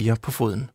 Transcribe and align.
fire 0.00 0.16
på 0.16 0.30
foden. 0.30 0.70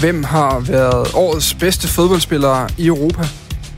Hvem 0.00 0.24
har 0.24 0.60
været 0.60 1.14
årets 1.14 1.54
bedste 1.54 1.88
fodboldspiller 1.88 2.68
i 2.78 2.86
Europa? 2.86 3.22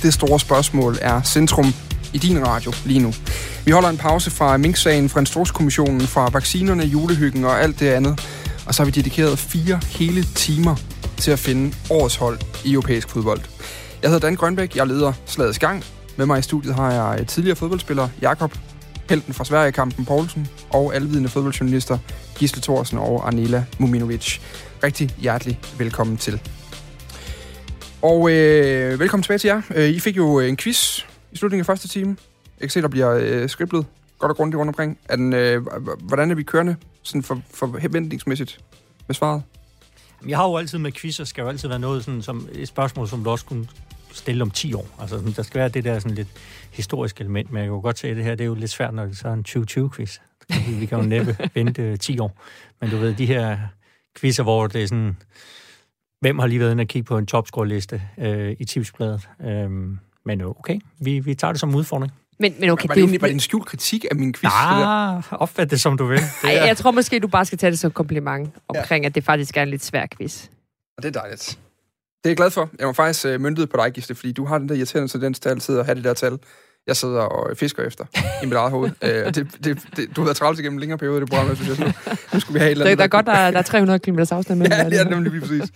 Det 0.02 0.14
store 0.14 0.40
spørgsmål 0.40 0.96
er 1.00 1.22
centrum 1.22 1.66
i 2.14 2.18
din 2.18 2.46
radio 2.46 2.72
lige 2.84 3.00
nu. 3.00 3.12
Vi 3.64 3.70
holder 3.70 3.88
en 3.88 3.98
pause 3.98 4.30
fra 4.30 4.56
Mink-sagen, 4.56 5.08
fra 5.08 5.20
Instrukskommissionen, 5.20 6.00
fra 6.00 6.28
vaccinerne, 6.32 6.84
julehyggen 6.84 7.44
og 7.44 7.62
alt 7.62 7.80
det 7.80 7.88
andet. 7.88 8.41
Og 8.66 8.74
så 8.74 8.82
har 8.82 8.84
vi 8.84 8.90
dedikeret 8.90 9.38
fire 9.38 9.80
hele 9.86 10.24
timer 10.24 10.76
til 11.16 11.30
at 11.30 11.38
finde 11.38 11.74
årets 11.90 12.16
hold 12.16 12.38
i 12.64 12.72
europæisk 12.72 13.08
fodbold. 13.08 13.40
Jeg 14.02 14.10
hedder 14.10 14.28
Dan 14.28 14.36
Grønbæk, 14.36 14.76
jeg 14.76 14.86
leder 14.86 15.12
Slagets 15.26 15.58
Gang. 15.58 15.84
Med 16.16 16.26
mig 16.26 16.38
i 16.38 16.42
studiet 16.42 16.74
har 16.74 16.92
jeg 16.92 17.26
tidligere 17.26 17.56
fodboldspiller 17.56 18.08
Jakob 18.22 18.52
helten 19.08 19.34
fra 19.34 19.44
Sverige, 19.44 19.72
Kampen 19.72 20.04
Poulsen, 20.04 20.48
og 20.70 20.94
alvidende 20.94 21.28
fodboldjournalister 21.28 21.98
Gisle 22.38 22.62
Thorsen 22.62 22.98
og 22.98 23.26
Arnela 23.26 23.64
Muminovic. 23.78 24.38
Rigtig 24.84 25.10
hjertelig 25.18 25.60
velkommen 25.78 26.16
til. 26.16 26.40
Og 28.02 28.30
øh, 28.30 29.00
velkommen 29.00 29.22
tilbage 29.22 29.38
til 29.38 29.48
jer. 29.48 29.62
Øh, 29.74 29.88
I 29.88 30.00
fik 30.00 30.16
jo 30.16 30.40
øh, 30.40 30.48
en 30.48 30.56
quiz 30.56 30.98
i 31.32 31.36
slutningen 31.36 31.60
af 31.60 31.66
første 31.66 31.88
time. 31.88 32.16
Jeg 32.60 32.68
kan 32.68 32.70
se, 32.70 32.82
der 32.82 32.88
bliver 32.88 33.10
øh, 33.20 33.48
skriblet 33.48 33.86
godt 34.18 34.30
og 34.30 34.36
grundigt 34.36 34.58
rundt 34.58 34.68
omkring. 34.68 34.98
Er 35.08 35.16
den, 35.16 35.32
øh, 35.32 35.62
hvordan 36.00 36.30
er 36.30 36.34
vi 36.34 36.42
kørende 36.42 36.76
sådan 37.02 37.22
for, 37.22 37.42
forventningsmæssigt 37.54 38.60
med 39.06 39.14
svaret? 39.14 39.42
Jeg 40.28 40.38
har 40.38 40.48
jo 40.48 40.56
altid 40.56 40.78
med 40.78 40.92
quizzer, 40.92 41.24
skal 41.24 41.42
jo 41.42 41.48
altid 41.48 41.68
være 41.68 41.78
noget 41.78 42.04
sådan, 42.04 42.22
som 42.22 42.48
et 42.52 42.68
spørgsmål, 42.68 43.08
som 43.08 43.24
du 43.24 43.30
også 43.30 43.44
kunne 43.44 43.68
stille 44.12 44.42
om 44.42 44.50
10 44.50 44.74
år. 44.74 44.86
Altså, 45.00 45.16
sådan, 45.16 45.32
der 45.32 45.42
skal 45.42 45.58
være 45.58 45.68
det 45.68 45.84
der 45.84 45.98
sådan 45.98 46.14
lidt 46.14 46.28
historiske 46.72 47.20
element, 47.20 47.52
men 47.52 47.58
jeg 47.58 47.66
kan 47.66 47.74
jo 47.74 47.80
godt 47.80 47.98
se, 47.98 48.08
at 48.08 48.16
det 48.16 48.24
her 48.24 48.34
det 48.34 48.44
er 48.44 48.48
jo 48.48 48.54
lidt 48.54 48.70
svært, 48.70 48.94
når 48.94 49.04
det 49.04 49.18
så 49.18 49.28
er 49.28 49.32
en 49.32 49.44
2020-quiz. 49.48 50.18
Vi 50.80 50.86
kan 50.86 50.98
jo 50.98 51.04
næppe 51.04 51.36
vente 51.54 51.96
10 51.96 52.18
år. 52.18 52.42
Men 52.80 52.90
du 52.90 52.96
ved, 52.96 53.14
de 53.14 53.26
her 53.26 53.58
quizzer, 54.20 54.42
hvor 54.42 54.66
det 54.66 54.82
er 54.82 54.86
sådan, 54.86 55.16
hvem 56.20 56.38
har 56.38 56.46
lige 56.46 56.60
været 56.60 56.70
inde 56.72 56.82
og 56.82 56.88
kigge 56.88 57.06
på 57.06 57.18
en 57.18 57.26
topscore-liste 57.26 58.02
øh, 58.18 58.56
i 58.58 58.64
tipsbladet. 58.64 59.28
Øh, 59.40 59.70
men 60.24 60.42
okay, 60.42 60.80
vi, 61.00 61.18
vi 61.18 61.34
tager 61.34 61.52
det 61.52 61.60
som 61.60 61.74
udfordring. 61.74 62.12
Men, 62.38 62.54
men 62.60 62.70
okay, 62.70 62.88
var, 62.88 62.94
det, 62.94 62.96
det 62.96 63.02
egentlig, 63.02 63.20
var 63.20 63.26
det 63.26 63.34
en 63.34 63.40
skjult 63.40 63.66
kritik 63.66 64.04
af 64.10 64.16
min 64.16 64.32
quiz? 64.34 64.52
Ja, 64.52 65.20
opfat 65.30 65.70
det 65.70 65.80
som 65.80 65.96
du 65.96 66.06
vil. 66.06 66.20
Ej, 66.44 66.50
jeg 66.50 66.76
tror 66.76 66.90
måske, 66.90 67.18
du 67.18 67.28
bare 67.28 67.44
skal 67.44 67.58
tage 67.58 67.70
det 67.70 67.78
som 67.78 67.90
kompliment 67.90 68.50
omkring, 68.68 69.04
ja. 69.04 69.08
at 69.08 69.14
det 69.14 69.24
faktisk 69.24 69.56
er 69.56 69.62
en 69.62 69.68
lidt 69.68 69.84
svær 69.84 70.06
quiz. 70.16 70.44
Og 70.96 71.02
det 71.02 71.16
er 71.16 71.20
dejligt. 71.20 71.58
Det 72.24 72.24
er 72.24 72.30
jeg 72.30 72.36
glad 72.36 72.50
for. 72.50 72.70
Jeg 72.78 72.86
var 72.86 72.92
faktisk 72.92 73.26
uh, 73.26 73.40
myndet 73.40 73.70
på 73.70 73.76
dig, 73.76 73.92
Gisle, 73.92 74.14
fordi 74.14 74.32
du 74.32 74.44
har 74.44 74.58
den 74.58 74.68
der 74.68 74.74
irriterende 74.74 75.12
tendens 75.12 75.40
til 75.40 75.48
altid 75.48 75.78
at 75.78 75.84
have 75.84 75.94
det 75.94 76.04
der 76.04 76.14
tal, 76.14 76.38
jeg 76.86 76.96
sidder 76.96 77.20
og 77.20 77.56
fisker 77.56 77.82
efter 77.82 78.04
i 78.42 78.46
mit 78.46 78.54
eget 78.54 78.70
hoved. 78.70 78.90
uh, 79.02 79.08
det, 79.08 79.34
det, 79.64 79.78
det, 79.96 80.16
du 80.16 80.20
har 80.20 80.24
været 80.24 80.36
travlt 80.36 80.60
igennem 80.60 80.76
en 80.76 80.80
længere 80.80 80.98
periode, 80.98 81.20
det 81.20 81.30
program, 81.30 81.56
synes 81.56 81.78
jeg. 81.78 81.94
Så 82.04 82.16
nu 82.32 82.40
skulle 82.40 82.54
vi 82.54 82.58
have 82.58 82.68
et 82.68 82.70
eller 82.70 82.84
andet. 82.84 82.98
Det 82.98 83.04
er 83.04 83.08
godt, 83.08 83.26
der, 83.26 83.50
der 83.50 83.58
er 83.58 83.62
300 83.62 83.98
km 83.98 84.18
afstand 84.18 84.58
mellem. 84.58 84.72
ja, 84.78 84.90
det 84.90 85.00
er 85.00 85.08
nemlig 85.08 85.32
lige 85.32 85.40
præcis. 85.40 85.72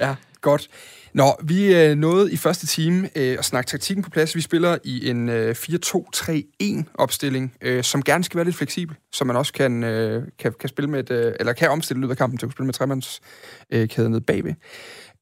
Ja, 0.00 0.14
godt. 0.40 0.68
Nå, 1.14 1.36
vi 1.42 1.74
øh, 1.74 1.96
nåede 1.96 2.32
i 2.32 2.36
første 2.36 2.66
time 2.66 3.10
øh, 3.16 3.36
at 3.38 3.44
snakke 3.44 3.68
taktikken 3.68 4.04
på 4.04 4.10
plads. 4.10 4.36
Vi 4.36 4.40
spiller 4.40 4.78
i 4.84 5.10
en 5.10 5.28
øh, 5.28 5.56
4-2-3-1 5.58 6.84
opstilling, 6.94 7.54
øh, 7.60 7.82
som 7.82 8.02
gerne 8.02 8.24
skal 8.24 8.36
være 8.36 8.44
lidt 8.44 8.56
fleksibel, 8.56 8.96
så 9.12 9.24
man 9.24 9.36
også 9.36 9.52
kan, 9.52 9.84
øh, 9.84 10.22
kan, 10.38 10.52
kan 10.60 10.68
spille 10.68 10.90
med 10.90 11.00
et, 11.00 11.10
øh, 11.10 11.34
eller 11.40 11.52
kan 11.52 11.70
omstille 11.70 12.00
løbet 12.00 12.12
af 12.12 12.18
kampen 12.18 12.38
til 12.38 12.46
at 12.46 12.52
spille 12.52 12.66
med 12.66 12.74
tremandskæden 12.74 14.06
øh, 14.06 14.10
nede 14.10 14.20
bagved. 14.20 14.54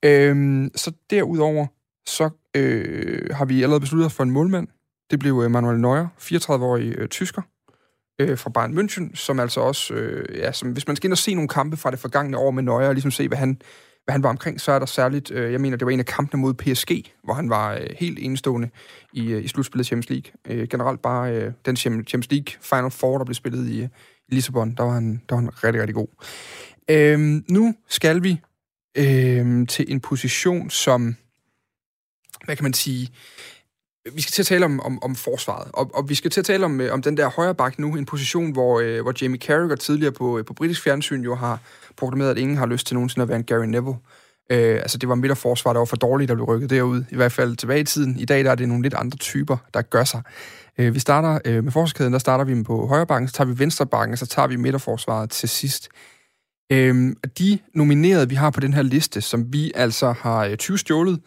Øh, 0.02 0.70
så 0.76 0.92
derudover, 1.10 1.66
så 2.06 2.30
øh, 2.56 3.34
har 3.34 3.44
vi 3.44 3.62
allerede 3.62 3.80
besluttet 3.80 4.12
for 4.12 4.22
en 4.22 4.30
målmand. 4.30 4.68
Det 5.10 5.18
blev 5.18 5.42
øh, 5.44 5.50
Manuel 5.50 5.80
Neuer, 5.80 6.06
34-årig 6.20 6.94
øh, 6.98 7.08
tysker 7.08 7.42
øh, 8.18 8.38
fra 8.38 8.50
Bayern 8.50 8.78
München, 8.78 9.16
som 9.16 9.40
altså 9.40 9.60
også, 9.60 9.94
øh, 9.94 10.38
ja, 10.38 10.52
som, 10.52 10.72
hvis 10.72 10.86
man 10.86 10.96
skal 10.96 11.06
ind 11.06 11.12
og 11.12 11.18
se 11.18 11.34
nogle 11.34 11.48
kampe 11.48 11.76
fra 11.76 11.90
det 11.90 11.98
forgangne 11.98 12.38
år 12.38 12.50
med 12.50 12.62
Neuer, 12.62 12.88
og 12.88 12.94
ligesom 12.94 13.10
se, 13.10 13.28
hvad 13.28 13.38
han 13.38 13.60
hvad 14.04 14.12
han 14.12 14.22
var 14.22 14.28
omkring, 14.28 14.60
så 14.60 14.72
er 14.72 14.78
der 14.78 14.86
særligt, 14.86 15.30
øh, 15.30 15.52
jeg 15.52 15.60
mener, 15.60 15.76
det 15.76 15.86
var 15.86 15.92
en 15.92 15.98
af 15.98 16.06
kampene 16.06 16.40
mod 16.40 16.54
PSG, 16.54 16.90
hvor 17.24 17.34
han 17.34 17.50
var 17.50 17.74
øh, 17.74 17.86
helt 17.98 18.18
enestående 18.18 18.70
i, 19.12 19.32
øh, 19.32 19.44
i 19.44 19.48
slutspillet 19.48 19.86
Champions 19.86 20.10
League. 20.10 20.32
Øh, 20.62 20.68
generelt 20.68 21.02
bare 21.02 21.36
øh, 21.36 21.52
den 21.66 21.76
Champions 21.76 22.30
League 22.30 22.54
Final 22.60 22.90
Four, 22.90 23.18
der 23.18 23.24
blev 23.24 23.34
spillet 23.34 23.68
i, 23.68 23.82
øh, 23.82 23.88
i 24.28 24.34
Lissabon, 24.34 24.74
der 24.74 24.82
var, 24.82 24.92
han, 24.92 25.22
der 25.28 25.34
var 25.34 25.40
han 25.40 25.64
rigtig, 25.64 25.80
rigtig 25.80 25.94
god. 25.94 26.08
Øh, 26.90 27.42
nu 27.48 27.74
skal 27.88 28.22
vi 28.22 28.40
øh, 28.98 29.66
til 29.68 29.84
en 29.88 30.00
position, 30.00 30.70
som, 30.70 31.16
hvad 32.44 32.56
kan 32.56 32.64
man 32.64 32.72
sige, 32.72 33.08
vi 34.14 34.20
skal 34.20 34.32
til 34.32 34.42
at 34.42 34.46
tale 34.46 34.64
om, 34.64 34.80
om, 34.80 35.02
om 35.02 35.14
forsvaret, 35.14 35.70
og, 35.72 35.90
og 35.94 36.08
vi 36.08 36.14
skal 36.14 36.30
til 36.30 36.40
at 36.40 36.44
tale 36.44 36.64
om, 36.64 36.80
øh, 36.80 36.92
om 36.92 37.02
den 37.02 37.16
der 37.16 37.30
højre 37.30 37.54
bak 37.54 37.78
nu, 37.78 37.96
en 37.96 38.06
position, 38.06 38.52
hvor, 38.52 38.80
øh, 38.80 39.02
hvor 39.02 39.14
Jamie 39.22 39.40
Carragher 39.40 39.76
tidligere 39.76 40.12
på, 40.12 40.38
øh, 40.38 40.44
på 40.44 40.54
britisk 40.54 40.82
fjernsyn 40.82 41.22
jo 41.22 41.34
har 41.34 41.60
proklameret, 41.96 42.30
at 42.30 42.38
ingen 42.38 42.56
har 42.56 42.66
lyst 42.66 42.86
til 42.86 42.94
nogensinde 42.94 43.22
at 43.22 43.28
være 43.28 43.38
en 43.38 43.44
Gary 43.44 43.64
Neville. 43.64 43.98
Øh, 44.50 44.74
altså, 44.74 44.98
det 44.98 45.08
var 45.08 45.14
midterforsvar, 45.14 45.72
der 45.72 45.80
var 45.80 45.84
for 45.84 45.96
dårligt, 45.96 46.28
der 46.28 46.34
blev 46.34 46.44
rykket 46.44 46.70
derud. 46.70 47.04
I 47.10 47.16
hvert 47.16 47.32
fald 47.32 47.56
tilbage 47.56 47.80
i 47.80 47.84
tiden. 47.84 48.18
I 48.18 48.24
dag 48.24 48.44
der 48.44 48.50
er 48.50 48.54
det 48.54 48.68
nogle 48.68 48.82
lidt 48.82 48.94
andre 48.94 49.16
typer, 49.18 49.56
der 49.74 49.82
gør 49.82 50.04
sig. 50.04 50.22
Øh, 50.78 50.94
vi 50.94 50.98
starter 50.98 51.38
øh, 51.44 51.64
med 51.64 51.72
forsvarskæden, 51.72 52.12
der 52.12 52.18
starter 52.18 52.44
vi 52.44 52.62
på 52.62 52.86
højre 52.86 53.06
bakken, 53.06 53.28
så 53.28 53.34
tager 53.34 53.48
vi 53.48 53.58
venstre 53.58 53.86
bakken, 53.86 54.16
så 54.16 54.26
tager 54.26 54.48
vi 54.48 54.56
midterforsvaret 54.56 55.30
til 55.30 55.48
sidst. 55.48 55.88
Øh, 56.72 57.12
de 57.38 57.58
nominerede, 57.74 58.28
vi 58.28 58.34
har 58.34 58.50
på 58.50 58.60
den 58.60 58.74
her 58.74 58.82
liste, 58.82 59.20
som 59.20 59.52
vi 59.52 59.72
altså 59.74 60.12
har 60.12 60.44
øh, 60.44 60.56
20 60.56 60.78
stjålet, 60.78 61.20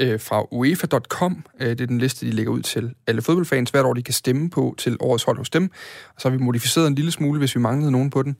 øh, 0.00 0.20
fra 0.20 0.46
UEFA.com. 0.50 1.44
Øh, 1.60 1.68
det 1.68 1.80
er 1.80 1.86
den 1.86 1.98
liste, 1.98 2.26
de 2.26 2.30
lægger 2.30 2.52
ud 2.52 2.62
til 2.62 2.94
alle 3.06 3.22
fodboldfans 3.22 3.70
hvert 3.70 3.84
år, 3.84 3.94
de 3.94 4.02
kan 4.02 4.14
stemme 4.14 4.50
på 4.50 4.74
til 4.78 4.96
årets 5.00 5.24
hold 5.24 5.38
hos 5.38 5.50
dem. 5.50 5.70
Og 6.14 6.20
så 6.20 6.30
har 6.30 6.36
vi 6.36 6.42
modificeret 6.42 6.86
en 6.86 6.94
lille 6.94 7.10
smule, 7.10 7.38
hvis 7.38 7.54
vi 7.54 7.60
manglede 7.60 7.90
nogen 7.90 8.10
på 8.10 8.22
den. 8.22 8.36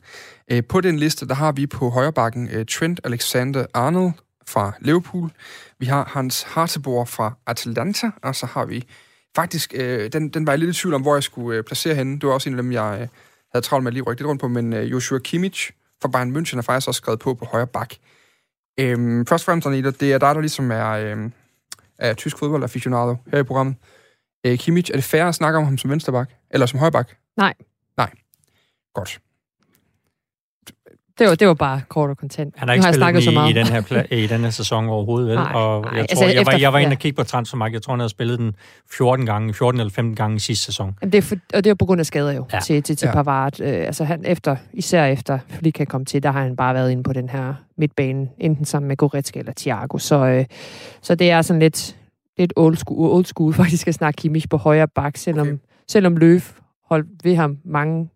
Øh, 0.51 0.65
på 0.65 0.81
den 0.81 0.99
liste, 0.99 1.29
der 1.29 1.35
har 1.35 1.53
vi 1.53 1.67
på 1.67 1.91
højre 1.91 2.13
bakken 2.13 2.49
øh, 2.53 2.67
Trent 2.67 3.01
Alexander-Arnold 3.05 4.13
fra 4.47 4.73
Liverpool. 4.81 5.31
Vi 5.79 5.87
har 5.87 6.11
Hans 6.15 6.43
Hartebor 6.43 7.05
fra 7.05 7.33
Atalanta, 7.47 8.11
og 8.23 8.37
så 8.37 8.47
har 8.47 8.65
vi 8.65 8.85
faktisk, 9.37 9.75
øh, 9.77 10.13
den, 10.13 10.29
den 10.29 10.47
var 10.47 10.53
jeg 10.53 10.59
lidt 10.59 10.77
i 10.77 10.81
tvivl 10.81 10.95
om, 10.95 11.03
hvor 11.03 11.15
jeg 11.17 11.23
skulle 11.23 11.59
øh, 11.59 11.65
placere 11.65 11.95
henne. 11.95 12.15
Det 12.15 12.27
var 12.27 12.33
også 12.35 12.49
en 12.49 12.55
af 12.55 12.63
dem, 12.63 12.73
jeg 12.73 12.99
øh, 13.01 13.09
havde 13.53 13.65
travlt 13.65 13.83
med 13.83 13.91
at 13.91 13.95
lige 13.95 14.03
rykke 14.03 14.23
lidt 14.23 14.29
rundt 14.29 14.41
på, 14.41 14.49
men 14.49 14.73
øh, 14.73 14.91
Joshua 14.91 15.19
Kimmich 15.19 15.71
fra 16.03 16.09
Bayern 16.09 16.37
München 16.37 16.59
er 16.59 16.63
faktisk 16.63 16.89
også 16.89 16.99
skrevet 16.99 17.21
på 17.21 17.35
på 17.35 17.45
højre 17.45 17.67
bak. 17.67 17.95
Øhm, 18.81 19.27
først 19.27 19.43
og 19.43 19.47
fremmest, 19.47 19.67
Anita, 19.67 19.91
det 19.91 20.13
er 20.13 20.19
dig, 20.19 20.35
der 20.35 20.41
ligesom 20.41 20.71
er, 20.71 20.91
øhm, 20.91 21.33
af 22.01 22.17
tysk 22.17 22.39
fodbold 22.39 22.63
aficionado 22.65 23.17
her 23.33 23.39
i 23.39 23.43
programmet. 23.43 23.77
Øh, 24.47 24.59
Kimmich, 24.59 24.91
er 24.91 24.97
det 24.97 25.05
fair 25.05 25.25
at 25.25 25.35
snakke 25.35 25.59
om 25.59 25.65
ham 25.65 25.79
som 25.79 25.91
vensterbak? 25.91 26.31
Eller 26.51 26.67
som 26.67 26.79
højbak? 26.79 27.11
Nej. 27.37 27.55
Nej. 27.97 28.11
Godt. 28.95 29.21
Det 31.21 31.29
var, 31.29 31.35
det 31.35 31.49
var 31.49 31.55
bare 31.55 31.81
kort 31.89 32.11
og 32.11 32.17
kontant. 32.17 32.55
Han 32.57 32.69
har 32.69 32.75
ikke 32.75 32.85
spillet 32.85 33.15
har 33.15 33.21
så 33.21 33.31
meget. 33.31 33.51
i, 33.51 33.53
den 33.53 33.67
her 33.67 33.81
pla- 33.81 34.15
i 34.15 34.27
den 34.27 34.41
her 34.41 34.51
sæson 34.51 34.89
overhovedet, 34.89 35.29
vel? 35.29 35.37
Nej, 35.37 35.53
og 35.53 35.83
nej, 35.83 35.91
jeg, 35.93 36.01
altså, 36.01 36.17
tror, 36.17 36.25
jeg, 36.25 36.41
efter, 36.41 36.53
var, 36.53 36.59
jeg 36.59 36.73
var 36.73 36.79
inde 36.79 36.93
og 36.93 36.99
kigge 36.99 37.17
på 37.17 37.25
transfermarkedet. 37.25 37.75
Jeg 37.75 37.83
tror, 37.83 37.93
han 37.93 38.01
havde 38.01 38.11
spillet 38.11 38.39
den 38.39 38.57
14 38.91 39.27
gange, 39.27 39.55
14 39.55 39.81
eller 39.81 39.91
15 39.91 40.17
gange 40.17 40.37
i 40.37 40.39
sidste 40.39 40.65
sæson. 40.65 40.95
Jamen, 41.03 41.13
det 41.13 41.19
er 41.19 41.23
for, 41.23 41.37
og 41.55 41.65
det 41.65 41.71
er 41.71 41.75
på 41.75 41.85
grund 41.85 42.01
af 42.01 42.07
skader 42.07 42.33
jo 42.33 42.47
ja. 42.53 42.61
til, 42.61 42.83
til, 42.83 42.97
til 42.97 43.07
ja. 43.07 43.13
Pavard. 43.13 43.61
Øh, 43.61 43.87
altså 43.87 44.05
han 44.05 44.25
efter, 44.25 44.57
især 44.73 45.05
efter 45.05 45.39
fordi 45.49 45.71
kan 45.71 45.87
komme 45.87 46.05
til, 46.05 46.23
der 46.23 46.31
har 46.31 46.43
han 46.43 46.57
bare 46.57 46.75
været 46.75 46.91
inde 46.91 47.03
på 47.03 47.13
den 47.13 47.29
her 47.29 47.55
midtbane, 47.79 48.29
enten 48.39 48.65
sammen 48.65 48.89
med 48.89 48.97
Goretzka 48.97 49.39
eller 49.39 49.53
Thiago. 49.57 49.99
Så, 49.99 50.27
øh, 50.27 50.45
så 51.03 51.15
det 51.15 51.31
er 51.31 51.43
sådan 51.43 51.61
lidt, 51.61 51.97
lidt 52.39 52.53
old 52.57 52.77
school, 52.77 53.11
old 53.11 53.25
school 53.25 53.55
faktisk 53.63 53.89
at 53.89 53.95
snakke 53.95 54.17
Kimmich 54.17 54.49
på 54.49 54.57
højre 54.57 54.89
bak, 54.89 55.17
selvom, 55.17 55.47
okay. 55.47 55.59
selvom 55.89 56.17
Løf 56.17 56.53
holdt 56.91 57.25
ved 57.25 57.37
ham 57.37 57.59
mange, 57.65 58.11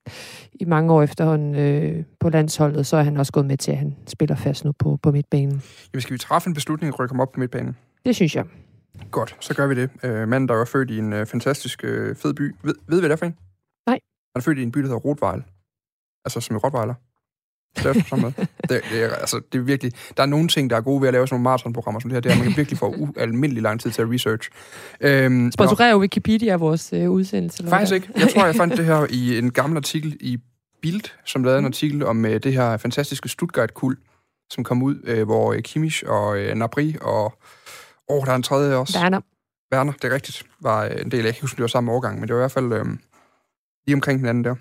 i 0.60 0.64
mange 0.64 0.92
år 0.92 1.02
efterhånden 1.02 1.54
øh, 1.54 2.04
på 2.20 2.28
landsholdet, 2.28 2.86
så 2.86 2.96
er 2.96 3.02
han 3.02 3.16
også 3.16 3.32
gået 3.32 3.46
med 3.46 3.56
til, 3.56 3.72
at 3.72 3.78
han 3.78 3.96
spiller 4.06 4.36
fast 4.36 4.64
nu 4.64 4.72
på, 4.72 4.98
på 5.02 5.12
midtbanen. 5.12 5.62
Jamen, 5.92 6.00
skal 6.00 6.12
vi 6.12 6.18
træffe 6.18 6.48
en 6.48 6.54
beslutning 6.54 6.92
og 6.92 7.00
rykke 7.00 7.12
ham 7.12 7.20
op 7.20 7.32
på 7.32 7.40
midtbanen? 7.40 7.76
Det 8.06 8.16
synes 8.16 8.36
jeg. 8.36 8.44
Godt, 9.10 9.36
så 9.40 9.54
gør 9.54 9.66
vi 9.66 9.74
det. 9.74 9.90
Øh, 10.02 10.28
manden, 10.28 10.48
der 10.48 10.54
var 10.54 10.64
født 10.64 10.90
i 10.90 10.98
en 10.98 11.12
øh, 11.12 11.26
fantastisk 11.26 11.84
øh, 11.84 12.16
fed 12.16 12.34
by. 12.34 12.54
Ved, 12.62 12.74
ved 12.88 13.00
hvad 13.00 13.08
det 13.08 13.12
er 13.12 13.16
for 13.16 13.26
en? 13.26 13.36
Nej. 13.86 13.98
Han 14.34 14.40
er 14.40 14.40
født 14.40 14.58
i 14.58 14.62
en 14.62 14.72
by, 14.72 14.78
der 14.78 14.86
hedder 14.86 15.00
Rotvejl. 15.00 15.42
Altså 16.24 16.40
som 16.40 16.56
i 16.56 16.58
Rottweiler. 16.58 16.94
Det 17.76 17.86
er, 17.86 17.92
det, 18.68 18.82
det, 18.90 19.02
er, 19.04 19.14
altså, 19.14 19.40
det 19.52 19.58
er 19.58 19.62
virkelig... 19.62 19.92
Der 20.16 20.22
er 20.22 20.26
nogle 20.26 20.48
ting, 20.48 20.70
der 20.70 20.76
er 20.76 20.80
gode 20.80 21.00
ved 21.00 21.08
at 21.08 21.14
lave 21.14 21.26
sådan 21.26 21.34
nogle 21.34 21.42
maratonprogrammer 21.42 22.00
som 22.00 22.10
det 22.10 22.16
her. 22.16 22.20
Det 22.20 22.32
er, 22.32 22.36
man 22.36 22.46
kan 22.46 22.56
virkelig 22.56 22.78
få 22.78 22.94
ualmindelig 22.98 23.62
lang 23.62 23.80
tid 23.80 23.90
til 23.90 24.02
at 24.02 24.10
research. 24.10 24.50
Øhm, 25.00 25.52
Sponsorerer 25.52 25.96
Wikipedia 25.96 26.56
vores 26.56 26.92
øh, 26.92 27.10
udsendelse? 27.10 27.58
Eller 27.60 27.70
faktisk 27.70 27.92
ikke. 27.92 28.08
Jeg 28.16 28.28
tror, 28.34 28.46
jeg 28.46 28.54
fandt 28.54 28.76
det 28.76 28.84
her 28.84 29.06
i 29.10 29.38
en 29.38 29.50
gammel 29.52 29.76
artikel 29.76 30.16
i 30.20 30.38
Bild, 30.82 31.02
som 31.24 31.44
lavede 31.44 31.58
en 31.58 31.64
artikel 31.64 32.04
om 32.04 32.24
øh, 32.26 32.40
det 32.42 32.52
her 32.52 32.76
fantastiske 32.76 33.28
Stuttgart-kul, 33.28 33.96
som 34.50 34.64
kom 34.64 34.82
ud, 34.82 34.96
øh, 35.04 35.24
hvor 35.24 35.52
øh, 35.52 35.62
Kimmich 35.62 36.02
og 36.06 36.38
øh, 36.38 36.54
Nabri 36.54 36.96
og... 37.00 37.38
Åh, 38.08 38.16
oh, 38.16 38.26
der 38.26 38.32
er 38.32 38.36
en 38.36 38.42
tredje 38.42 38.76
også. 38.76 38.98
Werner. 38.98 39.20
Werner, 39.74 39.92
det 39.92 40.04
er 40.04 40.14
rigtigt. 40.14 40.42
Var 40.60 40.84
øh, 40.84 40.90
en 41.00 41.10
del, 41.10 41.24
jeg 41.24 41.34
kan 41.34 41.40
huske, 41.40 41.56
det 41.56 41.62
var 41.62 41.68
samme 41.68 41.92
årgang, 41.92 42.20
men 42.20 42.28
det 42.28 42.34
var 42.34 42.40
i 42.40 42.42
hvert 42.42 42.52
fald 42.52 42.72
øh, 42.72 42.84
lige 43.86 43.94
omkring 43.94 44.20
hinanden 44.20 44.44
der. 44.44 44.54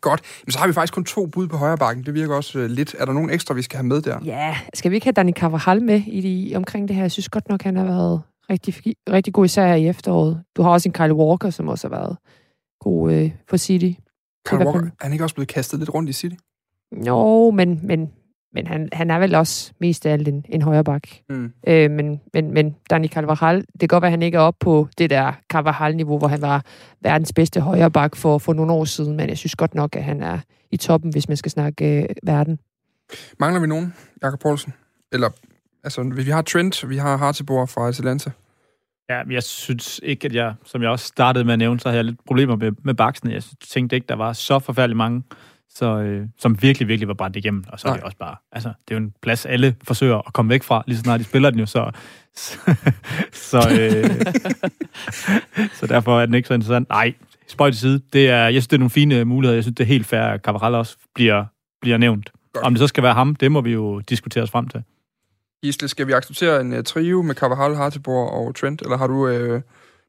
Godt. 0.00 0.22
Men 0.44 0.52
så 0.52 0.58
har 0.58 0.66
vi 0.66 0.72
faktisk 0.72 0.94
kun 0.94 1.04
to 1.04 1.26
bud 1.26 1.48
på 1.48 1.56
højre 1.56 1.78
bakken. 1.78 2.06
Det 2.06 2.14
virker 2.14 2.34
også 2.34 2.58
øh, 2.58 2.70
lidt. 2.70 2.96
Er 2.98 3.04
der 3.04 3.12
nogen 3.12 3.30
ekstra, 3.30 3.54
vi 3.54 3.62
skal 3.62 3.76
have 3.76 3.86
med 3.86 4.02
der? 4.02 4.20
Ja, 4.24 4.56
skal 4.74 4.90
vi 4.90 4.96
ikke 4.96 5.06
have 5.06 5.12
Dani 5.12 5.32
Carvajal 5.32 5.82
med 5.82 6.02
i 6.06 6.20
de, 6.20 6.56
omkring 6.56 6.88
det 6.88 6.96
her? 6.96 7.02
Jeg 7.02 7.10
synes 7.10 7.28
godt 7.28 7.48
nok, 7.48 7.62
han 7.62 7.76
har 7.76 7.84
været 7.84 8.22
rigtig, 8.50 8.74
rigtig 9.10 9.34
god 9.34 9.44
især 9.44 9.74
i 9.74 9.88
efteråret. 9.88 10.42
Du 10.56 10.62
har 10.62 10.70
også 10.70 10.88
en 10.88 10.92
Kyle 10.92 11.14
Walker, 11.14 11.50
som 11.50 11.68
også 11.68 11.88
har 11.88 11.96
været 11.96 12.16
god 12.80 13.12
øh, 13.12 13.30
for 13.48 13.56
City. 13.56 14.00
Kyle 14.46 14.58
Walker, 14.58 14.80
er 14.80 14.90
han 15.00 15.12
ikke 15.12 15.24
også 15.24 15.34
blevet 15.34 15.48
kastet 15.48 15.78
lidt 15.78 15.94
rundt 15.94 16.10
i 16.10 16.12
City? 16.12 16.36
Jo, 17.06 17.50
men, 17.50 17.80
men 17.82 18.10
men 18.52 18.66
han, 18.66 18.88
han 18.92 19.10
er 19.10 19.18
vel 19.18 19.34
også 19.34 19.72
mest 19.78 20.06
af 20.06 20.12
alt 20.12 20.28
en, 20.28 20.44
en 20.48 20.62
højre 20.62 20.84
bak. 20.84 21.02
Mm. 21.28 21.52
Øh, 21.68 21.90
men, 21.90 22.20
men, 22.34 22.54
men 22.54 22.76
Dani 22.90 23.08
Carvajal, 23.08 23.56
det 23.60 23.80
kan 23.80 23.88
godt 23.88 24.02
være, 24.02 24.08
at 24.08 24.12
han 24.12 24.22
ikke 24.22 24.36
er 24.36 24.42
oppe 24.42 24.64
på 24.64 24.88
det 24.98 25.10
der 25.10 25.32
Carvajal-niveau, 25.48 26.18
hvor 26.18 26.28
han 26.28 26.42
var 26.42 26.64
verdens 27.00 27.32
bedste 27.32 27.60
højre 27.60 27.90
bak 27.90 28.16
for, 28.16 28.38
for 28.38 28.52
nogle 28.52 28.72
år 28.72 28.84
siden, 28.84 29.16
men 29.16 29.28
jeg 29.28 29.38
synes 29.38 29.54
godt 29.54 29.74
nok, 29.74 29.96
at 29.96 30.04
han 30.04 30.22
er 30.22 30.38
i 30.70 30.76
toppen, 30.76 31.12
hvis 31.12 31.28
man 31.28 31.36
skal 31.36 31.50
snakke 31.50 32.02
øh, 32.02 32.08
verden. 32.22 32.58
Mangler 33.40 33.60
vi 33.60 33.66
nogen, 33.66 33.94
Jakob 34.22 34.40
Poulsen? 34.40 34.72
Eller, 35.12 35.30
altså, 35.84 36.02
vi 36.02 36.30
har 36.30 36.42
Trent, 36.42 36.88
vi 36.88 36.96
har 36.96 37.16
Hartebor 37.16 37.66
fra 37.66 37.88
Atalanta. 37.88 38.30
Ja, 39.10 39.22
jeg 39.30 39.42
synes 39.42 40.00
ikke, 40.02 40.26
at 40.26 40.34
jeg, 40.34 40.54
som 40.64 40.82
jeg 40.82 40.90
også 40.90 41.06
startede 41.06 41.44
med 41.44 41.52
at 41.52 41.58
nævne, 41.58 41.80
så 41.80 41.88
har 41.88 41.96
jeg 41.96 42.04
lidt 42.04 42.24
problemer 42.26 42.56
med, 42.56 42.72
med 42.84 42.94
baksen. 42.94 43.30
Jeg 43.30 43.42
tænkte 43.70 43.96
ikke, 43.96 44.06
der 44.08 44.14
var 44.14 44.32
så 44.32 44.58
forfærdeligt 44.58 44.96
mange 44.96 45.22
så, 45.74 45.98
øh, 45.98 46.26
som 46.38 46.62
virkelig, 46.62 46.88
virkelig 46.88 47.08
var 47.08 47.14
brændt 47.14 47.36
igennem. 47.36 47.64
Og 47.68 47.80
så 47.80 47.86
Nej. 47.86 47.92
er 47.92 47.96
det 47.96 48.04
også 48.04 48.18
bare, 48.18 48.36
altså, 48.52 48.68
det 48.68 48.94
er 48.94 48.98
jo 48.98 49.04
en 49.04 49.14
plads, 49.22 49.46
alle 49.46 49.76
forsøger 49.82 50.18
at 50.26 50.32
komme 50.32 50.50
væk 50.50 50.62
fra, 50.62 50.84
lige 50.86 50.96
så 50.96 51.02
snart 51.02 51.20
de 51.20 51.24
spiller 51.24 51.50
den 51.50 51.60
jo, 51.60 51.66
så, 51.66 51.90
så, 52.34 52.58
så, 53.50 53.58
øh, 53.80 54.10
så 55.78 55.86
derfor 55.86 56.20
er 56.20 56.26
den 56.26 56.34
ikke 56.34 56.48
så 56.48 56.54
interessant. 56.54 56.88
Nej, 56.88 57.14
spøj 57.46 57.70
til 57.70 57.80
side. 57.80 58.00
Det 58.12 58.30
er, 58.30 58.44
jeg 58.44 58.52
synes, 58.52 58.66
det 58.66 58.76
er 58.76 58.78
nogle 58.78 58.90
fine 58.90 59.24
muligheder. 59.24 59.56
Jeg 59.56 59.64
synes, 59.64 59.76
det 59.76 59.84
er 59.84 59.88
helt 59.88 60.06
fair, 60.06 60.20
at 60.20 60.40
Cavaral 60.40 60.74
også 60.74 60.96
bliver, 61.14 61.44
bliver 61.80 61.98
nævnt. 61.98 62.32
Godt. 62.52 62.66
Om 62.66 62.72
det 62.72 62.78
så 62.78 62.86
skal 62.86 63.02
være 63.02 63.14
ham, 63.14 63.36
det 63.36 63.52
må 63.52 63.60
vi 63.60 63.72
jo 63.72 64.00
diskutere 64.00 64.42
os 64.42 64.50
frem 64.50 64.68
til. 64.68 64.82
Gisle, 65.62 65.88
skal 65.88 66.06
vi 66.06 66.12
acceptere 66.12 66.60
en 66.60 66.72
uh, 66.72 66.82
trio 66.84 67.22
med 67.22 67.34
Cavaral, 67.34 67.74
Hartebor 67.74 68.26
og 68.26 68.54
Trent, 68.54 68.82
eller 68.82 68.96
har 68.96 69.06
du, 69.06 69.28
uh, 69.28 69.60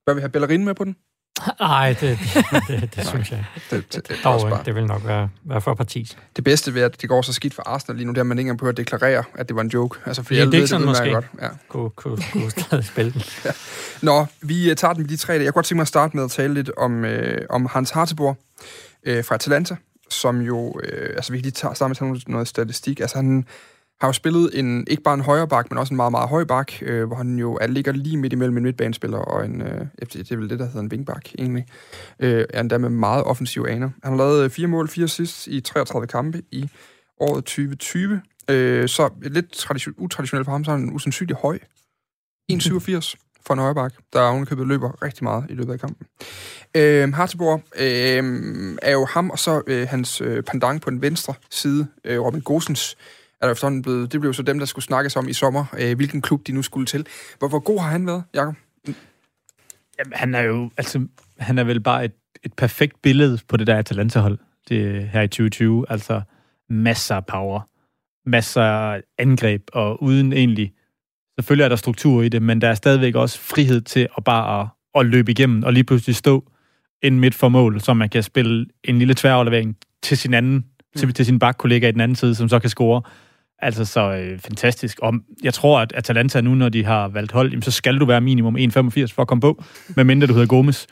bør 0.05 0.13
vi 0.13 0.19
have 0.19 0.29
Bellerin 0.29 0.65
med 0.65 0.73
på 0.73 0.83
den? 0.83 0.95
Nej, 1.59 1.95
det, 2.01 2.19
det, 2.33 2.45
det, 2.67 2.95
det 2.95 3.07
synes 3.11 3.31
jeg 3.31 3.39
ikke. 3.39 3.75
Det, 3.75 3.93
det, 3.93 4.07
det, 4.07 4.17
Dog, 4.23 4.49
bare... 4.49 4.63
det 4.65 4.75
vil 4.75 4.85
nok 4.85 5.07
være, 5.07 5.29
være 5.43 5.61
for 5.61 5.73
parti. 5.73 6.15
Det 6.35 6.43
bedste 6.43 6.73
ved, 6.73 6.81
at 6.81 7.01
det 7.01 7.09
går 7.09 7.21
så 7.21 7.33
skidt 7.33 7.53
for 7.53 7.63
Arsenal 7.65 7.97
lige 7.97 8.05
nu, 8.05 8.11
det 8.11 8.17
er, 8.17 8.21
at 8.21 8.27
man 8.27 8.37
ikke 8.37 8.47
engang 8.47 8.59
behøver 8.59 8.71
at 8.71 8.77
deklarere, 8.77 9.23
at 9.35 9.47
det 9.47 9.55
var 9.55 9.61
en 9.61 9.67
joke. 9.67 9.99
Altså, 10.05 10.23
for 10.23 10.33
ja, 10.33 10.45
det 10.45 10.53
er 10.53 10.57
ikke 10.57 10.67
sådan, 10.67 10.85
måske 10.87 11.09
godt. 11.09 11.25
Ja. 11.41 11.47
Kunne, 11.67 11.89
kunne, 11.89 12.17
kunne 12.31 12.51
stadig 12.51 12.85
spille 12.85 13.13
den. 13.13 13.21
ja. 13.45 13.51
Nå, 14.01 14.25
vi 14.41 14.69
øh, 14.69 14.75
tager 14.75 14.93
den 14.93 15.03
med 15.03 15.09
de 15.09 15.17
tre. 15.17 15.33
Jeg 15.33 15.41
kunne 15.41 15.51
godt 15.51 15.65
tænke 15.65 15.77
mig 15.77 15.81
at 15.81 15.87
starte 15.87 16.17
med 16.17 16.23
at 16.23 16.31
tale 16.31 16.53
lidt 16.53 16.71
om, 16.77 17.05
øh, 17.05 17.41
om 17.49 17.65
Hans 17.65 17.91
Hartebor 17.91 18.37
øh, 19.03 19.25
fra 19.25 19.35
Atalanta, 19.35 19.75
som 20.09 20.41
jo, 20.41 20.79
øh, 20.83 21.09
altså 21.15 21.31
vi 21.31 21.37
kan 21.37 21.43
lige 21.43 21.51
tage, 21.51 21.75
starte 21.75 22.03
med 22.03 22.21
noget 22.27 22.47
statistik. 22.47 22.99
Altså 22.99 23.15
han 23.15 23.45
har 24.01 24.07
jo 24.07 24.13
spillet 24.13 24.59
en, 24.59 24.87
ikke 24.87 25.03
bare 25.03 25.13
en 25.13 25.21
højre 25.21 25.47
bak, 25.47 25.71
men 25.71 25.77
også 25.77 25.93
en 25.93 25.95
meget, 25.95 26.11
meget 26.11 26.29
høj 26.29 26.43
bak, 26.43 26.71
øh, 26.81 27.07
hvor 27.07 27.15
han 27.15 27.39
jo 27.39 27.57
er, 27.61 27.67
ligger 27.67 27.91
lige 27.91 28.17
midt 28.17 28.33
imellem 28.33 28.57
en 28.57 28.63
midtbanespiller 28.63 29.17
og 29.17 29.45
en, 29.45 29.61
øh, 29.61 29.85
det 29.99 30.31
er 30.31 30.35
vel 30.35 30.49
det, 30.49 30.59
der 30.59 30.65
hedder 30.65 30.79
en 30.79 30.91
vingbak 30.91 31.25
egentlig, 31.39 31.65
øh, 32.19 32.45
er 32.49 32.59
endda 32.59 32.77
med 32.77 32.89
meget 32.89 33.23
offensive 33.23 33.69
aner. 33.69 33.89
Han 34.03 34.11
har 34.11 34.17
lavet 34.17 34.43
øh, 34.43 34.49
fire 34.49 34.67
mål, 34.67 34.87
fire 34.87 35.03
assists 35.03 35.47
i 35.47 35.59
33 35.59 36.07
kampe 36.07 36.41
i 36.51 36.69
året 37.19 37.43
2020. 37.43 38.21
Øh, 38.49 38.89
så 38.89 39.09
lidt 39.21 39.51
tradition, 39.51 39.95
utraditionelt 39.97 40.45
for 40.45 40.51
ham, 40.51 40.63
så 40.63 40.71
er 40.71 40.75
han 40.75 40.91
usandsynlig 40.93 41.35
høj. 41.35 41.59
1,87 42.51 43.15
for 43.45 43.53
en 43.53 43.59
højre 43.59 43.75
bak, 43.75 43.93
der 44.13 44.21
ovenikøbet 44.21 44.67
løber 44.67 45.03
rigtig 45.03 45.23
meget 45.23 45.45
i 45.49 45.53
løbet 45.53 45.73
af 45.73 45.79
kampen. 45.79 46.07
Øh, 46.75 47.13
Hartebor 47.13 47.61
øh, 47.79 48.77
er 48.81 48.91
jo 48.91 49.05
ham, 49.05 49.29
og 49.29 49.39
så 49.39 49.61
øh, 49.67 49.87
hans 49.87 50.21
øh, 50.21 50.43
pandang 50.43 50.81
på 50.81 50.89
den 50.89 51.01
venstre 51.01 51.33
side, 51.49 51.87
øh, 52.05 52.21
Robin 52.21 52.41
Gosens, 52.41 52.97
er 53.41 53.45
der 53.47 53.51
efterhånden 53.51 53.81
blevet, 53.81 54.11
det 54.11 54.21
blev 54.21 54.33
så 54.33 54.43
dem, 54.43 54.59
der 54.59 54.65
skulle 54.65 54.85
snakkes 54.85 55.15
om 55.15 55.27
i 55.27 55.33
sommer, 55.33 55.65
øh, 55.79 55.95
hvilken 55.95 56.21
klub 56.21 56.47
de 56.47 56.51
nu 56.51 56.61
skulle 56.61 56.85
til. 56.85 57.07
Hvor, 57.39 57.47
hvor 57.47 57.59
god 57.59 57.79
har 57.79 57.89
han 57.89 58.07
været, 58.07 58.23
Jacob? 58.35 58.55
Jamen, 59.99 60.13
han 60.13 60.35
er 60.35 60.41
jo, 60.41 60.71
altså, 60.77 61.07
han 61.39 61.57
er 61.59 61.63
vel 61.63 61.79
bare 61.79 62.05
et, 62.05 62.13
et 62.43 62.53
perfekt 62.53 63.01
billede 63.01 63.39
på 63.47 63.57
det 63.57 63.67
der 63.67 63.77
Atalanta-hold 63.77 64.37
det, 64.69 65.09
her 65.09 65.21
i 65.21 65.27
2020. 65.27 65.85
Altså, 65.89 66.21
masser 66.69 67.15
af 67.15 67.25
power, 67.25 67.61
masser 68.29 68.61
af 68.61 69.01
angreb, 69.17 69.61
og 69.73 70.03
uden 70.03 70.33
egentlig, 70.33 70.73
selvfølgelig 71.39 71.63
er 71.63 71.69
der 71.69 71.75
struktur 71.75 72.21
i 72.21 72.29
det, 72.29 72.41
men 72.41 72.61
der 72.61 72.67
er 72.67 72.73
stadigvæk 72.73 73.15
også 73.15 73.39
frihed 73.39 73.81
til 73.81 74.07
at 74.17 74.23
bare 74.23 74.61
at, 74.61 74.67
at 74.95 75.05
løbe 75.05 75.31
igennem, 75.31 75.63
og 75.63 75.73
lige 75.73 75.83
pludselig 75.83 76.15
stå 76.15 76.51
ind 77.01 77.19
midt 77.19 77.35
for 77.35 77.49
mål, 77.49 77.81
så 77.81 77.93
man 77.93 78.09
kan 78.09 78.23
spille 78.23 78.65
en 78.83 78.99
lille 78.99 79.13
tværaflevering 79.13 79.77
til 80.03 80.17
sin 80.17 80.33
anden, 80.33 80.65
til, 80.95 81.13
til 81.13 81.25
sin 81.25 81.39
bakkollega 81.39 81.87
i 81.87 81.91
den 81.91 82.01
anden 82.01 82.15
side, 82.15 82.35
som 82.35 82.49
så 82.49 82.59
kan 82.59 82.69
score. 82.69 83.01
Altså 83.61 83.85
så 83.85 84.11
øh, 84.11 84.39
fantastisk. 84.39 84.99
Og 84.99 85.13
jeg 85.43 85.53
tror, 85.53 85.79
at 85.79 85.93
Atalanta 85.95 86.41
nu, 86.41 86.55
når 86.55 86.69
de 86.69 86.85
har 86.85 87.07
valgt 87.07 87.31
hold, 87.31 87.49
jamen, 87.49 87.61
så 87.61 87.71
skal 87.71 87.99
du 87.99 88.05
være 88.05 88.21
minimum 88.21 88.55
1,85 88.55 88.65
for 89.13 89.21
at 89.21 89.27
komme 89.27 89.41
på, 89.41 89.63
medmindre 89.95 90.27
du 90.27 90.33
hedder 90.33 90.47
Gomes. 90.47 90.87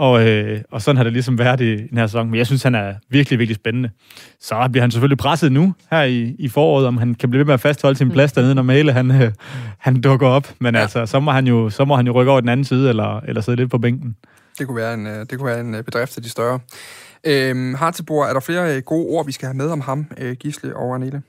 Og, 0.00 0.28
øh, 0.28 0.60
og 0.70 0.82
sådan 0.82 0.96
har 0.96 1.04
det 1.04 1.12
ligesom 1.12 1.38
været 1.38 1.60
i 1.60 1.76
den 1.76 1.98
her 1.98 2.06
sæson. 2.06 2.30
Men 2.30 2.38
jeg 2.38 2.46
synes, 2.46 2.62
han 2.62 2.74
er 2.74 2.94
virkelig, 3.08 3.38
virkelig 3.38 3.56
spændende. 3.56 3.90
Så 4.40 4.68
bliver 4.72 4.82
han 4.82 4.90
selvfølgelig 4.90 5.18
presset 5.18 5.52
nu, 5.52 5.74
her 5.90 6.02
i, 6.02 6.36
i 6.38 6.48
foråret, 6.48 6.86
om 6.86 6.96
han 6.96 7.14
kan 7.14 7.30
blive 7.30 7.38
ved 7.38 7.46
med 7.46 7.54
at 7.54 7.60
fastholde 7.60 7.98
sin 7.98 8.10
plads 8.10 8.32
dernede, 8.32 8.54
når 8.54 8.62
Male 8.62 8.92
han, 8.92 9.10
øh, 9.22 9.32
han 9.78 10.00
dukker 10.00 10.26
op. 10.26 10.48
Men 10.58 10.74
ja. 10.74 10.80
altså, 10.80 11.06
så 11.06 11.20
må, 11.20 11.30
han 11.30 11.46
jo, 11.46 11.70
så 11.70 11.84
må 11.84 11.96
han 11.96 12.06
jo 12.06 12.12
rykke 12.12 12.30
over 12.30 12.40
den 12.40 12.48
anden 12.48 12.64
side, 12.64 12.88
eller, 12.88 13.20
eller 13.20 13.40
sidde 13.40 13.56
lidt 13.56 13.70
på 13.70 13.78
bænken. 13.78 14.16
Det 14.58 14.66
kunne 14.66 14.76
være 14.76 14.94
en, 14.94 15.06
øh, 15.06 15.26
det 15.30 15.38
kunne 15.38 15.46
være 15.46 15.60
en 15.60 15.74
øh, 15.74 15.84
bedrift 15.84 16.16
af 16.16 16.22
de 16.22 16.28
større. 16.28 16.58
Øhm, 17.24 17.74
Hartebor, 17.74 18.24
er 18.24 18.32
der 18.32 18.40
flere 18.40 18.76
øh, 18.76 18.82
gode 18.82 19.06
ord, 19.06 19.26
vi 19.26 19.32
skal 19.32 19.46
have 19.46 19.56
med 19.56 19.68
om 19.68 19.80
ham, 19.80 20.06
Gisle 20.40 20.76
og 20.76 20.94
Anille? 20.94 21.22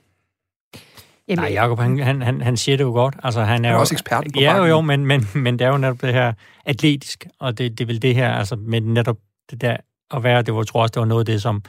Jamen, 1.31 1.43
Nej, 1.51 1.63
Jacob, 1.63 1.79
han, 1.79 1.99
han, 1.99 2.21
han, 2.21 2.41
han 2.41 2.57
siger 2.57 2.77
det 2.77 2.83
jo 2.83 2.91
godt. 2.91 3.15
Altså, 3.23 3.39
han 3.39 3.49
er, 3.49 3.53
han 3.53 3.65
er 3.65 3.71
jo, 3.71 3.79
også 3.79 3.95
ekspert 3.95 4.23
på 4.35 4.39
Ja, 4.39 4.57
jo, 4.57 4.65
jo, 4.65 4.81
men, 4.81 5.05
men, 5.05 5.27
men 5.35 5.59
det 5.59 5.65
er 5.65 5.69
jo 5.69 5.77
netop 5.77 6.01
det 6.01 6.13
her 6.13 6.33
atletisk, 6.65 7.27
og 7.39 7.57
det, 7.57 7.77
det 7.77 7.83
er 7.83 7.87
vel 7.87 8.01
det 8.01 8.15
her, 8.15 8.31
altså 8.31 8.55
med 8.55 8.81
netop 8.81 9.17
det 9.51 9.61
der 9.61 9.77
at 10.13 10.23
være, 10.23 10.41
det 10.41 10.53
var, 10.53 10.59
jeg 10.59 10.67
tror 10.67 10.81
også, 10.81 10.91
det 10.91 10.99
var 10.99 11.05
noget 11.05 11.21
af 11.21 11.25
det, 11.25 11.41
som, 11.41 11.63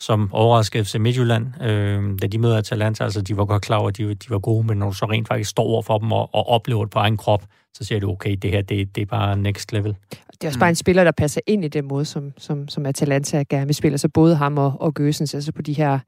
som 0.00 0.30
overraskede 0.32 0.84
FC 0.84 0.94
Midtjylland, 0.94 1.62
øh, 1.62 2.18
da 2.22 2.26
de 2.26 2.38
møder 2.38 2.58
Atalanta, 2.58 3.04
altså 3.04 3.22
de 3.22 3.36
var 3.36 3.44
godt 3.44 3.62
klar 3.62 3.76
over, 3.76 3.88
at 3.88 3.96
de, 3.96 4.14
de 4.14 4.30
var 4.30 4.38
gode, 4.38 4.66
men 4.66 4.78
når 4.78 4.86
du 4.86 4.94
så 4.94 5.04
rent 5.04 5.28
faktisk 5.28 5.50
står 5.50 5.64
over 5.64 5.82
for 5.82 5.98
dem 5.98 6.12
og, 6.12 6.34
og 6.34 6.48
oplever 6.48 6.84
det 6.84 6.90
på 6.90 6.98
egen 6.98 7.16
krop, 7.16 7.44
så 7.74 7.84
siger 7.84 8.00
du, 8.00 8.10
okay, 8.10 8.36
det 8.42 8.50
her, 8.50 8.62
det, 8.62 8.96
det 8.96 9.02
er 9.02 9.06
bare 9.06 9.36
next 9.36 9.72
level. 9.72 9.96
Det 10.10 10.44
er 10.44 10.48
også 10.48 10.58
bare 10.58 10.68
en 10.68 10.74
spiller, 10.74 11.04
der 11.04 11.10
passer 11.10 11.40
ind 11.46 11.64
i 11.64 11.68
den 11.68 11.88
måde, 11.88 12.04
som, 12.04 12.32
som, 12.38 12.68
som 12.68 12.86
Atalanta 12.86 13.44
gerne 13.50 13.66
vil 13.66 13.74
spille, 13.74 13.98
så 13.98 14.08
både 14.08 14.36
ham 14.36 14.58
og, 14.58 14.72
og 14.80 14.94
Gøsens, 14.94 15.34
altså 15.34 15.52
på 15.52 15.62
de 15.62 15.72
her 15.72 15.98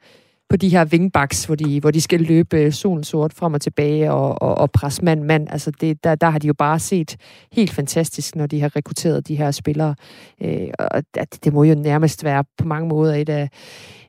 på 0.48 0.56
de 0.56 0.69
her 0.69 0.84
wingbacks, 0.84 1.44
hvor 1.44 1.54
de, 1.54 1.81
hvor 1.81 1.90
de 1.90 2.00
skal 2.00 2.20
løbe 2.20 2.56
øh, 2.56 2.72
solen 2.72 3.04
sort 3.04 3.32
frem 3.32 3.54
og 3.54 3.60
tilbage 3.60 4.12
og, 4.12 4.43
og, 4.43 4.58
og 4.58 4.70
presse 4.70 5.04
mand 5.04 5.22
mand. 5.22 5.46
Altså 5.50 5.70
det, 5.70 6.04
der, 6.04 6.14
der 6.14 6.30
har 6.30 6.38
de 6.38 6.47
jo 6.47 6.54
bare 6.54 6.78
set 6.78 7.16
helt 7.52 7.70
fantastisk, 7.70 8.37
når 8.37 8.47
de 8.47 8.61
har 8.61 8.76
rekrutteret 8.76 9.28
de 9.28 9.37
her 9.37 9.50
spillere. 9.50 9.94
Øh, 10.42 10.68
og 10.78 11.02
det, 11.14 11.44
det 11.44 11.52
må 11.52 11.64
jo 11.64 11.75
nærmest 11.75 12.25
være 12.25 12.44
på 12.59 12.64
mange 12.64 12.88
måder 12.88 13.14
et 13.14 13.28
af, 13.28 13.49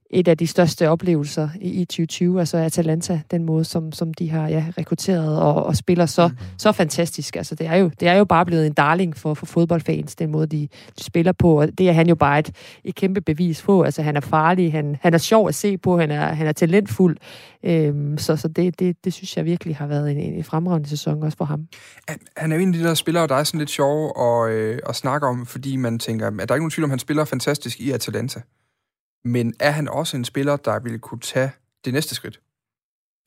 et 0.09 0.27
af 0.27 0.37
de 0.37 0.47
største 0.47 0.89
oplevelser 0.89 1.49
i, 1.61 1.85
2020, 1.85 2.39
altså 2.39 2.57
Atalanta, 2.57 3.21
den 3.31 3.45
måde, 3.45 3.65
som, 3.65 3.91
som 3.91 4.13
de 4.13 4.29
har 4.29 4.47
ja, 4.47 4.65
rekrutteret 4.77 5.41
og, 5.41 5.65
og 5.65 5.75
spiller 5.75 6.05
så, 6.05 6.27
mm. 6.27 6.37
så 6.57 6.71
fantastisk. 6.71 7.35
Altså, 7.35 7.55
det, 7.55 7.67
er 7.67 7.75
jo, 7.75 7.91
det 7.99 8.07
er 8.07 8.13
jo 8.13 8.25
bare 8.25 8.45
blevet 8.45 8.67
en 8.67 8.73
darling 8.73 9.17
for, 9.17 9.33
for 9.33 9.45
fodboldfans, 9.45 10.15
den 10.15 10.31
måde, 10.31 10.47
de, 10.47 10.67
de 10.99 11.03
spiller 11.03 11.31
på, 11.31 11.61
og 11.61 11.77
det 11.77 11.89
er 11.89 11.93
han 11.93 12.07
jo 12.07 12.15
bare 12.15 12.39
et, 12.39 12.51
et 12.83 12.95
kæmpe 12.95 13.21
bevis 13.21 13.61
på. 13.61 13.81
Altså, 13.81 14.01
han 14.01 14.15
er 14.15 14.21
farlig, 14.21 14.71
han, 14.71 14.97
han 15.01 15.13
er 15.13 15.17
sjov 15.17 15.47
at 15.47 15.55
se 15.55 15.77
på, 15.77 15.99
han 15.99 16.11
er, 16.11 16.33
han 16.33 16.47
er 16.47 16.51
talentfuld, 16.51 17.17
øhm, 17.63 18.17
så, 18.17 18.35
så 18.35 18.47
det, 18.47 18.79
det, 18.79 19.05
det 19.05 19.13
synes 19.13 19.37
jeg 19.37 19.45
virkelig 19.45 19.75
har 19.75 19.87
været 19.87 20.11
en, 20.11 20.17
en 20.17 20.43
fremragende 20.43 20.89
sæson 20.89 21.23
også 21.23 21.37
for 21.37 21.45
ham. 21.45 21.67
Han 22.37 22.51
er 22.51 22.55
jo 22.55 22.61
en 22.61 22.73
af 22.73 22.79
de 22.79 22.83
der 22.83 22.93
spillere, 22.93 23.27
der 23.27 23.35
er 23.35 23.43
sådan 23.43 23.59
lidt 23.59 23.69
sjov 23.69 24.21
at, 24.21 24.51
øh, 24.51 24.79
at 24.89 24.95
snakke 24.95 25.27
om, 25.27 25.45
fordi 25.45 25.75
man 25.75 25.99
tænker, 25.99 26.27
at 26.27 26.33
der 26.33 26.39
er 26.39 26.41
ikke 26.41 26.55
nogen 26.55 26.71
tvivl 26.71 26.83
om, 26.83 26.89
han 26.89 26.99
spiller 26.99 27.25
fantastisk 27.25 27.79
i 27.79 27.91
Atalanta. 27.91 28.41
Men 29.27 29.53
er 29.59 29.71
han 29.71 29.87
også 29.87 30.17
en 30.17 30.25
spiller, 30.25 30.55
der 30.57 30.79
ville 30.79 30.99
kunne 30.99 31.19
tage 31.19 31.51
det 31.85 31.93
næste 31.93 32.15
skridt? 32.15 32.39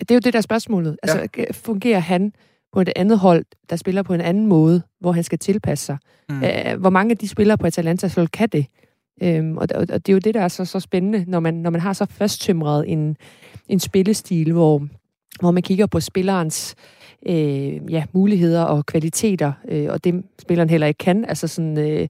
Det 0.00 0.10
er 0.10 0.14
jo 0.14 0.20
det, 0.20 0.32
der 0.32 0.38
er 0.38 0.42
spørgsmålet. 0.42 0.96
Altså, 1.02 1.28
ja. 1.36 1.44
fungerer 1.52 1.98
han 1.98 2.32
på 2.72 2.80
et 2.80 2.92
andet 2.96 3.18
hold, 3.18 3.44
der 3.70 3.76
spiller 3.76 4.02
på 4.02 4.14
en 4.14 4.20
anden 4.20 4.46
måde, 4.46 4.82
hvor 5.00 5.12
han 5.12 5.24
skal 5.24 5.38
tilpasse 5.38 5.84
sig? 5.84 5.98
Mm. 6.28 6.40
Hvor 6.80 6.90
mange 6.90 7.10
af 7.10 7.18
de 7.18 7.28
spillere 7.28 7.58
på 7.58 7.66
Atalanta 7.66 8.10
hold 8.16 8.28
kan 8.28 8.48
det? 8.48 8.66
Øhm, 9.22 9.56
og, 9.56 9.66
og, 9.74 9.80
og 9.80 10.06
det 10.06 10.08
er 10.08 10.12
jo 10.12 10.18
det, 10.18 10.34
der 10.34 10.40
er 10.40 10.48
så, 10.48 10.64
så 10.64 10.80
spændende, 10.80 11.24
når 11.28 11.40
man, 11.40 11.54
når 11.54 11.70
man 11.70 11.80
har 11.80 11.92
så 11.92 12.06
fasttømret 12.06 12.84
en, 12.88 13.16
en 13.68 13.80
spillestil, 13.80 14.52
hvor, 14.52 14.86
hvor 15.40 15.50
man 15.50 15.62
kigger 15.62 15.86
på 15.86 16.00
spillerens 16.00 16.74
øh, 16.78 16.99
ja, 17.90 18.04
muligheder 18.12 18.62
og 18.62 18.86
kvaliteter, 18.86 19.52
øh, 19.68 19.86
og 19.90 20.04
det 20.04 20.24
spilleren 20.38 20.70
heller 20.70 20.86
ikke 20.86 20.98
kan, 20.98 21.24
altså 21.24 21.48
sådan 21.48 21.78
øh, 21.78 22.08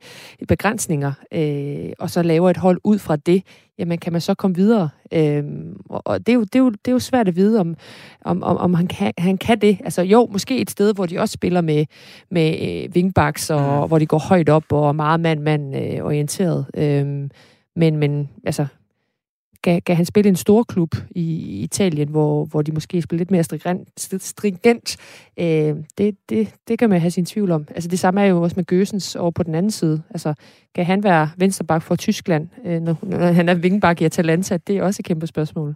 begrænsninger, 0.48 1.12
øh, 1.32 1.92
og 1.98 2.10
så 2.10 2.22
laver 2.22 2.50
et 2.50 2.56
hold 2.56 2.80
ud 2.84 2.98
fra 2.98 3.16
det, 3.16 3.42
jamen 3.78 3.98
kan 3.98 4.12
man 4.12 4.20
så 4.20 4.34
komme 4.34 4.56
videre? 4.56 4.88
Øh, 5.12 5.44
og 5.88 6.26
det 6.26 6.28
er, 6.28 6.34
jo, 6.34 6.42
det, 6.42 6.54
er 6.54 6.58
jo, 6.58 6.70
det 6.70 6.88
er 6.88 6.92
jo 6.92 6.98
svært 6.98 7.28
at 7.28 7.36
vide, 7.36 7.60
om, 7.60 7.76
om, 8.24 8.42
om, 8.42 8.56
om 8.56 8.74
han, 8.74 8.86
kan, 8.86 9.12
han 9.18 9.38
kan 9.38 9.60
det. 9.60 9.78
Altså 9.84 10.02
jo, 10.02 10.28
måske 10.32 10.60
et 10.60 10.70
sted, 10.70 10.94
hvor 10.94 11.06
de 11.06 11.18
også 11.18 11.32
spiller 11.32 11.60
med, 11.60 11.86
med 12.30 12.54
øh, 12.60 12.90
wingbacks, 12.94 13.50
og 13.50 13.82
mm. 13.82 13.88
hvor 13.88 13.98
de 13.98 14.06
går 14.06 14.18
højt 14.18 14.48
op 14.48 14.72
og 14.72 14.96
meget 14.96 15.20
mand-mand 15.20 15.76
øh, 15.76 16.04
orienteret. 16.04 16.66
Øh, 16.76 17.28
men, 17.76 17.96
men 17.96 18.28
altså, 18.44 18.66
kan, 19.62 19.82
kan 19.82 19.96
han 19.96 20.04
spille 20.04 20.28
en 20.28 20.36
stor 20.36 20.62
klub 20.62 20.94
i 21.10 21.60
Italien, 21.62 22.08
hvor, 22.08 22.44
hvor 22.44 22.62
de 22.62 22.72
måske 22.72 23.02
spiller 23.02 23.18
lidt 23.18 23.30
mere 23.30 23.44
stringent? 23.44 24.22
stringent 24.22 24.96
øh, 25.38 25.74
det, 25.98 26.16
det, 26.28 26.54
det 26.68 26.78
kan 26.78 26.90
man 26.90 27.00
have 27.00 27.10
sin 27.10 27.26
tvivl 27.26 27.50
om. 27.50 27.66
Altså 27.70 27.88
det 27.88 27.98
samme 27.98 28.20
er 28.20 28.26
jo 28.26 28.42
også 28.42 28.56
med 28.56 28.64
Gøsens 28.64 29.16
over 29.16 29.30
på 29.30 29.42
den 29.42 29.54
anden 29.54 29.70
side. 29.70 30.02
Altså 30.10 30.34
kan 30.74 30.86
han 30.86 31.02
være 31.02 31.30
vensterbak 31.36 31.82
for 31.82 31.96
Tyskland, 31.96 32.48
øh, 32.64 32.80
når, 32.80 32.96
når 33.02 33.18
han 33.18 33.48
er 33.48 33.54
vingbak 33.54 34.00
i 34.00 34.04
Atalanta? 34.04 34.56
Det 34.56 34.76
er 34.76 34.82
også 34.82 35.00
et 35.00 35.04
kæmpe 35.04 35.26
spørgsmål. 35.26 35.74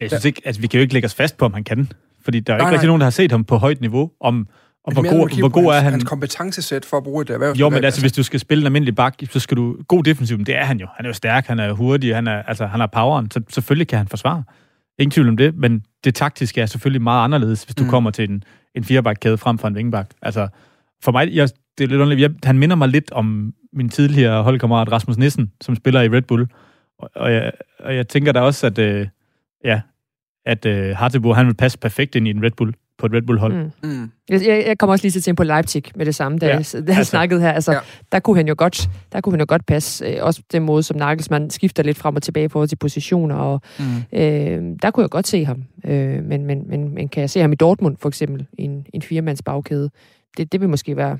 Jeg 0.00 0.10
synes 0.10 0.24
ikke, 0.24 0.42
altså 0.44 0.60
vi 0.60 0.66
kan 0.66 0.78
jo 0.78 0.82
ikke 0.82 0.94
lægge 0.94 1.06
os 1.06 1.14
fast 1.14 1.36
på, 1.36 1.44
om 1.44 1.54
han 1.54 1.64
kan. 1.64 1.88
Fordi 2.24 2.40
der 2.40 2.52
er 2.52 2.56
jo 2.56 2.60
ikke 2.60 2.64
nej, 2.64 2.72
rigtig 2.72 2.86
nogen, 2.86 3.00
der 3.00 3.06
har 3.06 3.10
set 3.10 3.30
ham 3.30 3.44
på 3.44 3.56
højt 3.56 3.80
niveau, 3.80 4.10
om 4.20 4.48
og 4.84 4.92
hvor 4.92 5.02
god, 5.02 5.38
hvor 5.38 5.48
god 5.48 5.64
er 5.64 5.80
han? 5.80 5.92
Hans 5.92 6.04
kompetencesæt 6.04 6.84
for 6.84 6.96
at 6.96 7.04
bruge 7.04 7.22
et 7.22 7.30
erhverv. 7.30 7.54
Jo, 7.54 7.68
men 7.68 7.84
altså, 7.84 8.00
hvis 8.00 8.12
du 8.12 8.22
skal 8.22 8.40
spille 8.40 8.62
en 8.62 8.66
almindelig 8.66 8.96
bak, 8.96 9.14
så 9.30 9.40
skal 9.40 9.56
du... 9.56 9.76
God 9.88 10.02
defensiv, 10.02 10.38
det 10.38 10.56
er 10.56 10.64
han 10.64 10.80
jo. 10.80 10.86
Han 10.96 11.06
er 11.06 11.08
jo 11.08 11.12
stærk, 11.12 11.46
han 11.46 11.58
er 11.58 11.72
hurtig, 11.72 12.14
han, 12.14 12.26
er, 12.26 12.42
altså, 12.42 12.66
han 12.66 12.80
har 12.80 12.86
poweren, 12.86 13.30
så 13.30 13.40
selvfølgelig 13.48 13.88
kan 13.88 13.98
han 13.98 14.08
forsvare. 14.08 14.42
Ingen 14.98 15.10
tvivl 15.10 15.28
om 15.28 15.36
det, 15.36 15.56
men 15.56 15.84
det 16.04 16.14
taktiske 16.14 16.60
er 16.60 16.66
selvfølgelig 16.66 17.02
meget 17.02 17.24
anderledes, 17.24 17.64
hvis 17.64 17.74
du 17.74 17.84
mm. 17.84 17.90
kommer 17.90 18.10
til 18.10 18.30
en, 18.30 18.44
en 18.74 18.84
firebakkæde 18.84 19.38
frem 19.38 19.58
for 19.58 19.68
en 19.68 19.74
vingbak. 19.74 20.10
Altså, 20.22 20.48
for 21.02 21.12
mig, 21.12 21.34
jeg, 21.34 21.48
det 21.78 21.84
er 21.84 21.88
lidt 21.88 22.00
underligt. 22.00 22.20
Jeg, 22.20 22.30
han 22.44 22.58
minder 22.58 22.76
mig 22.76 22.88
lidt 22.88 23.12
om 23.12 23.54
min 23.72 23.88
tidligere 23.88 24.42
holdkammerat 24.42 24.92
Rasmus 24.92 25.18
Nissen, 25.18 25.52
som 25.60 25.76
spiller 25.76 26.00
i 26.00 26.08
Red 26.08 26.22
Bull. 26.22 26.46
Og, 26.98 27.10
og, 27.14 27.32
jeg, 27.32 27.52
og 27.78 27.96
jeg 27.96 28.08
tænker 28.08 28.32
da 28.32 28.40
også, 28.40 28.66
at, 28.66 28.78
øh, 28.78 29.08
ja, 29.64 29.80
at 30.46 30.66
øh, 30.66 30.96
Hartebo, 30.96 31.32
han 31.32 31.46
vil 31.46 31.54
passe 31.54 31.78
perfekt 31.78 32.14
ind 32.14 32.26
i 32.26 32.30
en 32.30 32.42
Red 32.44 32.50
Bull 32.50 32.74
på 33.00 33.06
et 33.06 33.12
Red 33.12 33.22
Bull-hold. 33.22 33.54
Mm. 33.54 33.88
Mm. 33.88 34.10
Jeg, 34.28 34.64
jeg 34.66 34.78
kommer 34.78 34.92
også 34.92 35.04
lige 35.04 35.12
til 35.12 35.18
at 35.18 35.22
tænke 35.22 35.36
på 35.36 35.44
Leipzig 35.44 35.82
med 35.94 36.06
det 36.06 36.14
samme, 36.14 36.38
da, 36.38 36.46
ja, 36.46 36.56
jeg, 36.56 36.64
da 36.72 36.78
jeg 36.78 36.98
altså, 36.98 37.10
snakkede 37.10 37.40
her. 37.40 37.52
Altså, 37.52 37.72
ja. 37.72 37.78
der, 38.12 38.20
kunne 38.20 38.36
han 38.36 38.48
jo 38.48 38.54
godt, 38.58 38.90
der 39.12 39.20
kunne 39.20 39.32
han 39.32 39.40
jo 39.40 39.46
godt 39.48 39.66
passe. 39.66 40.04
Øh, 40.04 40.16
også 40.20 40.42
den 40.52 40.62
måde, 40.62 40.82
som 40.82 40.96
Nagelsmann 40.96 41.50
skifter 41.50 41.82
lidt 41.82 41.98
frem 41.98 42.16
og 42.16 42.22
tilbage 42.22 42.48
på 42.48 42.66
til 42.66 42.76
positioner. 42.76 43.34
Og, 43.34 43.60
mm. 43.78 44.18
øh, 44.18 44.76
der 44.82 44.90
kunne 44.90 45.02
jeg 45.02 45.10
godt 45.10 45.26
se 45.26 45.44
ham. 45.44 45.64
Øh, 45.84 46.24
men, 46.24 46.46
men, 46.46 46.68
men, 46.68 46.94
men 46.94 47.08
kan 47.08 47.20
jeg 47.20 47.30
se 47.30 47.40
ham 47.40 47.52
i 47.52 47.56
Dortmund, 47.56 47.96
for 47.96 48.08
eksempel, 48.08 48.46
i 48.58 48.62
en, 48.62 48.86
en 48.94 49.02
firemands 49.02 49.42
bagkæde? 49.42 49.90
Det, 50.36 50.52
det 50.52 50.60
vil 50.60 50.68
måske 50.68 50.96
være, 50.96 51.18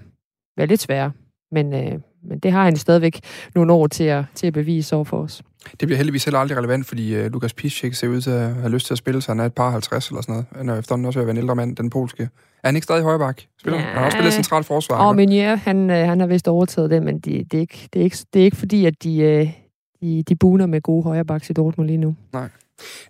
være 0.56 0.66
lidt 0.66 0.80
sværere. 0.80 1.10
Men, 1.52 1.74
øh, 1.74 1.98
men 2.22 2.38
det 2.38 2.52
har 2.52 2.64
han 2.64 2.76
stadigvæk 2.76 3.20
nogle 3.54 3.72
år 3.72 3.86
til 3.86 4.04
at, 4.04 4.24
til 4.34 4.46
at 4.46 4.52
bevise 4.52 4.96
over 4.96 5.04
for 5.04 5.22
os. 5.22 5.42
Det 5.80 5.88
bliver 5.88 5.96
heldigvis 5.96 6.24
heller 6.24 6.38
aldrig 6.38 6.58
relevant, 6.58 6.86
fordi 6.86 7.20
uh, 7.20 7.26
Lukas 7.26 7.52
Piszczek 7.52 7.94
ser 7.94 8.08
ud 8.08 8.20
til 8.20 8.30
at 8.30 8.54
have 8.54 8.68
lyst 8.68 8.86
til 8.86 8.94
at 8.94 8.98
spille, 8.98 9.22
så 9.22 9.30
han 9.30 9.40
er 9.40 9.44
et 9.44 9.54
par 9.54 9.70
50 9.70 10.08
eller 10.08 10.22
sådan 10.22 10.32
noget. 10.32 10.46
Han 10.56 10.68
er 10.68 10.78
efterhånden 10.78 11.06
også 11.06 11.18
ved 11.18 11.22
at 11.22 11.26
være 11.26 11.36
en 11.36 11.42
ældre 11.42 11.56
mand, 11.56 11.76
den 11.76 11.90
polske. 11.90 12.22
Er 12.22 12.68
han 12.68 12.74
ikke 12.74 12.84
stadig 12.84 13.02
højre 13.02 13.18
bak? 13.18 13.40
Spiller? 13.60 13.80
Ja. 13.80 13.86
Han 13.86 13.96
har 13.96 14.04
også 14.04 14.16
spillet 14.16 14.32
centralt 14.32 14.66
forsvar. 14.66 14.96
Og 14.96 15.16
Meunier, 15.16 15.56
han, 15.56 15.90
øh, 15.90 15.96
han 16.08 16.20
har 16.20 16.26
vist 16.26 16.48
overtaget 16.48 16.90
det, 16.90 17.02
men 17.02 17.18
de, 17.18 17.44
det, 17.44 17.54
er 17.54 17.60
ikke, 17.60 17.88
det, 17.92 18.00
er 18.00 18.04
ikke, 18.04 18.18
det 18.34 18.40
er 18.40 18.44
ikke 18.44 18.56
fordi, 18.56 18.86
at 18.86 19.02
de, 19.02 19.18
øh, 19.18 19.52
de, 20.00 20.22
de 20.22 20.36
buner 20.36 20.66
med 20.66 20.80
gode 20.80 21.02
højre 21.02 21.24
baks 21.24 21.50
i 21.50 21.52
Dortmund 21.52 21.86
lige 21.86 21.96
nu. 21.96 22.16
Nej. 22.32 22.48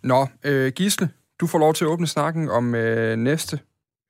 Nå, 0.03 0.27
øh, 0.45 0.73
Gisle, 0.73 1.09
du 1.41 1.47
får 1.47 1.59
lov 1.59 1.75
til 1.75 1.85
at 1.85 1.89
åbne 1.89 2.07
snakken 2.07 2.49
om 2.49 2.75
øh, 2.75 3.17
næste 3.17 3.59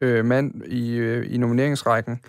øh, 0.00 0.24
mand 0.24 0.64
i, 0.66 0.94
øh, 0.96 1.34
i 1.34 1.38
nomineringsrækken. 1.38 2.20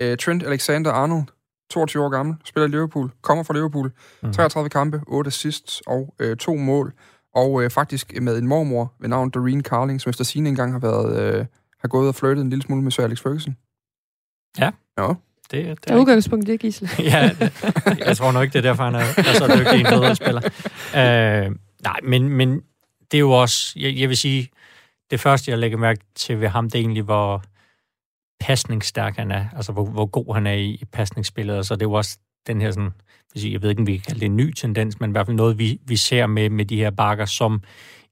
Øh, 0.00 0.16
Trent 0.16 0.42
Alexander-Arnold 0.42 1.39
22 1.70 2.04
år 2.04 2.08
gammel, 2.08 2.36
spiller 2.44 2.66
i 2.66 2.70
Liverpool, 2.70 3.10
kommer 3.22 3.44
fra 3.44 3.54
Liverpool, 3.54 3.92
mm. 4.22 4.32
33 4.32 4.68
kampe, 4.68 5.00
8 5.06 5.28
assists 5.28 5.82
og 5.86 6.14
øh, 6.18 6.36
to 6.36 6.56
mål. 6.56 6.92
Og 7.34 7.62
øh, 7.62 7.70
faktisk 7.70 8.12
med 8.22 8.38
en 8.38 8.46
mormor 8.46 8.92
ved 9.00 9.08
navn 9.08 9.30
Doreen 9.30 9.62
Carling, 9.62 10.00
som 10.00 10.10
efter 10.10 10.24
sine 10.24 10.48
engang 10.48 10.72
har 10.72 10.78
været 10.78 11.34
øh, 11.34 11.46
har 11.80 11.88
gået 11.88 12.08
og 12.08 12.14
flyttet 12.14 12.42
en 12.42 12.50
lille 12.50 12.62
smule 12.62 12.82
med 12.82 12.92
Sir 12.92 13.04
Alex 13.04 13.20
Ferguson. 13.20 13.56
Ja. 14.58 14.70
Ja. 14.98 15.08
Det, 15.50 15.78
det 15.84 15.90
er, 15.90 15.94
er 15.94 16.00
udgangspunkt, 16.00 16.46
det, 16.46 16.60
Gisle. 16.60 16.88
ja, 16.98 17.30
jeg 18.06 18.16
tror 18.16 18.32
nok 18.32 18.42
ikke, 18.42 18.52
det 18.52 18.58
er 18.58 18.68
derfor, 18.70 18.84
han 18.84 18.94
er, 18.94 18.98
er 18.98 19.34
så 19.34 19.56
dygtig 19.58 19.80
en 19.80 19.86
bedre 19.86 20.16
spiller. 20.16 20.40
Uh, 20.94 21.54
nej, 21.88 21.96
men, 22.02 22.28
men 22.28 22.62
det 23.10 23.14
er 23.14 23.18
jo 23.18 23.30
også, 23.30 23.72
jeg, 23.76 23.96
jeg 23.96 24.08
vil 24.08 24.16
sige, 24.16 24.48
det 25.10 25.20
første, 25.20 25.50
jeg 25.50 25.58
lægger 25.58 25.78
mærke 25.78 26.00
til 26.14 26.40
ved 26.40 26.48
ham, 26.48 26.70
det 26.70 26.74
er 26.74 26.78
egentlig, 26.78 27.02
hvor 27.02 27.42
pasningsstærk 28.40 29.16
han 29.16 29.30
er, 29.30 29.46
altså 29.56 29.72
hvor, 29.72 29.84
hvor 29.84 30.06
god 30.06 30.34
han 30.34 30.46
er 30.46 30.52
i, 30.52 30.68
i 30.70 30.84
pasningsspillet, 30.92 31.58
og 31.58 31.64
så 31.64 31.74
det 31.74 31.82
er 31.82 31.86
jo 31.86 31.92
også 31.92 32.18
den 32.46 32.60
her 32.60 32.70
sådan, 32.70 32.90
jeg 33.36 33.62
ved 33.62 33.70
ikke, 33.70 33.80
om 33.80 33.86
vi 33.86 33.96
kan 33.96 34.04
kalde 34.06 34.20
det 34.20 34.26
en 34.26 34.36
ny 34.36 34.52
tendens, 34.52 35.00
men 35.00 35.10
i 35.10 35.12
hvert 35.12 35.26
fald 35.26 35.36
noget, 35.36 35.58
vi, 35.58 35.80
vi 35.86 35.96
ser 35.96 36.26
med, 36.26 36.50
med 36.50 36.64
de 36.64 36.76
her 36.76 36.90
bakker, 36.90 37.24
som 37.24 37.62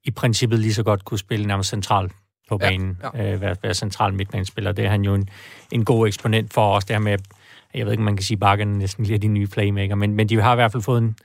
i 0.04 0.10
princippet 0.10 0.58
lige 0.58 0.74
så 0.74 0.82
godt 0.82 1.04
kunne 1.04 1.18
spille 1.18 1.46
nærmest 1.46 1.70
centralt 1.70 2.12
på 2.48 2.58
banen, 2.58 2.98
ja, 3.02 3.22
ja. 3.22 3.34
Øh, 3.34 3.40
være, 3.40 3.56
være 3.62 3.74
central 3.74 4.14
midtbanespiller. 4.14 4.72
Det 4.72 4.84
er 4.84 4.88
han 4.88 5.02
jo 5.02 5.14
en, 5.14 5.28
en 5.72 5.84
god 5.84 6.06
eksponent 6.06 6.52
for 6.52 6.76
os, 6.76 6.84
det 6.84 6.96
her 6.96 7.00
med, 7.00 7.18
jeg 7.74 7.86
ved 7.86 7.92
ikke, 7.92 8.00
om 8.00 8.04
man 8.04 8.16
kan 8.16 8.24
sige, 8.24 8.36
bakkerne 8.36 8.78
næsten 8.78 9.04
lige 9.04 9.18
de 9.18 9.28
nye 9.28 9.46
playmaker, 9.46 9.94
men, 9.94 10.14
men 10.14 10.28
de 10.28 10.40
har 10.40 10.52
i 10.52 10.56
hvert 10.56 10.72
fald 10.72 10.82
fået 10.82 10.98
en, 10.98 11.16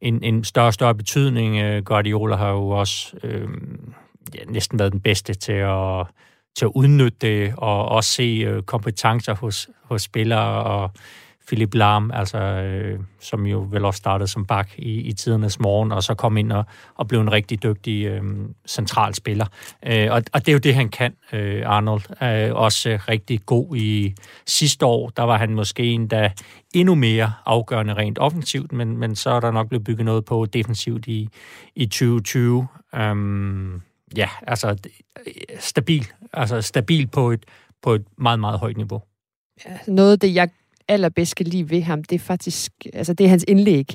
en, 0.00 0.22
en 0.22 0.44
større 0.44 0.66
og 0.66 0.74
større 0.74 0.94
betydning. 0.94 1.56
Øh, 1.56 1.84
Guardiola 1.84 2.36
har 2.36 2.50
jo 2.50 2.68
også 2.68 3.16
øh, 3.22 3.48
ja, 4.34 4.44
næsten 4.48 4.78
været 4.78 4.92
den 4.92 5.00
bedste 5.00 5.34
til 5.34 5.52
at 5.52 6.06
til 6.56 6.64
at 6.64 6.70
udnytte 6.74 7.18
det, 7.20 7.54
og 7.56 7.88
også 7.88 8.10
se 8.10 8.44
øh, 8.46 8.62
kompetencer 8.62 9.34
hos, 9.34 9.68
hos 9.82 10.02
spillere, 10.02 10.62
og 10.62 10.90
Philip 11.46 11.74
Lahm, 11.74 12.10
altså, 12.14 12.38
øh, 12.38 13.00
som 13.20 13.46
jo 13.46 13.66
vel 13.70 13.84
også 13.84 13.98
startede 13.98 14.28
som 14.28 14.46
bak 14.46 14.70
i, 14.78 15.00
i 15.00 15.12
tidernes 15.12 15.60
morgen, 15.60 15.92
og 15.92 16.02
så 16.02 16.14
kom 16.14 16.36
ind 16.36 16.52
og, 16.52 16.64
og 16.94 17.08
blev 17.08 17.20
en 17.20 17.32
rigtig 17.32 17.62
dygtig 17.62 18.06
øh, 18.06 18.22
central 18.66 19.14
spiller. 19.14 19.46
Øh, 19.86 20.08
og, 20.10 20.22
og 20.32 20.40
det 20.40 20.48
er 20.48 20.52
jo 20.52 20.58
det, 20.58 20.74
han 20.74 20.88
kan, 20.88 21.14
øh, 21.32 21.62
Arnold. 21.66 22.22
Øh, 22.22 22.54
også 22.54 22.90
øh, 22.90 23.00
rigtig 23.08 23.40
god 23.46 23.76
i 23.76 24.14
sidste 24.46 24.86
år. 24.86 25.08
Der 25.08 25.22
var 25.22 25.38
han 25.38 25.54
måske 25.54 25.82
en, 25.82 26.06
der 26.06 26.28
endnu 26.74 26.94
mere 26.94 27.32
afgørende 27.46 27.94
rent 27.94 28.18
offensivt, 28.18 28.72
men, 28.72 28.96
men 28.96 29.16
så 29.16 29.30
er 29.30 29.40
der 29.40 29.50
nok 29.50 29.68
blevet 29.68 29.84
bygget 29.84 30.04
noget 30.04 30.24
på 30.24 30.46
defensivt 30.46 31.06
i, 31.06 31.28
i 31.74 31.86
2020. 31.86 32.66
Øh, 32.94 33.16
ja, 34.16 34.28
altså 34.46 34.76
øh, 35.26 35.32
stabil, 35.58 36.06
altså 36.32 36.62
stabil 36.62 37.06
på 37.06 37.30
et, 37.30 37.46
på 37.82 37.94
et 37.94 38.04
meget, 38.18 38.40
meget 38.40 38.58
højt 38.58 38.76
niveau. 38.76 39.02
Ja, 39.66 39.78
noget 39.86 40.12
af 40.12 40.18
det, 40.18 40.34
jeg 40.34 40.48
allerbedst 40.88 41.36
kan 41.36 41.46
lide 41.46 41.70
ved 41.70 41.82
ham, 41.82 42.04
det 42.04 42.14
er 42.14 42.18
faktisk, 42.18 42.72
altså 42.92 43.14
det 43.14 43.24
er 43.24 43.28
hans 43.28 43.44
indlæg. 43.48 43.94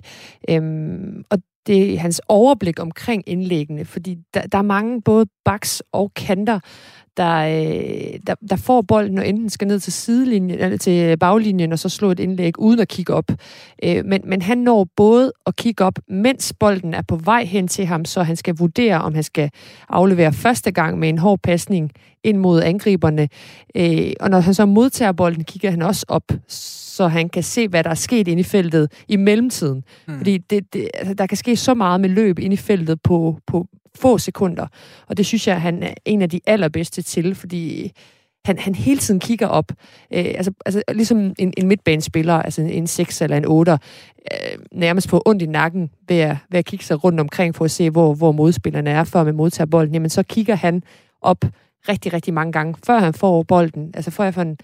Øhm, 0.49 1.23
og 1.29 1.37
det 1.67 1.93
er 1.93 1.99
hans 1.99 2.21
overblik 2.27 2.79
omkring 2.79 3.23
indlæggene, 3.27 3.85
fordi 3.85 4.17
der, 4.33 4.41
der 4.41 4.57
er 4.57 4.61
mange 4.61 5.01
både 5.01 5.25
baks 5.45 5.83
og 5.91 6.13
kanter, 6.13 6.59
der, 7.19 7.37
øh, 7.37 8.19
der, 8.27 8.35
der 8.49 8.55
får 8.55 8.81
bolden 8.81 9.17
og 9.17 9.27
enten 9.27 9.49
skal 9.49 9.67
ned 9.67 9.79
til 9.79 9.93
sidelinjen 9.93 10.59
eller 10.59 10.77
til 10.77 11.17
baglinjen 11.17 11.71
og 11.71 11.79
så 11.79 11.89
slå 11.89 12.11
et 12.11 12.19
indlæg 12.19 12.59
uden 12.59 12.79
at 12.79 12.87
kigge 12.87 13.13
op. 13.13 13.31
Øh, 13.83 14.05
men, 14.05 14.21
men 14.25 14.41
han 14.41 14.57
når 14.57 14.87
både 14.95 15.31
at 15.47 15.55
kigge 15.55 15.83
op, 15.83 15.99
mens 16.07 16.53
bolden 16.59 16.93
er 16.93 17.01
på 17.01 17.15
vej 17.15 17.43
hen 17.43 17.67
til 17.67 17.85
ham, 17.85 18.05
så 18.05 18.23
han 18.23 18.35
skal 18.35 18.55
vurdere, 18.57 19.01
om 19.01 19.13
han 19.13 19.23
skal 19.23 19.49
aflevere 19.89 20.33
første 20.33 20.71
gang 20.71 20.99
med 20.99 21.09
en 21.09 21.17
hård 21.17 21.39
pasning 21.43 21.91
ind 22.23 22.37
mod 22.37 22.61
angriberne. 22.61 23.29
Øh, 23.75 24.13
og 24.19 24.29
når 24.29 24.39
han 24.39 24.53
så 24.53 24.65
modtager 24.65 25.11
bolden, 25.11 25.43
kigger 25.43 25.71
han 25.71 25.81
også 25.81 26.05
op, 26.07 26.31
så 26.47 27.07
han 27.07 27.29
kan 27.29 27.43
se, 27.43 27.67
hvad 27.67 27.83
der 27.83 27.89
er 27.89 27.95
sket 27.95 28.27
inde 28.27 28.39
i 28.39 28.43
feltet 28.43 28.91
i 29.07 29.15
mellemtiden. 29.15 29.83
Mm. 30.07 30.17
Fordi 30.17 30.37
det, 30.37 30.73
det, 30.73 30.89
altså, 30.93 31.13
der 31.13 31.27
kan 31.27 31.37
ske 31.37 31.55
så 31.55 31.73
meget 31.73 32.01
med 32.01 32.09
løb 32.09 32.39
inde 32.39 32.53
i 32.53 32.57
feltet 32.57 33.01
på, 33.01 33.37
på, 33.47 33.67
få 33.95 34.17
sekunder. 34.17 34.67
Og 35.07 35.17
det 35.17 35.25
synes 35.25 35.47
jeg, 35.47 35.61
han 35.61 35.83
er 35.83 35.93
en 36.05 36.21
af 36.21 36.29
de 36.29 36.39
allerbedste 36.45 37.01
til, 37.01 37.35
fordi 37.35 37.91
han, 38.45 38.57
han 38.57 38.75
hele 38.75 38.99
tiden 38.99 39.19
kigger 39.19 39.47
op. 39.47 39.71
Øh, 40.13 40.25
altså, 40.25 40.51
altså 40.65 40.81
ligesom 40.93 41.33
en, 41.39 41.53
en 41.57 41.67
midtbanespiller, 41.67 42.33
altså 42.33 42.61
en 42.61 42.87
6 42.87 43.21
eller 43.21 43.37
en 43.37 43.45
8, 43.45 43.71
øh, 43.71 44.59
nærmest 44.71 45.09
på 45.09 45.21
ondt 45.25 45.41
i 45.41 45.45
nakken 45.45 45.89
ved 46.07 46.17
at, 46.17 46.37
ved 46.49 46.59
at 46.59 46.65
kigge 46.65 46.85
sig 46.85 47.03
rundt 47.03 47.19
omkring 47.19 47.55
for 47.55 47.65
at 47.65 47.71
se, 47.71 47.89
hvor, 47.89 48.13
hvor 48.13 48.31
modspillerne 48.31 48.89
er, 48.89 49.03
før 49.03 49.23
man 49.23 49.35
modtager 49.35 49.65
bolden. 49.65 49.93
Jamen, 49.93 50.09
så 50.09 50.23
kigger 50.23 50.55
han 50.55 50.83
op 51.21 51.45
rigtig, 51.89 52.13
rigtig 52.13 52.33
mange 52.33 52.51
gange, 52.51 52.75
før 52.85 52.99
han 52.99 53.13
får 53.13 53.43
bolden. 53.43 53.91
Altså, 53.93 54.11
før 54.11 54.23
han 54.23 54.33
får 54.33 54.55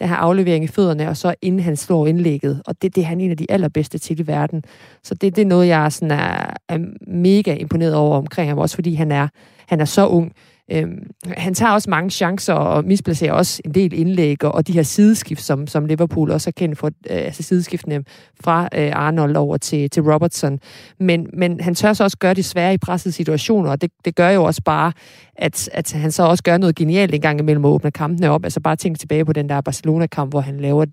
den 0.00 0.08
her 0.08 0.16
aflevering 0.16 0.64
i 0.64 0.66
fødderne, 0.66 1.08
og 1.08 1.16
så 1.16 1.34
inden 1.42 1.60
han 1.60 1.76
slår 1.76 2.06
indlægget. 2.06 2.62
Og 2.66 2.82
det, 2.82 2.94
det 2.94 3.00
er 3.00 3.06
han 3.06 3.20
en 3.20 3.30
af 3.30 3.36
de 3.36 3.46
allerbedste 3.50 3.98
til 3.98 4.20
i 4.20 4.26
verden. 4.26 4.64
Så 5.02 5.14
det, 5.14 5.36
det 5.36 5.42
er 5.42 5.46
noget, 5.46 5.68
jeg 5.68 5.92
sådan 5.92 6.10
er, 6.10 6.54
er 6.68 6.78
mega 7.06 7.54
imponeret 7.54 7.94
over 7.94 8.16
omkring 8.16 8.50
ham, 8.50 8.58
også 8.58 8.74
fordi 8.74 8.94
han 8.94 9.12
er, 9.12 9.28
han 9.66 9.80
er 9.80 9.84
så 9.84 10.06
ung. 10.06 10.32
Øhm, 10.72 11.10
han 11.26 11.54
tager 11.54 11.72
også 11.72 11.90
mange 11.90 12.10
chancer 12.10 12.54
og 12.54 12.84
misplacerer 12.84 13.32
også 13.32 13.62
en 13.64 13.74
del 13.74 13.92
indlæg, 13.92 14.44
og 14.44 14.66
de 14.66 14.72
her 14.72 14.82
sideskift, 14.82 15.42
som, 15.42 15.66
som 15.66 15.86
Liverpool 15.86 16.30
også 16.30 16.50
er 16.50 16.52
kendt 16.56 16.78
for, 16.78 16.86
øh, 16.86 16.92
altså 17.16 17.42
sideskiftene 17.42 18.04
fra 18.40 18.68
øh, 18.74 18.90
Arnold 18.94 19.36
over 19.36 19.56
til, 19.56 19.90
til 19.90 20.02
Robertson. 20.02 20.58
Men, 20.98 21.26
men 21.32 21.60
han 21.60 21.74
tør 21.74 21.92
så 21.92 22.04
også 22.04 22.18
gøre 22.18 22.34
det 22.34 22.44
svære 22.44 22.74
i 22.74 22.78
pressede 22.78 23.12
situationer, 23.12 23.70
og 23.70 23.80
det, 23.80 23.90
det 24.04 24.14
gør 24.14 24.30
jo 24.30 24.44
også 24.44 24.62
bare, 24.64 24.92
at, 25.36 25.68
at 25.72 25.92
han 25.92 26.12
så 26.12 26.22
også 26.22 26.42
gør 26.42 26.58
noget 26.58 26.76
genialt 26.76 27.14
en 27.14 27.20
gang 27.20 27.40
imellem 27.40 27.64
at 27.64 27.68
åbne 27.68 27.90
kampene 27.90 28.30
op. 28.30 28.44
Altså 28.44 28.60
bare 28.60 28.76
tænk 28.76 28.98
tilbage 28.98 29.24
på 29.24 29.32
den 29.32 29.48
der 29.48 29.60
Barcelona-kamp, 29.60 30.32
hvor 30.32 30.40
han 30.40 30.60
laver 30.60 30.84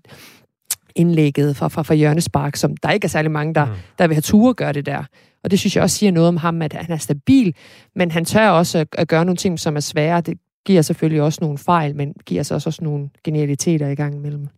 indlægget 0.98 1.56
fra, 1.56 1.68
fra, 1.68 1.82
fra 1.82 1.94
hjørnespark, 1.94 2.56
som 2.56 2.76
der 2.76 2.90
ikke 2.90 3.04
er 3.04 3.08
særlig 3.08 3.30
mange, 3.30 3.54
der, 3.54 3.64
mm. 3.64 3.72
der 3.98 4.06
vil 4.06 4.14
have 4.14 4.22
ture 4.22 4.54
gøre 4.54 4.72
det 4.72 4.86
der. 4.86 5.04
Og 5.44 5.50
det 5.50 5.58
synes 5.58 5.76
jeg 5.76 5.82
også 5.82 5.96
siger 5.96 6.12
noget 6.12 6.28
om 6.28 6.36
ham, 6.36 6.62
at 6.62 6.72
han 6.72 6.92
er 6.92 6.96
stabil, 6.96 7.54
men 7.94 8.10
han 8.10 8.24
tør 8.24 8.48
også 8.48 8.78
at, 8.78 8.88
at 8.92 9.08
gøre 9.08 9.24
nogle 9.24 9.36
ting, 9.36 9.60
som 9.60 9.76
er 9.76 9.80
svære. 9.80 10.20
Det 10.20 10.38
giver 10.66 10.82
selvfølgelig 10.82 11.22
også 11.22 11.38
nogle 11.42 11.58
fejl, 11.58 11.96
men 11.96 12.12
giver 12.26 12.42
så 12.42 12.54
også 12.54 12.78
nogle 12.84 13.10
genialiteter 13.24 13.88
i 13.88 13.94
gang 13.94 14.14
imellem. 14.14 14.48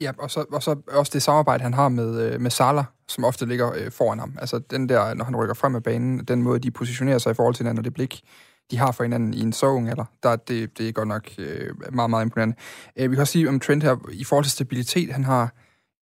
Ja, 0.00 0.10
og 0.18 0.30
så, 0.30 0.44
og 0.52 0.62
så 0.62 0.76
også 0.88 1.10
det 1.14 1.22
samarbejde, 1.22 1.62
han 1.62 1.74
har 1.74 1.88
med, 1.88 2.20
øh, 2.20 2.40
med 2.40 2.50
Salah, 2.50 2.84
som 3.08 3.24
ofte 3.24 3.46
ligger 3.46 3.72
øh, 3.76 3.90
foran 3.90 4.18
ham. 4.18 4.38
Altså 4.40 4.58
den 4.58 4.88
der, 4.88 5.14
når 5.14 5.24
han 5.24 5.36
rykker 5.36 5.54
frem 5.54 5.74
af 5.74 5.82
banen, 5.82 6.24
den 6.24 6.42
måde, 6.42 6.58
de 6.58 6.70
positionerer 6.70 7.18
sig 7.18 7.30
i 7.30 7.34
forhold 7.34 7.54
til 7.54 7.62
hinanden, 7.62 7.78
og 7.78 7.84
det 7.84 7.94
blik, 7.94 8.20
de 8.70 8.78
har 8.78 8.92
for 8.92 9.04
hinanden 9.04 9.34
i 9.34 9.40
en 9.40 9.52
så 9.52 9.66
ung 9.66 9.88
alder, 9.88 10.04
der, 10.22 10.36
det, 10.36 10.78
det 10.78 10.88
er 10.88 10.92
godt 10.92 11.08
nok 11.08 11.30
øh, 11.38 11.70
meget, 11.92 12.10
meget 12.10 12.24
imponerende. 12.24 12.56
Øh, 12.96 13.10
vi 13.10 13.16
kan 13.16 13.20
også 13.20 13.32
sige 13.32 13.48
om 13.48 13.60
Trent 13.60 13.82
her, 13.82 13.96
i 14.12 14.24
forhold 14.24 14.44
til 14.44 14.52
stabilitet, 14.52 15.12
han 15.12 15.24
har 15.24 15.54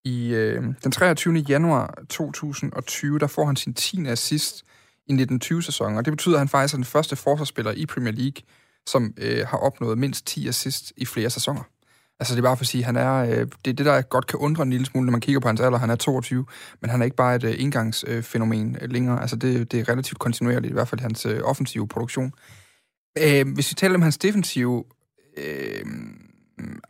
i 0.05 0.35
øh, 0.35 0.63
den 0.85 0.93
23. 0.93 1.35
januar 1.35 1.99
2020, 2.09 3.19
der 3.19 3.27
får 3.27 3.47
han 3.47 3.57
sin 3.57 3.75
10. 3.75 4.07
assist 4.07 4.65
i 5.07 5.13
1920-sæsonen, 5.13 5.99
og 5.99 6.05
det 6.05 6.13
betyder, 6.13 6.35
at 6.35 6.41
han 6.41 6.49
faktisk 6.49 6.75
er 6.75 6.79
den 6.79 6.85
første 6.85 7.17
forsvarsspiller 7.17 7.73
i 7.73 7.87
Premier 7.87 8.13
League, 8.13 8.43
som 8.87 9.15
øh, 9.17 9.47
har 9.47 9.59
opnået 9.59 9.99
mindst 9.99 10.27
10 10.27 10.49
assist 10.49 10.93
i 10.97 11.05
flere 11.05 11.31
sæsoner. 11.31 11.63
Altså 12.21 12.35
det 12.35 12.39
er 12.41 12.43
bare 12.43 12.57
for 12.57 12.63
at 12.63 12.67
sige, 12.67 12.81
at 12.81 12.87
han 12.87 12.97
er, 12.97 13.15
øh, 13.15 13.47
det 13.65 13.71
er 13.71 13.75
det, 13.75 13.87
der 13.87 14.03
godt 14.03 14.27
kan 14.27 14.39
undre 14.39 14.63
en 14.63 14.71
lille 14.71 14.87
smule, 14.87 15.07
når 15.07 15.13
man 15.13 15.21
kigger 15.21 15.41
på 15.41 15.49
hans 15.49 15.61
alder. 15.61 15.79
Han 15.79 15.91
er 15.91 15.97
22, 15.97 16.47
men 16.81 16.91
han 16.91 17.01
er 17.01 17.05
ikke 17.05 17.17
bare 17.17 17.37
et 17.37 17.45
øh, 17.45 17.55
indgangsfænomen 17.59 18.77
øh, 18.81 18.91
længere. 18.91 19.21
Altså 19.21 19.37
det, 19.37 19.73
det 19.73 19.81
er 19.81 19.89
relativt 19.89 20.19
kontinuerligt, 20.19 20.71
i 20.71 20.73
hvert 20.73 20.89
fald 20.89 21.01
hans 21.01 21.27
øh, 21.27 21.41
offensive 21.45 21.89
produktion. 21.89 22.33
Øh, 23.19 23.55
hvis 23.55 23.71
vi 23.71 23.75
taler 23.75 23.95
om 23.95 24.03
hans 24.03 24.19
defensive 24.19 24.85
øh, 25.37 25.85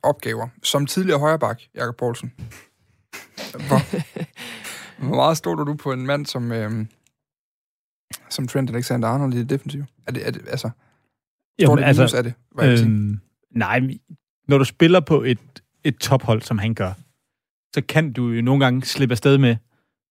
opgaver, 0.02 0.48
som 0.62 0.86
tidligere 0.86 1.20
højreback, 1.20 1.62
Jakob 1.74 1.96
Poulsen, 1.96 2.32
hvor, 3.68 3.80
hvor 5.06 5.16
meget 5.16 5.36
stoler 5.36 5.64
du 5.64 5.74
på 5.74 5.92
en 5.92 6.06
mand 6.06 6.26
som, 6.26 6.52
øh, 6.52 6.86
som 8.28 8.48
Trent 8.48 8.70
Alexander-Arnold 8.70 9.34
i 9.34 9.38
det 9.38 9.50
defensive? 9.50 9.86
Er 10.06 10.12
det, 10.12 10.26
er 10.26 10.30
det, 10.30 10.42
altså, 10.48 10.70
Jamen, 11.58 11.78
det 11.78 11.84
altså, 11.84 12.16
af 12.16 12.22
det? 12.22 12.34
Øhm, 12.60 13.20
nej, 13.50 13.80
når 14.48 14.58
du 14.58 14.64
spiller 14.64 15.00
på 15.00 15.22
et, 15.22 15.38
et 15.84 15.96
tophold, 15.96 16.42
som 16.42 16.58
han 16.58 16.74
gør, 16.74 16.92
så 17.74 17.82
kan 17.88 18.12
du 18.12 18.28
jo 18.28 18.42
nogle 18.42 18.64
gange 18.64 18.82
slippe 18.82 19.12
afsted 19.12 19.38
med 19.38 19.56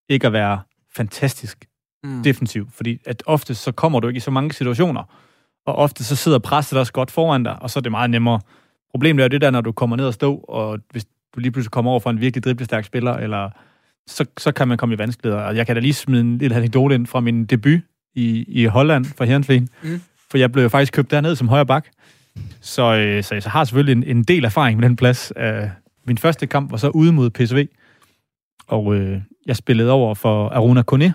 ikke 0.10 0.28
at 0.28 0.34
være 0.34 0.62
fantastisk 0.96 1.66
mm. 2.04 2.24
defensiv, 2.24 2.70
fordi 2.72 3.00
at 3.06 3.24
ofte 3.26 3.56
så 3.56 3.72
kommer 3.72 4.00
du 4.00 4.08
ikke 4.08 4.18
i 4.18 4.22
så 4.22 4.32
mange 4.32 4.54
situationer, 4.54 5.04
og 5.66 5.76
ofte 5.76 6.04
så 6.04 6.16
sidder 6.16 6.40
presset 6.40 6.80
også 6.80 6.94
godt 6.94 7.12
foran 7.12 7.44
dig, 7.44 7.62
og 7.62 7.70
så 7.70 7.80
er 7.80 7.82
det 7.82 7.92
meget 7.92 8.10
nemmere. 8.10 8.40
Problemet 8.92 9.22
er 9.22 9.26
jo 9.26 9.30
det 9.30 9.42
der, 9.42 9.52
når 9.52 9.62
du 9.62 9.72
kommer 9.72 9.96
ned 9.96 10.06
og 10.06 10.14
stå, 10.14 10.36
og 10.38 10.80
hvis 10.92 11.06
du 11.36 11.40
lige 11.40 11.52
pludselig 11.52 11.72
kommer 11.72 11.92
over 11.92 12.00
for 12.00 12.10
en 12.10 12.20
virkelig 12.20 12.44
driblestærk 12.44 12.86
spiller, 12.86 13.14
eller 13.14 13.50
så, 14.08 14.26
så 14.38 14.52
kan 14.52 14.68
man 14.68 14.78
komme 14.78 14.96
i 14.96 14.98
vanskeligheder. 14.98 15.44
Og 15.44 15.56
jeg 15.56 15.66
kan 15.66 15.76
da 15.76 15.80
lige 15.80 15.94
smide 15.94 16.22
en 16.22 16.38
lille 16.38 16.56
anekdote 16.56 16.96
ind 16.96 17.08
fra 17.08 17.20
min 17.20 17.46
debut 17.46 17.80
i, 18.16 18.46
i 18.48 18.66
Holland 18.66 19.06
for 19.06 19.24
Herrenfeen. 19.24 19.70
Mm. 19.84 20.02
For 20.32 20.38
jeg 20.38 20.52
blev 20.52 20.64
jo 20.64 20.70
faktisk 20.70 20.94
købt 20.94 21.12
derned 21.12 21.36
som 21.36 21.48
højre 21.48 21.66
bak. 21.66 21.88
Så, 22.62 22.96
øh, 22.96 23.24
så 23.24 23.36
jeg 23.36 23.44
har 23.46 23.64
selvfølgelig 23.64 24.10
en, 24.10 24.18
en 24.18 24.24
del 24.24 24.46
erfaring 24.46 24.80
med 24.80 24.90
den 24.90 24.96
plads. 24.96 25.34
Uh, 25.36 25.70
min 26.08 26.18
første 26.18 26.48
kamp 26.48 26.72
var 26.72 26.78
så 26.78 26.90
ude 26.90 27.12
mod 27.12 27.30
PSV, 27.30 27.68
og 28.68 28.96
øh, 28.96 29.22
jeg 29.46 29.56
spillede 29.56 29.92
over 29.92 30.16
for 30.16 30.50
Aruna 30.50 30.82
Kone. 30.82 31.14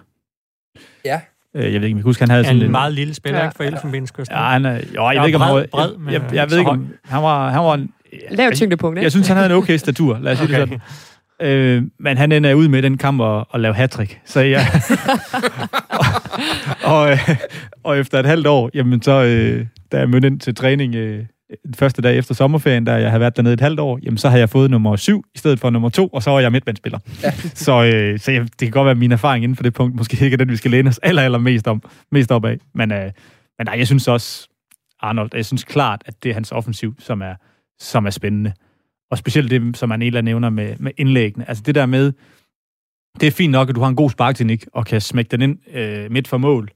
Ja. 1.05 1.21
Øh, 1.55 1.73
jeg 1.73 1.81
ved 1.81 1.89
ikke, 1.89 1.95
om 1.95 1.99
jeg 1.99 2.05
husker, 2.05 2.23
han 2.25 2.31
havde 2.31 2.45
sådan 2.45 2.57
en... 2.57 2.63
En 2.63 2.71
meget 2.71 2.93
lille 2.93 3.15
spiller, 3.15 3.39
ja, 3.39 3.45
ikke 3.45 3.57
for 3.57 3.65
Elfenbenskysten. 3.65 4.37
Ja, 4.37 4.43
han 4.43 4.65
er, 4.65 4.81
jo, 4.95 5.11
jeg, 5.11 5.21
ved 5.21 5.27
ikke, 5.27 5.39
om 5.39 5.51
bred, 5.51 5.67
bred, 5.69 5.91
jeg, 6.05 6.13
jeg, 6.13 6.35
jeg 6.35 6.51
ved 6.51 6.59
ikke, 6.59 6.71
om 6.71 6.89
han 7.05 7.23
var, 7.23 7.51
han 7.51 7.61
var 7.61 7.75
en, 7.75 7.93
Lav 8.31 8.53
tyngdepunkt, 8.53 8.99
ikke? 8.99 9.05
Jeg 9.05 9.11
synes, 9.11 9.29
han 9.29 9.37
havde 9.37 9.51
en 9.51 9.57
okay 9.57 9.77
statur, 9.77 10.19
lad 10.19 10.33
os 10.33 10.41
okay. 10.41 10.49
sige 10.49 10.61
det 10.61 10.69
sådan. 11.41 11.51
Øh, 11.53 11.83
men 12.01 12.17
han 12.17 12.33
ender 12.33 12.55
ud 12.55 12.69
med 12.69 12.83
den 12.83 12.99
kamp 12.99 13.23
at, 13.23 13.45
at 13.55 13.61
lave 13.61 13.75
hattrick. 13.75 14.21
Så 14.25 14.41
ja. 14.41 14.61
og, 16.85 17.01
og, 17.01 17.11
øh, 17.11 17.37
og, 17.85 17.99
efter 17.99 18.19
et 18.19 18.27
halvt 18.27 18.47
år, 18.47 18.71
jamen 18.75 19.03
så, 19.03 19.25
øh, 19.25 19.67
da 19.93 19.99
jeg 19.99 20.11
mødte 20.11 20.27
ind 20.27 20.41
til 20.41 20.55
træning 20.55 20.95
øh, 20.95 21.25
den 21.65 21.75
første 21.75 22.03
dag 22.03 22.19
efter 22.19 22.35
sommerferien, 22.35 22.85
da 22.85 22.93
jeg 22.93 23.11
havde 23.11 23.21
været 23.21 23.37
dernede 23.37 23.55
et 23.55 23.61
halvt 23.61 23.81
år, 23.81 23.99
jamen 24.03 24.19
så 24.19 24.29
har 24.29 24.39
jeg 24.39 24.51
fået 24.51 24.71
nummer 24.71 24.97
syv 24.97 25.25
i 25.35 25.39
stedet 25.39 25.61
for 25.61 25.71
nummer 25.71 25.89
to, 25.89 26.09
og 26.09 26.23
så 26.23 26.31
var 26.31 26.41
jeg 26.41 26.53
midtbandspiller. 26.53 26.99
Ja. 27.23 27.31
så 27.67 27.85
øh, 27.85 28.19
så 28.19 28.33
jeg, 28.33 28.43
det 28.43 28.59
kan 28.59 28.71
godt 28.71 28.85
være, 28.85 28.91
at 28.91 28.99
min 28.99 29.13
erfaring 29.13 29.45
inden 29.45 29.57
for 29.57 29.63
det 29.63 29.75
punkt 29.75 29.97
måske 29.97 30.25
ikke 30.25 30.35
er 30.35 30.39
den, 30.39 30.51
vi 30.51 30.57
skal 30.57 30.71
læne 30.71 30.89
os 30.89 30.99
aller, 31.03 31.23
aller 31.23 31.39
mest, 31.39 31.67
om, 31.67 31.83
mest 32.13 32.33
op 32.33 32.45
af. 32.45 32.59
Men, 32.75 32.93
øh, 32.93 33.11
men 33.59 33.65
nej, 33.65 33.75
jeg 33.79 33.87
synes 33.87 34.09
også, 34.09 34.49
Arnold, 35.01 35.31
jeg 35.35 35.47
synes 35.47 35.65
klart, 35.65 36.03
at 36.07 36.23
det 36.23 36.31
er 36.31 36.35
hans 36.35 36.53
offensiv, 36.53 36.95
som 36.99 37.23
er, 37.23 37.35
som 37.79 38.07
er 38.07 38.11
spændende. 38.11 38.53
Og 39.11 39.19
specielt 39.19 39.51
det, 39.51 39.77
som 39.77 39.93
Anela 39.93 40.21
nævner 40.21 40.51
med, 40.51 40.75
med 40.79 40.93
indlæggene. 40.97 41.49
Altså 41.49 41.63
det 41.67 41.75
der 41.75 41.87
med, 41.87 42.13
det 43.21 43.27
er 43.27 43.31
fint 43.31 43.53
nok, 43.53 43.69
at 43.69 43.75
du 43.75 43.81
har 43.81 43.89
en 43.89 43.97
god 43.97 44.11
sparkteknik 44.11 44.67
og 44.73 44.87
kan 44.87 45.01
smække 45.01 45.29
den 45.29 45.41
ind 45.41 45.77
øh, 45.77 46.11
midt 46.11 46.29
for 46.29 46.39
mål. 46.39 46.71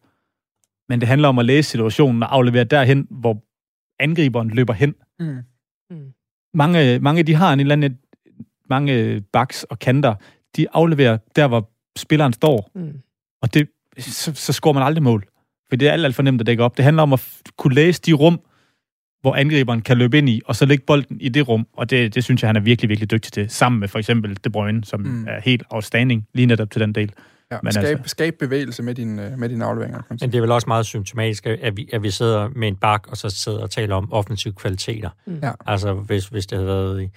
Men 0.92 1.00
det 1.00 1.08
handler 1.08 1.28
om 1.28 1.38
at 1.38 1.44
læse 1.44 1.70
situationen 1.70 2.22
og 2.22 2.34
aflevere 2.34 2.64
derhen, 2.64 3.06
hvor 3.10 3.44
angriberen 4.00 4.50
løber 4.50 4.72
hen. 4.72 4.94
Mm. 5.20 5.38
Mm. 5.90 6.12
Mange, 6.54 6.98
mange 6.98 7.22
de 7.22 7.34
har 7.34 7.52
en 7.52 7.60
eller 7.60 7.72
anden, 7.72 7.98
mange 8.70 9.20
baks 9.32 9.64
og 9.64 9.78
kanter, 9.78 10.14
de 10.56 10.66
afleverer 10.72 11.18
der, 11.36 11.48
hvor 11.48 11.70
spilleren 11.98 12.32
står. 12.32 12.70
Mm. 12.74 13.00
Og 13.42 13.54
det, 13.54 13.68
så, 13.98 14.34
så 14.34 14.52
scorer 14.52 14.74
man 14.74 14.82
aldrig 14.82 15.02
mål. 15.02 15.24
For 15.68 15.76
det 15.76 15.88
er 15.88 15.92
alt, 15.92 16.04
alt 16.04 16.14
for 16.14 16.22
nemt 16.22 16.40
at 16.40 16.46
dække 16.46 16.64
op. 16.64 16.76
Det 16.76 16.84
handler 16.84 17.02
om 17.02 17.12
at 17.12 17.42
kunne 17.58 17.74
læse 17.74 18.02
de 18.02 18.12
rum, 18.12 18.40
hvor 19.20 19.34
angriberen 19.34 19.82
kan 19.82 19.98
løbe 19.98 20.18
ind 20.18 20.28
i, 20.28 20.40
og 20.46 20.56
så 20.56 20.66
lægge 20.66 20.84
bolden 20.86 21.20
i 21.20 21.28
det 21.28 21.48
rum. 21.48 21.66
Og 21.72 21.90
det, 21.90 22.14
det 22.14 22.24
synes 22.24 22.42
jeg, 22.42 22.48
han 22.48 22.56
er 22.56 22.60
virkelig, 22.60 22.88
virkelig 22.88 23.10
dygtig 23.10 23.32
til. 23.32 23.50
Sammen 23.50 23.80
med 23.80 23.88
for 23.88 23.98
eksempel 23.98 24.38
De 24.44 24.50
Bruyne, 24.50 24.84
som 24.84 25.00
mm. 25.00 25.26
er 25.28 25.40
helt 25.40 25.62
outstanding 25.70 26.26
lige 26.34 26.46
netop 26.46 26.70
til 26.70 26.80
den 26.80 26.92
del. 26.94 27.12
Ja, 27.52 27.58
Men 27.62 27.72
skab, 27.72 27.84
altså, 27.84 28.02
skab 28.06 28.34
bevægelse 28.38 28.82
med, 28.82 28.94
din, 28.94 29.18
øh, 29.18 29.38
med 29.38 29.48
dine 29.48 29.64
afleveringer. 29.64 30.02
Men 30.08 30.18
det 30.18 30.34
er 30.34 30.40
vel 30.40 30.50
også 30.50 30.66
meget 30.66 30.86
symptomatisk, 30.86 31.46
at 31.46 31.76
vi, 31.76 31.88
at 31.92 32.02
vi 32.02 32.10
sidder 32.10 32.48
med 32.48 32.68
en 32.68 32.76
bak, 32.76 33.06
og 33.08 33.16
så 33.16 33.30
sidder 33.30 33.62
og 33.62 33.70
taler 33.70 33.96
om 33.96 34.12
offensive 34.12 34.54
kvaliteter. 34.54 35.10
Mm. 35.26 35.38
Ja. 35.42 35.52
Altså, 35.66 35.94
hvis, 35.94 36.26
hvis 36.26 36.46
det 36.46 36.58
havde 36.58 36.68
været 36.68 37.02
i, 37.02 37.10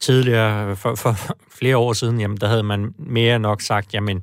tidligere, 0.00 0.76
for, 0.76 0.94
for 0.94 1.36
flere 1.58 1.76
år 1.76 1.92
siden, 1.92 2.20
jamen, 2.20 2.36
der 2.36 2.48
havde 2.48 2.62
man 2.62 2.94
mere 2.98 3.38
nok 3.38 3.60
sagt, 3.60 3.94
jamen, 3.94 4.22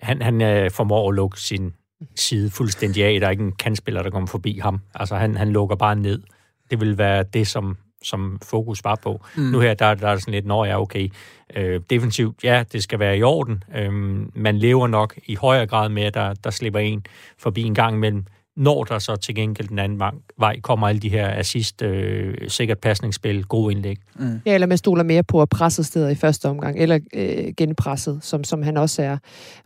han, 0.00 0.22
han 0.22 0.42
øh, 0.42 0.70
formår 0.70 1.08
at 1.08 1.14
lukke 1.14 1.40
sin 1.40 1.74
side 2.16 2.50
fuldstændig 2.50 3.04
af. 3.04 3.20
Der 3.20 3.26
er 3.26 3.30
ikke 3.30 3.44
en 3.44 3.52
kandspiller, 3.52 4.02
der 4.02 4.10
kommer 4.10 4.26
forbi 4.26 4.58
ham. 4.58 4.80
Altså, 4.94 5.16
han, 5.16 5.36
han 5.36 5.52
lukker 5.52 5.76
bare 5.76 5.96
ned 5.96 6.22
det 6.70 6.80
vil 6.80 6.98
være 6.98 7.22
det, 7.22 7.46
som, 7.46 7.76
som 8.04 8.38
fokus 8.42 8.84
var 8.84 8.98
på. 9.02 9.24
Mm. 9.36 9.42
Nu 9.42 9.60
her, 9.60 9.74
der, 9.74 9.94
der 9.94 10.08
er 10.08 10.16
sådan 10.16 10.34
lidt, 10.34 10.46
når 10.46 10.64
jeg 10.64 10.72
er 10.72 10.78
okay. 10.78 11.08
Øh, 11.56 11.80
defensivt, 11.90 12.44
ja, 12.44 12.64
det 12.72 12.82
skal 12.82 12.98
være 12.98 13.18
i 13.18 13.22
orden. 13.22 13.64
Øh, 13.76 13.92
man 14.34 14.58
lever 14.58 14.86
nok 14.86 15.14
i 15.26 15.34
højere 15.34 15.66
grad 15.66 15.88
med, 15.88 16.02
at 16.02 16.14
der, 16.14 16.34
der 16.34 16.50
slipper 16.50 16.80
en 16.80 17.06
forbi 17.38 17.62
en 17.62 17.74
gang 17.74 17.96
imellem 17.96 18.24
når 18.56 18.84
der 18.84 18.98
så 18.98 19.16
til 19.16 19.34
gengæld 19.34 19.68
den 19.68 19.78
anden 19.78 20.00
vej 20.38 20.60
kommer 20.60 20.88
alle 20.88 21.00
de 21.00 21.08
her 21.08 21.38
assist, 21.38 21.82
øh, 21.82 22.34
sikkert 22.48 22.78
pasningsspil, 22.78 23.44
gode 23.44 23.74
indlæg. 23.74 23.96
Mm. 24.18 24.40
Ja, 24.46 24.54
eller 24.54 24.66
man 24.66 24.78
stoler 24.78 25.02
mere 25.02 25.22
på 25.22 25.42
at 25.42 25.48
presse 25.48 25.84
steder 25.84 26.08
i 26.08 26.14
første 26.14 26.48
omgang, 26.48 26.78
eller 26.78 26.98
øh, 27.14 27.52
genpresset, 27.56 28.18
som, 28.22 28.44
som 28.44 28.62
han 28.62 28.76
også 28.76 29.02
er 29.02 29.16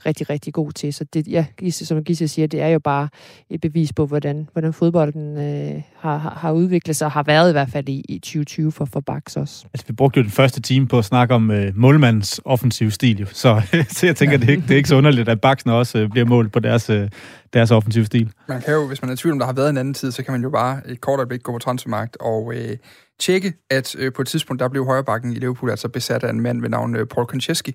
rigtig, 0.07 0.31
rigtig 0.31 0.53
god 0.53 0.73
til. 0.73 0.95
Så 0.95 1.05
det, 1.05 1.29
ja, 1.29 1.47
som 1.71 2.05
Gisse 2.05 2.29
siger, 2.29 2.49
det 2.49 2.61
er 2.61 2.69
jo 2.69 2.79
bare 2.79 3.09
et 3.51 3.61
bevis 3.61 3.93
på, 3.93 4.07
hvordan, 4.07 4.49
hvordan 4.53 4.73
fodbolden 4.73 5.39
øh, 5.39 5.83
har, 5.99 6.19
har 6.19 6.53
udviklet 6.53 6.97
sig, 6.97 7.07
og 7.07 7.13
har 7.13 7.23
været 7.23 7.51
i 7.51 7.53
hvert 7.53 7.69
fald 7.69 7.89
i, 7.89 8.05
i 8.09 8.19
2020 8.19 8.73
for, 8.73 8.85
for 8.85 9.01
Bax 9.01 9.37
også. 9.37 9.65
Altså, 9.75 9.87
vi 9.87 9.93
brugte 9.93 10.19
jo 10.19 10.23
den 10.23 10.31
første 10.31 10.61
time 10.61 10.87
på 10.87 10.99
at 10.99 11.05
snakke 11.05 11.35
om 11.35 11.51
øh, 11.51 11.73
målmandens 11.77 12.41
offensiv 12.45 12.91
stil, 12.91 13.21
jo. 13.21 13.27
Så, 13.33 13.63
så 13.97 14.07
jeg 14.07 14.17
tænker, 14.17 14.33
ja. 14.33 14.41
det, 14.41 14.47
er 14.47 14.51
ikke, 14.51 14.63
det 14.63 14.71
er 14.71 14.77
ikke 14.77 14.89
så 14.89 14.97
underligt, 14.97 15.29
at 15.29 15.41
Baxen 15.41 15.71
også 15.71 15.99
øh, 15.99 16.11
bliver 16.11 16.27
målt 16.27 16.53
på 16.53 16.59
deres, 16.59 16.91
øh, 16.91 17.09
deres 17.53 17.71
offensiv 17.71 18.05
stil. 18.05 18.33
Man 18.49 18.61
kan 18.61 18.75
jo, 18.75 18.87
hvis 18.87 19.03
man 19.03 19.09
er 19.09 19.15
i 19.15 19.17
tvivl 19.17 19.33
om, 19.33 19.39
der 19.39 19.47
har 19.47 19.53
været 19.53 19.71
en 19.71 19.77
anden 19.77 19.95
tid, 19.95 20.13
så 20.13 20.23
kan 20.23 20.33
man 20.33 20.43
jo 20.43 20.51
bare 20.51 20.81
et 20.87 21.01
kort 21.01 21.19
øjeblik 21.19 21.43
gå 21.43 21.53
på 21.53 21.59
transfermarkt 21.59 22.17
og 22.21 22.53
øh, 22.55 22.77
tjekke, 23.21 23.55
at 23.71 23.97
øh, 23.99 24.13
på 24.13 24.23
et 24.23 24.29
tidspunkt, 24.29 24.61
der 24.61 24.69
blev 24.69 24.85
højrebakken 24.85 25.33
i 25.33 25.35
Liverpool 25.35 25.71
altså 25.71 25.89
besat 25.89 26.25
af 26.25 26.31
en 26.31 26.41
mand 26.41 26.61
ved 26.61 26.69
navn 26.69 26.97
øh, 26.97 27.07
Paul 27.07 27.27
Konchesky. 27.27 27.71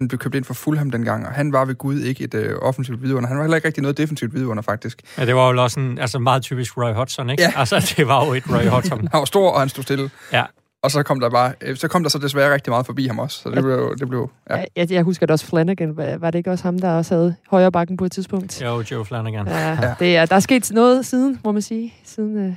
Han 0.00 0.08
blev 0.08 0.18
købt 0.18 0.34
ind 0.34 0.44
for 0.44 0.54
Fulham 0.54 0.90
dengang, 0.90 1.26
og 1.26 1.32
han 1.32 1.52
var 1.52 1.64
ved 1.64 1.74
Gud 1.74 2.00
ikke 2.00 2.24
et 2.24 2.34
øh, 2.34 2.56
offensivt 2.62 3.02
vidunder. 3.02 3.28
Han 3.28 3.36
var 3.36 3.42
heller 3.42 3.56
ikke 3.56 3.68
rigtig 3.68 3.82
noget 3.82 3.96
defensivt 3.96 4.34
vidunder, 4.34 4.62
faktisk. 4.62 5.02
Ja, 5.18 5.26
det 5.26 5.36
var 5.36 5.52
jo 5.52 5.62
også 5.62 5.80
en 5.80 5.98
altså 5.98 6.18
meget 6.18 6.42
typisk 6.42 6.76
Roy 6.76 6.92
Hodgson, 6.92 7.30
ikke? 7.30 7.42
Ja. 7.42 7.52
Altså, 7.56 7.94
det 7.96 8.08
var 8.08 8.26
jo 8.26 8.32
et 8.32 8.44
Roy 8.50 8.66
Hodgson. 8.66 8.98
han 9.12 9.18
var 9.18 9.24
stor, 9.24 9.50
og 9.50 9.60
han 9.60 9.68
stod 9.68 9.82
stille. 9.82 10.10
Ja. 10.32 10.44
Og 10.82 10.90
så 10.90 11.02
kom 11.02 11.20
der 11.20 11.30
bare, 11.30 11.52
øh, 11.60 11.76
så 11.76 11.88
kom 11.88 12.02
der 12.02 12.10
så 12.10 12.18
desværre 12.18 12.54
rigtig 12.54 12.70
meget 12.70 12.86
forbi 12.86 13.06
ham 13.06 13.18
også. 13.18 13.42
Så 13.42 13.50
det 13.50 13.62
blev, 13.62 13.96
det 13.98 14.08
blev 14.08 14.30
ja. 14.50 14.64
Jeg, 14.76 14.92
jeg 14.92 15.02
husker 15.02 15.26
det 15.26 15.32
også 15.32 15.46
Flanagan. 15.46 15.96
Var 15.96 16.30
det 16.30 16.38
ikke 16.38 16.50
også 16.50 16.64
ham, 16.64 16.78
der 16.78 16.90
også 16.90 17.14
havde 17.14 17.34
højre 17.50 17.72
bakken 17.72 17.96
på 17.96 18.04
et 18.04 18.12
tidspunkt? 18.12 18.62
Jo, 18.62 18.82
Joe 18.90 19.04
Flanagan. 19.04 19.46
Ja, 19.46 19.68
ja. 19.68 19.94
Det 19.98 20.16
er, 20.16 20.26
der 20.26 20.36
er 20.36 20.40
sket 20.40 20.70
noget 20.72 21.06
siden, 21.06 21.40
må 21.44 21.52
man 21.52 21.62
sige, 21.62 21.94
siden 22.04 22.48
uh, 22.48 22.54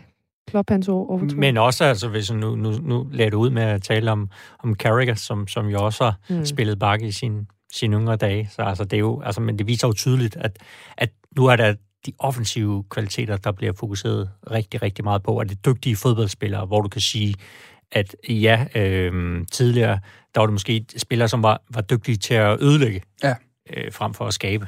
Klopp 0.48 0.70
hans 0.70 0.88
år. 0.88 1.22
Men 1.36 1.58
også, 1.58 1.84
altså, 1.84 2.08
hvis 2.08 2.32
nu, 2.32 2.56
nu, 2.56 2.72
nu 2.72 3.08
lader 3.12 3.30
du 3.30 3.40
ud 3.40 3.50
med 3.50 3.64
at 3.64 3.82
tale 3.82 4.12
om, 4.12 4.30
om 4.64 4.76
Carragher, 4.76 5.16
som, 5.16 5.48
som 5.48 5.68
jo 5.68 5.86
også 5.86 6.04
har 6.04 6.16
mm. 6.30 6.46
spillet 6.46 6.80
bakke 6.80 7.08
i 7.08 7.12
sin, 7.12 7.48
sine 7.74 7.98
yngre 7.98 8.16
dage. 8.16 8.50
Så 8.56 8.62
altså, 8.62 8.84
det 8.84 8.94
er 8.94 9.00
jo, 9.00 9.22
altså, 9.22 9.42
men 9.42 9.60
det 9.60 9.68
viser 9.68 9.88
jo 9.88 9.94
tydeligt, 9.94 10.36
at, 10.36 10.58
at 10.98 11.10
nu 11.38 11.46
er 11.46 11.56
der 11.56 11.74
de 12.06 12.12
offensive 12.20 12.84
kvaliteter, 12.90 13.38
der 13.38 13.52
bliver 13.52 13.74
fokuseret 13.80 14.30
rigtig, 14.52 14.82
rigtig 14.82 15.04
meget 15.04 15.24
på, 15.24 15.38
at 15.38 15.50
det 15.50 15.66
dygtige 15.66 15.96
fodboldspillere, 15.96 16.66
hvor 16.66 16.82
du 16.82 16.90
kan 16.90 17.02
sige, 17.02 17.36
at 17.94 18.16
ja, 18.30 18.66
øh, 18.76 19.42
tidligere, 19.52 20.00
der 20.36 20.42
var 20.42 20.46
det 20.46 20.54
måske 20.54 20.86
spillere, 20.98 21.28
som 21.28 21.44
var, 21.44 21.62
var 21.70 21.82
dygtige 21.82 22.18
til 22.18 22.34
at 22.34 22.62
ødelægge, 22.62 23.02
ja. 23.24 23.36
øh, 23.74 23.92
frem 23.92 24.14
for 24.14 24.26
at 24.26 24.34
skabe. 24.34 24.68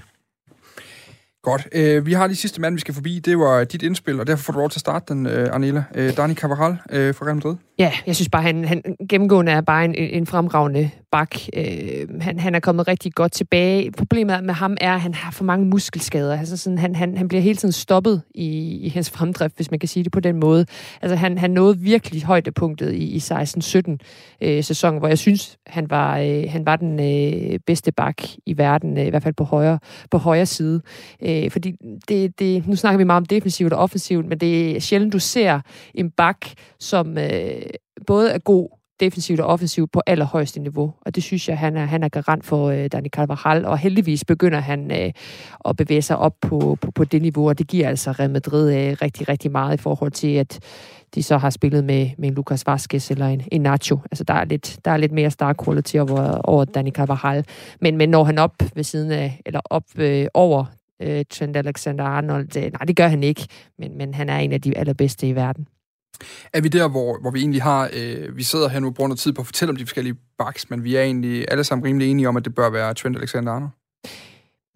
Godt. 1.45 1.67
Øh, 1.71 2.05
vi 2.05 2.13
har 2.13 2.27
lige 2.27 2.37
sidste 2.37 2.61
mand, 2.61 2.75
vi 2.75 2.79
skal 2.79 2.93
forbi. 2.93 3.19
Det 3.19 3.39
var 3.39 3.63
dit 3.63 3.83
indspil, 3.83 4.19
og 4.19 4.27
derfor 4.27 4.43
får 4.43 4.53
du 4.53 4.59
lov 4.59 4.69
til 4.69 4.77
at 4.77 4.79
starte 4.79 5.13
den, 5.13 5.25
øh, 5.25 5.53
Arnela. 5.53 5.83
Øh, 5.95 6.17
Dani 6.17 6.33
Cavaral 6.33 6.77
øh, 6.91 7.15
fra 7.15 7.25
Real 7.25 7.35
Madrid. 7.35 7.55
Ja, 7.79 7.91
jeg 8.07 8.15
synes 8.15 8.29
bare, 8.29 8.41
han, 8.41 8.65
han 8.65 8.81
gennemgående 9.09 9.51
er 9.51 9.61
bare 9.61 9.85
en, 9.85 9.95
en 9.95 10.25
fremragende 10.25 10.89
bak. 11.11 11.35
Øh, 11.53 12.21
han, 12.21 12.39
han 12.39 12.55
er 12.55 12.59
kommet 12.59 12.87
rigtig 12.87 13.13
godt 13.13 13.31
tilbage. 13.31 13.91
Problemet 13.91 14.43
med 14.43 14.53
ham 14.53 14.77
er, 14.81 14.93
at 14.93 15.01
han 15.01 15.13
har 15.13 15.31
for 15.31 15.43
mange 15.43 15.65
muskelskader. 15.65 16.39
Altså 16.39 16.57
sådan, 16.57 16.77
han, 16.77 16.95
han, 16.95 17.17
han 17.17 17.27
bliver 17.27 17.41
hele 17.41 17.57
tiden 17.57 17.71
stoppet 17.71 18.21
i, 18.35 18.77
i 18.81 18.89
hans 18.89 19.09
fremdrift, 19.09 19.55
hvis 19.55 19.71
man 19.71 19.79
kan 19.79 19.89
sige 19.89 20.03
det 20.03 20.11
på 20.11 20.19
den 20.19 20.39
måde. 20.39 20.65
Altså 21.01 21.15
han, 21.15 21.37
han 21.37 21.51
nåede 21.51 21.79
virkelig 21.79 22.23
højdepunktet 22.23 22.93
i, 22.93 23.03
i 23.03 23.17
16-17 23.17 23.97
øh, 24.41 24.63
sæsonen, 24.63 24.99
hvor 24.99 25.07
jeg 25.07 25.17
synes, 25.17 25.57
han 25.67 25.89
var, 25.89 26.19
øh, 26.19 26.43
han 26.49 26.65
var 26.65 26.75
den 26.75 26.99
øh, 26.99 27.59
bedste 27.67 27.91
bak 27.91 28.15
i 28.45 28.57
verden, 28.57 28.97
øh, 28.97 29.05
i 29.05 29.09
hvert 29.09 29.23
fald 29.23 29.33
på 29.33 29.43
højre, 29.43 29.79
på 30.11 30.17
højre 30.17 30.45
side. 30.45 30.81
Øh, 31.21 31.34
Øh, 31.43 31.51
fordi 31.51 31.75
det, 32.07 32.39
det, 32.39 32.67
nu 32.67 32.75
snakker 32.75 32.97
vi 32.97 33.03
meget 33.03 33.21
om 33.21 33.25
defensivt 33.25 33.73
og 33.73 33.79
offensivt, 33.79 34.25
men 34.25 34.37
det 34.37 34.75
er 34.75 34.79
sjældent, 34.79 35.13
du 35.13 35.19
ser 35.19 35.59
en 35.93 36.11
bak, 36.11 36.37
som 36.79 37.17
øh, 37.17 37.61
både 38.07 38.31
er 38.31 38.37
god 38.37 38.69
defensivt 38.99 39.39
og 39.39 39.47
offensivt 39.47 39.91
på 39.91 40.01
allerhøjeste 40.07 40.59
niveau. 40.59 40.93
Og 41.01 41.15
det 41.15 41.23
synes 41.23 41.49
jeg, 41.49 41.57
han 41.57 41.77
er, 41.77 41.85
han 41.85 42.03
er 42.03 42.09
garant 42.09 42.45
for 42.45 42.69
øh, 42.69 42.87
Dani 42.91 43.09
Carvajal, 43.09 43.65
og 43.65 43.77
heldigvis 43.77 44.25
begynder 44.25 44.59
han 44.59 44.91
øh, 44.91 45.11
at 45.65 45.77
bevæge 45.77 46.01
sig 46.01 46.17
op 46.17 46.35
på, 46.41 46.77
på, 46.81 46.91
på 46.91 47.03
det 47.03 47.21
niveau, 47.21 47.47
og 47.47 47.59
det 47.59 47.67
giver 47.67 47.87
altså 47.89 48.11
Real 48.11 48.29
Madrid 48.29 48.73
øh, 48.73 48.97
rigtig, 49.01 49.29
rigtig 49.29 49.51
meget 49.51 49.73
i 49.73 49.81
forhold 49.81 50.11
til, 50.11 50.35
at 50.35 50.59
de 51.15 51.23
så 51.23 51.37
har 51.37 51.49
spillet 51.49 51.83
med, 51.83 52.09
med 52.17 52.27
en 52.27 52.35
Lucas 52.35 52.67
Vazquez 52.67 53.11
eller 53.11 53.27
en, 53.27 53.41
en 53.51 53.61
Nacho. 53.61 53.99
Altså, 54.11 54.23
der 54.23 54.33
er 54.33 54.45
lidt, 54.45 54.79
der 54.85 54.91
er 54.91 54.97
lidt 54.97 55.11
mere 55.11 55.31
star 55.31 55.55
quality 55.65 55.95
over, 55.95 56.37
over 56.37 56.65
Dani 56.65 56.91
Carvajal. 56.91 57.45
Men, 57.81 57.97
men 57.97 58.09
når 58.09 58.23
han 58.23 58.37
op 58.37 58.53
ved 58.75 58.83
siden 58.83 59.11
af, 59.11 59.41
eller 59.45 59.59
op 59.69 59.83
øh, 59.97 60.27
over 60.33 60.65
øh, 61.01 61.25
Trent 61.29 61.57
Alexander-Arnold, 61.57 62.57
øh, 62.57 62.63
nej, 62.63 62.85
det 62.87 62.95
gør 62.95 63.07
han 63.07 63.23
ikke, 63.23 63.47
men, 63.79 63.97
men 63.97 64.13
han 64.13 64.29
er 64.29 64.37
en 64.37 64.53
af 64.53 64.61
de 64.61 64.77
allerbedste 64.77 65.27
i 65.27 65.35
verden. 65.35 65.67
Er 66.53 66.61
vi 66.61 66.67
der, 66.67 66.87
hvor, 66.87 67.21
hvor 67.21 67.31
vi 67.31 67.39
egentlig 67.39 67.61
har... 67.61 67.89
Øh, 67.93 68.37
vi 68.37 68.43
sidder 68.43 68.69
her 68.69 68.79
nu 68.79 68.87
og 68.87 68.93
bruger 68.93 69.07
noget 69.07 69.19
tid 69.19 69.33
på 69.33 69.41
at 69.41 69.45
fortælle 69.45 69.69
om 69.69 69.75
de 69.75 69.85
forskellige 69.85 70.15
backs, 70.37 70.69
men 70.69 70.83
vi 70.83 70.95
er 70.95 71.01
egentlig 71.01 71.45
alle 71.51 71.63
sammen 71.63 71.85
rimelig 71.85 72.11
enige 72.11 72.29
om, 72.29 72.37
at 72.37 72.45
det 72.45 72.55
bør 72.55 72.69
være 72.69 72.93
Trent 72.93 73.17
Alexander-Arnold? 73.17 73.69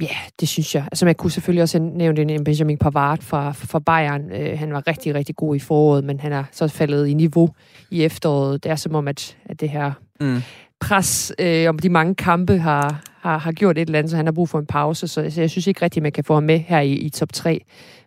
Ja, 0.01 0.15
det 0.39 0.47
synes 0.47 0.75
jeg. 0.75 0.83
Altså, 0.83 1.05
man 1.05 1.15
kunne 1.15 1.31
selvfølgelig 1.31 1.63
også 1.63 1.79
nævnt 1.79 2.19
en 2.19 2.43
Benjamin 2.43 2.77
Pavard 2.77 3.21
fra, 3.21 3.51
fra 3.51 3.79
Bayern. 3.79 4.31
Øh, 4.31 4.59
han 4.59 4.73
var 4.73 4.87
rigtig, 4.87 5.15
rigtig 5.15 5.35
god 5.35 5.55
i 5.55 5.59
foråret, 5.59 6.03
men 6.03 6.19
han 6.19 6.31
er 6.31 6.43
så 6.51 6.67
faldet 6.67 7.07
i 7.07 7.13
niveau 7.13 7.49
i 7.91 8.03
efteråret. 8.03 8.63
Det 8.63 8.71
er 8.71 8.75
som 8.75 8.95
om, 8.95 9.07
at, 9.07 9.37
at 9.45 9.61
det 9.61 9.69
her 9.69 9.91
mm. 10.21 10.41
Pres 10.79 11.33
øh, 11.39 11.69
om 11.69 11.79
de 11.79 11.89
mange 11.89 12.15
kampe 12.15 12.57
har, 12.57 13.01
har, 13.21 13.37
har 13.37 13.51
gjort 13.51 13.77
et 13.77 13.81
eller 13.81 13.99
andet, 13.99 14.09
så 14.09 14.15
han 14.15 14.25
har 14.25 14.31
brug 14.31 14.49
for 14.49 14.59
en 14.59 14.65
pause. 14.65 15.07
Så, 15.07 15.29
så 15.29 15.41
jeg 15.41 15.49
synes 15.49 15.67
ikke 15.67 15.81
rigtigt, 15.81 16.03
man 16.03 16.11
kan 16.11 16.23
få 16.23 16.33
ham 16.33 16.43
med 16.43 16.59
her 16.59 16.79
i, 16.79 16.93
i 16.93 17.09
top 17.09 17.33
3. 17.33 17.65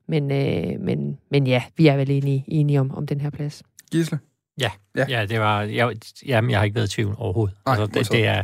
Men, 0.08 0.30
øh, 0.30 0.80
men, 0.80 1.18
men 1.30 1.46
ja, 1.46 1.62
vi 1.76 1.86
er 1.86 1.96
vel 1.96 2.10
enige, 2.10 2.44
enige 2.48 2.80
om, 2.80 2.94
om 2.94 3.06
den 3.06 3.20
her 3.20 3.30
plads. 3.30 3.62
Gisle? 3.90 4.18
Ja, 4.60 4.70
ja. 4.96 5.06
ja 5.08 5.26
det 5.26 5.40
var, 5.40 5.62
jeg, 5.62 5.92
jamen, 6.26 6.50
jeg 6.50 6.58
har 6.58 6.64
ikke 6.64 6.74
været 6.74 6.86
i 6.86 6.90
tvivl 6.90 7.14
overhovedet. 7.18 7.56
Nej, 7.66 7.76
altså, 7.80 7.98
det, 7.98 8.12
det 8.12 8.26
er 8.26 8.42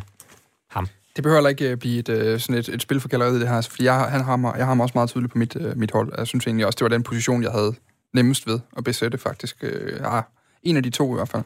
ham. 0.71 0.89
Det 1.17 1.23
behøver 1.23 1.39
heller 1.39 1.51
ikke 1.51 1.71
øh, 1.71 1.77
blive 1.77 1.99
et, 1.99 2.09
øh, 2.09 2.41
sådan 2.41 2.59
et, 2.59 2.69
et 2.69 2.83
spil 2.83 3.01
for 3.01 3.09
galleriet, 3.09 3.41
det 3.41 3.49
her. 3.49 3.57
Altså, 3.57 3.71
fordi 3.71 3.85
jeg, 3.85 3.95
han 3.95 4.21
har 4.21 4.37
mig, 4.37 4.55
jeg 4.59 4.67
har 4.67 4.75
mig 4.75 4.83
også 4.85 4.93
meget 4.95 5.11
tydeligt 5.11 5.33
på 5.33 5.39
mit, 5.39 5.57
uh, 5.57 5.77
mit 5.77 5.91
hold. 5.91 6.13
Jeg 6.19 6.27
synes 6.27 6.47
egentlig 6.47 6.67
også, 6.67 6.77
det 6.77 6.83
var 6.83 6.89
den 6.89 7.03
position, 7.03 7.43
jeg 7.43 7.51
havde 7.51 7.75
nemmest 8.15 8.47
ved 8.47 8.61
at 8.77 8.85
besætte, 8.85 9.19
faktisk. 9.19 9.65
Ja, 10.01 10.21
en 10.63 10.77
af 10.77 10.83
de 10.83 10.91
to 10.91 11.15
i 11.15 11.17
hvert 11.17 11.29
fald 11.29 11.43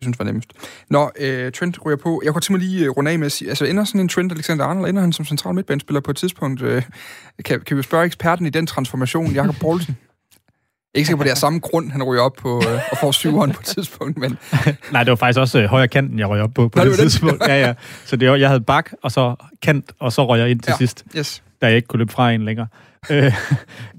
jeg 0.00 0.04
synes 0.04 0.18
var 0.18 0.24
nemmest. 0.24 0.52
Når 0.90 1.12
øh, 1.18 1.52
Trent 1.52 1.84
ryger 1.86 1.96
på, 1.96 2.22
jeg 2.24 2.32
kunne 2.32 2.42
simpelthen 2.42 2.72
lige 2.72 2.90
uh, 2.90 2.96
runde 2.96 3.10
af 3.10 3.18
med 3.18 3.26
at 3.26 3.32
sige, 3.32 3.48
altså 3.48 3.64
ender 3.64 3.84
sådan 3.84 4.00
en 4.00 4.08
Trent 4.08 4.32
Alexander 4.32 4.64
Arnold, 4.64 4.88
ender 4.88 5.00
han 5.00 5.12
som 5.12 5.24
central 5.24 5.54
midtbanespiller 5.54 6.00
på 6.00 6.10
et 6.10 6.16
tidspunkt? 6.16 6.62
Øh, 6.62 6.82
kan, 7.44 7.60
kan 7.60 7.76
vi 7.76 7.82
spørge 7.82 8.06
eksperten 8.06 8.46
i 8.46 8.50
den 8.50 8.66
transformation, 8.66 9.32
Jakob 9.32 9.56
Poulsen? 9.60 9.96
Ikke 10.94 11.06
sikker 11.06 11.16
på, 11.16 11.24
det 11.24 11.30
er 11.30 11.34
samme 11.34 11.58
grund, 11.58 11.90
han 11.90 12.02
ryger 12.02 12.22
op 12.22 12.32
på 12.32 12.62
øh, 12.68 12.80
og 12.90 12.98
får 13.00 13.12
syveren 13.12 13.52
på 13.52 13.60
et 13.60 13.66
tidspunkt, 13.66 14.18
men... 14.18 14.38
Nej, 14.92 15.04
det 15.04 15.10
var 15.10 15.16
faktisk 15.16 15.38
også 15.38 15.58
øh, 15.58 15.64
højre 15.64 15.88
kanten, 15.88 16.18
jeg 16.18 16.28
røg 16.28 16.40
op 16.40 16.54
på 16.54 16.68
på 16.68 16.76
Nej, 16.78 16.84
det, 16.84 16.92
det 16.92 17.00
tidspunkt. 17.00 17.42
ja, 17.48 17.60
ja. 17.66 17.74
Så 18.04 18.16
det 18.16 18.30
var, 18.30 18.36
jeg 18.36 18.48
havde 18.48 18.60
bak, 18.60 18.90
og 19.02 19.12
så 19.12 19.34
kant, 19.62 19.92
og 19.98 20.12
så 20.12 20.26
røg 20.26 20.38
jeg 20.38 20.50
ind 20.50 20.60
til 20.60 20.70
ja, 20.70 20.76
sidst, 20.76 21.04
yes. 21.16 21.42
da 21.62 21.66
jeg 21.66 21.76
ikke 21.76 21.88
kunne 21.88 21.98
løbe 21.98 22.12
fra 22.12 22.32
en 22.32 22.44
længere 22.44 22.66
øh, 23.10 23.24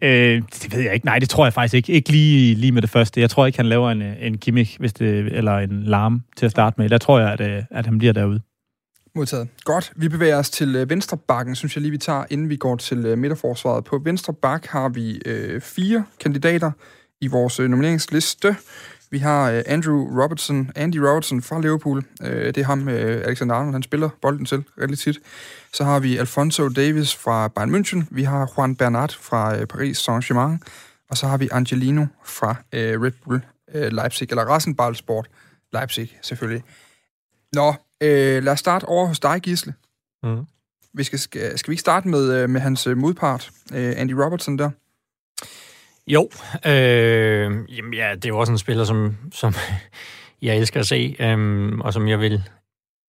øh, 0.02 0.42
det 0.64 0.76
ved 0.76 0.82
jeg 0.82 0.94
ikke. 0.94 1.06
Nej, 1.06 1.20
det 1.20 1.30
tror 1.30 1.46
jeg 1.46 1.54
faktisk 1.54 1.74
ikke. 1.74 1.94
Ikke 1.94 2.12
lige, 2.12 2.56
lige 2.56 2.72
med 2.72 2.82
det 2.82 2.90
første. 2.90 3.22
Jeg 3.22 3.30
tror 3.30 3.46
ikke, 3.46 3.60
han 3.60 3.66
laver 3.66 3.92
en, 3.92 4.02
en 4.02 4.38
Kimmich, 4.38 4.80
hvis 4.80 4.94
det, 4.94 5.38
eller 5.38 5.58
en 5.58 5.84
Larm 5.84 6.22
til 6.38 6.46
at 6.46 6.52
starte 6.52 6.82
med. 6.82 6.90
Der 6.90 6.98
tror 6.98 7.20
jeg, 7.20 7.32
at, 7.32 7.42
øh, 7.42 7.64
at 7.72 7.86
han 7.86 7.98
bliver 7.98 8.14
derude. 8.14 8.42
Modtaget. 9.16 9.48
Godt. 9.64 9.92
Vi 9.96 10.08
bevæger 10.08 10.38
os 10.38 10.50
til 10.50 10.76
øh, 10.76 10.90
venstre 10.90 11.18
bakken, 11.18 11.56
synes 11.56 11.76
jeg 11.76 11.82
lige, 11.82 11.92
vi 11.92 11.98
tager, 11.98 12.26
inden 12.30 12.50
vi 12.50 12.56
går 12.56 12.76
til 12.76 13.06
øh, 13.06 13.18
midterforsvaret. 13.18 13.84
På 13.84 14.02
venstre 14.04 14.34
bak 14.34 14.66
har 14.66 14.90
vi 14.90 15.22
øh, 15.26 15.62
fire 15.62 16.06
kandidater 16.20 16.72
i 17.22 17.28
vores 17.28 17.60
nomineringsliste. 17.60 18.56
Vi 19.12 19.17
har 19.17 19.52
øh, 19.52 19.63
Andrew 19.65 20.21
Robertson, 20.21 20.71
Andy 20.76 20.97
Robertson 20.97 21.41
fra 21.41 21.62
Liverpool. 21.62 22.04
Øh, 22.21 22.45
det 22.45 22.58
er 22.58 22.63
ham, 22.65 22.89
øh, 22.89 23.24
Alexander 23.26 23.56
Arnold, 23.56 23.74
han 23.74 23.84
spiller 23.84 24.10
bolden 24.21 24.45
til 24.45 24.63
rigtig 24.82 25.00
tit. 25.00 25.19
Så 25.74 25.84
har 25.84 26.00
vi 26.00 26.17
Alfonso 26.17 26.69
Davis 26.69 27.15
fra 27.15 27.47
Bayern 27.47 27.76
München. 27.76 28.04
Vi 28.12 28.24
har 28.24 28.54
Juan 28.58 28.76
Bernat 28.76 29.13
fra 29.13 29.58
øh, 29.58 29.67
Paris 29.67 30.10
Saint-Germain. 30.10 30.60
Og 31.10 31.17
så 31.17 31.28
har 31.28 31.38
vi 31.38 31.50
Angelino 31.52 32.06
fra 32.26 32.56
øh, 32.74 33.02
Red 33.02 33.12
Bull 33.26 33.41
øh, 33.74 33.91
Leipzig, 33.91 34.28
eller 34.30 34.43
Rasenball 34.43 34.95
Sport 34.95 35.30
Leipzig 35.74 36.17
selvfølgelig. 36.21 36.63
Nå, 37.54 37.74
øh, 38.02 38.43
lad 38.43 38.54
os 38.54 38.60
starte 38.60 38.86
over 38.86 39.08
hos 39.08 39.19
dig, 39.19 39.41
Gisle. 39.41 39.74
Mm. 40.24 40.45
Vi 40.93 41.04
skal, 41.04 41.19
skal, 41.19 41.58
skal 41.58 41.71
vi 41.71 41.74
ikke 41.74 41.82
starte 41.82 42.08
med, 42.08 42.34
øh, 42.34 42.50
med 42.50 42.62
hans 42.62 42.88
øh, 42.88 42.97
modpart, 42.97 43.52
øh, 43.74 43.93
Andy 43.97 44.12
Robertson 44.12 44.58
der? 44.58 44.69
Jo, 46.08 46.30
øh, 46.66 47.78
jamen, 47.78 47.94
ja, 47.94 48.16
det 48.16 48.26
er 48.26 48.30
jo 48.30 48.40
også 48.40 48.52
en 48.52 48.58
spiller, 48.58 48.84
som, 48.84 49.18
som 49.32 49.54
jeg 50.42 50.58
elsker 50.58 50.80
at 50.80 50.88
se, 50.88 51.16
øh, 51.20 51.80
og 51.80 51.94
som 51.94 52.08
jeg 52.08 52.20
vil, 52.20 52.44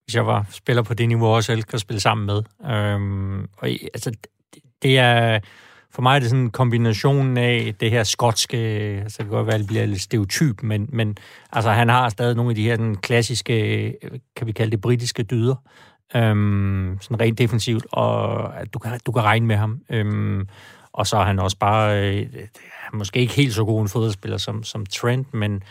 hvis 0.04 0.14
jeg 0.14 0.26
var 0.26 0.46
spiller 0.50 0.82
på 0.82 0.94
det 0.94 1.08
niveau, 1.08 1.26
også 1.26 1.52
elsker 1.52 1.74
at 1.74 1.80
spille 1.80 2.00
sammen 2.00 2.26
med. 2.26 2.42
Øh, 2.70 3.48
og 3.56 3.68
altså, 3.68 4.12
det 4.82 4.98
er, 4.98 5.40
for 5.90 6.02
mig 6.02 6.16
er 6.16 6.20
det 6.20 6.30
sådan 6.30 6.44
en 6.44 6.50
kombination 6.50 7.36
af 7.36 7.74
det 7.80 7.90
her 7.90 8.04
skotske, 8.04 8.56
altså 9.02 9.18
det 9.18 9.26
kan 9.26 9.36
godt 9.36 9.46
være, 9.46 9.54
at 9.54 9.60
det 9.60 9.68
bliver 9.68 9.86
lidt 9.86 10.00
stereotyp, 10.00 10.62
men, 10.62 10.88
men 10.92 11.16
altså, 11.52 11.70
han 11.70 11.88
har 11.88 12.08
stadig 12.08 12.36
nogle 12.36 12.50
af 12.50 12.54
de 12.54 12.64
her 12.64 12.76
den 12.76 12.96
klassiske, 12.96 13.94
kan 14.36 14.46
vi 14.46 14.52
kalde 14.52 14.70
det, 14.70 14.80
britiske 14.80 15.22
dyder, 15.22 15.54
øhm, 16.16 16.98
sådan 17.00 17.20
rent 17.20 17.38
defensivt, 17.38 17.86
og 17.92 18.60
at 18.60 18.74
du 18.74 18.78
kan, 18.78 19.00
du 19.06 19.12
kan 19.12 19.22
regne 19.22 19.46
med 19.46 19.56
ham. 19.56 19.80
Øhm, 19.90 20.48
og 20.92 21.06
så 21.06 21.16
er 21.16 21.24
han 21.24 21.38
også 21.38 21.56
bare, 21.56 22.10
øh, 22.10 22.26
måske 22.92 23.20
ikke 23.20 23.34
helt 23.34 23.54
så 23.54 23.64
god 23.64 23.82
en 23.82 23.88
fodboldspiller 23.88 24.38
som, 24.38 24.64
som 24.64 24.86
Trent, 24.86 25.34
men, 25.34 25.62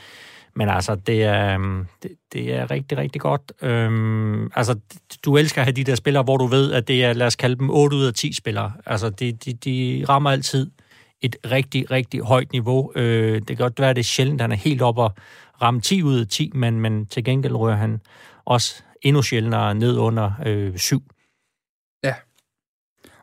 men 0.56 0.70
altså, 0.70 0.96
det 0.96 1.24
er, 1.24 1.54
øhm, 1.54 1.88
det, 2.04 2.12
det 2.34 2.54
er 2.54 2.72
rigtig, 2.72 2.98
rigtig 2.98 3.22
godt. 3.22 3.54
Øhm, 3.62 4.52
altså, 4.56 4.80
du 5.26 5.38
elsker 5.38 5.62
at 5.62 5.66
have 5.66 5.74
de 5.74 5.84
der 5.84 5.96
spillere, 5.96 6.24
hvor 6.24 6.38
du 6.38 6.46
ved, 6.46 6.74
at 6.74 6.88
det 6.88 7.06
er, 7.06 7.14
lad 7.14 7.28
os 7.28 7.36
kalde 7.36 7.56
dem 7.56 7.70
8 7.70 7.98
ud 7.98 8.06
af 8.06 8.14
10 8.14 8.34
spillere. 8.34 8.72
Altså, 8.86 9.10
de, 9.10 9.32
de, 9.32 9.54
de 9.54 10.06
rammer 10.10 10.30
altid 10.32 10.72
et 11.22 11.36
rigtig, 11.52 11.92
rigtig 11.92 12.22
højt 12.22 12.52
niveau. 12.52 12.92
Øh, 12.96 13.34
det 13.34 13.48
kan 13.48 13.58
godt 13.58 13.80
være, 13.80 13.90
at 13.90 13.96
det 13.96 14.02
er 14.02 14.04
sjældent, 14.04 14.42
han 14.42 14.52
er 14.52 14.56
helt 14.56 14.82
oppe 14.82 15.02
og 15.02 15.12
ramme 15.62 15.82
10 15.82 16.04
ud 16.04 16.20
af 16.20 16.28
10, 16.28 16.52
men, 16.54 16.80
men 16.80 17.06
til 17.06 17.24
gengæld 17.24 17.56
rører 17.56 17.76
han 17.76 18.02
også 18.46 18.84
endnu 19.02 19.22
sjældnere 19.22 19.76
ned 19.76 19.98
under 19.98 20.32
øh, 20.46 20.78
7. 20.78 21.04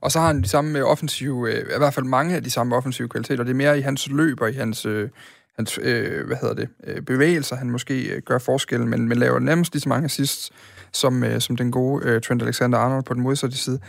Og 0.01 0.13
så 0.13 0.21
har 0.21 0.27
han 0.27 0.43
de 0.43 0.49
samme 0.49 0.85
offensive, 0.85 1.53
øh, 1.53 1.61
i 1.61 1.79
hvert 1.79 1.95
fald 1.95 2.07
mange 2.07 2.37
af 2.37 2.43
de 2.43 2.51
samme 2.51 2.77
offensive 2.77 3.09
kvaliteter. 3.09 3.45
Det 3.45 3.51
er 3.51 3.55
mere 3.55 3.79
i 3.79 3.81
hans 3.81 4.09
løb 4.11 4.41
og 4.41 4.51
i 4.51 4.55
hans, 4.55 4.87
øh, 4.87 5.09
hans 5.57 5.79
øh, 5.83 6.27
hvad 6.27 6.37
hedder 6.41 6.55
det, 6.55 6.69
øh, 6.85 7.03
bevægelser, 7.03 7.57
han 7.57 7.71
måske 7.71 8.15
øh, 8.15 8.23
gør 8.23 8.39
forskellen, 8.39 8.89
men, 8.89 9.09
men 9.09 9.19
laver 9.19 9.39
nærmest 9.39 9.73
lige 9.73 9.81
så 9.81 9.89
mange 9.89 10.05
assists, 10.05 10.51
som, 10.93 11.25
øh, 11.25 11.41
som 11.41 11.57
den 11.57 11.73
gode 11.73 12.09
øh, 12.09 12.21
Trent 12.21 12.43
Alexander-Arnold 12.43 13.03
på 13.03 13.15
den 13.15 13.23
modsatte 13.23 13.57
side. 13.57 13.81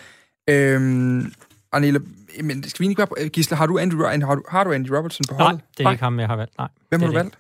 Øhm, 0.50 1.34
Arnele, 1.72 2.00
men 2.44 2.64
skal 2.64 2.84
vi 2.84 2.90
ikke 2.90 3.06
bare... 3.06 3.30
Gisle, 3.30 3.58
har 3.58 3.66
du 3.66 3.78
Andy, 3.78 3.94
har 4.24 4.36
du, 4.36 4.44
har 4.50 4.64
du 4.64 4.72
Andy 4.72 4.90
Robertson 4.90 5.26
på 5.30 5.36
holdet? 5.36 5.54
Nej, 5.54 5.62
det 5.78 5.86
er 5.86 5.92
ikke 5.92 6.04
ham, 6.04 6.20
jeg 6.20 6.28
har 6.28 6.36
valgt. 6.36 6.58
Nej, 6.58 6.68
Hvem 6.90 7.02
har 7.02 7.08
du 7.08 7.14
valgt? 7.14 7.38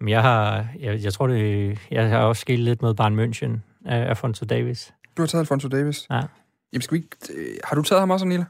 Men 0.00 0.08
jeg 0.08 0.22
har, 0.22 0.66
jeg, 0.80 1.04
jeg 1.04 1.12
tror 1.12 1.26
det, 1.26 1.78
jeg 1.90 2.08
har 2.08 2.18
også 2.18 2.40
skilt 2.40 2.62
lidt 2.62 2.82
med 2.82 2.94
Bayern 2.94 3.20
München 3.20 3.50
af 3.86 4.08
Alfonso 4.08 4.44
Davis. 4.44 4.92
Du 5.16 5.22
har 5.22 5.26
taget 5.26 5.42
Alfonso 5.42 5.68
Davis? 5.68 6.06
Ja. 6.10 6.20
Jamen, 6.72 6.82
skal 6.82 6.94
vi 6.94 7.02
ikke, 7.02 7.40
øh, 7.40 7.56
har 7.64 7.76
du 7.76 7.82
taget 7.82 8.00
ham 8.00 8.10
også, 8.10 8.26
Nila? 8.26 8.44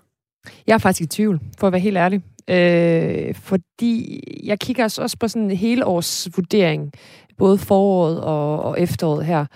Jeg 0.66 0.74
er 0.74 0.78
faktisk 0.78 1.00
i 1.00 1.06
tvivl, 1.06 1.40
for 1.58 1.66
at 1.66 1.72
være 1.72 1.80
helt 1.80 1.96
ærlig. 1.96 2.22
Øh, 2.50 3.34
fordi 3.34 4.20
jeg 4.44 4.60
kigger 4.60 4.84
også 4.84 5.16
på 5.20 5.28
sådan 5.28 5.50
en 5.50 5.56
helårsvurdering, 5.56 6.92
både 7.38 7.58
foråret 7.58 8.20
og, 8.20 8.62
og 8.62 8.80
efteråret 8.80 9.26
her. 9.26 9.46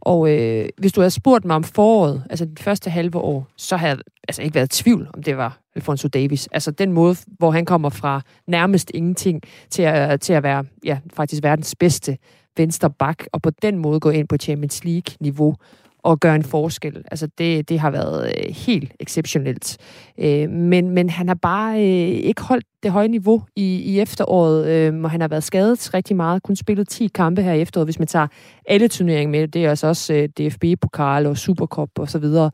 Og 0.00 0.30
øh, 0.30 0.68
hvis 0.78 0.92
du 0.92 1.00
havde 1.00 1.10
spurgt 1.10 1.44
mig 1.44 1.56
om 1.56 1.64
foråret, 1.64 2.24
altså 2.30 2.44
det 2.44 2.60
første 2.60 2.90
halve 2.90 3.18
år, 3.18 3.46
så 3.56 3.76
havde 3.76 3.90
jeg 3.90 3.98
altså 4.28 4.42
ikke 4.42 4.54
været 4.54 4.78
i 4.78 4.82
tvivl, 4.82 5.08
om 5.14 5.22
det 5.22 5.36
var 5.36 5.58
Alfonso 5.76 6.08
Davis. 6.08 6.48
Altså 6.52 6.70
den 6.70 6.92
måde, 6.92 7.16
hvor 7.38 7.50
han 7.50 7.64
kommer 7.64 7.88
fra 7.88 8.20
nærmest 8.46 8.90
ingenting 8.94 9.42
til 9.70 9.82
at, 9.82 10.20
til 10.20 10.32
at 10.32 10.42
være 10.42 10.64
ja, 10.84 10.98
faktisk 11.12 11.42
verdens 11.42 11.74
bedste 11.74 12.18
venstre 12.56 12.90
bak, 12.90 13.24
og 13.32 13.42
på 13.42 13.50
den 13.50 13.78
måde 13.78 14.00
gå 14.00 14.10
ind 14.10 14.28
på 14.28 14.36
Champions 14.36 14.84
League-niveau 14.84 15.54
og 15.98 16.20
gøre 16.20 16.36
en 16.36 16.42
forskel. 16.42 17.04
Altså 17.10 17.28
det, 17.38 17.68
det 17.68 17.80
har 17.80 17.90
været 17.90 18.26
øh, 18.26 18.54
helt 18.54 18.92
exceptionelt. 19.00 19.76
Øh, 20.18 20.50
men, 20.50 20.90
men 20.90 21.10
han 21.10 21.28
har 21.28 21.34
bare 21.34 21.74
øh, 21.76 22.08
ikke 22.08 22.42
holdt 22.42 22.64
det 22.82 22.92
høje 22.92 23.08
niveau 23.08 23.42
i, 23.56 23.76
i 23.76 24.00
efteråret, 24.00 24.66
øh, 24.66 25.02
og 25.04 25.10
han 25.10 25.20
har 25.20 25.28
været 25.28 25.44
skadet 25.44 25.94
rigtig 25.94 26.16
meget. 26.16 26.42
Kun 26.42 26.56
spillet 26.56 26.88
10 26.88 27.06
kampe 27.06 27.42
her 27.42 27.52
i 27.52 27.60
efteråret, 27.60 27.86
hvis 27.86 27.98
man 27.98 28.08
tager 28.08 28.26
alle 28.66 28.88
turneringer 28.88 29.30
med. 29.30 29.48
Det 29.48 29.64
er 29.64 29.70
altså 29.70 29.86
også 29.86 30.14
øh, 30.14 30.28
DFB-pokal 30.28 31.26
og 31.26 31.38
Supercup 31.38 31.90
og 31.98 32.08
så 32.08 32.18
videre. 32.18 32.50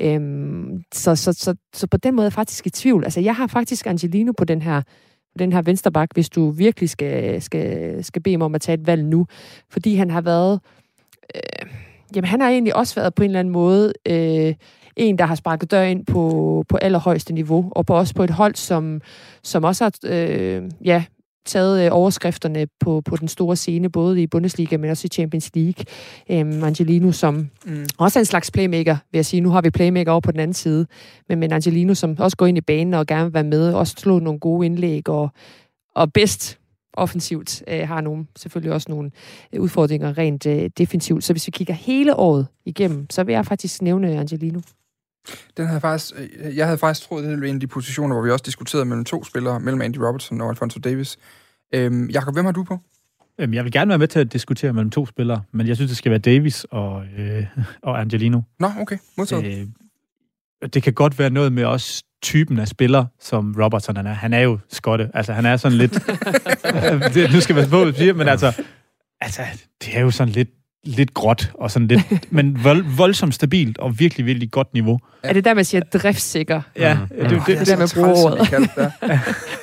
Øh, 0.00 0.20
så, 0.94 1.16
så, 1.16 1.32
så, 1.32 1.54
så 1.74 1.86
på 1.86 1.96
den 1.96 2.14
måde 2.14 2.24
er 2.24 2.28
jeg 2.28 2.32
faktisk 2.32 2.66
i 2.66 2.70
tvivl. 2.70 3.04
Altså 3.04 3.20
jeg 3.20 3.34
har 3.34 3.46
faktisk 3.46 3.86
Angelino 3.86 4.32
på 4.38 4.44
den 4.44 4.62
her 4.62 4.82
den 5.38 5.52
her 5.52 5.62
vensterbak, 5.62 6.08
hvis 6.14 6.28
du 6.28 6.50
virkelig 6.50 6.90
skal, 6.90 7.42
skal, 7.42 8.04
skal 8.04 8.22
bede 8.22 8.36
mig 8.36 8.44
om 8.44 8.54
at 8.54 8.60
tage 8.60 8.74
et 8.80 8.86
valg 8.86 9.04
nu. 9.04 9.26
Fordi 9.70 9.94
han 9.94 10.10
har 10.10 10.20
været... 10.20 10.60
Øh, 10.64 10.75
jamen, 12.14 12.28
han 12.28 12.40
har 12.40 12.48
egentlig 12.48 12.76
også 12.76 12.94
været 12.94 13.14
på 13.14 13.22
en 13.22 13.30
eller 13.30 13.40
anden 13.40 13.52
måde 13.52 13.92
øh, 14.08 14.54
en, 14.96 15.18
der 15.18 15.26
har 15.26 15.34
sparket 15.34 15.70
dør 15.70 15.82
ind 15.82 16.06
på, 16.06 16.64
på 16.68 16.76
allerhøjeste 16.76 17.34
niveau, 17.34 17.72
og 17.76 17.86
på, 17.86 17.94
også 17.94 18.14
på 18.14 18.24
et 18.24 18.30
hold, 18.30 18.54
som, 18.54 19.00
som 19.42 19.64
også 19.64 19.84
har 19.84 19.92
øh, 20.04 20.62
ja, 20.84 21.04
taget 21.46 21.84
øh, 21.84 21.88
overskrifterne 21.92 22.66
på, 22.80 23.02
på 23.04 23.16
den 23.16 23.28
store 23.28 23.56
scene, 23.56 23.90
både 23.90 24.22
i 24.22 24.26
Bundesliga, 24.26 24.76
men 24.76 24.90
også 24.90 25.06
i 25.06 25.08
Champions 25.08 25.50
League. 25.54 25.84
Øhm, 26.30 26.64
Angelino, 26.64 27.12
som 27.12 27.48
mm. 27.66 27.86
også 27.98 28.18
er 28.18 28.20
en 28.20 28.26
slags 28.26 28.50
playmaker, 28.50 28.96
vil 29.12 29.18
jeg 29.18 29.26
sige. 29.26 29.40
Nu 29.40 29.50
har 29.50 29.60
vi 29.60 29.70
playmaker 29.70 30.12
over 30.12 30.20
på 30.20 30.32
den 30.32 30.40
anden 30.40 30.54
side, 30.54 30.86
men, 31.28 31.38
men 31.38 31.52
Angelino, 31.52 31.94
som 31.94 32.16
også 32.18 32.36
går 32.36 32.46
ind 32.46 32.58
i 32.58 32.60
banen 32.60 32.94
og 32.94 33.06
gerne 33.06 33.24
vil 33.24 33.34
være 33.34 33.44
med, 33.44 33.72
også 33.72 33.94
slå 33.98 34.18
nogle 34.18 34.40
gode 34.40 34.66
indlæg, 34.66 35.08
og, 35.08 35.30
og 35.94 36.12
bedst 36.12 36.58
offensivt 36.96 37.62
øh, 37.68 37.88
har 37.88 38.00
nogle, 38.00 38.26
selvfølgelig 38.36 38.72
også 38.72 38.86
nogle 38.90 39.10
øh, 39.52 39.60
udfordringer 39.60 40.18
rent 40.18 40.46
øh, 40.46 40.70
defensivt. 40.78 41.24
Så 41.24 41.32
hvis 41.32 41.46
vi 41.46 41.50
kigger 41.50 41.74
hele 41.74 42.16
året 42.16 42.46
igennem, 42.64 43.10
så 43.10 43.24
vil 43.24 43.32
jeg 43.32 43.46
faktisk 43.46 43.82
nævne 43.82 44.18
Angelino. 44.18 44.60
Den 45.56 45.66
havde 45.66 45.80
faktisk, 45.80 46.14
øh, 46.16 46.56
jeg 46.56 46.66
havde 46.66 46.78
faktisk 46.78 47.08
troet, 47.08 47.22
det 47.22 47.30
ville 47.30 47.40
være 47.40 47.50
en 47.50 47.56
af 47.56 47.60
de 47.60 47.66
positioner, 47.66 48.14
hvor 48.14 48.24
vi 48.24 48.30
også 48.30 48.42
diskuterede 48.46 48.84
mellem 48.84 49.04
to 49.04 49.24
spillere, 49.24 49.60
mellem 49.60 49.82
Andy 49.82 49.98
Robertson 49.98 50.40
og 50.40 50.48
Alfonso 50.48 50.78
Davis. 50.78 51.16
Øhm, 51.74 52.10
Jakob, 52.10 52.34
hvem 52.34 52.44
har 52.44 52.52
du 52.52 52.64
på? 52.64 52.78
Øhm, 53.38 53.54
jeg 53.54 53.64
vil 53.64 53.72
gerne 53.72 53.88
være 53.88 53.98
med 53.98 54.08
til 54.08 54.18
at 54.18 54.32
diskutere 54.32 54.72
mellem 54.72 54.90
to 54.90 55.06
spillere, 55.06 55.42
men 55.52 55.66
jeg 55.66 55.76
synes, 55.76 55.90
det 55.90 55.98
skal 55.98 56.10
være 56.10 56.18
Davis 56.18 56.64
og, 56.64 57.04
øh, 57.18 57.46
og 57.82 58.00
Angelino. 58.00 58.40
Nå, 58.60 58.68
okay. 58.80 58.98
Modtaget. 59.18 59.68
Øh, 60.62 60.68
det 60.74 60.82
kan 60.82 60.92
godt 60.92 61.18
være 61.18 61.30
noget 61.30 61.52
med 61.52 61.64
også 61.64 62.04
typen 62.22 62.58
af 62.58 62.68
spiller, 62.68 63.04
som 63.20 63.54
Robertson 63.58 63.96
han 63.96 64.06
er. 64.06 64.12
Han 64.12 64.32
er 64.32 64.40
jo 64.40 64.58
skotte. 64.72 65.10
Altså, 65.14 65.32
han 65.32 65.46
er 65.46 65.56
sådan 65.56 65.78
lidt... 65.78 65.92
det, 67.14 67.32
nu 67.32 67.40
skal 67.40 67.54
man 67.56 67.68
på, 67.70 67.84
men 68.14 68.28
altså, 68.28 68.52
altså, 69.20 69.42
det 69.84 69.96
er 69.96 70.00
jo 70.00 70.10
sådan 70.10 70.32
lidt 70.32 70.48
lidt 70.86 71.14
gråt 71.14 71.50
og 71.54 71.70
sådan 71.70 71.88
lidt, 71.88 72.32
men 72.32 72.64
vold, 72.64 72.84
voldsomt 72.96 73.34
stabilt 73.34 73.78
og 73.78 73.98
virkelig, 73.98 74.26
virkelig 74.26 74.50
godt 74.50 74.74
niveau. 74.74 74.98
Ja. 75.24 75.28
Er 75.28 75.32
det 75.32 75.44
der, 75.44 75.54
man 75.54 75.64
siger 75.64 75.80
driftssikker? 75.80 76.60
Ja, 76.76 76.94
mm. 76.94 77.08
det, 77.08 77.30
det, 77.30 77.42
det, 77.46 77.58
det, 77.58 77.66
der, 77.66 77.76
man 77.76 77.88
bruger 77.94 78.24
ordet. 78.24 78.50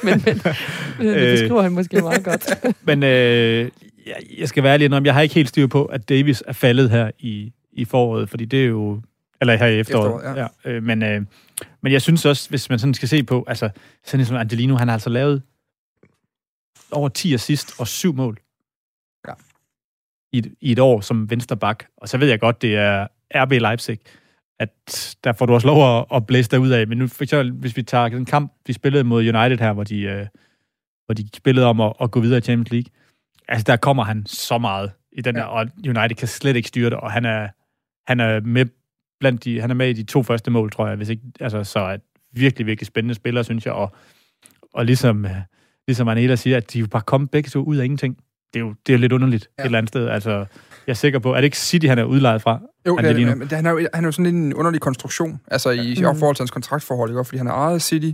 men, 0.04 0.24
men, 0.26 0.42
men 0.98 1.08
det 1.08 1.40
beskriver 1.40 1.62
han 1.62 1.72
måske 1.72 2.02
meget 2.02 2.24
godt. 2.24 2.58
men 2.88 3.04
øh, 3.04 3.70
jeg 4.38 4.48
skal 4.48 4.64
være 4.64 4.74
ærlig 4.74 4.94
om, 4.94 5.06
jeg 5.06 5.14
har 5.14 5.22
ikke 5.22 5.36
helt 5.36 5.50
styr 5.50 5.68
på, 5.68 5.86
at 5.86 6.10
Davis 6.10 6.44
er 6.48 6.54
faldet 6.54 6.90
her 6.90 7.12
i, 7.20 7.54
i 7.74 7.86
foråret, 7.86 8.30
fordi 8.30 8.46
det 8.46 8.64
er 8.64 8.68
jo, 8.68 9.02
eller 9.42 9.56
her 9.56 9.68
i 9.68 9.80
efteråret. 9.80 10.16
efteråret 10.16 10.38
ja. 10.38 10.48
Ja, 10.66 10.72
øh, 10.72 10.84
men, 10.84 11.04
øh, 11.04 11.22
men 11.84 11.92
jeg 11.92 12.02
synes 12.02 12.26
også, 12.26 12.50
hvis 12.50 12.70
man 12.70 12.80
sådan 12.80 12.94
skal 12.94 13.08
se 13.08 13.24
på, 13.24 13.46
altså 13.48 13.70
sådan 14.04 14.26
som 14.26 14.38
Angelino, 14.38 14.76
han 14.76 14.88
har 14.88 14.94
altså 14.94 15.10
lavet 15.10 15.42
over 16.92 17.10
10 17.10 17.34
assist 17.34 17.80
og 17.80 17.88
7 17.88 18.14
mål 18.14 18.40
i 20.34 20.38
et, 20.38 20.54
i 20.62 20.72
et 20.72 20.80
år 20.80 21.02
som 21.02 21.30
vensterbak. 21.30 21.86
Og 21.98 22.10
så 22.10 22.18
ved 22.18 22.28
jeg 22.28 22.40
godt, 22.40 22.62
det 22.62 22.76
er 22.76 23.08
RB 23.36 23.52
Leipzig, 23.52 24.00
at 24.60 24.70
der 25.24 25.34
får 25.34 25.46
du 25.46 25.54
også 25.54 25.68
lov 25.68 25.98
at, 26.00 26.06
at 26.16 26.26
blæse 26.28 26.50
dig 26.52 26.60
ud 26.60 26.70
af. 26.70 26.88
Men 26.88 26.98
nu 26.98 27.08
for 27.08 27.24
eksempel, 27.24 27.52
hvis 27.52 27.78
vi 27.78 27.84
tager 27.84 28.10
den 28.10 28.26
kamp, 28.26 28.54
vi 28.68 28.74
spillede 28.74 29.04
mod 29.04 29.22
United 29.22 29.58
her, 29.58 29.74
hvor 29.74 29.84
de, 29.84 30.02
øh, 30.02 30.28
hvor 31.06 31.14
de 31.14 31.30
spillede 31.36 31.66
om 31.66 31.82
at, 31.82 31.94
at 32.02 32.12
gå 32.12 32.20
videre 32.20 32.38
i 32.38 32.42
Champions 32.42 32.72
League, 32.72 32.92
altså 33.48 33.64
der 33.64 33.76
kommer 33.76 34.04
han 34.04 34.26
så 34.26 34.58
meget 34.58 34.92
i 35.12 35.22
den 35.22 35.36
ja. 35.36 35.42
der, 35.42 35.48
og 35.48 35.68
United 35.88 36.16
kan 36.16 36.28
slet 36.28 36.56
ikke 36.56 36.68
styre 36.68 36.90
det, 36.90 36.98
og 36.98 37.12
han 37.12 37.26
er, 37.26 37.48
han 38.08 38.20
er 38.20 38.40
med 38.40 38.66
blandt 39.24 39.44
de, 39.44 39.62
han 39.62 39.70
er 39.70 39.76
med 39.76 39.90
i 39.90 39.94
de 39.94 40.04
to 40.04 40.24
første 40.24 40.52
mål, 40.52 40.72
tror 40.72 40.88
jeg, 40.88 40.96
hvis 40.96 41.10
ikke, 41.10 41.24
altså 41.40 41.64
så 41.64 41.80
er 41.80 41.98
virkelig, 42.34 42.68
virkelig 42.68 42.88
spændende 42.88 43.16
spiller, 43.16 43.44
synes 43.44 43.66
jeg, 43.66 43.74
og, 43.74 43.96
og 44.74 44.86
ligesom, 44.86 45.26
øh, 45.26 45.32
ligesom 45.88 46.08
Anela 46.08 46.36
siger, 46.36 46.58
at 46.58 46.74
de 46.74 46.80
jo 46.80 46.88
bare 46.88 47.02
kom 47.02 47.28
begge 47.28 47.50
to 47.50 47.64
ud 47.64 47.78
af 47.78 47.86
ingenting 47.86 48.18
det 48.54 48.60
er 48.60 48.66
jo 48.66 48.74
det 48.88 48.94
er 48.94 48.98
lidt 48.98 49.12
underligt 49.12 49.50
ja. 49.58 49.64
et 49.64 49.66
eller 49.66 49.78
andet 49.78 49.90
sted. 49.90 50.08
Altså, 50.08 50.32
jeg 50.88 50.94
er 50.94 50.94
sikker 50.94 51.20
på, 51.20 51.32
er 51.32 51.36
det 51.36 51.44
ikke 51.44 51.58
City, 51.58 51.86
han 51.86 52.00
er 52.00 52.04
udlejet 52.04 52.42
fra? 52.42 52.60
Jo, 52.88 52.98
det 52.98 53.06
er, 53.06 53.14
det, 53.14 53.52
han, 53.52 53.66
er 53.66 53.72
jo, 53.72 53.88
han 53.94 54.04
er 54.04 54.08
jo 54.08 54.12
sådan 54.12 54.36
en 54.36 54.54
underlig 54.54 54.82
konstruktion, 54.82 55.40
altså 55.48 55.70
i 55.70 55.96
mm. 55.98 56.20
forhold 56.20 56.36
til 56.36 56.42
hans 56.42 56.52
kontraktforhold, 56.52 57.10
ikke? 57.10 57.24
fordi 57.24 57.38
han 57.38 57.48
er 57.48 57.52
ejet 57.52 57.82
City. 57.82 58.12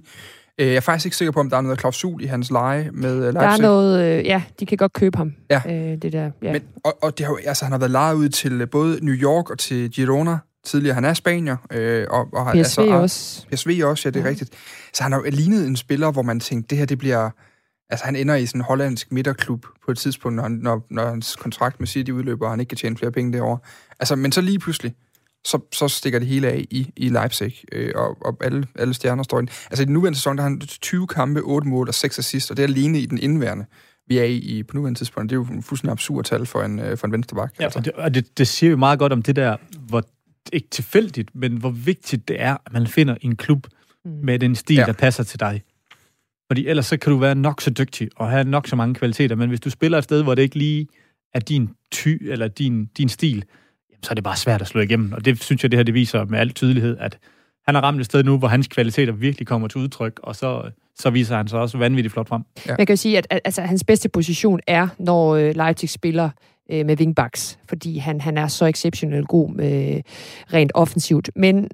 Øh, 0.59 0.67
jeg 0.67 0.75
er 0.75 0.79
faktisk 0.79 1.05
ikke 1.05 1.17
sikker 1.17 1.31
på, 1.31 1.39
om 1.39 1.49
der 1.49 1.57
er 1.57 1.61
noget 1.61 1.79
klausul 1.79 2.23
i 2.23 2.25
hans 2.25 2.51
leje 2.51 2.89
med 2.93 3.19
Leipzig. 3.19 3.41
Der 3.41 3.47
er 3.47 3.57
noget, 3.61 4.19
øh, 4.19 4.25
ja, 4.25 4.43
de 4.59 4.65
kan 4.65 4.77
godt 4.77 4.93
købe 4.93 5.17
ham. 5.17 5.33
Ja. 5.49 5.61
Øh, 5.67 5.97
det 6.01 6.13
der, 6.13 6.31
ja. 6.41 6.51
Men, 6.51 6.61
og, 6.83 7.03
og 7.03 7.17
det 7.17 7.25
har, 7.25 7.39
altså, 7.45 7.65
han 7.65 7.71
har 7.71 7.79
været 7.79 7.91
lejet 7.91 8.15
ud 8.15 8.29
til 8.29 8.67
både 8.67 9.05
New 9.05 9.15
York 9.15 9.49
og 9.49 9.59
til 9.59 9.91
Girona 9.91 10.37
tidligere. 10.65 10.95
Han 10.95 11.05
er 11.05 11.13
spanier. 11.13 11.57
Øh, 11.71 12.05
og, 12.09 12.27
og, 12.33 12.51
PSV 12.51 12.57
altså, 12.57 12.81
også. 12.81 13.47
PSV 13.51 13.81
også, 13.83 14.07
ja, 14.07 14.11
det 14.11 14.19
er 14.19 14.23
ja. 14.23 14.29
rigtigt. 14.29 14.53
Så 14.93 15.03
han 15.03 15.11
har 15.11 15.19
jo 15.19 15.25
lignet 15.29 15.67
en 15.67 15.75
spiller, 15.75 16.11
hvor 16.11 16.21
man 16.21 16.39
tænkte, 16.39 16.69
det 16.69 16.77
her 16.77 16.85
det 16.85 16.97
bliver 16.97 17.29
Altså, 17.91 18.05
han 18.05 18.15
ender 18.15 18.35
i 18.35 18.45
sådan 18.45 18.61
en 18.61 18.65
hollandsk 18.65 19.11
midterklub 19.11 19.65
på 19.85 19.91
et 19.91 19.97
tidspunkt, 19.97 20.35
når, 20.35 20.47
når, 20.47 20.85
når 20.89 21.05
hans 21.05 21.35
kontrakt 21.35 21.79
med 21.79 21.87
City 21.87 22.11
udløber, 22.11 22.45
og 22.45 22.51
han 22.51 22.59
ikke 22.59 22.69
kan 22.69 22.77
tjene 22.77 22.97
flere 22.97 23.11
penge 23.11 23.33
derovre. 23.33 23.57
Altså, 23.99 24.15
men 24.15 24.31
så 24.31 24.41
lige 24.41 24.59
pludselig, 24.59 24.93
så, 25.45 25.59
så 25.73 25.87
stikker 25.87 26.19
det 26.19 26.27
hele 26.27 26.47
af 26.47 26.65
i, 26.69 26.93
i 26.95 27.09
Leipzig, 27.09 27.63
øh, 27.71 27.91
og, 27.95 28.17
og 28.21 28.37
alle, 28.41 28.67
alle 28.75 28.93
stjerner 28.93 29.23
står 29.23 29.39
ind. 29.39 29.47
Altså, 29.69 29.81
i 29.81 29.85
den 29.85 29.93
nuværende 29.93 30.17
sæson, 30.17 30.37
der 30.37 30.43
har 30.43 30.49
han 30.49 30.59
20 30.59 31.07
kampe, 31.07 31.41
8 31.41 31.67
mål 31.67 31.87
og 31.87 31.93
6 31.93 32.19
assist, 32.19 32.51
og 32.51 32.57
det 32.57 32.63
er 32.63 32.67
alene 32.67 32.99
i 32.99 33.05
den 33.05 33.17
indværende 33.17 33.65
vi 34.09 34.17
er 34.17 34.23
i, 34.23 34.35
i 34.35 34.63
på 34.63 34.77
nuværende 34.77 34.99
tidspunkt. 34.99 35.29
Det 35.29 35.35
er 35.35 35.39
jo 35.39 35.45
en 35.53 35.63
fuldstændig 35.63 35.91
absurd 35.91 36.23
tal 36.23 36.45
for 36.45 36.61
en, 36.63 36.79
øh, 36.79 36.97
for 36.97 37.07
en 37.07 37.13
venstreback. 37.13 37.59
Ja, 37.59 37.63
altså. 37.63 37.79
og, 37.79 37.85
det, 37.85 37.93
og 37.93 38.13
det, 38.13 38.37
det 38.37 38.47
siger 38.47 38.69
jo 38.69 38.77
meget 38.77 38.99
godt 38.99 39.13
om 39.13 39.21
det 39.21 39.35
der, 39.35 39.57
hvor 39.79 40.03
ikke 40.53 40.67
tilfældigt, 40.69 41.35
men 41.35 41.57
hvor 41.57 41.69
vigtigt 41.69 42.27
det 42.27 42.41
er, 42.41 42.57
at 42.65 42.73
man 42.73 42.87
finder 42.87 43.15
en 43.21 43.35
klub 43.35 43.67
mm. 44.05 44.11
med 44.23 44.39
den 44.39 44.55
stil, 44.55 44.75
ja. 44.75 44.85
der 44.85 44.93
passer 44.93 45.23
til 45.23 45.39
dig. 45.39 45.61
Fordi 46.47 46.67
ellers 46.67 46.85
så 46.85 46.97
kan 46.97 47.11
du 47.11 47.17
være 47.17 47.35
nok 47.35 47.61
så 47.61 47.69
dygtig 47.69 48.09
og 48.15 48.29
have 48.29 48.43
nok 48.43 48.67
så 48.67 48.75
mange 48.75 48.95
kvaliteter, 48.95 49.35
men 49.35 49.49
hvis 49.49 49.59
du 49.59 49.69
spiller 49.69 49.97
et 49.97 50.03
sted, 50.03 50.23
hvor 50.23 50.35
det 50.35 50.41
ikke 50.41 50.57
lige 50.57 50.87
er 51.33 51.39
din 51.39 51.69
ty 51.91 52.17
eller 52.21 52.47
din, 52.47 52.85
din 52.85 53.09
stil, 53.09 53.43
jamen, 53.91 54.03
så 54.03 54.09
er 54.09 54.13
det 54.13 54.23
bare 54.23 54.37
svært 54.37 54.61
at 54.61 54.67
slå 54.67 54.81
igennem. 54.81 55.13
Og 55.13 55.25
det 55.25 55.43
synes 55.43 55.63
jeg, 55.63 55.71
det 55.71 55.77
her 55.77 55.83
det 55.83 55.93
viser 55.93 56.25
med 56.25 56.39
al 56.39 56.51
tydelighed, 56.51 56.97
at 56.99 57.17
han 57.65 57.75
har 57.75 57.81
ramt 57.81 57.99
et 57.99 58.05
sted 58.05 58.23
nu, 58.23 58.37
hvor 58.37 58.47
hans 58.47 58.67
kvaliteter 58.67 59.13
virkelig 59.13 59.47
kommer 59.47 59.67
til 59.67 59.81
udtryk, 59.81 60.19
og 60.23 60.35
så, 60.35 60.71
så 60.95 61.09
viser 61.09 61.37
han 61.37 61.47
sig 61.47 61.59
også 61.59 61.77
vanvittigt 61.77 62.13
flot 62.13 62.27
frem. 62.27 62.41
Ja. 62.67 62.75
Man 62.77 62.85
kan 62.85 62.93
jo 62.93 62.97
sige, 62.97 63.17
at, 63.17 63.27
at 63.29 63.39
altså, 63.45 63.61
hans 63.61 63.83
bedste 63.83 64.09
position 64.09 64.59
er, 64.67 64.87
når 64.99 65.35
øh, 65.35 65.55
Leipzig 65.55 65.89
spiller 65.89 66.29
øh, 66.71 66.85
med 66.85 66.99
wingbacks, 66.99 67.59
fordi 67.69 67.97
han, 67.97 68.21
han 68.21 68.37
er 68.37 68.47
så 68.47 68.65
exceptionelt 68.65 69.27
god 69.27 69.49
med, 69.53 70.01
rent 70.53 70.71
offensivt. 70.75 71.29
Men 71.35 71.67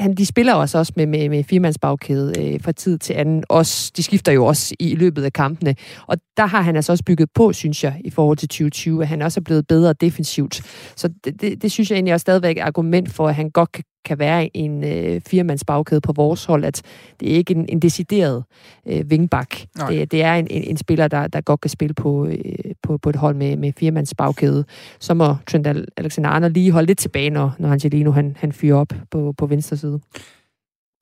han, 0.00 0.14
de 0.14 0.26
spiller 0.26 0.54
også, 0.54 0.78
også 0.78 0.92
med, 0.96 1.06
med, 1.06 1.28
med 1.28 1.44
firmandsbagkæde 1.44 2.32
øh, 2.38 2.60
fra 2.60 2.72
tid 2.72 2.98
til 2.98 3.12
anden. 3.14 3.44
Også, 3.48 3.92
de 3.96 4.02
skifter 4.02 4.32
jo 4.32 4.46
også 4.46 4.74
i, 4.78 4.90
i 4.90 4.94
løbet 4.94 5.24
af 5.24 5.32
kampene. 5.32 5.74
Og 6.06 6.16
der 6.36 6.46
har 6.46 6.60
han 6.60 6.76
altså 6.76 6.92
også 6.92 7.04
bygget 7.04 7.28
på, 7.34 7.52
synes 7.52 7.84
jeg, 7.84 8.00
i 8.04 8.10
forhold 8.10 8.36
til 8.36 8.48
2020, 8.48 9.02
at 9.02 9.08
han 9.08 9.22
også 9.22 9.40
er 9.40 9.42
blevet 9.42 9.66
bedre 9.66 9.92
defensivt. 9.92 10.62
Så 10.96 11.08
det, 11.24 11.40
det, 11.40 11.62
det 11.62 11.72
synes 11.72 11.90
jeg 11.90 11.96
egentlig 11.96 12.12
er 12.12 12.18
stadigvæk 12.18 12.56
argument 12.60 13.10
for, 13.12 13.28
at 13.28 13.34
han 13.34 13.50
godt 13.50 13.72
kan 13.72 13.84
kan 14.04 14.18
være 14.18 14.56
en 14.56 14.84
øh, 14.84 15.20
firemands 15.26 15.64
bagkæde 15.64 16.00
på 16.00 16.12
vores 16.12 16.44
hold, 16.44 16.64
at 16.64 16.82
det 17.20 17.32
er 17.32 17.36
ikke 17.36 17.54
en, 17.54 17.66
en 17.68 17.80
decideret 17.80 18.44
øh, 18.88 19.10
vingbak. 19.10 19.50
Det, 19.88 20.12
det 20.12 20.22
er 20.22 20.34
en, 20.34 20.46
en, 20.50 20.62
en 20.62 20.76
spiller, 20.76 21.08
der, 21.08 21.26
der 21.26 21.40
godt 21.40 21.60
kan 21.60 21.70
spille 21.70 21.94
på, 21.94 22.26
øh, 22.26 22.34
på, 22.82 22.98
på 22.98 23.10
et 23.10 23.16
hold 23.16 23.36
med, 23.36 23.56
med 23.56 23.72
firemands 23.78 24.14
bagkæde. 24.14 24.64
Så 25.00 25.14
må 25.14 25.36
Trent 25.46 25.66
Alexander-Arnold 26.00 26.52
lige 26.52 26.72
holde 26.72 26.86
lidt 26.86 26.98
tilbage, 26.98 27.30
når, 27.30 27.56
når 27.58 27.72
Angelino 27.72 28.10
han, 28.10 28.36
han 28.38 28.52
fyrer 28.52 28.76
op 28.76 28.92
på, 29.10 29.34
på 29.38 29.46
venstre 29.46 29.76
side. 29.76 30.00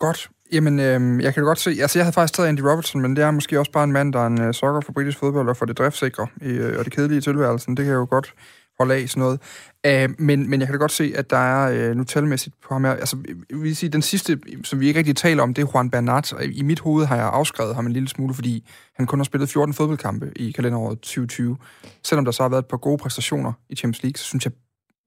Godt. 0.00 0.28
Jamen, 0.52 0.80
øh, 0.80 1.22
jeg 1.24 1.34
kan 1.34 1.42
godt 1.42 1.58
se, 1.58 1.70
altså 1.70 1.98
jeg 1.98 2.04
havde 2.04 2.12
faktisk 2.12 2.34
taget 2.34 2.48
Andy 2.48 2.60
Robertson, 2.60 3.02
men 3.02 3.16
det 3.16 3.24
er 3.24 3.30
måske 3.30 3.58
også 3.58 3.72
bare 3.72 3.84
en 3.84 3.92
mand, 3.92 4.12
der 4.12 4.20
er 4.20 4.26
en 4.26 4.40
øh, 4.40 4.54
sokker 4.54 4.80
for 4.80 4.92
britisk 4.92 5.18
fodbold 5.18 5.48
og 5.48 5.56
for 5.56 5.66
det 5.66 5.78
driftsikre 5.78 6.26
øh, 6.42 6.78
og 6.78 6.84
det 6.84 6.92
kedelige 6.92 7.20
tilværelsen. 7.20 7.76
Det 7.76 7.84
kan 7.84 7.92
jeg 7.92 7.98
jo 7.98 8.06
godt 8.10 8.34
holde 8.78 8.94
af 8.94 9.08
sådan 9.08 9.20
noget. 9.20 9.40
Uh, 9.86 10.20
men, 10.20 10.50
men 10.50 10.60
jeg 10.60 10.68
kan 10.68 10.74
da 10.74 10.78
godt 10.78 10.92
se, 10.92 11.12
at 11.16 11.30
der 11.30 11.36
er 11.36 11.90
uh, 11.90 11.96
nu 11.96 12.04
talmæssigt 12.04 12.56
på 12.62 12.74
ham 12.74 12.84
her. 12.84 12.92
Altså, 12.92 13.16
jeg 13.50 13.60
vil 13.60 13.76
sige, 13.76 13.90
den 13.90 14.02
sidste, 14.02 14.38
som 14.64 14.80
vi 14.80 14.86
ikke 14.86 14.98
rigtig 14.98 15.16
taler 15.16 15.42
om, 15.42 15.54
det 15.54 15.62
er 15.62 15.66
Juan 15.74 15.90
Bernat. 15.90 16.32
Og 16.32 16.44
i 16.44 16.62
mit 16.62 16.80
hoved 16.80 17.06
har 17.06 17.16
jeg 17.16 17.26
afskrevet 17.26 17.74
ham 17.74 17.86
en 17.86 17.92
lille 17.92 18.08
smule, 18.08 18.34
fordi 18.34 18.68
han 18.94 19.06
kun 19.06 19.18
har 19.18 19.24
spillet 19.24 19.48
14 19.48 19.74
fodboldkampe 19.74 20.32
i 20.36 20.50
kalenderåret 20.50 20.98
2020. 20.98 21.56
Selvom 22.04 22.24
der 22.24 22.32
så 22.32 22.42
har 22.42 22.48
været 22.48 22.62
et 22.62 22.68
par 22.68 22.76
gode 22.76 22.98
præstationer 22.98 23.52
i 23.68 23.76
Champions 23.76 24.02
League, 24.02 24.18
så 24.18 24.24
synes 24.24 24.44
jeg, 24.44 24.52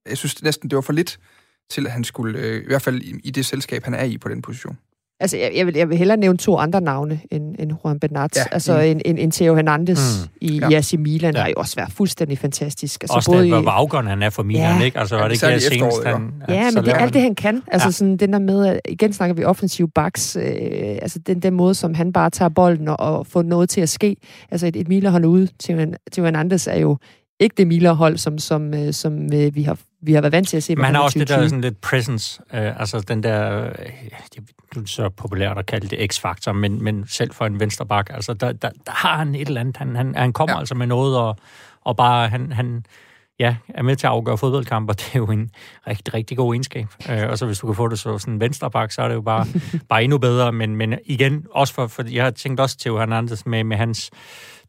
jeg 0.10 0.18
synes 0.18 0.44
næsten, 0.44 0.70
det 0.70 0.76
var 0.76 0.82
for 0.82 0.94
lidt 0.94 1.20
til, 1.70 1.86
at 1.86 1.92
han 1.92 2.04
skulle, 2.04 2.40
uh, 2.40 2.64
i 2.64 2.68
hvert 2.68 2.82
fald 2.82 3.02
i, 3.02 3.16
i 3.24 3.32
det 3.32 3.46
selskab, 3.46 3.84
han 3.84 3.94
er 3.94 4.04
i 4.04 4.18
på 4.18 4.30
den 4.30 4.42
position. 4.42 4.78
Altså, 5.22 5.38
jeg, 5.38 5.52
jeg, 5.56 5.66
vil, 5.66 5.76
jeg 5.76 5.90
vil 5.90 5.98
hellere 5.98 6.18
nævne 6.18 6.38
to 6.38 6.58
andre 6.58 6.82
navne 6.82 7.20
end, 7.32 7.56
end 7.60 7.72
Juan 7.86 8.00
Bernat. 8.00 8.38
Ja, 8.38 8.44
altså, 8.52 8.74
mm. 8.74 8.80
en, 8.82 9.02
en, 9.06 9.18
en 9.18 9.32
Theo 9.32 9.56
Hernandez 9.56 10.22
mm. 10.24 10.30
i 10.42 10.60
ja. 10.60 10.78
AC 10.78 10.94
Milan 11.00 11.34
ja. 11.36 11.42
har 11.42 11.48
jo 11.48 11.54
også 11.58 11.76
været 11.76 11.92
fuldstændig 11.92 12.38
fantastisk. 12.38 13.04
Altså, 13.04 13.16
også 13.16 13.32
både 13.32 13.44
det, 13.44 13.62
hvor 13.62 13.72
afgørende 13.72 14.10
han 14.10 14.24
er 14.24 14.30
for 14.30 14.44
Milan, 14.44 14.78
ja. 14.78 14.86
ikke? 14.86 15.00
Altså, 15.00 15.16
var 15.16 15.28
det 15.28 15.44
ikke 15.44 15.54
det 15.54 15.64
senest, 15.64 16.04
han... 16.06 16.32
Ja, 16.48 16.54
ja 16.54 16.72
men 16.72 16.84
det 16.84 16.94
er 16.94 16.98
alt 16.98 17.14
det, 17.14 17.22
han 17.22 17.36
kan. 17.36 17.62
Altså, 17.68 17.88
ja. 17.88 17.92
sådan 17.92 18.18
den 18.18 18.34
der 18.34 18.40
med, 18.40 18.66
at 18.66 18.80
igen 18.90 19.14
snakker 19.14 19.34
vi 19.34 19.44
offensiv 19.44 19.90
backs. 19.96 20.36
Øh, 20.36 20.44
altså, 21.02 21.20
den 21.20 21.40
der 21.40 21.52
måde, 21.52 21.76
som 21.76 21.94
han 21.94 22.14
bare 22.14 22.30
tager 22.30 22.50
bolden 22.50 22.88
og, 22.88 23.00
og 23.00 23.28
får 23.28 23.42
noget 23.42 23.70
til 23.70 23.82
at 23.82 23.90
ske. 23.90 24.16
Altså, 24.52 24.68
et, 24.68 24.76
et 24.76 24.88
Milan-hold 24.88 25.26
ude, 25.26 25.48
Theo 26.12 26.24
Hernandez 26.24 26.68
er 26.68 26.80
jo 26.80 26.98
ikke 27.42 27.56
det 27.58 27.68
Miller-hold, 27.68 28.18
som, 28.18 28.38
som, 28.38 28.74
øh, 28.74 28.94
som 28.94 29.34
øh, 29.34 29.56
vi 29.56 29.64
har 29.64 29.78
vi 30.04 30.14
har 30.14 30.22
været 30.22 30.32
vant 30.32 30.48
til 30.48 30.58
at 30.58 30.64
se. 30.64 30.76
Men 30.76 30.86
han 30.86 30.96
har 30.96 31.02
også 31.02 31.20
det 31.20 31.28
der 31.28 31.48
sådan 31.48 31.62
lidt 31.62 31.82
presence, 31.82 32.42
øh, 32.54 32.80
altså 32.80 33.00
den 33.00 33.24
der, 33.24 33.66
øh, 33.66 33.74
det 34.34 34.38
er 34.76 34.82
så 34.86 35.10
populært 35.10 35.58
at 35.58 35.66
kalde 35.66 35.88
det 35.88 36.14
x-faktor, 36.14 36.52
men, 36.52 36.84
men 36.84 37.08
selv 37.08 37.34
for 37.34 37.46
en 37.46 37.60
vensterbak, 37.60 38.10
altså 38.10 38.34
der, 38.34 38.52
der, 38.52 38.70
der 38.86 38.92
har 38.92 39.18
han 39.18 39.36
et 39.36 39.48
eller 39.48 39.62
andet, 39.62 39.78
han, 39.78 39.96
han, 39.96 40.16
han 40.16 40.34
kommer 40.34 40.56
ja. 40.56 40.60
altså 40.60 40.76
med 40.76 40.88
noget, 40.88 41.18
og, 41.18 41.38
og 41.82 41.98
bare, 41.98 42.30
han, 42.30 42.52
han 42.52 42.86
ja, 43.40 43.56
er 43.70 43.84
med 43.84 43.96
til 43.96 44.08
at 44.08 44.12
afgøre 44.12 44.38
fodboldkamper, 44.38 44.94
det 45.00 45.10
er 45.14 45.20
jo 45.20 45.26
en 45.26 45.52
rigtig, 45.88 46.14
rigtig 46.14 46.38
god 46.38 46.54
egenskab. 46.54 46.88
Øh, 47.10 47.30
og 47.30 47.38
så 47.38 47.46
hvis 47.46 47.60
du 47.60 47.68
kan 47.68 47.76
få 47.76 47.88
det 47.88 48.00
så 48.00 48.18
sådan 48.18 48.34
en 48.34 48.40
vensterbak, 48.40 48.92
så 48.92 49.02
er 49.02 49.08
det 49.08 49.16
jo 49.16 49.22
bare, 49.22 49.46
bare 49.90 50.04
endnu 50.04 50.18
bedre, 50.18 50.52
men, 50.52 50.76
men 50.76 50.96
igen, 51.06 51.46
også 51.52 51.74
for, 51.74 51.88
for 51.88 52.04
jeg 52.12 52.24
har 52.24 52.32
tænkt 52.32 52.60
også 52.60 52.78
til 52.78 52.92
Hernandez 52.92 53.46
med, 53.46 53.64
med 53.64 53.78
hans 53.78 54.12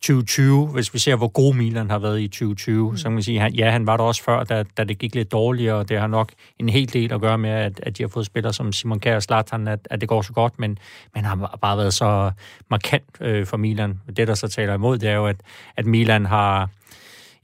2020, 0.02 0.66
hvis 0.66 0.94
vi 0.94 0.98
ser, 0.98 1.16
hvor 1.16 1.28
god 1.28 1.54
Milan 1.54 1.90
har 1.90 1.98
været 1.98 2.20
i 2.20 2.28
2020, 2.28 2.90
mm. 2.90 2.96
så 2.96 3.04
kan 3.04 3.12
man 3.12 3.22
sige, 3.22 3.42
at 3.42 3.58
ja, 3.58 3.70
han 3.70 3.86
var 3.86 3.96
der 3.96 4.04
også 4.04 4.22
før, 4.22 4.44
da, 4.44 4.64
da 4.76 4.84
det 4.84 4.98
gik 4.98 5.14
lidt 5.14 5.32
dårligere, 5.32 5.76
og 5.76 5.88
det 5.88 5.98
har 5.98 6.06
nok 6.06 6.32
en 6.58 6.68
hel 6.68 6.92
del 6.92 7.12
at 7.12 7.20
gøre 7.20 7.38
med, 7.38 7.50
at, 7.50 7.80
at 7.82 7.98
de 7.98 8.02
har 8.02 8.08
fået 8.08 8.26
spillere 8.26 8.52
som 8.52 8.72
Simon 8.72 9.00
Kjær 9.00 9.16
og 9.16 9.22
Zlatan, 9.22 9.68
at, 9.68 9.78
at 9.90 10.00
det 10.00 10.08
går 10.08 10.22
så 10.22 10.32
godt, 10.32 10.58
men, 10.58 10.78
men 11.14 11.24
har 11.24 11.58
bare 11.62 11.76
været 11.76 11.94
så 11.94 12.30
markant 12.70 13.16
øh, 13.20 13.46
for 13.46 13.56
Milan. 13.56 14.00
Det, 14.16 14.28
der 14.28 14.34
så 14.34 14.48
taler 14.48 14.74
imod, 14.74 14.98
det 14.98 15.08
er 15.08 15.14
jo, 15.14 15.26
at, 15.26 15.36
at 15.76 15.86
Milan 15.86 16.26
har... 16.26 16.70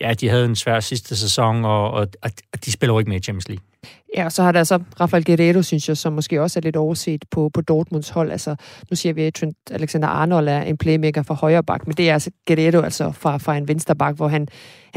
Ja, 0.00 0.14
de 0.14 0.28
havde 0.28 0.44
en 0.44 0.56
svær 0.56 0.80
sidste 0.80 1.16
sæson, 1.16 1.64
og, 1.64 1.90
og, 1.90 2.06
og 2.22 2.64
de 2.64 2.72
spiller 2.72 2.94
jo 2.94 2.98
ikke 2.98 3.08
med 3.08 3.20
i 3.20 3.22
Champions 3.22 3.48
League. 3.48 3.67
Ja, 4.16 4.24
og 4.24 4.32
så 4.32 4.42
har 4.42 4.52
der 4.52 4.64
så 4.64 4.78
Rafael 5.00 5.24
Guerrero, 5.24 5.62
synes 5.62 5.88
jeg, 5.88 5.96
som 5.96 6.12
måske 6.12 6.42
også 6.42 6.58
er 6.58 6.60
lidt 6.60 6.76
overset 6.76 7.24
på, 7.30 7.50
på 7.54 7.60
Dortmunds 7.60 8.08
hold. 8.08 8.30
Altså, 8.30 8.56
nu 8.90 8.96
siger 8.96 9.12
vi, 9.12 9.22
at 9.22 9.34
Trent 9.34 9.56
Alexander 9.70 10.08
Arnold 10.08 10.48
er 10.48 10.62
en 10.62 10.76
playmaker 10.76 11.22
fra 11.22 11.34
højre 11.34 11.62
bak, 11.62 11.86
men 11.86 11.96
det 11.96 12.08
er 12.08 12.12
altså 12.12 12.30
Guerrero 12.46 12.80
altså 12.80 13.12
fra, 13.12 13.36
fra 13.36 13.56
en 13.56 13.68
venstre 13.68 13.96
bak, 13.96 14.16
hvor 14.16 14.28
han, 14.28 14.48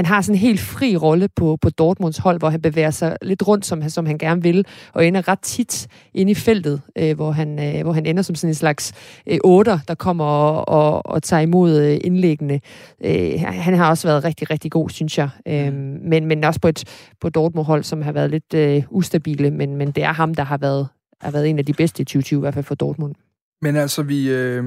han 0.02 0.06
har 0.06 0.22
sådan 0.22 0.36
en 0.36 0.40
helt 0.40 0.60
fri 0.60 0.98
rolle 0.98 1.28
på, 1.36 1.58
på 1.62 1.70
Dortmunds 1.70 2.18
hold, 2.18 2.40
hvor 2.40 2.50
han 2.50 2.62
bevæger 2.62 2.92
sig 2.92 3.18
lidt 3.22 3.48
rundt, 3.48 3.66
som, 3.66 3.90
som 3.90 4.06
han 4.06 4.18
gerne 4.18 4.44
vil, 4.44 4.66
og 4.94 5.06
ender 5.06 5.28
ret 5.28 5.40
tit 5.40 5.88
ind 6.14 6.30
i 6.30 6.34
feltet, 6.34 6.82
øh, 6.98 7.16
hvor, 7.16 7.32
han, 7.32 7.60
øh, 7.60 7.84
hvor 7.84 7.94
han 7.94 8.06
ender 8.06 8.24
som 8.24 8.36
sådan 8.36 8.50
en 8.50 8.56
slags 8.56 8.94
øh, 9.28 9.38
otter, 9.44 9.80
der 9.88 9.96
kommer 9.96 10.26
og, 10.26 10.68
og, 10.68 11.06
og 11.06 11.24
tager 11.24 11.42
imod 11.42 11.80
øh, 11.80 12.00
indlæggende. 12.04 12.60
Øh, 13.06 13.32
han 13.42 13.74
har 13.74 13.90
også 13.90 14.08
været 14.08 14.24
rigtig, 14.24 14.50
rigtig 14.50 14.72
god, 14.72 14.90
synes 14.90 15.18
jeg. 15.18 15.30
Øh, 15.48 15.74
men, 15.74 16.26
men 16.26 16.44
også 16.44 16.60
på 16.60 16.68
et 16.68 16.84
på 17.22 17.30
Dortmund-hold, 17.30 17.84
som 17.84 18.02
har 18.02 18.12
været 18.12 18.32
lidt 18.32 18.54
øh, 18.54 18.84
ustabile, 18.90 19.52
men, 19.52 19.76
men 19.76 19.92
det 19.92 20.04
er 20.04 20.14
ham, 20.14 20.36
der 20.36 20.44
har 20.44 20.58
været, 20.58 20.88
har 21.22 21.32
været 21.32 21.50
en 21.50 21.60
af 21.60 21.66
de 21.66 21.74
bedste 21.74 22.02
i 22.02 22.06
2020, 22.06 22.38
i 22.38 22.42
hvert 22.42 22.54
fald 22.54 22.66
for 22.66 22.76
Dortmund. 22.76 23.16
Men 23.63 23.76
altså, 23.76 24.04
vi, 24.04 24.30
øh, 24.30 24.63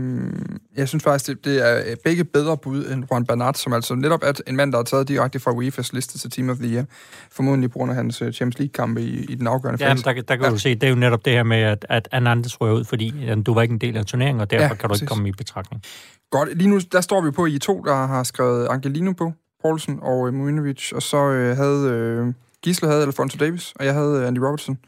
jeg 0.76 0.88
synes 0.88 1.04
faktisk, 1.04 1.26
det, 1.26 1.44
det 1.44 1.90
er 1.90 1.96
begge 2.04 2.24
bedre 2.24 2.56
bud 2.56 2.86
end 2.86 3.04
Juan 3.10 3.26
Bernat, 3.26 3.58
som 3.58 3.72
altså 3.72 3.94
netop 3.94 4.20
er 4.22 4.32
en 4.46 4.56
mand, 4.56 4.72
der 4.72 4.78
er 4.78 4.82
taget 4.82 5.08
direkte 5.08 5.40
fra 5.40 5.50
UEFA's 5.50 5.90
liste 5.92 6.18
til 6.18 6.30
Team 6.30 6.50
of 6.50 6.56
the 6.56 6.74
Year. 6.74 6.84
Formodentlig 7.32 7.70
på 7.70 7.78
grund 7.78 7.90
af 7.90 7.96
hans 7.96 8.22
øh, 8.22 8.32
Champions 8.32 8.58
League-kampe 8.58 9.02
i, 9.02 9.24
i 9.24 9.34
den 9.34 9.46
afgørende 9.46 9.78
fase. 9.78 10.08
Ja, 10.08 10.14
der, 10.14 10.22
der 10.22 10.36
kan 10.36 10.44
ja. 10.44 10.50
du 10.50 10.58
se, 10.58 10.74
det 10.74 10.82
er 10.82 10.88
jo 10.88 10.94
netop 10.94 11.24
det 11.24 11.32
her 11.32 11.42
med, 11.42 11.56
at, 11.56 11.86
at 11.88 12.08
Anandes 12.12 12.60
rører 12.60 12.74
ud, 12.74 12.84
fordi 12.84 13.14
du 13.46 13.54
var 13.54 13.62
ikke 13.62 13.72
en 13.72 13.80
del 13.80 13.96
af 13.96 14.06
turneringen, 14.06 14.40
og 14.40 14.50
derfor 14.50 14.62
ja, 14.62 14.74
kan 14.74 14.88
du 14.88 14.94
ikke 14.94 15.06
komme 15.06 15.28
i 15.28 15.32
betragtning. 15.32 15.82
Godt, 16.30 16.58
lige 16.58 16.70
nu, 16.70 16.80
der 16.92 17.00
står 17.00 17.20
vi 17.20 17.30
på 17.30 17.46
i 17.46 17.58
to, 17.58 17.82
der 17.82 18.06
har 18.06 18.22
skrevet 18.22 18.66
Angelino 18.66 19.12
på, 19.12 19.32
Poulsen 19.62 19.98
og 20.02 20.28
øh, 20.28 20.34
Mujinovic, 20.34 20.92
og 20.92 21.02
så 21.02 21.30
øh, 21.30 21.56
havde... 21.56 21.90
Øh, 21.90 22.32
Gisle 22.62 22.88
havde 22.88 23.02
Alfonso 23.02 23.38
Davis, 23.38 23.72
og 23.76 23.84
jeg 23.84 23.94
havde 23.94 24.26
Andy 24.26 24.38
Robertson. 24.38 24.78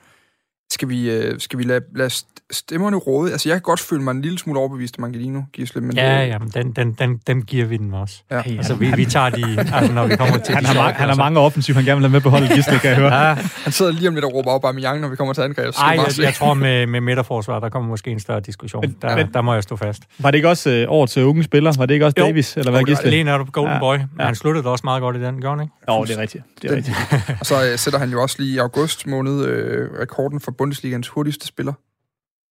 Skal 0.71 0.89
vi, 0.89 1.11
øh, 1.11 1.41
skal 1.41 1.59
vi 1.59 1.65
lade, 1.65 1.85
lade 1.97 2.11
stemmerne 2.51 2.97
råde? 2.97 3.33
Altså, 3.33 3.49
jeg 3.49 3.55
kan 3.55 3.63
godt 3.63 3.81
føle 3.81 4.03
mig 4.03 4.11
en 4.11 4.23
lille 4.23 4.39
smule 4.39 4.59
overbevist 4.59 4.99
om 4.99 5.05
Angelino, 5.05 5.43
Gisle. 5.53 5.81
Men 5.81 5.97
ja, 5.97 6.23
det... 6.23 6.29
ja, 6.29 6.39
men 6.39 6.49
den, 6.49 6.73
den, 6.73 6.93
den, 6.93 7.21
dem 7.27 7.43
giver 7.43 7.67
vi 7.67 7.77
den 7.77 7.95
også. 7.95 8.23
Ja. 8.31 8.43
Altså, 8.47 8.75
vi, 8.75 8.93
vi 8.97 9.05
tager 9.05 9.31
de, 9.31 9.45
altså, 9.75 9.93
når 9.93 10.07
vi 10.07 10.17
kommer 10.17 10.39
til 10.39 10.55
han, 10.55 10.65
de 10.65 10.69
har, 10.69 10.93
han 10.93 11.09
har 11.09 11.17
mange 11.17 11.41
offensiv, 11.41 11.75
han 11.75 11.85
gerne 11.85 12.01
vil 12.01 12.09
have 12.09 12.13
med 12.13 12.21
på 12.21 12.31
holdet, 12.31 12.51
Gisle, 12.51 12.79
kan 12.79 12.91
jeg 12.91 12.99
høre. 12.99 13.15
Ja. 13.15 13.35
Han 13.65 13.73
sidder 13.73 13.93
lige 13.93 14.09
om 14.09 14.15
lidt 14.15 14.25
og 14.25 14.35
råber 14.35 14.51
op 14.51 14.65
om 14.65 14.79
Young, 14.79 15.01
når 15.01 15.09
vi 15.09 15.17
kommer 15.17 15.35
til 15.35 15.43
angreb. 15.43 15.75
Nej, 15.79 15.99
jeg, 16.07 16.25
jeg, 16.25 16.35
tror 16.35 16.55
med, 16.55 16.87
med 16.87 17.01
midterforsvar, 17.01 17.61
der 17.61 17.69
kommer 17.69 17.89
måske 17.89 18.11
en 18.11 18.21
større 18.21 18.41
diskussion. 18.41 18.81
Men, 18.81 18.97
der, 19.03 19.17
men, 19.17 19.29
der 19.35 19.43
må 19.43 19.55
jeg 19.55 19.63
stå 19.63 19.77
fast. 19.77 20.03
Var 20.19 20.31
det 20.31 20.39
ikke 20.39 20.49
også 20.49 20.71
øh, 20.71 20.87
over 20.89 21.07
til 21.07 21.25
unge 21.25 21.45
spiller? 21.45 21.73
Var 21.79 21.87
det 21.87 21.95
ikke 21.95 22.07
også 22.07 22.15
jo. 22.19 22.25
Davis? 22.25 22.57
Eller 22.57 22.71
hvad, 22.71 22.85
Gisle? 22.85 23.11
Lige 23.11 23.25
netop 23.25 23.53
Golden 23.53 23.75
ja. 23.75 23.81
Boy. 23.81 23.97
Ja. 24.19 24.25
han 24.25 24.35
sluttede 24.35 24.67
også 24.67 24.83
meget 24.85 25.01
godt 25.01 25.17
i 25.17 25.19
den, 25.19 25.43
han 25.43 25.61
ikke? 25.61 25.73
Jo, 25.89 26.05
det 26.05 26.17
er 26.17 26.21
rigtigt. 26.21 26.45
Det 26.63 26.71
er 26.71 26.77
rigtigt. 26.77 26.97
og 27.41 27.47
så 27.47 27.71
øh, 27.71 27.79
sætter 27.79 27.99
han 27.99 28.11
jo 28.11 28.23
også 28.23 28.37
lige 28.39 28.55
i 28.55 28.59
august 28.59 29.07
måned 29.07 29.45
øh, 29.45 29.89
rekorden 30.01 30.41
for 30.41 30.51
Bundesligans 30.59 31.09
hurtigste 31.09 31.47
spiller. 31.47 31.73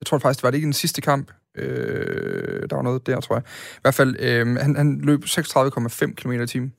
Jeg 0.02 0.06
tror 0.06 0.18
faktisk, 0.18 0.40
det 0.40 0.44
var 0.44 0.52
det 0.52 0.58
ikke 0.58 0.66
den 0.66 0.74
sidste 0.74 1.02
kamp. 1.02 1.32
Øh, 1.58 2.70
der 2.70 2.76
var 2.76 2.84
noget 2.84 3.08
der, 3.08 3.20
tror 3.20 3.36
jeg. 3.36 3.44
I 3.76 3.80
hvert 3.82 3.94
fald, 3.94 4.16
øh, 4.20 4.56
han, 4.56 4.76
han 4.76 5.02
løb 5.02 5.24
36,5 5.24 6.14
km 6.14 6.32
i 6.32 6.48
timen. 6.48 6.74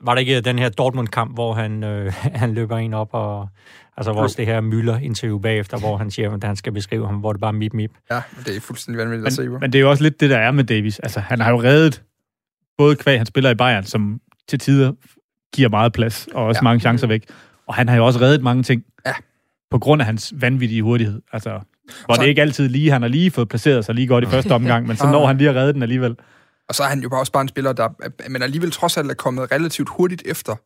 Var 0.00 0.14
det 0.14 0.20
ikke 0.20 0.40
den 0.40 0.58
her 0.58 0.68
Dortmund-kamp, 0.68 1.34
hvor 1.34 1.54
han, 1.54 1.84
øh, 1.84 2.12
han 2.42 2.54
løber 2.54 2.76
en 2.76 2.94
op, 2.94 3.08
og 3.12 3.48
altså 3.96 4.12
vores 4.12 4.34
det 4.34 4.46
her 4.46 4.60
Müller-interview 4.60 5.38
bagefter, 5.38 5.78
hvor 5.78 5.96
han 5.96 6.10
siger, 6.10 6.32
at 6.32 6.44
han 6.44 6.56
skal 6.56 6.72
beskrive 6.72 7.06
ham, 7.06 7.16
hvor 7.16 7.32
det 7.32 7.40
bare 7.40 7.52
mip 7.52 7.72
mip. 7.72 7.90
Ja, 8.10 8.22
det 8.46 8.56
er 8.56 8.60
fuldstændig 8.60 8.98
vanvittigt 8.98 9.22
men, 9.22 9.26
at 9.26 9.32
se. 9.32 9.60
Men 9.60 9.72
det 9.72 9.78
er 9.78 9.82
jo 9.82 9.90
også 9.90 10.02
lidt 10.02 10.20
det, 10.20 10.30
der 10.30 10.38
er 10.38 10.50
med 10.50 10.64
Davis. 10.64 10.98
Altså, 10.98 11.20
han 11.20 11.40
har 11.40 11.50
jo 11.50 11.62
reddet 11.62 12.02
både 12.78 12.96
kvæg, 12.96 13.18
han 13.18 13.26
spiller 13.26 13.50
i 13.50 13.54
Bayern, 13.54 13.84
som 13.84 14.20
til 14.48 14.58
tider 14.58 14.92
giver 15.52 15.68
meget 15.68 15.92
plads, 15.92 16.28
og 16.34 16.44
også 16.44 16.58
ja. 16.58 16.62
mange 16.62 16.80
chancer 16.80 17.06
væk. 17.06 17.24
Og 17.66 17.74
han 17.74 17.88
har 17.88 17.96
jo 17.96 18.06
også 18.06 18.20
reddet 18.20 18.42
mange 18.42 18.62
ting. 18.62 18.84
Ja. 19.06 19.12
På 19.70 19.78
grund 19.78 20.02
af 20.02 20.06
hans 20.06 20.34
vanvittige 20.36 20.82
hurtighed. 20.82 21.22
Altså, 21.32 21.50
hvor 22.04 22.14
så... 22.14 22.20
det 22.20 22.26
er 22.26 22.28
ikke 22.28 22.42
altid 22.42 22.68
lige, 22.68 22.90
han 22.90 23.02
har 23.02 23.08
lige 23.08 23.30
fået 23.30 23.48
placeret 23.48 23.84
sig 23.84 23.94
lige 23.94 24.06
godt 24.06 24.24
i 24.24 24.26
første 24.26 24.52
omgang, 24.52 24.86
men 24.86 24.96
så 24.96 25.06
når 25.12 25.26
han 25.26 25.38
lige 25.38 25.50
at 25.50 25.56
redde 25.56 25.72
den 25.72 25.82
alligevel. 25.82 26.16
Og 26.68 26.74
så 26.74 26.82
er 26.82 26.88
han 26.88 27.00
jo 27.00 27.08
også 27.12 27.32
bare 27.32 27.42
en 27.42 27.48
spiller, 27.48 27.72
der 27.72 27.88
men 28.28 28.42
alligevel 28.42 28.70
trods 28.70 28.96
alt 28.96 29.10
er 29.10 29.14
kommet 29.14 29.52
relativt 29.52 29.88
hurtigt 29.88 30.22
efter 30.26 30.56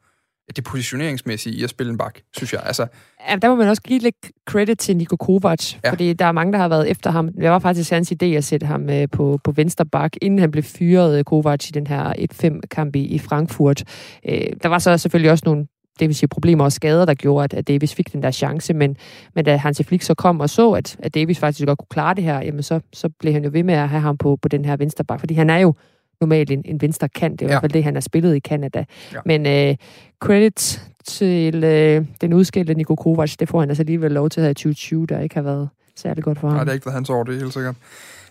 det 0.56 0.64
positioneringsmæssige 0.64 1.56
i 1.56 1.64
at 1.64 1.70
spille 1.70 1.90
en 1.90 1.98
bak, 1.98 2.18
synes 2.36 2.52
jeg. 2.52 2.62
Altså, 2.64 2.86
ja, 3.28 3.36
der 3.36 3.48
må 3.48 3.54
man 3.54 3.68
også 3.68 3.82
give 3.82 3.98
lidt 3.98 4.16
credit 4.48 4.78
til 4.78 4.96
Niko 4.96 5.16
Kovac, 5.16 5.74
ja. 5.84 5.90
fordi 5.90 6.12
der 6.12 6.24
er 6.24 6.32
mange, 6.32 6.52
der 6.52 6.58
har 6.58 6.68
været 6.68 6.90
efter 6.90 7.10
ham. 7.10 7.28
Det 7.28 7.50
var 7.50 7.58
faktisk 7.58 7.90
hans 7.90 8.12
idé 8.12 8.26
at 8.26 8.44
sætte 8.44 8.66
ham 8.66 8.90
øh, 8.90 9.08
på, 9.12 9.40
på 9.44 9.52
venstre 9.52 9.86
bak, 9.86 10.12
inden 10.22 10.38
han 10.38 10.50
blev 10.50 10.62
fyret, 10.62 11.18
øh, 11.18 11.24
Kovac, 11.24 11.68
i 11.68 11.72
den 11.72 11.86
her 11.86 12.12
1-5-kamp 12.34 12.96
i, 12.96 13.00
i 13.00 13.18
Frankfurt. 13.18 13.82
Øh, 14.28 14.46
der 14.62 14.68
var 14.68 14.78
så 14.78 14.98
selvfølgelig 14.98 15.30
også 15.30 15.42
nogle 15.46 15.66
det 16.00 16.08
vil 16.08 16.16
sige 16.16 16.28
problemer 16.28 16.64
og 16.64 16.72
skader, 16.72 17.04
der 17.04 17.14
gjorde, 17.14 17.44
at, 17.44 17.54
at 17.54 17.68
Davis 17.68 17.94
fik 17.94 18.12
den 18.12 18.22
der 18.22 18.30
chance. 18.30 18.74
Men, 18.74 18.96
men 19.34 19.44
da 19.44 19.56
Hansi 19.56 19.82
Flick 19.82 20.02
så 20.02 20.14
kom 20.14 20.40
og 20.40 20.50
så, 20.50 20.70
at, 20.72 20.96
at 20.98 21.14
Davis 21.14 21.38
faktisk 21.38 21.66
godt 21.66 21.78
kunne 21.78 21.86
klare 21.90 22.14
det 22.14 22.24
her, 22.24 22.40
jamen 22.40 22.62
så, 22.62 22.80
så 22.92 23.08
blev 23.08 23.32
han 23.32 23.44
jo 23.44 23.50
ved 23.52 23.62
med 23.62 23.74
at 23.74 23.88
have 23.88 24.00
ham 24.00 24.16
på, 24.16 24.38
på 24.42 24.48
den 24.48 24.64
her 24.64 24.76
vensterbak, 24.76 25.20
fordi 25.20 25.34
han 25.34 25.50
er 25.50 25.58
jo 25.58 25.74
normalt 26.20 26.50
en, 26.50 26.62
en 26.64 26.80
venstre 26.80 27.08
kant. 27.08 27.40
Det 27.40 27.46
er 27.46 27.48
ja. 27.48 27.50
i 27.50 27.54
hvert 27.54 27.62
fald 27.62 27.72
det, 27.72 27.84
han 27.84 27.94
har 27.94 28.00
spillet 28.00 28.36
i 28.36 28.40
Canada. 28.40 28.84
Ja. 29.12 29.18
Men 29.26 29.46
øh, 29.46 29.76
credit 30.20 30.82
til 31.04 31.64
øh, 31.64 32.06
den 32.20 32.32
udskældte 32.32 32.74
Niko 32.74 32.94
Kovac, 32.94 33.36
det 33.36 33.48
får 33.48 33.60
han 33.60 33.68
altså 33.70 33.82
alligevel 33.82 34.12
lov 34.12 34.30
til 34.30 34.40
at 34.40 34.44
have 34.44 34.50
i 34.50 34.54
2020, 34.54 35.06
der 35.06 35.20
ikke 35.20 35.34
har 35.34 35.42
været 35.42 35.68
særlig 35.96 36.24
godt 36.24 36.38
for 36.38 36.48
ham. 36.48 36.56
Nej, 36.56 36.64
det 36.64 36.68
har 36.68 36.74
ikke 36.74 36.86
været 36.86 36.94
hans 36.94 37.10
år, 37.10 37.24
det 37.24 37.34
er 37.34 37.38
helt 37.38 37.52
sikkert. 37.52 37.74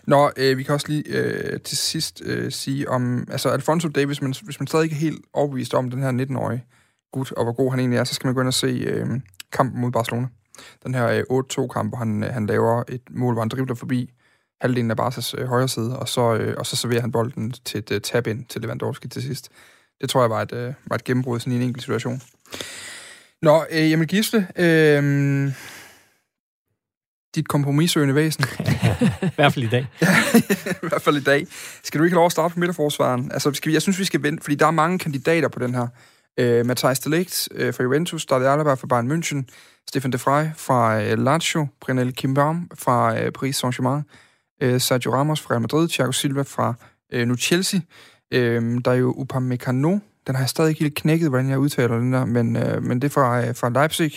Nå, 0.06 0.30
øh, 0.36 0.58
vi 0.58 0.62
kan 0.62 0.74
også 0.74 0.86
lige 0.88 1.04
øh, 1.08 1.60
til 1.60 1.78
sidst 1.78 2.22
øh, 2.24 2.52
sige 2.52 2.88
om, 2.88 3.26
altså 3.30 3.48
Alfonso 3.48 3.88
Davis, 3.88 4.22
men 4.22 4.34
hvis 4.42 4.60
man 4.60 4.66
stadig 4.66 4.84
ikke 4.84 4.94
er 4.94 5.00
helt 5.00 5.24
overbevist 5.32 5.74
om 5.74 5.90
den 5.90 6.02
her 6.02 6.12
19-årige, 6.12 6.64
gut, 7.12 7.32
og 7.32 7.44
hvor 7.44 7.52
god 7.52 7.70
han 7.70 7.80
egentlig 7.80 7.98
er, 7.98 8.04
så 8.04 8.14
skal 8.14 8.26
man 8.26 8.34
gå 8.34 8.40
ind 8.40 8.48
og 8.48 8.54
se 8.54 8.66
øh, 8.66 9.06
kampen 9.52 9.80
mod 9.80 9.90
Barcelona. 9.90 10.26
Den 10.84 10.94
her 10.94 11.08
øh, 11.08 11.22
8-2-kamp, 11.30 11.90
hvor 11.90 11.98
han, 11.98 12.24
øh, 12.24 12.32
han 12.32 12.46
laver 12.46 12.82
et 12.88 13.02
mål, 13.10 13.34
hvor 13.34 13.42
han 13.42 13.48
dribler 13.48 13.74
forbi 13.74 14.10
halvdelen 14.60 14.90
af 14.90 15.00
Barca's 15.00 15.34
øh, 15.38 15.46
højre 15.46 15.68
side, 15.68 15.98
og 15.98 16.08
så, 16.08 16.34
øh, 16.34 16.54
og 16.58 16.66
så 16.66 16.76
serverer 16.76 17.00
han 17.00 17.12
bolden 17.12 17.50
til 17.64 17.78
et 17.78 17.90
øh, 17.90 18.00
tab-ind 18.00 18.44
til 18.44 18.60
Lewandowski 18.60 19.08
til 19.08 19.22
sidst. 19.22 19.48
Det 20.00 20.10
tror 20.10 20.20
jeg 20.20 20.30
var 20.30 20.42
et, 20.42 20.52
øh, 20.52 20.72
var 20.86 20.96
et 20.96 21.04
gennembrud 21.04 21.40
sådan 21.40 21.52
i 21.52 21.56
en 21.56 21.62
enkelt 21.62 21.82
situation. 21.82 22.22
Nå, 23.42 23.64
øh, 23.70 23.90
jamen 23.90 24.06
Gisle, 24.06 24.48
øh, 24.56 25.52
dit 27.34 27.48
kompromissøgende 27.48 28.14
væsen. 28.14 28.44
I 29.22 29.34
hvert 29.36 29.54
fald 29.54 29.64
i 29.64 29.68
dag. 29.68 29.86
ja, 30.02 30.08
i 30.82 30.88
hvert 30.88 31.02
fald 31.02 31.16
i 31.16 31.22
dag. 31.22 31.46
Skal 31.82 31.98
du 31.98 32.04
ikke 32.04 32.14
have 32.14 32.20
lov 32.20 32.26
at 32.26 32.32
starte 32.32 32.54
på 32.54 32.60
midterforsvaren? 32.60 33.32
Altså, 33.32 33.52
skal 33.52 33.68
vi, 33.68 33.74
jeg 33.74 33.82
synes, 33.82 33.98
vi 33.98 34.04
skal 34.04 34.22
vente, 34.22 34.42
fordi 34.42 34.54
der 34.54 34.66
er 34.66 34.70
mange 34.70 34.98
kandidater 34.98 35.48
på 35.48 35.58
den 35.58 35.74
her. 35.74 35.86
Øh, 36.38 36.66
Matthijs 36.66 37.00
Delict 37.00 37.48
øh, 37.54 37.74
fra 37.74 37.82
Juventus, 37.82 38.26
Dali 38.26 38.44
Alaba 38.44 38.74
fra 38.74 38.86
Bayern 38.86 39.12
München, 39.12 39.44
Stefan 39.88 40.12
de 40.12 40.18
Frey 40.18 40.46
fra 40.56 41.02
øh, 41.02 41.18
Lazio, 41.18 41.66
Brunel 41.80 42.14
Kimbam 42.14 42.70
fra 42.74 43.20
øh, 43.20 43.32
Paris 43.32 43.64
Saint-Germain, 43.64 44.02
øh, 44.62 44.80
Sergio 44.80 45.14
Ramos 45.14 45.40
fra 45.40 45.50
Real 45.50 45.60
Madrid, 45.60 45.88
Thiago 45.88 46.12
Silva 46.12 46.42
fra 46.42 46.74
øh, 47.12 47.28
nu 47.28 47.36
Chelsea, 47.36 47.80
øh, 48.30 48.80
der 48.84 48.90
er 48.90 48.94
jo 48.94 49.12
Upamecano, 49.16 49.98
Den 50.26 50.34
har 50.34 50.42
jeg 50.42 50.48
stadig 50.48 50.68
ikke 50.68 50.80
helt 50.80 50.94
knækket, 50.94 51.28
hvordan 51.28 51.50
jeg 51.50 51.58
udtaler 51.58 51.98
den 51.98 52.12
der, 52.12 52.24
men, 52.24 52.56
øh, 52.56 52.82
men 52.82 53.02
det 53.02 53.08
er 53.08 53.12
fra, 53.12 53.46
øh, 53.46 53.56
fra 53.56 53.68
Leipzig, 53.68 54.12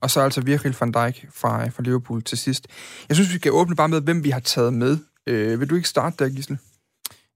og 0.00 0.10
så 0.10 0.20
altså 0.20 0.40
Virgil 0.40 0.76
van 0.80 0.92
Dijk 0.92 1.26
fra, 1.34 1.64
øh, 1.64 1.72
fra 1.72 1.82
Liverpool 1.82 2.22
til 2.22 2.38
sidst. 2.38 2.66
Jeg 3.08 3.16
synes, 3.16 3.32
vi 3.32 3.38
skal 3.38 3.52
åbne 3.52 3.76
bare 3.76 3.88
med, 3.88 4.00
hvem 4.00 4.24
vi 4.24 4.30
har 4.30 4.40
taget 4.40 4.74
med. 4.74 4.98
Øh, 5.26 5.60
vil 5.60 5.70
du 5.70 5.74
ikke 5.74 5.88
starte 5.88 6.24
der, 6.24 6.30
Gisle? 6.30 6.58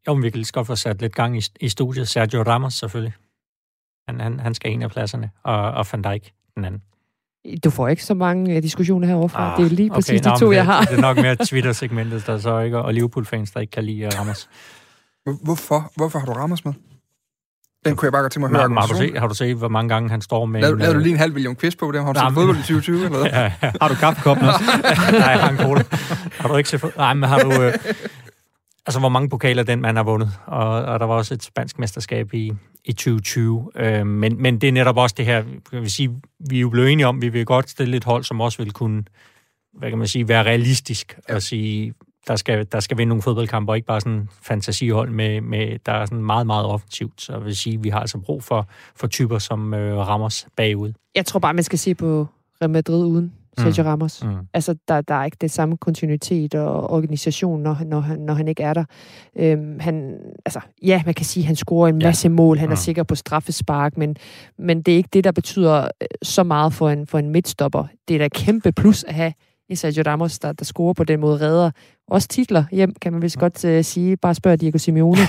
Jo, 0.07 0.15
men 0.15 0.23
vi 0.23 0.31
kan 0.31 0.39
lige 0.39 0.53
godt 0.53 0.67
få 0.67 0.77
sat 0.77 1.01
lidt 1.01 1.15
gang 1.15 1.39
i, 1.39 1.43
i 1.61 1.69
studiet. 1.69 2.09
Sergio 2.09 2.43
Ramos 2.43 2.75
selvfølgelig. 2.75 3.15
Han, 4.11 4.21
han, 4.21 4.41
han 4.41 4.55
skal 4.55 4.73
en 4.73 4.83
af 4.83 4.91
pladserne, 4.91 5.31
og, 5.45 5.71
og 5.71 5.87
Van 5.93 6.03
Dijk 6.03 6.33
den 6.57 6.65
anden. 6.65 6.83
Du 7.65 7.71
får 7.71 7.89
ikke 7.89 8.05
så 8.05 8.15
mange 8.15 8.57
uh, 8.57 8.63
diskussioner 8.63 9.07
herovre 9.07 9.39
Ah, 9.39 9.59
det 9.59 9.67
er 9.67 9.71
lige 9.71 9.91
præcis 9.91 10.21
okay, 10.21 10.35
de 10.35 10.41
to, 10.41 10.51
det, 10.51 10.57
jeg 10.57 10.65
har. 10.65 10.85
Det 10.85 10.97
er 10.97 11.01
nok 11.01 11.17
mere 11.17 11.37
Twitter-segmentet, 11.37 12.27
der 12.27 12.39
så 12.39 12.59
ikke, 12.59 12.79
og 12.79 12.95
Liverpool-fans, 12.95 13.51
der 13.51 13.61
ikke 13.61 13.71
kan 13.71 13.85
lide 13.85 14.09
Ramos. 14.19 14.49
Hvorfor? 15.43 15.93
Hvorfor 15.97 16.19
har 16.19 16.27
du 16.27 16.33
Ramos 16.33 16.65
med? 16.65 16.73
Den 17.85 17.97
kunne 17.97 18.07
jeg 18.07 18.13
bare 18.13 18.23
godt 18.23 18.33
tænke 18.33 18.49
mig 18.49 18.61
at 18.61 18.71
høre. 18.71 18.81
Har, 18.81 18.87
du 18.87 18.97
set, 18.97 19.19
har 19.19 19.27
du 19.27 19.35
set, 19.35 19.57
hvor 19.57 19.69
mange 19.69 19.89
gange 19.89 20.11
han 20.11 20.21
står 20.21 20.45
med... 20.45 20.61
Lavede, 20.61 20.79
lavede 20.79 20.95
du 20.95 21.01
lige 21.01 21.13
en 21.13 21.19
halv 21.19 21.33
million 21.33 21.57
quiz 21.57 21.77
på 21.77 21.93
det? 21.93 22.05
Har 22.05 22.13
du 22.13 22.21
set 22.21 22.35
fodbold 22.35 22.57
i 22.57 22.61
2020 22.61 23.05
eller 23.05 23.19
ja, 23.41 23.53
ja. 23.63 23.73
Har 23.81 23.89
du 23.89 23.95
kaffekoppen 23.95 24.49
også? 24.49 24.65
Nej, 25.13 25.29
jeg 25.29 25.41
har 25.41 25.51
en 25.51 25.57
cola. 25.57 25.83
Har 26.39 26.49
du 26.49 26.57
ikke 26.57 26.69
set... 26.71 26.97
Nej, 26.97 27.15
men 27.15 27.29
har 27.29 27.39
du... 27.39 27.63
Øh, 27.63 27.73
altså, 28.87 29.01
hvor 29.01 29.09
mange 29.09 29.29
pokaler 29.29 29.63
den 29.63 29.81
mand 29.81 29.97
har 29.97 30.05
vundet? 30.05 30.31
Og, 30.47 30.69
og 30.69 31.01
der 31.01 31.07
var 31.07 31.15
også 31.15 31.35
et 31.35 31.43
spansk 31.43 31.79
mesterskab 31.79 32.35
i, 32.35 32.53
i 32.85 32.93
2020. 32.93 33.71
Øh, 33.77 34.07
men, 34.07 34.43
men 34.43 34.59
det 34.59 34.69
er 34.69 34.73
netop 34.73 34.97
også 34.97 35.15
det 35.19 35.25
her... 35.25 35.45
Jeg 35.73 35.81
vil 35.81 35.91
sige, 35.91 36.21
vi 36.51 36.57
er 36.57 36.61
jo 36.61 36.69
blevet 36.69 36.93
enige 36.93 37.07
om, 37.07 37.17
at 37.17 37.23
vi 37.23 37.29
vil 37.29 37.47
godt 37.47 37.71
stille 37.71 37.97
et 37.97 38.05
hold, 38.05 38.25
som 38.25 38.41
også 38.41 38.63
vil 38.63 38.73
kunne 38.73 39.05
hvad 39.73 39.89
kan 39.91 39.99
man 39.99 40.09
sige, 40.09 40.29
være 40.29 40.43
realistisk 40.43 41.19
ja. 41.29 41.35
og 41.35 41.43
sige, 41.43 41.95
der 42.29 42.37
skal, 42.37 42.67
der 42.73 42.81
skal 42.81 42.99
vinde 42.99 43.09
nogle 43.09 43.23
fodboldkampe, 43.23 43.73
og 43.73 43.77
ikke 43.77 43.87
bare 43.87 44.01
sådan 44.01 44.29
fantasihold, 44.43 45.11
med, 45.11 45.41
med, 45.41 45.79
der 45.87 45.93
er 45.93 46.07
sådan 46.07 46.25
meget, 46.25 46.47
meget 46.47 46.67
offensivt. 46.67 47.21
Så 47.21 47.33
jeg 47.33 47.45
vil 47.45 47.57
sige, 47.57 47.83
vi 47.83 47.89
har 47.89 48.01
altså 48.01 48.19
brug 48.19 48.43
for, 48.43 48.69
for 48.97 49.07
typer, 49.07 49.39
som 49.39 49.75
øh, 49.75 49.97
rammer 49.99 50.27
os 50.27 50.47
bagud. 50.57 50.93
Jeg 51.15 51.27
tror 51.27 51.41
bare, 51.41 51.55
man 51.55 51.65
skal 51.65 51.79
se 51.79 51.95
på 51.95 52.27
Real 52.61 52.71
Madrid 52.71 53.05
uden 53.05 53.33
Sergio 53.59 53.83
mm. 53.83 53.89
Ramos. 53.89 54.25
Mm. 54.25 54.31
Altså, 54.55 54.75
der, 54.89 55.01
der 55.01 55.15
er 55.15 55.25
ikke 55.25 55.37
det 55.41 55.51
samme 55.51 55.77
kontinuitet 55.77 56.55
og 56.55 56.91
organisation, 56.91 57.63
når, 57.63 57.79
når, 57.87 58.01
han, 58.01 58.19
når 58.19 58.35
han 58.35 58.49
ikke 58.49 58.63
er 58.63 58.75
der. 58.75 58.85
Øhm, 59.39 59.81
han, 59.81 60.15
altså, 60.47 60.61
ja, 60.83 61.03
man 61.07 61.15
kan 61.15 61.27
sige, 61.27 61.43
at 61.43 61.47
han 61.47 61.57
scorer 61.57 61.89
en 61.89 61.99
masse 61.99 62.29
ja. 62.29 62.33
mål. 62.33 62.59
Han 62.59 62.69
mm. 62.69 62.73
er 62.73 62.77
sikker 62.77 63.03
på 63.03 63.15
straffespark, 63.15 63.97
men, 63.97 64.17
men 64.59 64.83
det 64.83 64.93
er 64.93 64.97
ikke 64.97 65.09
det, 65.13 65.25
der 65.25 65.33
betyder 65.33 65.83
øh, 65.83 66.07
så 66.23 66.43
meget 66.43 66.73
for 66.73 66.91
en, 66.91 67.07
for 67.07 67.19
en 67.19 67.31
midtstopper. 67.31 67.85
Det 68.09 68.15
er 68.15 68.19
da 68.19 68.29
kæmpe 68.29 68.73
plus 68.73 69.05
at 69.05 69.15
have 69.15 69.33
i 69.69 69.75
Sergio 69.75 70.03
Ramos, 70.07 70.39
der, 70.39 70.53
der 70.53 70.65
scorer 70.65 70.93
på 70.93 71.05
den 71.05 71.21
måde, 71.21 71.41
redder 71.41 71.71
også 72.09 72.29
titler 72.29 72.65
hjem, 72.73 72.95
kan 73.03 73.13
man 73.13 73.23
vist 73.23 73.39
godt 73.39 73.65
uh, 73.65 73.85
sige. 73.85 74.17
Bare 74.17 74.35
spørg 74.35 74.61
Diego 74.61 74.79
Simeone. 74.79 75.21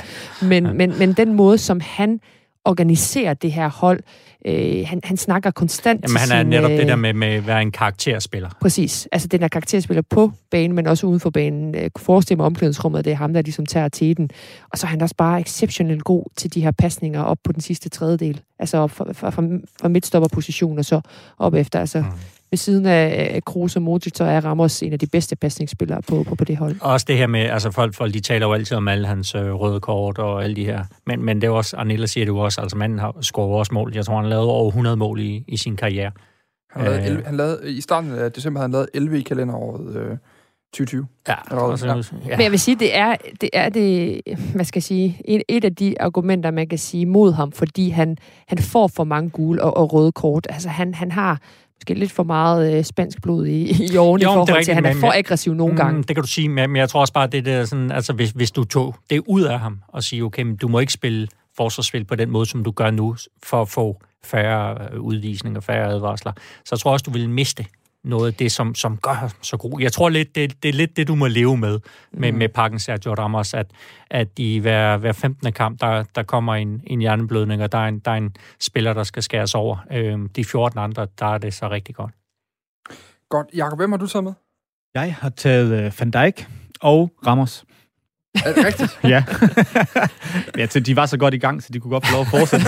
Men, 0.42 0.64
men, 0.78 0.94
men 1.00 1.14
den 1.14 1.34
måde, 1.34 1.58
som 1.58 1.80
han 1.80 2.20
organiserer 2.66 3.34
det 3.34 3.52
her 3.52 3.70
hold. 3.70 4.00
Øh, 4.46 4.88
han, 4.88 5.02
han 5.04 5.18
snakker 5.18 5.52
konstant 5.52 6.02
Jamen, 6.04 6.18
han 6.18 6.32
er 6.32 6.42
sin, 6.42 6.50
netop 6.50 6.72
øh, 6.72 6.78
det 6.78 6.88
der 6.88 6.96
med, 6.96 7.14
med 7.14 7.28
at 7.28 7.48
være 7.48 7.62
en 7.62 7.72
karakterspiller. 7.72 8.50
Præcis. 8.62 9.08
Altså, 9.12 9.28
den 9.28 9.44
er 9.44 9.48
karakterspiller 9.48 10.02
på 10.10 10.32
banen, 10.52 10.76
men 10.76 10.88
også 10.88 11.08
uden 11.08 11.20
for 11.20 11.30
banen. 11.30 11.76
Øh, 11.76 11.90
forestille 11.98 12.38
mig 12.38 12.46
omklædningsrummet, 12.46 13.06
det 13.06 13.12
er 13.12 13.18
ham, 13.18 13.34
der 13.34 13.42
ligesom 13.42 13.66
tager 13.66 13.88
teten. 13.88 14.30
Og 14.72 14.78
så 14.78 14.86
er 14.88 14.90
han 14.90 15.02
også 15.02 15.16
bare 15.16 15.42
exceptionelt 15.42 16.04
god 16.04 16.24
til 16.36 16.54
de 16.54 16.62
her 16.62 16.72
pasninger 16.72 17.22
op 17.22 17.38
på 17.44 17.52
den 17.52 17.62
sidste 17.62 17.90
tredjedel. 17.90 18.42
Altså 18.60 18.88
fra, 18.88 19.14
fra, 19.14 19.30
fra, 19.30 19.44
fra 19.82 19.88
midtstopperposition 19.88 20.78
og 20.78 20.86
så 20.86 21.02
op 21.38 21.54
efter. 21.54 21.80
Altså, 21.80 22.00
mm 22.02 22.08
ved 22.52 22.58
siden 22.58 22.86
af 22.86 23.42
Kroos 23.46 23.76
og 23.76 23.82
Modric, 23.82 24.18
så 24.18 24.24
er 24.24 24.46
Ramos 24.46 24.84
en 24.84 24.94
af 24.94 25.00
de 25.00 25.08
bedste 25.08 25.36
pasningsspillere 25.36 26.02
på, 26.02 26.24
på, 26.24 26.36
på 26.36 26.44
det 26.44 26.58
hold. 26.58 26.76
Og 26.82 26.92
også 26.92 27.06
det 27.10 27.18
her 27.18 27.28
med, 27.28 27.40
altså 27.40 27.72
folk, 27.72 27.96
folk 27.96 28.14
de 28.14 28.20
taler 28.20 28.48
jo 28.48 28.54
altid 28.54 28.78
om 28.78 28.88
alle 28.88 29.08
hans 29.08 29.36
øh, 29.36 29.54
røde 29.54 29.80
kort 29.80 30.18
og 30.18 30.44
alle 30.44 30.56
de 30.56 30.66
her, 30.66 30.84
men, 31.08 31.24
men 31.24 31.42
det 31.42 31.48
er 31.48 31.52
også, 31.52 31.78
Arnella 31.78 32.06
siger 32.06 32.26
det 32.26 32.30
jo 32.30 32.38
også, 32.38 32.62
altså 32.62 32.78
manden 32.78 33.00
har 33.00 33.18
scoret 33.22 33.60
også 33.60 33.74
mål. 33.74 33.92
Jeg 33.96 34.06
tror, 34.06 34.22
han 34.22 34.30
lavet 34.30 34.48
over 34.48 34.68
100 34.68 34.96
mål 34.96 35.20
i, 35.20 35.44
i 35.48 35.58
sin 35.58 35.76
karriere. 35.76 36.12
Han 36.72 36.84
lavede, 36.84 37.06
11, 37.06 37.24
han 37.26 37.38
lavede, 37.38 37.72
I 37.72 37.82
starten 37.82 38.12
af 38.12 38.32
december 38.32 38.60
havde 38.60 38.66
han 38.66 38.72
lavet 38.72 38.90
11 38.94 39.20
i 39.20 39.22
kalenderåret 39.22 39.96
øh, 39.96 40.18
2020. 40.74 41.08
Ja, 41.28 41.72
altså, 41.72 41.88
ja. 41.88 41.96
ja. 42.30 42.38
Men 42.38 42.44
jeg 42.44 42.52
vil 42.52 42.60
sige, 42.60 42.76
det 42.76 42.98
er 42.98 43.16
det, 43.42 43.50
er 43.54 43.70
det 43.70 44.22
hvad 44.56 44.66
skal 44.66 44.80
jeg 44.80 44.84
sige, 44.84 45.22
et, 45.26 45.44
et 45.48 45.66
af 45.66 45.76
de 45.76 46.02
argumenter, 46.02 46.52
man 46.52 46.68
kan 46.68 46.78
sige 46.78 47.06
mod 47.06 47.32
ham, 47.32 47.52
fordi 47.52 47.90
han, 47.90 48.18
han 48.48 48.58
får 48.58 48.88
for 48.88 49.04
mange 49.04 49.30
gule 49.30 49.64
og, 49.64 49.78
og 49.78 49.94
røde 49.94 50.12
kort. 50.12 50.48
Altså, 50.50 50.70
han, 50.70 50.94
han 50.94 51.12
har 51.12 51.42
måske 51.82 52.00
lidt 52.00 52.12
for 52.12 52.24
meget 52.24 52.78
øh, 52.78 52.84
spansk 52.84 53.22
blod 53.22 53.46
i, 53.48 53.86
i 53.94 53.98
årene 53.98 54.22
i 54.22 54.26
forhold 54.26 54.64
til, 54.64 54.72
at 54.72 54.76
han 54.76 54.86
er 54.86 54.94
for 54.94 55.12
aggressiv 55.12 55.54
nogle 55.54 55.72
mm, 55.72 55.78
gange. 55.78 55.98
Mm, 55.98 56.04
det 56.04 56.16
kan 56.16 56.24
du 56.24 56.28
sige, 56.28 56.50
men 56.50 56.76
jeg 56.76 56.90
tror 56.90 57.02
også 57.02 57.14
bare, 57.14 57.28
det 57.28 57.48
er 57.48 57.66
sådan, 57.66 57.92
altså 57.92 58.14
hvis, 58.14 58.30
hvis 58.30 58.52
du 58.52 58.64
tog 58.64 58.96
det 59.10 59.22
ud 59.28 59.42
af 59.42 59.60
ham 59.60 59.80
og 59.88 60.04
sige, 60.04 60.24
okay, 60.24 60.44
men 60.44 60.56
du 60.56 60.68
må 60.68 60.80
ikke 60.80 60.94
spille 60.94 61.28
forsvarsspil 61.58 62.06
på 62.06 62.16
den 62.16 62.30
måde, 62.30 62.46
som 62.46 62.64
du 62.64 62.72
gør 62.72 62.92
nu, 62.92 63.16
for 63.44 63.62
at 63.62 63.70
få 63.70 64.02
færre 64.24 64.78
øh, 64.94 65.02
udvisninger, 65.02 65.60
færre 65.60 65.88
advarsler, 65.88 66.32
så 66.66 66.70
jeg 66.72 66.80
tror 66.80 66.92
også, 66.92 67.04
du 67.04 67.12
vil 67.12 67.30
miste 67.30 67.66
noget 68.04 68.28
af 68.28 68.34
det, 68.34 68.52
som, 68.52 68.76
som 68.76 68.98
gør 68.98 69.34
så 69.42 69.58
god. 69.58 69.82
Jeg 69.82 69.92
tror 69.92 70.10
lidt, 70.10 70.36
det, 70.36 70.64
det 70.64 70.70
er 70.70 70.74
lidt 70.74 70.98
det, 70.98 71.08
du 71.08 71.16
må 71.16 71.28
leve 71.28 71.58
med, 71.58 71.80
med, 72.14 72.32
mm. 72.32 72.38
med 72.38 72.50
pakken 72.50 72.80
Sergio 72.80 73.14
Ramos, 73.14 73.54
at, 73.54 73.68
at 74.10 74.28
i 74.38 74.58
hver, 74.58 74.98
hver 74.98 75.12
15. 75.12 75.54
kamp, 75.54 75.82
der, 75.82 76.04
der 76.16 76.24
kommer 76.24 76.56
en, 76.56 76.82
en 76.88 77.00
hjerneblødning, 77.00 77.64
og 77.64 77.72
der 77.72 77.78
er 77.78 77.88
en, 77.88 78.00
der 78.00 78.12
er 78.12 78.16
en 78.16 78.36
spiller, 78.60 78.94
der 78.94 79.04
skal 79.04 79.24
skæres 79.24 79.56
over. 79.56 79.78
Øhm, 79.92 80.30
de 80.30 80.46
14 80.46 80.80
andre, 80.80 81.08
der 81.20 81.26
er 81.26 81.38
det 81.38 81.54
så 81.54 81.70
rigtig 81.70 81.96
godt. 81.96 82.12
Godt. 83.30 83.48
Jakob, 83.54 83.80
hvem 83.80 83.92
har 83.92 83.98
du 83.98 84.08
taget 84.08 84.24
med? 84.24 84.34
Jeg 84.94 85.16
har 85.16 85.30
taget 85.30 85.86
uh, 85.88 86.00
Van 86.00 86.12
Dijk 86.12 86.48
og 86.82 87.12
Ramos. 87.28 87.66
Er 88.36 88.54
det 88.54 88.66
rigtigt? 88.66 89.00
ja. 89.14 89.24
ja, 90.62 90.68
så 90.68 90.80
de 90.80 90.96
var 90.96 91.06
så 91.06 91.18
godt 91.18 91.34
i 91.34 91.38
gang, 91.38 91.64
så 91.64 91.70
de 91.74 91.80
kunne 91.80 91.92
godt 91.92 92.08
få 92.08 92.14
lov 92.14 92.22
at 92.22 92.28
fortsætte. 92.28 92.66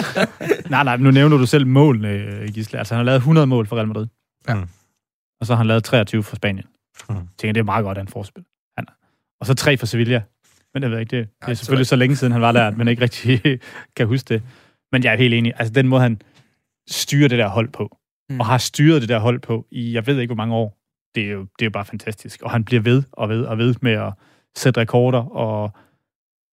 nej, 0.70 0.84
nej, 0.84 0.96
nu 0.96 1.10
nævner 1.10 1.36
du 1.36 1.46
selv 1.46 1.66
målene, 1.66 2.52
Gisle. 2.54 2.78
Altså, 2.78 2.94
han 2.94 2.98
har 2.98 3.04
lavet 3.04 3.16
100 3.16 3.46
mål 3.46 3.66
for 3.66 3.76
Real 3.76 3.88
Madrid. 3.88 4.06
Ja. 4.48 4.54
Mm. 4.54 4.68
Og 5.40 5.46
så 5.46 5.52
har 5.52 5.56
han 5.56 5.66
lavet 5.66 5.84
23 5.84 6.22
for 6.22 6.36
Spanien. 6.36 6.66
Mm. 7.08 7.14
Jeg 7.14 7.24
tænker, 7.38 7.52
det 7.52 7.60
er 7.60 7.64
meget 7.64 7.84
godt, 7.84 7.98
at 7.98 8.04
han 8.04 8.08
forspil. 8.08 8.44
Han. 8.76 8.86
Og 9.40 9.46
så 9.46 9.54
tre 9.54 9.76
for 9.76 9.86
Sevilla. 9.86 10.22
Men 10.74 10.82
jeg 10.82 10.90
ved 10.90 10.98
ikke, 10.98 11.16
det, 11.16 11.28
det 11.40 11.50
er 11.50 11.54
selvfølgelig 11.54 11.86
så 11.86 11.96
længe 11.96 12.16
siden, 12.16 12.32
han 12.32 12.42
var 12.42 12.52
der, 12.52 12.66
at 12.66 12.76
man 12.76 12.88
ikke 12.88 13.02
rigtig 13.02 13.60
kan 13.96 14.06
huske 14.06 14.34
det. 14.34 14.42
Men 14.92 15.04
jeg 15.04 15.12
er 15.12 15.16
helt 15.16 15.34
enig. 15.34 15.52
Altså, 15.56 15.72
den 15.72 15.88
måde, 15.88 16.02
han 16.02 16.22
styrer 16.90 17.28
det 17.28 17.38
der 17.38 17.48
hold 17.48 17.68
på, 17.68 17.98
mm. 18.30 18.40
og 18.40 18.46
har 18.46 18.58
styret 18.58 19.00
det 19.00 19.08
der 19.08 19.18
hold 19.18 19.40
på 19.40 19.66
i, 19.70 19.94
jeg 19.94 20.06
ved 20.06 20.18
ikke, 20.18 20.34
hvor 20.34 20.42
mange 20.42 20.54
år, 20.54 20.78
det 21.14 21.24
er 21.24 21.30
jo, 21.30 21.40
det 21.40 21.62
er 21.62 21.66
jo 21.66 21.70
bare 21.70 21.84
fantastisk. 21.84 22.42
Og 22.42 22.50
han 22.50 22.64
bliver 22.64 22.82
ved 22.82 23.02
og 23.12 23.28
ved 23.28 23.44
og 23.44 23.58
ved 23.58 23.74
med 23.80 23.92
at 23.92 24.12
sætte 24.56 24.80
rekorder 24.80 25.24
og 25.24 25.72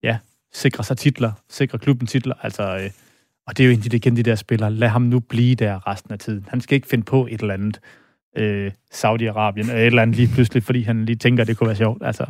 ja, 0.03 0.17
sikre 0.53 0.83
sig 0.83 0.97
titler, 0.97 1.31
sikre 1.49 1.79
klubben 1.79 2.07
titler. 2.07 2.35
Altså, 2.41 2.77
øh, 2.77 2.91
og 3.47 3.57
det 3.57 3.63
er 3.63 3.67
jo 3.67 3.71
egentlig 3.71 3.93
igen 3.93 4.15
de 4.15 4.23
der 4.23 4.35
spillere. 4.35 4.71
Lad 4.71 4.87
ham 4.87 5.01
nu 5.01 5.19
blive 5.19 5.55
der 5.55 5.87
resten 5.87 6.11
af 6.11 6.19
tiden. 6.19 6.45
Han 6.49 6.61
skal 6.61 6.75
ikke 6.75 6.87
finde 6.87 7.03
på 7.03 7.27
et 7.31 7.41
eller 7.41 7.53
andet 7.53 7.79
øh, 8.37 8.71
Saudi-Arabien 8.93 9.59
eller 9.59 9.75
et 9.75 9.85
eller 9.85 10.01
andet 10.01 10.15
lige 10.15 10.33
pludselig, 10.33 10.63
fordi 10.63 10.81
han 10.81 11.05
lige 11.05 11.15
tænker, 11.15 11.43
at 11.43 11.47
det 11.47 11.57
kunne 11.57 11.67
være 11.67 11.75
sjovt. 11.75 12.01
Altså, 12.05 12.25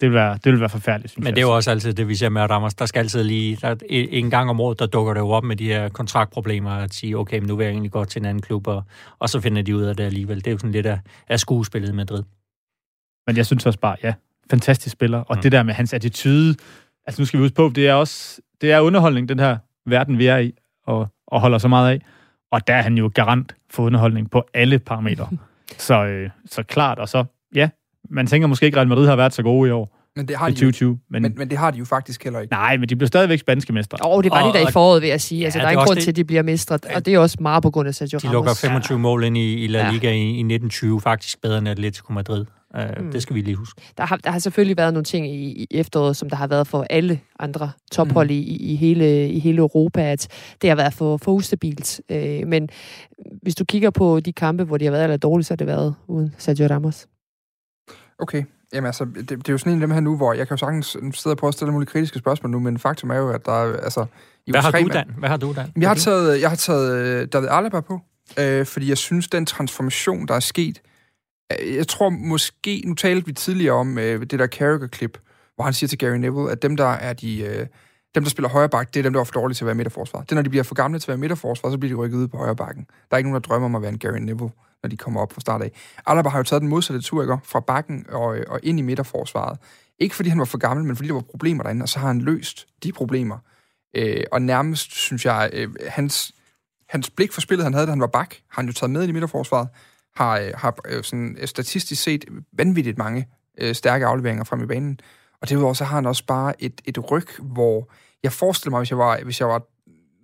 det 0.00 0.08
vil 0.08 0.14
være, 0.14 0.38
det 0.44 0.52
vil 0.52 0.60
være 0.60 0.68
forfærdeligt, 0.68 1.12
synes 1.12 1.24
Men 1.24 1.34
det 1.34 1.40
er 1.40 1.46
jo 1.46 1.56
også 1.56 1.70
altid 1.70 1.92
det, 1.92 2.08
vi 2.08 2.14
ser 2.14 2.28
med 2.28 2.50
Ramos. 2.50 2.74
Der 2.74 2.86
skal 2.86 3.00
altid 3.00 3.22
lige... 3.22 3.58
Der, 3.62 3.76
en 3.90 4.30
gang 4.30 4.50
om 4.50 4.60
året, 4.60 4.78
der 4.78 4.86
dukker 4.86 5.14
det 5.14 5.20
jo 5.20 5.28
op 5.28 5.44
med 5.44 5.56
de 5.56 5.66
her 5.66 5.88
kontraktproblemer, 5.88 6.70
at 6.70 6.94
sige, 6.94 7.18
okay, 7.18 7.38
men 7.38 7.48
nu 7.48 7.56
vil 7.56 7.64
jeg 7.64 7.70
egentlig 7.70 7.92
gå 7.92 8.04
til 8.04 8.20
en 8.20 8.26
anden 8.26 8.42
klub, 8.42 8.66
og, 8.66 8.82
og 9.18 9.30
så 9.30 9.40
finder 9.40 9.62
de 9.62 9.76
ud 9.76 9.82
af 9.82 9.96
det 9.96 10.04
alligevel. 10.04 10.36
Det 10.36 10.46
er 10.46 10.50
jo 10.50 10.58
sådan 10.58 10.72
lidt 10.72 10.86
af, 10.86 10.98
af 11.28 11.40
skuespillet 11.40 11.88
i 11.88 11.92
Madrid. 11.92 12.22
Men 13.26 13.36
jeg 13.36 13.46
synes 13.46 13.66
også 13.66 13.78
bare, 13.78 13.96
ja, 14.02 14.14
fantastisk 14.50 14.92
spiller. 14.92 15.18
Og 15.18 15.36
mm. 15.36 15.42
det 15.42 15.52
der 15.52 15.62
med 15.62 15.74
hans 15.74 15.94
attitude, 15.94 16.56
altså 17.06 17.22
nu 17.22 17.26
skal 17.26 17.38
vi 17.38 17.44
huske 17.44 17.54
på, 17.54 17.72
det 17.74 17.88
er 17.88 17.94
også 17.94 18.40
det 18.60 18.72
er 18.72 18.80
underholdning, 18.80 19.28
den 19.28 19.38
her 19.38 19.58
verden, 19.86 20.18
vi 20.18 20.26
er 20.26 20.38
i, 20.38 20.52
og, 20.86 21.08
og 21.26 21.40
holder 21.40 21.58
så 21.58 21.68
meget 21.68 21.90
af. 21.90 22.00
Og 22.52 22.66
der 22.66 22.74
er 22.74 22.82
han 22.82 22.98
jo 22.98 23.10
garant 23.14 23.56
for 23.70 23.82
underholdning 23.82 24.30
på 24.30 24.44
alle 24.54 24.78
parametre. 24.78 25.28
så, 25.78 26.04
øh, 26.04 26.30
så 26.46 26.62
klart, 26.62 26.98
og 26.98 27.08
så, 27.08 27.24
ja, 27.54 27.68
man 28.10 28.26
tænker 28.26 28.48
måske 28.48 28.66
ikke, 28.66 28.76
at 28.76 28.78
Real 28.78 28.88
Madrid 28.88 29.08
har 29.08 29.16
været 29.16 29.34
så 29.34 29.42
gode 29.42 29.68
i 29.68 29.72
år. 29.72 30.00
Men 30.16 30.28
det 30.28 30.36
har 30.36 30.48
de 30.48 30.52
2020, 30.52 30.90
jo, 30.90 30.96
men, 31.10 31.22
men, 31.22 31.34
men 31.36 31.50
det 31.50 31.58
har 31.58 31.70
de 31.70 31.78
jo 31.78 31.84
faktisk 31.84 32.24
heller 32.24 32.40
ikke. 32.40 32.52
Nej, 32.52 32.76
men 32.76 32.88
de 32.88 32.96
bliver 32.96 33.06
stadigvæk 33.06 33.40
spanske 33.40 33.72
mestre. 33.72 33.98
Åh, 34.04 34.16
oh, 34.16 34.24
det 34.24 34.30
var 34.30 34.42
og, 34.42 34.54
de 34.54 34.58
der 34.58 34.68
i 34.68 34.72
foråret, 34.72 35.02
vil 35.02 35.08
jeg 35.08 35.20
sige. 35.20 35.38
Ja, 35.38 35.44
altså, 35.44 35.58
der 35.58 35.66
er 35.66 35.70
ingen 35.70 35.86
grund 35.86 35.98
til, 35.98 36.10
at 36.10 36.16
de 36.16 36.24
bliver 36.24 36.42
mestre, 36.42 36.78
og 36.94 37.06
det 37.06 37.14
er 37.14 37.18
også 37.18 37.36
meget 37.40 37.62
på 37.62 37.70
grund 37.70 37.88
af 37.88 37.94
Sergio 37.94 38.18
De 38.18 38.26
Ramos. 38.26 38.32
lukker 38.32 38.54
25 38.54 38.96
ja. 38.96 39.00
mål 39.00 39.24
ind 39.24 39.36
i, 39.36 39.64
i 39.64 39.66
La 39.66 39.90
Liga 39.90 40.08
ja. 40.08 40.14
i, 40.14 40.18
i 40.18 40.28
1920, 40.28 41.00
faktisk 41.00 41.42
bedre 41.42 41.58
end 41.58 41.68
Atletico 41.68 42.12
Madrid. 42.12 42.44
Uh, 42.78 43.04
mm. 43.04 43.12
Det 43.12 43.22
skal 43.22 43.36
vi 43.36 43.40
lige 43.40 43.56
huske. 43.56 43.82
Der 43.98 44.06
har, 44.06 44.16
der 44.16 44.30
har 44.30 44.38
selvfølgelig 44.38 44.76
været 44.76 44.92
nogle 44.92 45.04
ting 45.04 45.26
i, 45.26 45.52
i 45.52 45.66
efteråret, 45.70 46.16
som 46.16 46.30
der 46.30 46.36
har 46.36 46.46
været 46.46 46.66
for 46.66 46.86
alle 46.90 47.20
andre 47.38 47.70
tophold 47.92 48.28
mm. 48.28 48.34
i, 48.34 48.40
i, 48.42 48.76
hele, 48.76 49.28
i 49.28 49.38
hele 49.38 49.58
Europa, 49.58 50.02
at 50.02 50.28
det 50.62 50.70
har 50.70 50.76
været 50.76 50.94
for, 50.94 51.16
for 51.16 51.32
ustabilt. 51.32 52.00
Uh, 52.10 52.48
men 52.48 52.68
hvis 53.42 53.54
du 53.54 53.64
kigger 53.64 53.90
på 53.90 54.20
de 54.20 54.32
kampe, 54.32 54.64
hvor 54.64 54.76
de 54.76 54.84
har 54.84 54.92
været 54.92 55.04
eller 55.04 55.16
dårligt, 55.16 55.46
så 55.46 55.52
har 55.52 55.56
det 55.56 55.66
været 55.66 55.94
uden 56.06 56.34
Sergio 56.38 56.66
Ramos. 56.66 57.06
Okay. 58.18 58.44
Jamen 58.74 58.86
altså, 58.86 59.04
det, 59.04 59.30
det 59.30 59.48
er 59.48 59.52
jo 59.52 59.58
sådan 59.58 59.72
en 59.72 59.82
af 59.82 59.86
dem 59.88 59.94
her 59.94 60.00
nu, 60.00 60.16
hvor 60.16 60.32
jeg 60.32 60.48
kan 60.48 60.54
jo 60.54 60.58
sagtens 60.58 60.86
sidde 61.12 61.34
og 61.34 61.38
prøve 61.38 61.48
at 61.48 61.54
stille 61.54 61.72
mulige 61.72 61.86
kritiske 61.86 62.18
spørgsmål 62.18 62.50
nu, 62.50 62.60
men 62.60 62.78
faktum 62.78 63.10
er 63.10 63.16
jo, 63.16 63.30
at 63.30 63.46
der 63.46 63.52
er, 63.52 63.76
altså... 63.76 64.06
I 64.46 64.50
Hvad 64.50 64.60
har 64.60 64.70
du, 64.70 64.88
Dan? 64.88 65.14
Hvad 65.18 65.28
har 65.28 65.36
du, 65.36 65.52
Dan? 65.56 65.72
Jeg 65.76 65.88
har 65.88 65.94
taget, 65.94 66.40
jeg 66.40 66.48
har 66.48 66.56
taget 66.56 67.32
David 67.32 67.48
Alaba 67.50 67.80
på, 67.80 68.00
øh, 68.38 68.66
fordi 68.66 68.88
jeg 68.88 68.98
synes, 68.98 69.28
den 69.28 69.46
transformation, 69.46 70.26
der 70.28 70.34
er 70.34 70.40
sket, 70.40 70.78
Øh, 70.78 70.90
Øh, 71.52 71.74
jeg 71.74 71.88
tror 71.88 72.08
måske, 72.08 72.82
nu 72.86 72.94
talte 72.94 73.26
vi 73.26 73.32
tidligere 73.32 73.74
om 73.74 73.98
øh, 73.98 74.20
det 74.20 74.38
der 74.38 74.46
Carragher-klip, 74.46 75.18
hvor 75.54 75.64
han 75.64 75.72
siger 75.72 75.88
til 75.88 75.98
Gary 75.98 76.16
Neville, 76.16 76.50
at 76.50 76.62
dem, 76.62 76.76
der 76.76 76.88
er 76.88 77.12
de, 77.12 77.40
øh, 77.40 77.66
dem, 78.14 78.22
der 78.22 78.30
spiller 78.30 78.48
højre 78.48 78.68
bak, 78.68 78.94
det 78.94 79.00
er 79.00 79.02
dem, 79.02 79.12
der 79.12 79.20
er 79.20 79.24
for 79.24 79.32
dårlige 79.32 79.54
til 79.54 79.64
at 79.64 79.66
være 79.66 79.74
midterforsvar. 79.74 80.20
Det 80.20 80.32
er, 80.32 80.34
når 80.34 80.42
de 80.42 80.50
bliver 80.50 80.62
for 80.62 80.74
gamle 80.74 80.98
til 80.98 81.04
at 81.04 81.08
være 81.08 81.18
midterforsvar, 81.18 81.70
så 81.70 81.78
bliver 81.78 81.94
de 81.96 82.00
rykket 82.00 82.18
ud 82.18 82.28
på 82.28 82.36
højre 82.36 82.56
bakken. 82.56 82.84
Der 82.84 83.14
er 83.14 83.18
ikke 83.18 83.30
nogen, 83.30 83.42
der 83.42 83.48
drømmer 83.48 83.66
om 83.66 83.74
at 83.74 83.82
være 83.82 83.90
en 83.90 83.98
Gary 83.98 84.18
Neville, 84.18 84.50
når 84.82 84.88
de 84.88 84.96
kommer 84.96 85.20
op 85.20 85.32
fra 85.32 85.40
start 85.40 85.62
af. 85.62 85.72
Alaba 86.06 86.28
har 86.28 86.38
jo 86.38 86.42
taget 86.42 86.60
den 86.60 86.68
modsatte 86.68 87.02
tur, 87.02 87.22
ikke? 87.22 87.38
fra 87.44 87.60
bakken 87.60 88.06
og, 88.08 88.38
øh, 88.38 88.44
og 88.48 88.60
ind 88.62 88.78
i 88.78 88.82
midterforsvaret. 88.82 89.58
Ikke 89.98 90.14
fordi 90.14 90.28
han 90.28 90.38
var 90.38 90.44
for 90.44 90.58
gammel, 90.58 90.86
men 90.86 90.96
fordi 90.96 91.08
der 91.08 91.14
var 91.14 91.20
problemer 91.20 91.62
derinde, 91.62 91.82
og 91.82 91.88
så 91.88 91.98
har 91.98 92.06
han 92.06 92.20
løst 92.20 92.66
de 92.82 92.92
problemer. 92.92 93.38
Øh, 93.96 94.24
og 94.32 94.42
nærmest, 94.42 94.92
synes 94.92 95.24
jeg, 95.24 95.50
øh, 95.52 95.68
hans, 95.88 96.32
hans 96.88 97.10
blik 97.10 97.32
for 97.32 97.40
spillet, 97.40 97.64
han 97.64 97.74
havde, 97.74 97.86
da 97.86 97.90
han 97.92 98.00
var 98.00 98.06
bak, 98.06 98.34
har 98.48 98.62
han 98.62 98.66
jo 98.66 98.72
taget 98.72 98.90
med 98.90 99.02
ind 99.02 99.10
i 99.10 99.12
midterforsvaret, 99.12 99.68
har, 100.16 100.38
øh, 100.38 100.50
har 100.54 100.76
øh, 100.88 101.04
sådan, 101.04 101.36
øh, 101.40 101.48
statistisk 101.48 102.02
set 102.02 102.24
vanvittigt 102.52 102.98
mange 102.98 103.28
øh, 103.58 103.74
stærke 103.74 104.06
afleveringer 104.06 104.44
frem 104.44 104.62
i 104.62 104.66
banen. 104.66 105.00
Og 105.42 105.48
derudover 105.48 105.74
så 105.74 105.84
har 105.84 105.94
han 105.94 106.06
også 106.06 106.26
bare 106.26 106.62
et, 106.62 106.80
et 106.84 107.10
ryg, 107.10 107.28
hvor 107.38 107.92
jeg 108.22 108.32
forestiller 108.32 108.70
mig, 108.70 108.80
hvis 108.80 108.90
jeg 108.90 108.98
var, 108.98 109.20
hvis 109.24 109.40
jeg 109.40 109.48
var 109.48 109.62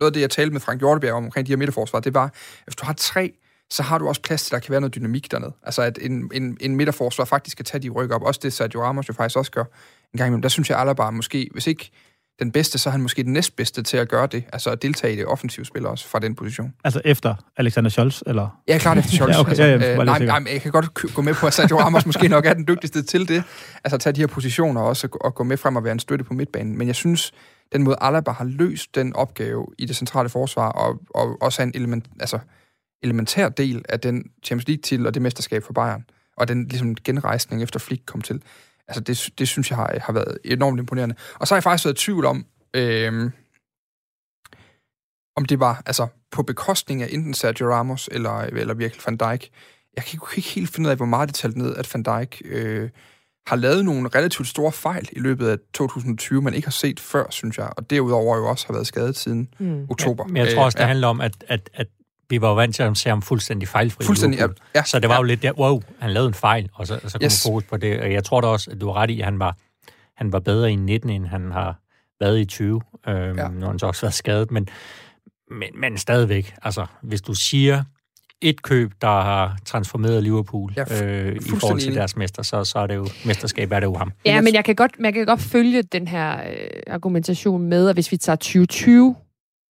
noget 0.01 0.11
af 0.11 0.13
det, 0.13 0.21
jeg 0.21 0.31
talte 0.31 0.53
med 0.53 0.61
Frank 0.61 0.81
Hjortebjerg 0.81 1.15
om 1.15 1.25
omkring 1.25 1.47
de 1.47 1.53
her 1.53 1.57
midterforsvar, 1.57 2.01
det 2.01 2.15
var, 2.15 2.25
at 2.25 2.33
hvis 2.65 2.77
du 2.77 2.87
har 2.87 2.93
tre, 2.93 3.33
så 3.71 3.83
har 3.83 3.99
du 3.99 4.09
også 4.09 4.23
plads 4.23 4.43
til, 4.43 4.55
at 4.55 4.61
der 4.61 4.67
kan 4.67 4.73
være 4.73 4.81
noget 4.81 4.95
dynamik 4.95 5.31
dernede. 5.31 5.53
Altså, 5.63 5.83
at 5.83 5.99
en, 6.03 6.31
en, 6.35 6.57
en 6.61 6.77
midterforsvar 6.77 7.25
faktisk 7.25 7.57
kan 7.57 7.65
tage 7.65 7.83
de 7.83 7.89
ryk 7.89 8.11
op. 8.11 8.23
Også 8.23 8.41
det, 8.43 8.53
Sergio 8.53 8.83
Ramos 8.83 9.09
jo 9.09 9.15
faktisk 9.15 9.37
også 9.37 9.51
gør 9.51 9.65
en 10.13 10.19
gang 10.19 10.29
imellem. 10.29 10.43
Der 10.43 10.49
synes 10.49 10.71
jeg, 10.71 10.79
Alaba 10.79 11.11
måske, 11.11 11.49
hvis 11.53 11.67
ikke 11.67 11.91
den 12.41 12.53
bedste, 12.53 12.79
så 12.79 12.89
er 12.89 12.91
han 12.91 13.01
måske 13.01 13.23
den 13.23 13.33
næstbedste 13.33 13.83
til 13.83 13.97
at 13.97 14.09
gøre 14.09 14.27
det. 14.27 14.45
Altså 14.53 14.71
at 14.71 14.83
deltage 14.83 15.13
i 15.13 15.17
det 15.17 15.27
offensive 15.27 15.67
spil 15.67 15.87
også 15.87 16.09
fra 16.09 16.19
den 16.19 16.35
position. 16.35 16.75
Altså 16.85 17.01
efter 17.05 17.35
Alexander 17.57 17.91
Scholz, 17.91 18.23
eller? 18.27 18.61
Ja, 18.69 18.79
klart 18.79 18.99
efter 18.99 19.13
Scholz. 19.13 19.33
ja, 19.35 19.41
okay. 19.41 19.51
altså, 19.51 19.65
ja, 19.65 19.71
ja, 19.71 19.93
øh, 19.93 20.05
nej, 20.05 20.19
nej, 20.19 20.43
jeg 20.53 20.61
kan 20.61 20.73
godt 20.73 21.15
gå 21.15 21.23
med 21.23 21.35
på, 21.35 21.47
at 21.47 21.55
Sergio 21.55 21.81
Ramos 21.81 22.07
måske 22.07 22.29
nok 22.29 22.47
er 22.47 22.55
den 22.55 22.69
dygtigste 22.69 23.03
til 23.03 23.29
det. 23.29 23.43
Altså 23.85 23.95
at 23.95 24.01
tage 24.01 24.13
de 24.13 24.21
her 24.21 24.27
positioner 24.27 24.81
også 24.81 25.09
og 25.21 25.35
gå 25.35 25.45
med 25.45 25.57
frem 25.57 25.77
og 25.77 25.85
være 25.85 25.93
en 25.93 25.99
støtte 25.99 26.25
på 26.25 26.35
midtbanen. 26.35 26.79
Men 26.79 26.87
jeg 26.87 26.97
synes, 26.97 27.33
den 27.73 27.83
måde 27.83 27.97
Alaba 28.01 28.31
har 28.31 28.45
løst 28.45 28.95
den 28.95 29.17
opgave 29.17 29.67
i 29.79 29.87
det 29.87 29.97
centrale 29.97 30.29
forsvar, 30.29 30.69
og, 30.69 31.01
og 31.15 31.43
også 31.43 31.63
er 31.63 31.67
en 31.67 31.73
element, 31.75 32.05
altså, 32.21 32.39
elementær 33.03 33.49
del 33.49 33.85
af 33.89 34.01
den 34.01 34.25
Champions 34.45 34.69
League-titel 34.69 35.07
og 35.07 35.15
det 35.15 35.23
mesterskab 35.23 35.63
for 35.63 35.73
Bayern, 35.73 36.05
og 36.37 36.49
den 36.49 36.69
ligesom, 36.69 36.95
genrejsning 36.95 37.63
efter 37.63 37.79
Flick 37.79 38.03
kom 38.07 38.21
til. 38.21 38.43
Altså, 38.91 39.01
det, 39.01 39.39
det 39.39 39.49
synes 39.49 39.71
jeg 39.71 39.77
har, 39.77 39.99
har 40.01 40.13
været 40.13 40.39
enormt 40.45 40.79
imponerende. 40.79 41.15
Og 41.35 41.47
så 41.47 41.55
har 41.55 41.57
jeg 41.57 41.63
faktisk 41.63 41.85
været 41.85 42.03
i 42.03 42.05
tvivl 42.05 42.25
om, 42.25 42.47
øh, 42.75 43.31
om 45.37 45.45
det 45.45 45.61
var 45.61 45.83
altså, 45.87 46.07
på 46.31 46.43
bekostning 46.43 47.03
af 47.03 47.09
enten 47.11 47.35
Sergio 47.35 47.73
Ramos 47.73 48.09
eller, 48.13 48.41
eller 48.41 48.75
virkelig 48.75 49.03
Van 49.07 49.17
Dijk. 49.17 49.51
Jeg 49.97 50.05
kan 50.05 50.21
ikke 50.37 50.51
helt 50.51 50.71
finde 50.71 50.87
ud 50.87 50.91
af, 50.91 50.97
hvor 50.97 51.07
meget 51.07 51.29
det 51.29 51.37
talte 51.37 51.59
ned, 51.59 51.77
at 51.77 51.95
Van 51.95 52.03
Dijk 52.03 52.43
øh, 52.45 52.91
har 53.47 53.57
lavet 53.57 53.85
nogle 53.85 54.09
relativt 54.09 54.49
store 54.49 54.73
fejl 54.73 55.09
i 55.13 55.19
løbet 55.19 55.49
af 55.49 55.57
2020, 55.75 56.43
man 56.43 56.55
ikke 56.55 56.67
har 56.67 56.73
set 56.73 57.01
før, 57.01 57.25
synes 57.31 57.59
jeg. 57.59 57.73
Og 57.77 57.91
derudover 57.91 58.37
jo 58.37 58.49
også 58.49 58.67
har 58.67 58.75
været 58.75 58.87
skadet 58.87 59.17
siden 59.17 59.55
mm. 59.59 59.87
oktober. 59.91 60.25
Ja, 60.27 60.33
men 60.33 60.37
jeg 60.37 60.55
tror 60.55 60.65
også, 60.65 60.77
det 60.77 60.85
øh, 60.85 60.89
handler 60.89 61.09
om, 61.09 61.21
at, 61.21 61.45
at, 61.49 61.71
at 61.75 61.87
vi 62.31 62.41
var 62.41 62.49
jo 62.49 62.55
vant 62.55 62.75
til 62.75 62.83
at 62.83 62.97
se 62.97 63.09
ham 63.09 63.23
fuldstændig 63.23 63.69
fejlfri. 63.69 64.05
Fuldstændig, 64.05 64.39
ja, 64.39 64.47
ja. 64.75 64.85
Så 64.85 64.99
det 64.99 65.09
var 65.09 65.15
ja. 65.15 65.21
jo 65.21 65.23
lidt 65.23 65.43
der, 65.43 65.53
wow, 65.53 65.83
han 65.99 66.11
lavede 66.11 66.29
en 66.29 66.35
fejl, 66.35 66.71
og 66.75 66.87
så, 66.87 67.01
så 67.09 67.19
kom 67.19 67.25
yes. 67.25 67.43
fokus 67.43 67.65
på 67.65 67.77
det. 67.77 68.01
Og 68.01 68.13
jeg 68.13 68.25
tror 68.25 68.41
da 68.41 68.47
også, 68.47 68.71
at 68.71 68.81
du 68.81 68.87
har 68.87 68.95
ret 68.95 69.11
i, 69.11 69.21
at 69.21 69.25
han 69.25 69.39
var, 69.39 69.57
han 70.17 70.33
var 70.33 70.41
bedre 70.41 70.73
i 70.73 70.77
19, 70.77 71.11
end 71.11 71.27
han 71.27 71.51
har 71.51 71.81
været 72.21 72.41
i 72.41 72.45
20, 72.45 72.81
øhm, 73.09 73.39
ja. 73.39 73.49
når 73.49 73.67
han 73.67 73.79
så 73.79 73.87
også 73.87 74.01
været 74.03 74.15
skadet. 74.15 74.51
Men, 74.51 74.69
men, 75.51 75.69
men 75.75 75.99
stadigvæk, 75.99 76.55
altså, 76.63 76.87
hvis 77.03 77.23
du 77.23 77.35
siger 77.35 77.85
et 78.41 78.63
køb, 78.63 78.93
der 79.01 79.07
har 79.23 79.59
transformeret 79.65 80.23
Liverpool 80.23 80.73
ja, 80.77 81.05
øh, 81.05 81.37
i 81.37 81.39
forhold 81.61 81.81
til 81.81 81.95
deres 81.95 82.17
mester, 82.17 82.43
så, 82.43 82.65
så 82.65 82.79
er 82.79 82.87
det 82.87 82.95
jo 82.95 83.07
mesterskab, 83.27 83.73
er 83.73 83.81
det 83.81 83.87
jo 83.87 83.95
ham. 83.95 84.13
Ja, 84.25 84.41
men 84.41 84.55
jeg 84.55 84.65
kan 84.65 84.75
godt, 84.75 84.99
man 84.99 85.13
kan 85.13 85.27
godt 85.27 85.41
følge 85.41 85.83
den 85.83 86.09
her 86.09 86.51
øh, 86.51 86.67
argumentation 86.87 87.63
med, 87.63 87.89
at 87.89 87.97
hvis 87.97 88.13
vi 88.13 88.17
tager 88.17 88.37
2020, 88.37 89.17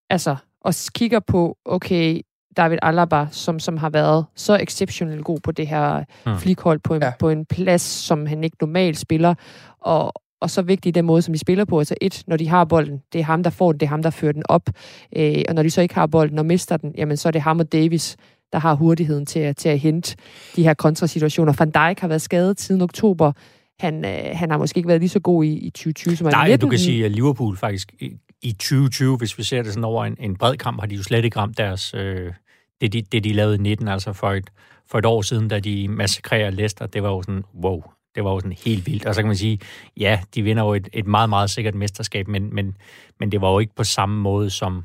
altså, 0.10 0.36
og 0.62 0.74
kigger 0.96 1.20
på, 1.20 1.58
okay, 1.66 2.22
David 2.58 2.78
Alaba, 2.82 3.26
som, 3.32 3.60
som 3.60 3.78
har 3.78 3.90
været 3.90 4.26
så 4.36 4.56
exceptionelt 4.56 5.24
god 5.24 5.40
på 5.40 5.52
det 5.52 5.68
her 5.68 6.04
hmm. 6.26 6.38
flikhold 6.38 6.80
på 6.80 6.96
en, 6.96 7.02
ja. 7.02 7.12
på 7.20 7.30
en 7.30 7.46
plads, 7.46 7.82
som 7.82 8.26
han 8.26 8.44
ikke 8.44 8.58
normalt 8.62 8.98
spiller, 8.98 9.34
og, 9.82 10.14
og 10.42 10.50
så 10.50 10.62
vigtig 10.62 10.96
den 10.96 11.06
måde, 11.06 11.22
som 11.22 11.34
de 11.34 11.40
spiller 11.40 11.66
på. 11.66 11.80
Altså 11.80 11.96
et, 12.02 12.24
når 12.28 12.38
de 12.38 12.48
har 12.48 12.66
bolden, 12.66 13.02
det 13.14 13.20
er 13.20 13.26
ham, 13.26 13.44
der 13.44 13.50
får 13.50 13.72
den, 13.72 13.80
det 13.80 13.86
er 13.86 13.90
ham, 13.90 14.04
der 14.04 14.10
fører 14.10 14.32
den 14.32 14.44
op. 14.50 14.70
Øh, 15.16 15.42
og 15.48 15.56
når 15.56 15.64
de 15.64 15.70
så 15.70 15.82
ikke 15.82 15.96
har 15.96 16.08
bolden 16.08 16.40
og 16.40 16.46
mister 16.46 16.78
den, 16.78 16.94
jamen 16.98 17.18
så 17.18 17.30
er 17.30 17.32
det 17.32 17.42
ham 17.42 17.60
og 17.60 17.72
Davis, 17.72 18.18
der 18.54 18.60
har 18.60 18.74
hurtigheden 18.74 19.26
til 19.26 19.40
at, 19.40 19.58
til 19.58 19.70
at 19.70 19.80
hente 19.80 20.16
de 20.56 20.64
her 20.64 20.74
kontrasituationer. 20.74 21.54
Van 21.60 21.72
Dijk 21.72 22.00
har 22.00 22.08
været 22.08 22.22
skadet 22.22 22.62
siden 22.62 22.82
oktober. 22.82 23.32
Han, 23.80 24.06
øh, 24.06 24.20
han 24.34 24.52
har 24.52 24.58
måske 24.58 24.78
ikke 24.78 24.88
været 24.88 25.00
lige 25.00 25.10
så 25.10 25.20
god 25.20 25.44
i, 25.44 25.58
i 25.58 25.70
2020, 25.70 26.16
som 26.16 26.26
han 26.26 26.34
Nej, 26.34 26.46
i 26.46 26.50
19. 26.50 26.66
du 26.66 26.70
kan 26.70 26.80
sige, 26.80 27.06
at 27.06 27.12
Liverpool 27.12 27.58
faktisk 27.58 27.94
i, 28.00 28.12
i 28.42 28.52
2020, 28.52 29.18
hvis 29.18 29.38
vi 29.38 29.44
ser 29.44 29.64
det 29.64 29.74
sådan 29.74 29.84
over 29.84 30.06
en, 30.06 30.16
en 30.20 30.36
bred 30.36 30.58
kamp, 30.58 30.80
har 30.80 30.88
de 30.88 30.96
jo 30.96 31.04
slet 31.04 31.26
ikke 31.26 31.40
ramt 31.40 31.58
deres, 31.58 31.94
øh, 31.94 32.34
det, 32.82 32.94
de, 32.94 33.02
det, 33.02 33.24
de 33.24 33.34
lavede 33.34 33.56
i 33.56 33.58
19, 33.58 33.88
altså 33.88 34.14
for 34.14 34.32
et, 34.32 34.50
for 34.88 35.00
et 35.00 35.06
år 35.06 35.22
siden, 35.22 35.48
da 35.48 35.60
de 35.60 35.88
massakrerer 35.88 36.50
Leicester. 36.50 36.86
Det 36.86 37.04
var 37.04 37.10
jo 37.10 37.22
sådan, 37.22 37.44
wow, 37.64 37.84
det 38.16 38.24
var 38.24 38.32
jo 38.32 38.40
sådan 38.40 38.58
helt 38.66 38.86
vildt. 38.86 39.06
Og 39.06 39.16
så 39.16 39.22
kan 39.22 39.28
man 39.28 39.36
sige, 39.36 39.60
ja, 39.98 40.20
de 40.36 40.42
vinder 40.42 40.64
jo 40.64 40.74
et, 40.74 40.90
et 40.94 41.08
meget, 41.08 41.30
meget 41.30 41.50
sikkert 41.50 41.76
mesterskab, 41.76 42.28
men, 42.28 42.56
men, 42.56 42.78
men 43.20 43.32
det 43.32 43.42
var 43.42 43.52
jo 43.52 43.60
ikke 43.60 43.76
på 43.76 43.84
samme 43.84 44.22
måde 44.22 44.50
som, 44.50 44.84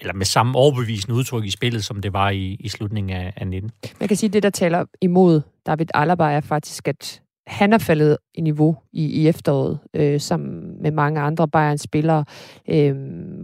eller 0.00 0.14
med 0.14 0.26
samme 0.26 0.58
overbevisende 0.58 1.14
udtryk 1.14 1.44
i 1.44 1.50
spillet, 1.50 1.84
som 1.84 2.00
det 2.00 2.12
var 2.12 2.30
i, 2.30 2.56
i 2.60 2.68
slutningen 2.68 3.16
af, 3.16 3.32
af 3.36 3.46
19. 3.46 3.70
Man 4.00 4.08
kan 4.08 4.16
sige, 4.16 4.28
at 4.28 4.32
det, 4.32 4.42
der 4.42 4.50
taler 4.50 4.84
imod 5.00 5.40
David 5.66 5.86
Alaba, 5.94 6.24
er 6.24 6.40
faktisk, 6.40 6.88
at 6.88 7.20
han 7.46 7.72
er 7.72 7.78
faldet 7.78 8.16
i 8.34 8.40
niveau 8.40 8.76
i, 8.92 9.04
i 9.06 9.28
efteråret, 9.28 9.78
øh, 9.94 10.20
sammen 10.20 10.82
med 10.82 10.90
mange 10.90 11.20
andre 11.20 11.48
Bayern-spillere, 11.48 12.24
øh, 12.70 12.96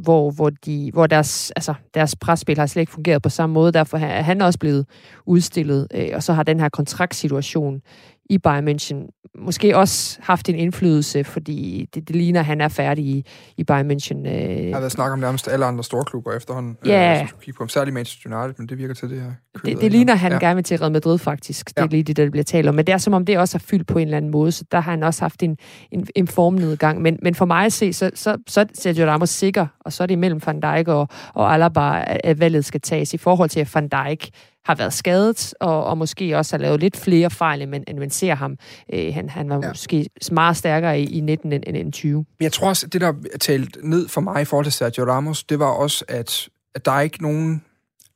hvor, 0.03 0.31
hvor, 0.31 0.51
de, 0.51 0.91
hvor 0.93 1.07
deres, 1.07 1.51
altså, 1.51 1.75
deres 1.95 2.17
presspil 2.17 2.59
har 2.59 2.67
slet 2.67 2.81
ikke 2.81 2.93
fungeret 2.93 3.23
på 3.23 3.29
samme 3.29 3.55
måde. 3.55 3.73
Derfor 3.73 3.99
er 3.99 4.23
han 4.23 4.41
også 4.41 4.59
blevet 4.59 4.87
udstillet, 5.27 5.87
øh, 5.95 6.09
og 6.15 6.23
så 6.23 6.33
har 6.33 6.43
den 6.43 6.61
her 6.61 6.69
kontraktsituation 6.69 7.81
i 8.31 8.39
Bayern 8.39 8.69
München 8.69 9.21
måske 9.39 9.77
også 9.77 10.19
haft 10.23 10.49
en 10.49 10.55
indflydelse, 10.55 11.25
fordi 11.25 11.89
det, 11.95 12.09
det 12.09 12.17
ligner, 12.17 12.41
at 12.41 12.47
han 12.47 12.61
er 12.61 12.69
færdig 12.69 13.05
i, 13.05 13.27
i 13.57 13.65
Bayern 13.65 13.91
München. 13.91 14.29
Øh. 14.29 14.67
Jeg 14.67 14.75
har 14.75 14.81
været 14.81 14.93
snakket 14.93 15.13
om 15.13 15.19
nærmest 15.19 15.49
alle 15.49 15.67
andre 15.67 15.85
store 15.85 16.05
klubber 16.05 16.33
efterhånden. 16.33 16.77
Ja. 16.87 17.21
Øh, 17.23 17.29
kigge 17.43 17.59
på 17.59 17.69
særligt 17.69 17.95
Manchester 17.95 18.37
United, 18.37 18.55
men 18.59 18.69
det 18.69 18.79
virker 18.79 18.95
til 18.95 19.11
det 19.11 19.21
her. 19.21 19.33
Det, 19.65 19.81
det 19.81 19.93
ligner, 19.93 20.15
han 20.15 20.33
ja. 20.33 20.39
gerne 20.39 20.55
vil 20.55 20.65
til 20.65 20.79
Real 20.79 20.93
Madrid, 20.93 21.19
faktisk. 21.19 21.69
Det 21.69 21.79
er 21.79 21.83
ja. 21.83 21.89
lige 21.89 22.03
det, 22.03 22.17
der 22.17 22.31
bliver 22.31 22.45
talt 22.45 22.69
om. 22.69 22.75
Men 22.75 22.87
det 22.87 22.93
er 22.93 22.99
som 22.99 23.13
om, 23.13 23.25
det 23.25 23.39
også 23.39 23.59
har 23.59 23.65
fyldt 23.71 23.87
på 23.87 23.99
en 23.99 24.05
eller 24.05 24.17
anden 24.17 24.31
måde, 24.31 24.53
så 24.53 24.65
der 24.73 24.81
har 24.81 24.91
han 24.91 25.03
også 25.03 25.25
haft 25.25 25.43
en, 25.43 25.57
en, 25.91 26.07
en 26.17 26.29
formnedgang. 26.29 27.03
Men, 27.03 27.19
men 27.23 27.35
for 27.35 27.45
mig 27.45 27.67
at 27.67 27.73
se, 27.73 27.93
så, 27.93 28.11
så, 28.15 28.37
så 28.47 28.61
er 28.61 28.65
Sergio 28.75 29.07
Ramos 29.07 29.31
sikker, 29.31 29.67
og 29.81 29.93
så 29.93 30.03
er 30.03 30.07
det 30.07 30.15
imellem 30.15 30.41
Van 30.47 30.61
Dijk 30.61 30.89
og, 30.89 31.09
og 31.35 31.55
Alaba, 31.55 32.05
at 32.25 32.41
valget 32.41 32.65
skal 32.65 32.81
tages 32.81 33.15
i 33.15 33.19
forhold 33.19 33.49
til, 33.49 33.61
at 33.61 33.75
Van 33.75 33.89
Dijk 33.89 34.31
har 34.65 34.75
været 34.75 34.93
skadet, 34.93 35.55
og, 35.61 35.85
og 35.85 35.99
måske 35.99 36.37
også 36.37 36.57
har 36.57 36.63
lavet 36.63 36.81
lidt 36.81 36.97
flere 36.97 37.31
fejl, 37.31 37.63
end 37.63 37.71
man, 37.71 37.85
end 37.89 37.99
man 37.99 38.11
ser 38.11 38.35
ham. 38.35 38.57
Øh, 38.93 39.15
han, 39.15 39.29
han 39.29 39.49
var 39.49 39.61
ja. 39.63 39.69
måske 39.69 40.11
meget 40.33 40.57
stærkere 40.57 41.01
i, 41.01 41.05
i 41.05 41.21
19 41.21 41.53
end, 41.53 41.65
end 41.67 41.93
20. 41.93 42.17
Men 42.17 42.27
jeg 42.41 42.53
tror 42.53 42.69
også, 42.69 42.87
det 42.87 43.01
der 43.01 43.13
er 43.33 43.39
talt 43.39 43.77
ned 43.85 44.09
for 44.09 44.21
mig 44.21 44.43
i 44.43 44.45
forhold 44.45 44.67
til 44.67 44.73
Sergio 44.73 45.05
Ramos, 45.05 45.45
det 45.45 45.59
var 45.59 45.67
også, 45.67 46.05
at, 46.09 46.49
at 46.75 46.85
der 46.85 46.93
er 46.93 47.01
ikke 47.01 47.23
nogen... 47.23 47.65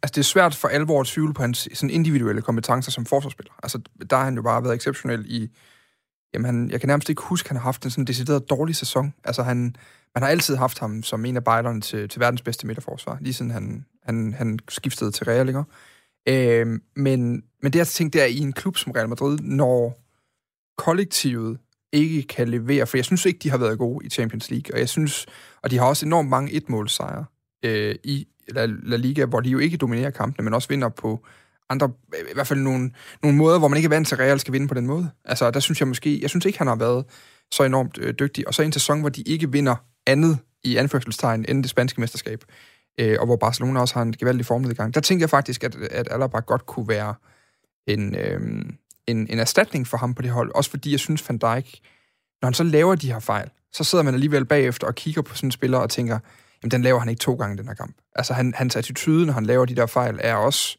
Altså, 0.03 0.13
det 0.15 0.21
er 0.21 0.25
svært 0.25 0.55
for 0.55 0.69
alvor 0.69 1.01
at 1.01 1.07
tvivle 1.07 1.35
på 1.35 1.43
hans 1.43 1.69
sådan 1.75 1.91
individuelle 1.91 2.43
kompetencer 2.43 2.91
som 2.91 3.07
forsvarsspiller. 3.07 3.53
Altså, 3.63 3.79
der 4.11 4.17
har 4.17 4.25
han 4.25 4.35
jo 4.35 4.43
bare 4.43 4.65
været 4.65 4.75
exceptionel 4.75 5.25
i... 5.27 5.49
Jamen, 6.35 6.45
han, 6.45 6.71
jeg 6.71 6.81
kan 6.81 6.87
nærmest 6.87 7.09
ikke 7.09 7.23
huske, 7.23 7.47
at 7.47 7.49
han 7.49 7.57
har 7.57 7.65
haft 7.65 7.85
en 7.85 7.91
sådan 7.91 8.05
decideret 8.05 8.51
dårlig 8.51 8.77
sæson. 8.77 9.15
Altså, 9.25 9.43
han, 9.43 9.77
man 10.15 10.23
har 10.23 10.29
altid 10.29 10.57
haft 10.57 10.79
ham 10.79 11.03
som 11.03 11.25
en 11.25 11.37
af 11.37 11.45
bejlerne 11.45 11.81
til, 11.81 12.09
til 12.09 12.21
verdens 12.21 12.43
bedste 12.43 12.67
midterforsvar, 12.67 13.19
lige 13.21 13.35
siden 13.35 13.51
han, 13.51 13.85
han, 14.03 14.35
han 14.39 14.59
skiftede 14.69 15.11
til 15.11 15.25
Real, 15.25 15.49
ikke? 15.49 15.65
Øh, 16.29 16.67
men, 16.97 17.43
men 17.63 17.73
det 17.73 17.75
jeg 17.75 17.87
tænkte, 17.87 18.19
det 18.19 18.25
er 18.25 18.29
i 18.29 18.39
en 18.39 18.53
klub 18.53 18.77
som 18.77 18.93
Real 18.93 19.09
Madrid, 19.09 19.39
når 19.39 20.01
kollektivet 20.79 21.59
ikke 21.93 22.23
kan 22.23 22.49
levere, 22.49 22.87
for 22.87 22.97
jeg 22.97 23.05
synes 23.05 23.27
ikke, 23.27 23.39
de 23.39 23.51
har 23.51 23.59
været 23.59 23.79
gode 23.79 24.07
i 24.07 24.11
Champions 24.11 24.51
League, 24.51 24.75
og 24.75 24.79
jeg 24.79 24.89
synes, 24.89 25.27
og 25.63 25.71
de 25.71 25.79
har 25.79 25.87
også 25.87 26.07
enormt 26.07 26.29
mange 26.29 26.53
etmålsejre 26.53 27.25
øh, 27.65 27.95
i 28.05 28.27
La, 28.49 28.67
La 28.67 28.97
Liga, 28.97 29.25
hvor 29.25 29.41
de 29.41 29.51
jo 29.51 29.59
ikke 29.59 29.77
dominerer 29.77 30.11
kampene, 30.11 30.45
men 30.45 30.55
også 30.55 30.69
vinder 30.69 30.89
på 30.89 31.27
andre, 31.69 31.93
øh, 32.15 32.31
i 32.31 32.35
hvert 32.35 32.47
fald 32.47 32.61
nogle, 32.61 32.91
nogle 33.23 33.39
måder, 33.39 33.59
hvor 33.59 33.69
man 33.69 33.77
ikke 33.77 33.87
er 33.87 33.91
vant 33.91 34.09
til, 34.09 34.15
at 34.15 34.21
Real 34.21 34.41
skal 34.41 34.53
vinde 34.53 34.69
på 34.69 34.75
den 34.75 34.87
måde. 34.87 35.11
Altså, 35.25 35.51
der 35.51 35.61
synes 35.61 35.81
jeg 35.81 35.89
måske, 35.89 36.19
jeg 36.23 36.31
synes 36.31 36.45
ikke, 36.45 36.59
han 36.59 36.67
har 36.67 36.77
været 36.77 37.05
så 37.53 37.65
enormt 37.65 37.99
øh, 37.99 38.15
dygtig. 38.19 38.49
Og 38.49 38.55
så 38.55 38.63
en 38.63 38.73
sæson, 38.73 39.01
hvor 39.01 39.09
de 39.09 39.23
ikke 39.23 39.53
vinder 39.53 39.77
andet 40.07 40.39
i 40.65 40.77
anførselstegn 40.77 41.45
end 41.49 41.63
det 41.63 41.71
spanske 41.71 42.01
mesterskab 42.01 42.45
øh, 43.01 43.17
og 43.21 43.27
hvor 43.27 43.37
Barcelona 43.37 43.81
også 43.81 43.95
har 43.95 44.03
en 44.03 44.13
gevaldig 44.13 44.47
formnedgang. 44.47 44.95
Der 44.95 45.01
tænkte 45.01 45.23
jeg 45.23 45.31
faktisk, 45.31 45.65
at, 45.65 45.75
at 45.75 46.09
Alaba 46.11 46.39
godt 46.39 46.67
kunne 46.67 46.89
være 46.89 47.15
en, 47.87 48.15
øh, 48.15 48.41
en, 49.07 49.27
en 49.31 49.39
erstatning 49.39 49.87
for 49.87 49.97
ham 49.97 50.15
på 50.15 50.23
det 50.23 50.31
hold. 50.31 50.53
Også 50.55 50.71
fordi 50.71 50.91
jeg 50.91 51.01
synes, 51.01 51.29
Van 51.29 51.39
Dijk, 51.39 51.81
når 52.43 52.47
han 52.47 52.55
så 52.55 52.65
laver 52.65 52.95
de 52.95 53.13
her 53.13 53.19
fejl, 53.19 53.51
så 53.73 53.85
sidder 53.85 54.05
man 54.05 54.15
alligevel 54.15 54.45
bagefter 54.45 54.87
og 54.87 54.95
kigger 54.95 55.23
på 55.23 55.35
sådan 55.35 55.47
en 55.47 55.53
spiller 55.53 55.79
og 55.79 55.91
tænker, 55.91 56.19
jamen 56.63 56.71
den 56.71 56.83
laver 56.83 56.99
han 56.99 57.09
ikke 57.09 57.21
to 57.21 57.35
gange 57.35 57.59
den 57.59 57.67
her 57.67 57.75
kamp. 57.75 57.97
Altså 58.17 58.35
han, 58.35 58.55
hans 58.55 58.77
attitude, 58.77 59.27
når 59.27 59.33
han 59.33 59.47
laver 59.47 59.65
de 59.65 59.77
der 59.77 59.87
fejl, 59.87 60.19
er 60.23 60.35
også 60.35 60.79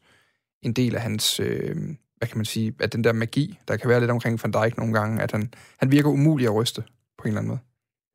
en 0.61 0.73
del 0.73 0.95
af 0.95 1.01
hans, 1.01 1.39
øh, 1.39 1.75
hvad 2.17 2.27
kan 2.27 2.37
man 2.37 2.45
sige, 2.45 2.73
at 2.79 2.93
den 2.93 3.03
der 3.03 3.13
magi, 3.13 3.59
der 3.67 3.77
kan 3.77 3.89
være 3.89 3.99
lidt 3.99 4.11
omkring 4.11 4.39
Van 4.43 4.51
Dijk 4.51 4.77
nogle 4.77 4.93
gange, 4.93 5.21
at 5.21 5.31
han, 5.31 5.53
han 5.77 5.91
virker 5.91 6.09
umulig 6.09 6.47
at 6.47 6.55
ryste 6.55 6.83
på 7.17 7.23
en 7.23 7.27
eller 7.27 7.39
anden 7.39 7.47
måde 7.47 7.59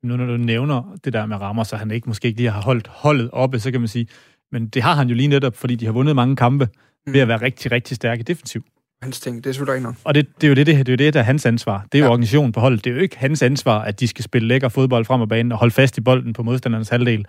nu 0.03 0.17
når 0.17 0.25
du 0.25 0.37
nævner 0.37 0.97
det 1.03 1.13
der 1.13 1.25
med 1.25 1.37
rammer, 1.37 1.63
så 1.63 1.75
han 1.75 1.91
ikke 1.91 2.09
måske 2.09 2.27
ikke 2.27 2.39
lige 2.39 2.51
har 2.51 2.61
holdt 2.61 2.87
holdet 2.87 3.29
oppe, 3.33 3.59
så 3.59 3.71
kan 3.71 3.81
man 3.81 3.87
sige, 3.87 4.07
men 4.51 4.67
det 4.67 4.83
har 4.83 4.95
han 4.95 5.09
jo 5.09 5.15
lige 5.15 5.27
netop, 5.27 5.55
fordi 5.55 5.75
de 5.75 5.85
har 5.85 5.91
vundet 5.91 6.15
mange 6.15 6.35
kampe 6.35 6.69
mm. 7.07 7.13
ved 7.13 7.21
at 7.21 7.27
være 7.27 7.41
rigtig, 7.41 7.71
rigtig 7.71 7.95
stærke 7.95 8.23
defensiv. 8.23 8.65
Hans 9.01 9.19
ting, 9.19 9.43
det 9.43 9.49
er 9.49 9.53
selvfølgelig 9.53 9.89
ikke 9.89 9.99
Og 10.03 10.15
det, 10.15 10.27
det, 10.41 10.43
er 10.43 10.47
jo 10.47 10.55
det, 10.55 10.67
det, 10.67 10.75
det, 10.75 10.89
er 10.89 10.93
jo 10.93 10.97
det, 10.97 11.13
der 11.13 11.19
er 11.19 11.23
hans 11.23 11.45
ansvar. 11.45 11.85
Det 11.91 11.97
er 11.97 11.99
jo 11.99 12.05
ja. 12.05 12.11
organisationen 12.11 12.51
på 12.51 12.59
holdet. 12.59 12.85
Det 12.85 12.91
er 12.91 12.95
jo 12.95 13.01
ikke 13.01 13.17
hans 13.17 13.41
ansvar, 13.41 13.81
at 13.81 13.99
de 13.99 14.07
skal 14.07 14.23
spille 14.23 14.47
lækker 14.47 14.69
fodbold 14.69 15.05
frem 15.05 15.21
og 15.21 15.29
banen 15.29 15.51
og 15.51 15.57
holde 15.57 15.73
fast 15.73 15.97
i 15.97 16.01
bolden 16.01 16.33
på 16.33 16.43
modstandernes 16.43 16.89
halvdel. 16.89 17.25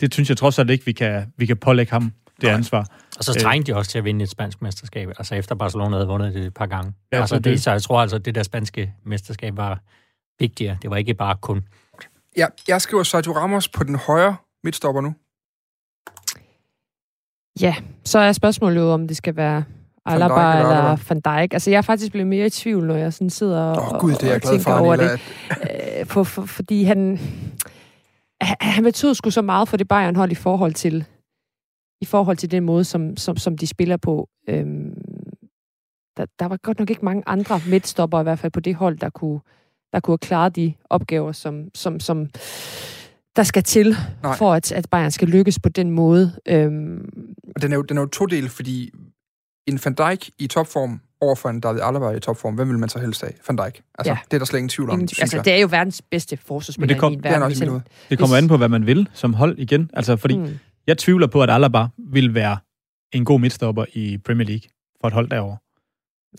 Det 0.00 0.14
synes 0.14 0.28
jeg 0.28 0.36
trods 0.36 0.58
alt 0.58 0.70
ikke, 0.70 0.84
vi 0.84 0.92
kan, 0.92 1.32
vi 1.36 1.46
kan 1.46 1.56
pålægge 1.56 1.92
ham 1.92 2.12
det 2.40 2.42
Nej. 2.42 2.52
ansvar. 2.52 2.86
Og 3.18 3.24
så 3.24 3.34
trængte 3.34 3.72
de 3.72 3.76
også 3.76 3.90
til 3.90 3.98
at 3.98 4.04
vinde 4.04 4.22
et 4.22 4.30
spansk 4.30 4.62
mesterskab, 4.62 5.08
altså 5.08 5.34
efter 5.34 5.54
Barcelona 5.54 5.96
havde 5.96 6.08
vundet 6.08 6.34
det 6.34 6.44
et 6.44 6.54
par 6.54 6.66
gange. 6.66 6.92
Ja, 7.12 7.20
altså, 7.20 7.38
det, 7.38 7.62
så 7.62 7.70
jeg 7.70 7.82
tror 7.82 8.00
altså, 8.00 8.16
at 8.16 8.24
det 8.24 8.34
der 8.34 8.42
spanske 8.42 8.92
mesterskab 9.04 9.56
var 9.56 9.80
vigtigere. 10.40 10.76
Det 10.82 10.90
var 10.90 10.96
ikke 10.96 11.14
bare 11.14 11.36
kun... 11.40 11.64
Ja, 12.36 12.46
jeg 12.68 12.80
skriver 12.80 13.02
Sergio 13.02 13.32
Ramos 13.32 13.68
på 13.68 13.84
den 13.84 13.94
højre 13.94 14.36
midtstopper 14.64 15.00
nu. 15.00 15.14
Ja, 17.60 17.74
så 18.04 18.18
er 18.18 18.32
spørgsmålet 18.32 18.80
jo, 18.80 18.92
om 18.92 19.08
det 19.08 19.16
skal 19.16 19.36
være 19.36 19.64
Alaba 20.06 20.34
eller, 20.34 20.78
eller 20.78 20.96
Van 21.08 21.20
Dijk. 21.20 21.52
Altså, 21.52 21.70
jeg 21.70 21.78
er 21.78 21.82
faktisk 21.82 22.12
blevet 22.12 22.26
mere 22.28 22.46
i 22.46 22.50
tvivl, 22.50 22.86
når 22.86 22.96
jeg 22.96 23.12
sådan 23.12 23.30
sidder 23.30 23.78
oh, 23.78 23.92
og, 23.92 24.00
Gud, 24.00 24.12
det 24.12 24.30
er 24.30 24.34
og 24.34 24.42
tænker 24.42 24.62
for, 24.62 24.72
over 24.72 24.96
det. 24.96 25.10
Øh, 25.10 26.06
for, 26.06 26.22
for, 26.22 26.46
fordi 26.46 26.84
han, 26.84 27.18
han 28.60 28.84
betød 28.84 29.14
sgu 29.14 29.30
så 29.30 29.42
meget 29.42 29.68
for 29.68 29.76
det 29.76 29.88
Bayern 29.88 30.16
hold 30.16 30.32
i 30.32 30.34
forhold 30.34 30.74
til 30.74 31.06
i 32.00 32.04
forhold 32.04 32.36
til 32.36 32.50
den 32.50 32.64
måde, 32.64 32.84
som, 32.84 33.16
som, 33.16 33.36
som 33.36 33.58
de 33.58 33.66
spiller 33.66 33.96
på. 33.96 34.28
Øhm, 34.48 34.94
der, 36.16 36.26
der 36.38 36.46
var 36.46 36.56
godt 36.56 36.78
nok 36.78 36.90
ikke 36.90 37.04
mange 37.04 37.22
andre 37.26 37.60
midtstopper, 37.68 38.20
i 38.20 38.22
hvert 38.22 38.38
fald 38.38 38.52
på 38.52 38.60
det 38.60 38.74
hold, 38.74 38.98
der 38.98 39.10
kunne, 39.10 39.40
der 39.92 40.00
kunne 40.00 40.18
klare 40.18 40.48
de 40.48 40.74
opgaver, 40.90 41.32
som, 41.32 41.68
som, 41.74 42.00
som 42.00 42.28
der 43.36 43.42
skal 43.42 43.62
til, 43.62 43.96
Nej. 44.22 44.36
for 44.36 44.54
at, 44.54 44.72
at 44.72 44.86
Bayern 44.90 45.10
skal 45.10 45.28
lykkes 45.28 45.58
på 45.58 45.68
den 45.68 45.90
måde. 45.90 46.32
Øhm, 46.48 47.32
og 47.56 47.62
den 47.62 47.72
er 47.72 47.76
jo, 47.76 47.82
den 47.82 47.96
er 47.96 48.02
jo 48.02 48.08
to 48.08 48.26
del, 48.26 48.48
fordi 48.48 48.90
en 49.66 49.80
Van 49.84 49.94
Dijk 49.94 50.30
i 50.38 50.46
topform 50.46 51.00
over 51.20 51.34
for 51.34 51.48
en 51.48 51.60
David 51.60 51.80
Alaba 51.80 52.10
i 52.10 52.20
topform, 52.20 52.54
hvem 52.54 52.68
vil 52.68 52.78
man 52.78 52.88
så 52.88 52.98
helst 52.98 53.20
have? 53.20 53.32
Van 53.48 53.56
Dijk. 53.56 53.82
Altså, 53.98 54.12
ja. 54.12 54.18
det 54.24 54.34
er 54.34 54.38
der 54.38 54.44
slet 54.44 54.58
ingen 54.58 54.68
tvivl 54.68 54.90
om, 54.90 55.00
ingen, 55.00 55.16
Altså, 55.20 55.42
det 55.44 55.52
er 55.52 55.58
jo 55.58 55.68
verdens 55.70 56.02
bedste 56.10 56.36
forsvarsspiller 56.36 56.86
Men 56.86 56.88
det 56.88 57.00
kom, 57.00 57.12
i 57.12 57.16
en 57.16 57.22
verden. 57.24 57.50
Det, 57.50 57.68
er 57.68 57.80
det 58.10 58.18
kommer 58.18 58.36
an 58.36 58.48
på, 58.48 58.56
hvad 58.56 58.68
man 58.68 58.86
vil 58.86 59.08
som 59.12 59.34
hold 59.34 59.58
igen. 59.58 59.90
Altså, 59.92 60.16
fordi 60.16 60.36
mm. 60.36 60.58
jeg 60.86 60.98
tvivler 60.98 61.26
på, 61.26 61.42
at 61.42 61.50
Alaba 61.50 61.86
vil 61.98 62.34
være 62.34 62.56
en 63.12 63.24
god 63.24 63.40
midtstopper 63.40 63.84
i 63.92 64.18
Premier 64.18 64.46
League 64.46 64.68
for 65.00 65.08
et 65.08 65.14
hold 65.14 65.30
derovre. 65.30 65.56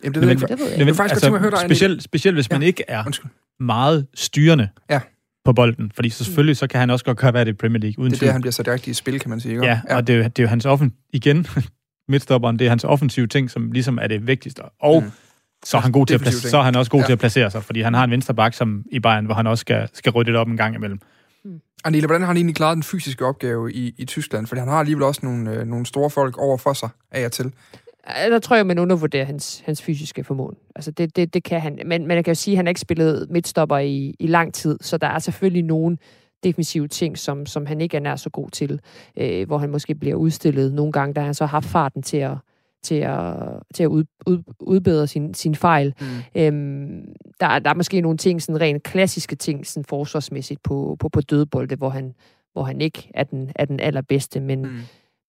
Jamen, 0.04 0.14
det, 0.14 0.22
ved 0.22 0.30
jeg, 0.30 0.50
det 0.50 0.60
ved 0.60 0.86
jeg. 0.86 0.96
Faktisk 0.96 1.14
altså, 1.14 1.38
høre 1.38 1.52
dig 1.52 1.60
specielt, 1.60 2.04
specielt 2.04 2.36
hvis 2.38 2.50
ja. 2.50 2.56
man 2.56 2.64
ikke 2.64 2.84
er 2.88 3.06
Undskyld. 3.06 3.32
meget 3.60 4.08
styrende 4.14 4.70
ja. 4.90 5.00
på 5.46 5.54
bolden, 5.54 5.92
fordi 5.96 6.10
så 6.10 6.24
selvfølgelig 6.24 6.58
så 6.58 6.68
kan 6.68 6.80
han 6.80 6.90
også 6.90 7.06
godt 7.06 7.18
gøre 7.18 7.32
hvad 7.32 7.46
det 7.46 7.52
i 7.52 7.54
Premier 7.54 7.80
League. 7.80 8.00
Uden 8.00 8.12
det 8.12 8.18
er 8.18 8.26
det, 8.26 8.32
han 8.32 8.42
bliver 8.42 8.52
sat 8.52 8.68
rigtigt 8.68 8.88
i 8.88 8.94
spil, 8.94 9.20
kan 9.20 9.30
man 9.30 9.40
sige. 9.40 9.52
Ikke? 9.52 9.66
Ja, 9.66 9.82
ja, 9.90 9.96
og 9.96 10.08
det 10.08 10.14
er, 10.14 10.18
jo, 10.18 10.24
det 10.24 10.40
er 10.40 10.44
jo 10.44 10.50
hans 10.50 10.66
offen... 10.66 10.94
Igen, 11.14 11.48
midtstopperen, 12.10 12.60
det 12.60 12.66
er 12.66 12.70
hans 12.70 12.84
offensive 12.84 13.28
ting, 13.28 13.52
som 13.52 13.72
ligesom 13.72 14.00
er 14.02 14.08
det 14.08 14.28
vigtigste. 14.28 14.62
Og 14.82 15.04
mm. 15.04 15.12
så 15.66 15.78
er 15.78 15.82
han, 15.82 15.92
god 15.92 16.06
til 16.06 16.14
at 16.14 16.22
placere, 16.22 16.50
så 16.50 16.58
er 16.58 16.62
han 16.62 16.76
også 16.76 16.92
god 16.92 17.00
ja. 17.00 17.06
til 17.06 17.14
at 17.14 17.20
placere 17.20 17.52
sig, 17.52 17.64
fordi 17.64 17.82
han 17.82 17.94
har 17.94 18.04
en 18.04 18.12
venstre 18.12 18.34
bak 18.34 18.54
som 18.54 18.84
i 18.92 19.00
Bayern, 19.00 19.26
hvor 19.26 19.36
han 19.36 19.48
også 19.48 19.62
skal, 19.62 19.90
skal 19.94 20.12
rydde 20.12 20.32
det 20.32 20.40
op 20.40 20.48
en 20.48 20.58
gang 20.58 20.76
imellem. 20.76 21.00
Mm. 21.46 21.62
Anila, 21.86 22.08
hvordan 22.08 22.22
har 22.22 22.28
han 22.28 22.38
egentlig 22.38 22.56
klaret 22.56 22.76
den 22.76 22.84
fysiske 22.84 23.26
opgave 23.26 23.74
i, 23.74 23.96
i 23.98 24.06
Tyskland? 24.06 24.48
Fordi 24.48 24.60
han 24.60 24.70
har 24.70 24.80
alligevel 24.80 25.04
også 25.04 25.22
nogle, 25.24 25.52
øh, 25.52 25.68
nogle 25.68 25.86
store 25.86 26.10
folk 26.10 26.38
over 26.38 26.58
for 26.58 26.74
sig 26.74 26.90
af 27.12 27.26
og 27.26 27.32
til. 27.32 27.52
Der 28.16 28.40
tror 28.40 28.56
jeg, 28.56 28.68
man 28.68 28.80
undervurderer 28.80 29.26
hans, 29.26 29.64
hans 29.66 29.82
fysiske 29.82 30.24
formål. 30.24 30.58
Altså, 30.76 30.92
det, 30.92 31.16
det, 31.16 31.34
det 31.34 31.44
kan 31.44 31.62
han. 31.62 31.80
Men, 31.86 32.08
men 32.08 32.16
jeg 32.16 32.26
kan 32.26 32.32
jo 32.32 32.36
sige, 32.36 32.54
at 32.54 32.58
han 32.58 32.66
har 32.66 32.70
ikke 32.70 32.82
spillet 32.82 33.28
midtstopper 33.30 33.78
i, 33.78 34.16
i 34.20 34.28
lang 34.28 34.54
tid, 34.54 34.78
så 34.82 34.98
der 34.98 35.08
er 35.08 35.20
selvfølgelig 35.20 35.64
nogen 35.64 36.00
defensive 36.44 36.88
ting, 36.88 37.18
som, 37.18 37.46
som 37.46 37.66
han 37.66 37.82
ikke 37.82 37.98
er 37.98 38.02
nær 38.02 38.16
så 38.16 38.30
god 38.30 38.50
til, 38.50 38.80
øh, 39.18 39.48
hvor 39.48 39.58
han 39.58 39.70
måske 39.70 39.96
bliver 39.96 40.16
udstillet 40.16 40.74
nogle 40.74 40.92
gange, 40.92 41.14
da 41.14 41.22
han 41.22 41.34
så 41.34 41.46
har 41.46 41.52
haft 41.52 41.66
farten 41.66 42.04
til 42.04 42.18
at, 42.18 42.38
til 42.84 42.96
at, 42.96 43.36
til 43.74 43.84
at 43.84 43.88
ud, 43.88 44.04
ud, 44.26 44.44
udbedre 44.60 45.08
sin, 45.08 45.34
sin 45.34 45.56
fejl. 45.56 45.94
Mm. 46.02 46.42
Øhm, 46.42 47.06
der, 47.40 47.60
der 47.60 47.70
er 47.70 47.74
måske 47.76 48.02
nogle 48.02 48.18
ting, 48.18 48.42
sådan 48.42 48.62
rent 48.62 48.84
klassiske 48.84 49.36
ting, 49.36 49.68
sådan 49.68 49.86
forsvarsmæssigt 49.86 50.64
på, 50.64 50.98
på, 51.00 51.10
på 51.10 51.22
dødbolde, 51.22 51.76
hvor 51.76 51.90
han, 51.90 52.14
hvor 52.54 52.64
han 52.64 52.82
ikke 52.82 53.12
er 53.14 53.24
den, 53.24 53.52
er 53.56 53.66
den 53.66 53.80
allerbedste, 53.80 54.40
men, 54.40 54.62
mm. 54.62 54.80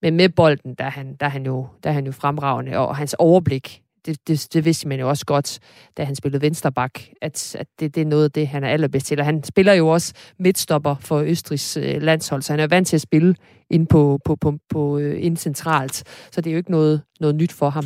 Men 0.03 0.17
med 0.17 0.29
bolden, 0.29 0.75
der 0.75 0.85
er, 0.85 0.91
han, 0.91 1.17
der, 1.21 1.27
er 1.27 1.31
han 1.31 1.47
jo, 1.47 1.67
der 1.85 1.91
er 1.91 1.95
han 1.95 2.07
jo 2.07 2.13
fremragende, 2.13 2.79
og 2.79 2.97
hans 2.97 3.15
overblik 3.19 3.83
det, 4.07 4.29
det, 4.29 4.49
det 4.55 4.65
vidste 4.65 4.89
man 4.89 5.01
jo 5.01 5.09
også 5.09 5.27
godt, 5.27 5.59
da 5.97 6.05
han 6.05 6.15
spillede 6.15 6.43
vensterbak, 6.43 7.01
at, 7.23 7.57
at 7.59 7.67
det, 7.81 7.95
det 7.95 8.01
er 8.01 8.07
noget 8.07 8.25
af 8.25 8.31
det, 8.31 8.49
han 8.49 8.65
er 8.65 8.69
allerbedst 8.69 9.07
til. 9.07 9.19
Og 9.19 9.25
han 9.25 9.45
spiller 9.45 9.73
jo 9.73 9.89
også 9.89 10.15
midtstopper 10.39 10.95
for 11.01 11.19
Østrigs 11.19 11.77
øh, 11.77 12.03
landshold, 12.03 12.43
så 12.43 12.53
han 12.53 12.61
er 12.61 12.67
vant 12.67 12.89
til 12.89 12.97
at 12.97 13.01
spille 13.01 13.35
ind, 13.71 13.87
på, 13.87 14.21
på, 14.25 14.37
på, 14.37 14.59
på, 14.69 14.99
øh, 14.99 15.25
ind 15.25 15.37
centralt. 15.37 16.05
Så 16.33 16.41
det 16.41 16.47
er 16.47 16.53
jo 16.53 16.59
ikke 16.59 16.71
noget, 16.71 17.03
noget 17.21 17.37
nyt 17.37 17.53
for 17.53 17.71
ham. 17.71 17.85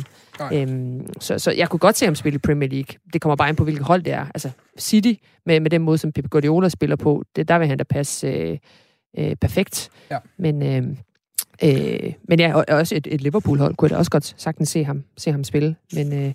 Øhm, 0.53 1.07
så, 1.19 1.39
så 1.39 1.51
jeg 1.51 1.69
kunne 1.69 1.79
godt 1.79 1.97
se 1.97 2.05
ham 2.05 2.15
spille 2.15 2.35
i 2.35 2.39
Premier 2.39 2.69
League. 2.69 2.97
Det 3.13 3.21
kommer 3.21 3.35
bare 3.35 3.49
ind 3.49 3.57
på, 3.57 3.63
hvilket 3.63 3.85
hold 3.85 4.03
det 4.03 4.13
er. 4.13 4.25
Altså 4.33 4.49
City, 4.79 5.13
med, 5.45 5.59
med 5.59 5.69
den 5.69 5.81
måde, 5.81 5.97
som 5.97 6.11
Pep 6.11 6.29
Guardiola 6.29 6.69
spiller 6.69 6.95
på, 6.95 7.23
det, 7.35 7.47
der 7.47 7.59
vil 7.59 7.67
han 7.67 7.77
da 7.77 7.83
passe 7.83 8.27
øh, 8.27 8.57
øh, 9.17 9.35
perfekt. 9.35 9.89
Ja. 10.11 10.17
Men... 10.37 10.63
Øh, 10.63 10.97
Øh, 11.63 12.13
men 12.27 12.39
ja, 12.39 12.55
også 12.55 12.95
et, 12.95 13.07
et 13.11 13.21
Liverpool-hold 13.21 13.75
kunne 13.75 13.87
jeg 13.87 13.95
da 13.95 13.97
også 13.97 14.11
godt 14.11 14.35
sagtens 14.37 14.69
se 14.69 14.83
ham, 14.83 15.03
se 15.17 15.31
ham 15.31 15.43
spille. 15.43 15.75
Men, 15.93 16.13
øh, 16.13 16.33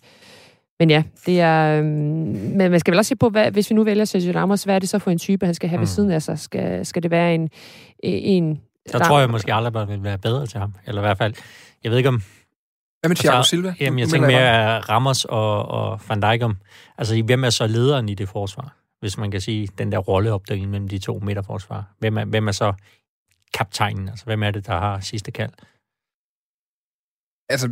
men 0.81 0.91
ja, 0.91 1.03
det 1.27 1.41
er... 1.41 1.79
Øh, 1.79 1.85
men 1.85 2.71
man 2.71 2.81
skal 2.81 2.93
vel 2.93 2.99
også 2.99 3.09
se 3.09 3.16
på, 3.16 3.29
hvad, 3.29 3.51
hvis 3.51 3.71
vi 3.71 3.75
nu 3.75 3.85
vælger 3.85 4.05
Sergio 4.05 4.33
Ramos, 4.35 4.64
hvad 4.64 4.75
er 4.75 4.79
det 4.79 4.89
så 4.89 4.99
for 4.99 5.11
en 5.11 5.18
type, 5.18 5.47
han 5.47 5.55
skal 5.55 5.68
have 5.68 5.77
mm. 5.77 5.81
ved 5.81 5.87
siden 5.87 6.11
af 6.11 6.23
sig? 6.23 6.39
Skal, 6.39 6.87
skal 6.87 7.03
det 7.03 7.11
være 7.11 7.35
en... 7.35 7.51
en 8.03 8.61
der 8.93 8.99
tror 8.99 9.21
jeg 9.21 9.31
måske 9.31 9.55
aldrig, 9.55 9.89
vil 9.89 10.03
være 10.03 10.18
bedre 10.18 10.47
til 10.47 10.61
ham. 10.61 10.75
Eller 10.87 11.03
i 11.03 11.05
hvert 11.05 11.18
fald, 11.18 11.35
jeg 11.85 11.91
ved 11.91 11.99
ikke 11.99 12.09
om... 12.09 12.23
Hvad 13.01 13.09
med 13.09 13.16
Thiago 13.16 13.37
altså, 13.37 13.51
Silva? 13.51 13.75
Jamen, 13.81 13.99
jeg 13.99 14.09
tænker 14.09 14.29
mere 14.29 14.79
Ramos 14.79 15.25
og, 15.25 15.68
og 15.68 16.01
Van 16.09 16.23
Dijk 16.23 16.43
om... 16.43 16.57
Altså, 16.99 17.23
hvem 17.23 17.45
er 17.45 17.51
så 17.51 17.66
lederen 17.66 18.09
i 18.09 18.14
det 18.14 18.29
forsvar? 18.29 18.77
Hvis 19.01 19.18
man 19.18 19.31
kan 19.31 19.41
sige, 19.41 19.68
den 19.79 19.93
der 19.93 19.99
rolleopdeling 19.99 20.71
mellem 20.71 20.89
de 20.89 20.99
to 20.99 21.21
midterforsvar. 21.23 21.85
Hvem 21.99 22.18
er, 22.18 22.25
hvem 22.25 22.49
er 22.49 22.53
så 22.53 22.73
kaptajnen? 23.55 24.09
Altså, 24.09 24.24
hvem 24.24 24.42
er 24.42 24.51
det, 24.51 24.66
der 24.66 24.78
har 24.78 25.01
sidste 25.01 25.30
kald? 25.30 25.53
Altså, 27.48 27.68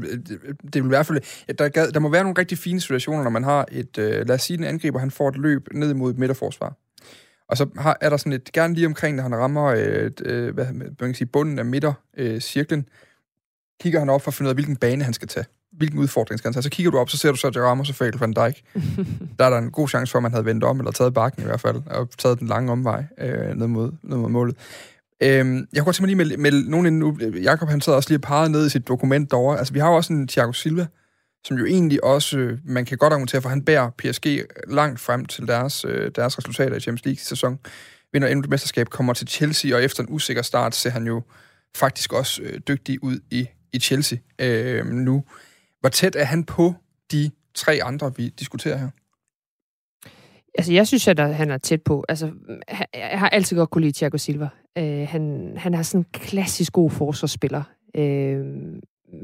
det 0.73 0.75
vil 0.75 0.85
i 0.85 0.89
hvert 0.89 1.07
fald... 1.07 1.55
Der, 1.55 1.91
der 1.91 2.01
må 2.01 2.09
være 2.09 2.23
nogle 2.23 2.39
rigtig 2.39 2.59
fine 2.59 2.81
situationer, 2.81 3.23
når 3.23 3.31
man 3.31 3.45
har 3.45 3.67
et... 3.73 3.99
Øh, 3.99 4.27
lad 4.27 4.35
os 4.35 4.43
sige, 4.43 4.59
en 4.59 4.65
angriber, 4.65 4.99
han 4.99 5.11
får 5.11 5.29
et 5.29 5.37
løb 5.37 5.69
ned 5.73 5.95
mod 5.95 6.11
et 6.11 6.19
midterforsvar. 6.19 6.75
Og 7.49 7.57
så 7.57 7.69
har, 7.77 7.97
er 8.01 8.09
der 8.09 8.17
sådan 8.17 8.33
et... 8.33 8.53
Gerne 8.53 8.75
lige 8.75 8.87
omkring, 8.87 9.17
når 9.17 9.23
han 9.23 9.37
rammer 9.37 9.73
et, 9.73 10.27
øh, 10.27 10.55
hvad 10.55 10.73
man 10.73 10.95
kan 11.01 11.15
sige, 11.15 11.29
bunden 11.29 11.59
af 11.59 11.65
midtercirklen, 11.65 12.81
øh, 12.81 12.85
kigger 13.81 13.99
han 13.99 14.09
op 14.09 14.23
for 14.23 14.31
at 14.31 14.35
finde 14.35 14.47
ud 14.47 14.51
af, 14.51 14.57
hvilken 14.57 14.77
bane 14.77 15.05
han 15.05 15.15
skal 15.15 15.29
tage. 15.29 15.47
Hvilken 15.73 15.99
udfordring 15.99 16.39
skal 16.39 16.49
han 16.49 16.55
tage. 16.55 16.63
Så 16.63 16.71
kigger 16.71 16.91
du 16.91 16.99
op, 16.99 17.11
så 17.11 17.17
ser 17.17 17.31
du 17.31 17.37
så, 17.37 17.47
at 17.47 17.55
det 17.55 17.63
rammer 17.63 17.85
så 17.85 17.93
fejl 17.93 18.19
Van 18.19 18.33
Dijk. 18.33 18.65
der 19.39 19.45
er 19.45 19.51
der 19.51 19.59
en 19.59 19.71
god 19.71 19.89
chance 19.89 20.11
for, 20.11 20.19
at 20.19 20.23
man 20.23 20.33
havde 20.33 20.45
vendt 20.45 20.65
om, 20.65 20.79
eller 20.79 20.93
taget 20.93 21.15
bakken 21.15 21.43
i 21.43 21.45
hvert 21.45 21.61
fald, 21.61 21.83
og 21.87 22.11
taget 22.19 22.41
den 22.41 22.49
lange 22.49 22.73
omvej 22.73 23.05
øh, 23.19 23.57
ned, 23.57 23.67
mod, 23.67 23.93
ned 24.03 24.17
mod 24.17 24.29
målet. 24.29 24.57
Øhm, 25.23 25.69
jeg 25.73 25.81
kunne 25.81 25.85
godt 25.85 25.97
tænke 25.97 26.17
mig 26.17 26.27
lige 26.27 26.37
med, 26.37 26.51
med 26.51 26.69
nogen 26.69 26.99
nu. 26.99 27.19
Jakob 27.43 27.69
han 27.69 27.81
sad 27.81 27.95
også 27.95 28.11
lige 28.11 28.29
og 28.29 28.51
ned 28.51 28.67
i 28.67 28.71
sit 28.71 28.89
dokument 28.89 29.31
derovre. 29.31 29.59
Altså, 29.59 29.73
vi 29.73 29.79
har 29.79 29.89
jo 29.89 29.97
også 29.97 30.13
en 30.13 30.29
Thiago 30.29 30.53
Silva, 30.53 30.87
som 31.45 31.57
jo 31.57 31.67
egentlig 31.67 32.05
også, 32.05 32.39
øh, 32.39 32.59
man 32.65 32.85
kan 32.85 32.99
godt 32.99 33.13
argumentere 33.13 33.43
for, 33.43 33.49
han 33.49 33.65
bærer 33.65 33.91
PSG 33.91 34.27
langt 34.69 35.01
frem 35.01 35.25
til 35.25 35.47
deres, 35.47 35.85
øh, 35.85 36.11
deres 36.15 36.39
resultater 36.39 36.77
i 36.77 36.81
Champions 36.81 37.05
League-sæson. 37.05 37.59
Vinder 38.13 38.29
endnu 38.29 38.41
et 38.45 38.51
mesterskab, 38.51 38.89
kommer 38.89 39.15
til 39.15 39.29
Chelsea, 39.29 39.77
og 39.77 39.85
efter 39.85 40.03
en 40.03 40.09
usikker 40.13 40.43
start 40.43 40.75
ser 40.75 40.91
han 40.91 41.07
jo 41.07 41.23
faktisk 41.77 42.13
også 42.13 42.43
øh, 42.43 42.61
dygtig 42.69 43.03
ud 43.03 43.21
i, 43.31 43.47
i 43.73 43.79
Chelsea 43.79 44.19
øh, 44.39 44.87
nu. 44.87 45.25
Hvor 45.81 45.89
tæt 45.89 46.17
er 46.17 46.25
han 46.25 46.45
på 46.45 46.75
de 47.13 47.31
tre 47.55 47.81
andre, 47.85 48.13
vi 48.17 48.29
diskuterer 48.29 48.77
her? 48.77 48.91
Altså, 50.55 50.73
jeg 50.73 50.87
synes, 50.87 51.09
at 51.09 51.35
han 51.35 51.51
er 51.51 51.59
tæt 51.59 51.83
på. 51.83 52.05
Altså, 52.09 52.31
jeg 52.95 53.19
har 53.19 53.29
altid 53.29 53.57
godt 53.57 53.71
kunne 53.71 53.83
lide 53.83 53.99
Thiago 53.99 54.17
Silva. 54.17 54.49
Øh, 54.79 55.09
han, 55.09 55.53
han 55.57 55.75
er 55.75 55.83
sådan 55.83 56.01
en 56.01 56.07
klassisk 56.13 56.73
god 56.73 56.91
forsvarsspiller. 56.91 57.63
Øh, 57.95 58.47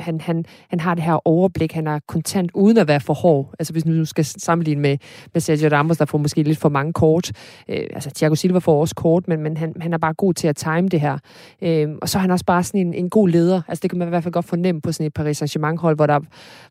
han, 0.01 0.20
han, 0.20 0.45
han 0.68 0.80
har 0.80 0.95
det 0.95 1.05
her 1.05 1.28
overblik, 1.28 1.72
han 1.72 1.87
er 1.87 1.99
kontant 2.09 2.51
uden 2.55 2.78
at 2.78 2.89
være 2.89 3.01
for 3.01 3.14
hård. 3.14 3.55
Altså 3.59 3.72
hvis 3.72 3.87
nu 3.87 4.05
skal 4.05 4.24
sammenligne 4.24 4.82
med, 4.82 4.99
med 5.32 5.41
Sergio 5.41 5.68
Ramos, 5.68 5.99
der 5.99 6.05
får 6.05 6.18
måske 6.18 6.43
lidt 6.43 6.59
for 6.59 6.68
mange 6.68 6.93
kort. 6.93 7.32
Øh, 7.68 7.87
altså 7.95 8.11
Thiago 8.11 8.35
Silva 8.35 8.59
får 8.59 8.80
også 8.80 8.95
kort, 8.95 9.28
men, 9.28 9.43
men 9.43 9.57
han, 9.57 9.74
han 9.80 9.93
er 9.93 9.99
bare 9.99 10.14
god 10.14 10.35
til 10.35 10.49
at 10.49 10.57
time 10.57 10.89
det 10.89 11.01
her. 11.01 11.18
Øh, 11.62 11.89
og 12.03 12.09
så 12.09 12.18
er 12.18 12.20
han 12.20 12.30
også 12.30 12.45
bare 12.45 12.62
sådan 12.62 12.87
en, 12.87 12.95
en 12.95 13.11
god 13.11 13.28
leder. 13.28 13.62
Altså 13.68 13.82
det 13.82 13.91
kan 13.91 13.99
man 13.99 14.09
i 14.09 14.11
hvert 14.11 14.22
fald 14.22 14.32
godt 14.32 14.45
fornemme 14.45 14.80
på 14.80 14.93
sådan 14.93 15.07
et 15.07 15.14
Paris 15.14 15.43
Saint-Germain-hold, 15.43 15.97
hvor 15.97 16.07
der, 16.07 16.20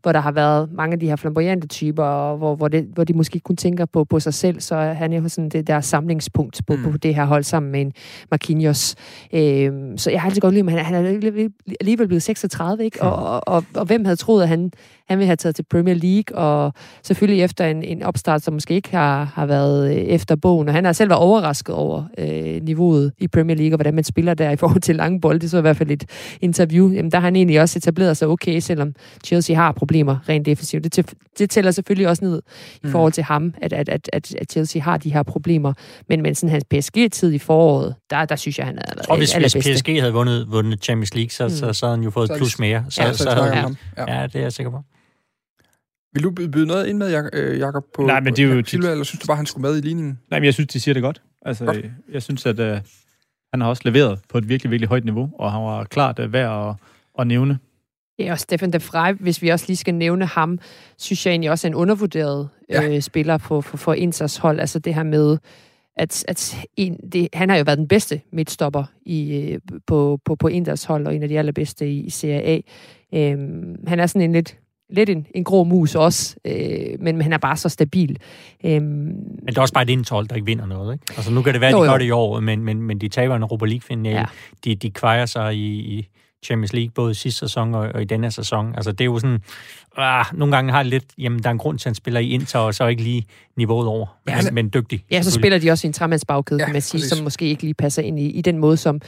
hvor 0.02 0.12
der 0.12 0.20
har 0.20 0.32
været 0.32 0.70
mange 0.72 0.94
af 0.94 1.00
de 1.00 1.08
her 1.08 1.16
flamboyante 1.16 1.68
typer, 1.68 2.04
og 2.04 2.38
hvor, 2.38 2.56
hvor, 2.56 2.68
det, 2.68 2.88
hvor 2.94 3.04
de 3.04 3.14
måske 3.14 3.40
kun 3.40 3.56
tænker 3.56 3.86
på, 3.86 4.04
på 4.04 4.20
sig 4.20 4.34
selv, 4.34 4.60
så 4.60 4.76
han 4.76 5.14
er 5.14 5.22
jo 5.22 5.30
sådan 5.30 5.50
det 5.50 5.68
der 5.68 5.82
samlingspunkt 5.82 6.62
på, 6.68 6.76
mm. 6.76 6.92
på 6.92 6.98
det 6.98 7.16
her 7.16 7.26
hold 7.26 7.44
sammen 7.44 7.72
med 7.72 7.82
en 7.82 7.94
Marquinhos. 8.32 8.96
Øh, 9.34 9.72
så 9.98 10.12
jeg 10.12 10.22
har 10.22 10.30
altid 10.30 10.42
godt 10.42 10.54
lide, 10.54 10.66
at 10.66 10.72
han, 10.72 10.86
han 10.86 11.06
er 11.06 11.50
alligevel 11.80 12.08
blevet 12.08 12.24
36, 12.24 12.86
ikke? 12.86 13.03
Og, 13.04 13.16
og, 13.16 13.42
og, 13.48 13.64
og 13.76 13.86
hvem 13.86 14.06
havde 14.06 14.16
troet, 14.16 14.44
at 14.44 14.50
han, 14.50 14.72
han 15.08 15.20
ville 15.20 15.28
have 15.28 15.36
taget 15.36 15.56
til 15.56 15.66
Premier 15.70 15.96
League, 15.96 16.38
og 16.38 16.74
selvfølgelig 17.04 17.44
efter 17.44 17.66
en, 17.66 17.84
en 17.84 18.04
opstart, 18.04 18.42
som 18.42 18.54
måske 18.54 18.74
ikke 18.74 18.92
har, 18.92 19.24
har 19.24 19.46
været 19.46 19.92
øh, 19.92 19.96
efter 19.96 20.36
bogen, 20.36 20.68
og 20.68 20.74
han 20.74 20.86
har 20.86 20.94
selv 20.94 21.10
været 21.10 21.22
overrasket 21.22 21.76
over 21.76 22.04
øh, 22.18 22.62
niveauet 22.64 23.12
i 23.18 23.28
Premier 23.28 23.58
League, 23.58 23.74
og 23.74 23.78
hvordan 23.78 23.94
man 23.94 24.04
spiller 24.04 24.34
der 24.34 24.50
i 24.50 24.56
forhold 24.56 24.82
til 24.82 24.96
lange 24.96 25.22
bolde. 25.22 25.40
Det 25.40 25.52
så 25.52 25.58
i 25.58 25.62
hvert 25.62 25.78
fald 25.78 25.92
et 25.92 26.06
interview. 26.42 26.92
Jamen, 26.92 27.12
der 27.12 27.18
har 27.18 27.28
han 27.28 27.36
egentlig 27.36 27.62
også 27.62 27.80
etableret 27.80 28.18
sig 28.18 28.28
okay, 28.28 28.60
selvom 28.60 28.94
Chelsea 29.26 29.56
har 29.56 29.72
problemer 29.72 30.30
rent 30.30 30.46
defensivt. 30.46 30.84
Det, 30.84 31.14
det 31.40 31.50
tæller 31.50 31.72
selvfølgelig 31.72 32.08
også 32.08 32.26
ned 32.26 32.42
i 32.76 32.80
mm. 32.84 32.92
forhold 32.92 33.14
til 33.14 33.24
ham, 33.24 33.54
at, 33.62 33.74
at, 33.74 33.90
at, 33.90 34.10
at, 34.14 34.36
at 34.36 34.52
Chelsea 34.52 34.82
har 34.82 34.98
de 34.98 35.14
her 35.14 35.24
problemer. 35.24 35.74
Men, 36.10 36.22
men 36.22 36.36
sådan 36.36 36.50
hans 36.50 36.64
PSG-tid 36.64 37.34
i 37.34 37.40
foråret, 37.40 37.96
der, 38.10 38.26
der 38.26 38.36
synes 38.36 38.58
jeg, 38.58 38.66
han 38.66 38.78
havde 38.86 38.98
været 38.98 39.08
Og 39.10 39.18
hvis, 39.18 39.34
hvis 39.34 39.56
PSG 39.56 40.00
havde 40.00 40.14
vundet, 40.14 40.52
vundet 40.52 40.84
Champions 40.84 41.16
League, 41.16 41.30
så, 41.30 41.44
mm. 41.44 41.50
så, 41.50 41.74
så 41.74 41.86
havde 41.86 41.98
han 41.98 42.04
jo 42.04 42.10
fået 42.10 42.32
et 42.32 42.38
plus 42.38 42.60
mere. 42.60 42.86
Så, 42.90 43.04
ja, 43.04 43.12
så, 43.12 43.18
så, 43.18 43.24
så 43.24 43.30
havde, 43.30 43.76
ja. 43.98 44.20
ja, 44.20 44.28
det 44.28 44.36
er 44.36 44.42
jeg 44.42 44.54
sikker 44.54 44.72
på. 44.72 44.84
Vil 46.14 46.24
du 46.24 46.32
byde 46.32 46.66
noget 46.66 46.88
ind 46.88 46.98
med, 46.98 47.30
øh, 47.34 47.60
Jakob 47.60 47.86
på 47.96 48.02
Nej, 48.02 48.20
men 48.20 48.36
det 48.36 48.46
er 48.46 48.56
jo 48.56 48.64
Silva, 48.66 48.92
eller 48.92 49.04
synes 49.04 49.20
du 49.20 49.28
bare, 49.28 49.38
han 49.38 49.46
skulle 49.46 49.70
med 49.70 49.78
i 49.78 49.82
ligningen? 49.82 50.20
Nej, 50.30 50.40
men 50.40 50.46
jeg 50.46 50.54
synes, 50.54 50.68
de 50.68 50.80
siger 50.80 50.94
det 50.94 51.04
godt. 51.04 51.22
Altså, 51.42 51.66
godt. 51.66 51.86
jeg 52.12 52.24
synes, 52.24 52.46
at 52.46 52.60
uh, 52.60 52.78
han 53.54 53.62
har 53.62 53.68
også 53.68 53.82
leveret 53.86 54.20
på 54.30 54.38
et 54.38 54.50
virkelig, 54.50 54.72
virkelig 54.72 54.90
højt 54.90 55.06
niveau, 55.06 55.30
og 55.40 55.52
han 55.52 55.62
var 55.62 55.84
klart 55.84 56.20
uh, 56.20 56.34
værd 56.34 56.70
at, 56.70 56.76
at 57.20 57.28
nævne. 57.28 57.60
Ja, 58.20 58.32
og 58.32 58.40
Stefan 58.40 58.74
de 58.74 58.82
Vrij, 58.82 59.12
hvis 59.12 59.42
vi 59.42 59.50
også 59.50 59.66
lige 59.68 59.78
skal 59.78 59.94
nævne 59.94 60.26
ham, 60.26 60.60
synes 60.98 61.26
jeg 61.26 61.32
egentlig 61.32 61.52
også 61.52 61.68
er 61.68 61.70
en 61.70 61.76
undervurderet 61.76 62.50
ja. 62.70 62.90
øh, 62.90 63.02
spiller 63.02 63.38
på, 63.38 63.62
for, 63.62 63.78
for 63.78 63.94
Inters 63.94 64.38
hold. 64.38 64.60
Altså 64.60 64.80
det 64.80 64.96
her 64.96 65.04
med, 65.04 65.38
at, 65.96 66.26
at 66.28 66.58
en, 66.78 66.98
det, 67.12 67.28
han 67.34 67.50
har 67.50 67.58
jo 67.58 67.64
været 67.64 67.78
den 67.78 67.88
bedste 67.88 68.22
midtstopper 68.32 68.84
i, 69.06 69.36
øh, 69.36 69.60
på, 69.88 70.20
på, 70.26 70.36
på 70.36 70.48
Inters 70.48 70.84
hold, 70.84 71.08
og 71.08 71.16
en 71.16 71.24
af 71.24 71.30
de 71.30 71.40
allerbedste 71.40 71.90
i, 71.90 72.00
i 72.00 72.10
Serie 72.10 72.42
A. 72.42 72.60
Øhm, 73.14 73.88
han 73.88 74.00
er 74.00 74.08
sådan 74.08 74.22
en 74.22 74.34
lidt 74.34 74.58
lidt 74.94 75.10
en, 75.10 75.28
en 75.36 75.44
grå 75.44 75.64
mus 75.64 75.96
også, 75.96 76.36
øh, 76.46 77.00
men 77.00 77.22
han 77.22 77.34
er 77.34 77.38
bare 77.38 77.58
så 77.58 77.70
stabil. 77.70 78.18
Øhm, 78.66 78.84
men 78.84 79.48
det 79.48 79.58
er 79.58 79.62
også 79.62 79.74
bare 79.74 79.84
et 79.84 79.90
indhold, 79.90 80.28
der 80.28 80.36
ikke 80.36 80.46
vinder 80.46 80.66
noget, 80.66 80.94
ikke? 80.94 81.06
Altså 81.18 81.32
nu 81.32 81.42
kan 81.42 81.54
det 81.54 81.62
være, 81.62 81.70
at 81.70 81.74
de 81.74 81.78
jo, 81.78 81.86
jo. 81.86 81.92
gør 81.92 81.98
det 81.98 82.06
i 82.06 82.12
år, 82.12 82.40
men, 82.40 82.64
men, 82.64 82.82
men 82.82 82.98
de 83.00 83.08
taber 83.08 83.36
en 83.36 83.42
Europa 83.42 83.66
League-finale. 83.66 84.20
Ja. 84.20 84.26
De, 84.66 84.76
de 84.76 84.92
kvejer 84.92 85.26
sig 85.26 85.56
i, 85.56 85.98
i 85.98 86.08
Champions 86.46 86.74
League, 86.74 86.92
både 86.96 87.14
sidste 87.14 87.40
sæson 87.40 87.76
og, 87.76 87.90
og 87.94 88.02
i 88.02 88.06
denne 88.06 88.32
sæson. 88.32 88.76
Altså 88.76 88.92
det 88.92 89.02
er 89.02 89.06
jo 89.06 89.20
sådan, 89.20 89.40
ah, 89.98 90.26
nogle 90.34 90.56
gange 90.56 90.72
har 90.72 90.84
det 90.84 90.90
lidt, 90.90 91.06
jamen 91.18 91.44
der 91.44 91.50
er 91.50 91.52
en 91.52 91.58
grund 91.58 91.80
til, 91.80 91.86
at 91.86 91.90
han 91.90 91.96
spiller 91.96 92.20
i 92.20 92.30
Inter, 92.30 92.60
og 92.60 92.76
så 92.76 92.88
ikke 92.88 93.04
lige 93.04 93.26
niveauet 93.58 93.88
over, 93.88 94.06
men, 94.26 94.36
ja, 94.36 94.52
men 94.52 94.70
dygtig. 94.74 95.04
Ja, 95.12 95.22
så 95.22 95.32
spiller 95.32 95.58
de 95.58 95.72
også 95.72 95.88
i 95.88 95.90
en 95.90 95.94
tremandsbagkæde, 95.94 96.60
ja, 96.60 96.66
kan 96.66 96.74
man 96.74 96.82
sige, 96.82 97.00
præcis. 97.00 97.18
som 97.18 97.24
måske 97.24 97.46
ikke 97.46 97.64
lige 97.64 97.74
passer 97.74 98.02
ind 98.02 98.20
i, 98.20 98.30
i 98.30 98.42
den 98.42 98.58
måde, 98.58 98.78
som, 98.78 99.02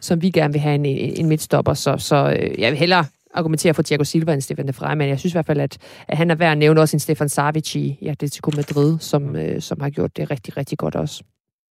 som 0.00 0.22
vi 0.22 0.30
gerne 0.30 0.52
vil 0.52 0.60
have 0.60 0.74
en, 0.74 0.86
en 0.86 1.28
midtstopper. 1.28 1.74
Så, 1.74 1.96
så 1.98 2.36
øh, 2.40 2.60
jeg 2.60 2.70
vil 2.70 2.78
hellere 2.78 3.04
argumentere 3.34 3.74
for 3.74 3.82
Thiago 3.82 4.04
Silva 4.04 4.32
end 4.32 4.40
Stefan 4.40 4.68
de 4.68 4.74
Vrij, 4.74 4.94
men 4.94 5.08
jeg 5.08 5.18
synes 5.18 5.32
i 5.32 5.34
hvert 5.34 5.46
fald, 5.46 5.60
at, 5.60 5.78
at 6.08 6.16
han 6.16 6.30
er 6.30 6.34
værd 6.34 6.52
at 6.52 6.58
nævne 6.58 6.80
også 6.80 6.96
en 6.96 7.00
Stefan 7.00 7.28
Savic 7.28 7.74
i 7.76 7.98
ja, 8.02 8.10
Atletico 8.10 8.50
Madrid, 8.56 8.98
som, 8.98 9.36
øh, 9.36 9.62
som 9.62 9.80
har 9.80 9.90
gjort 9.90 10.16
det 10.16 10.30
rigtig, 10.30 10.56
rigtig 10.56 10.78
godt 10.78 10.94
også. 10.94 11.22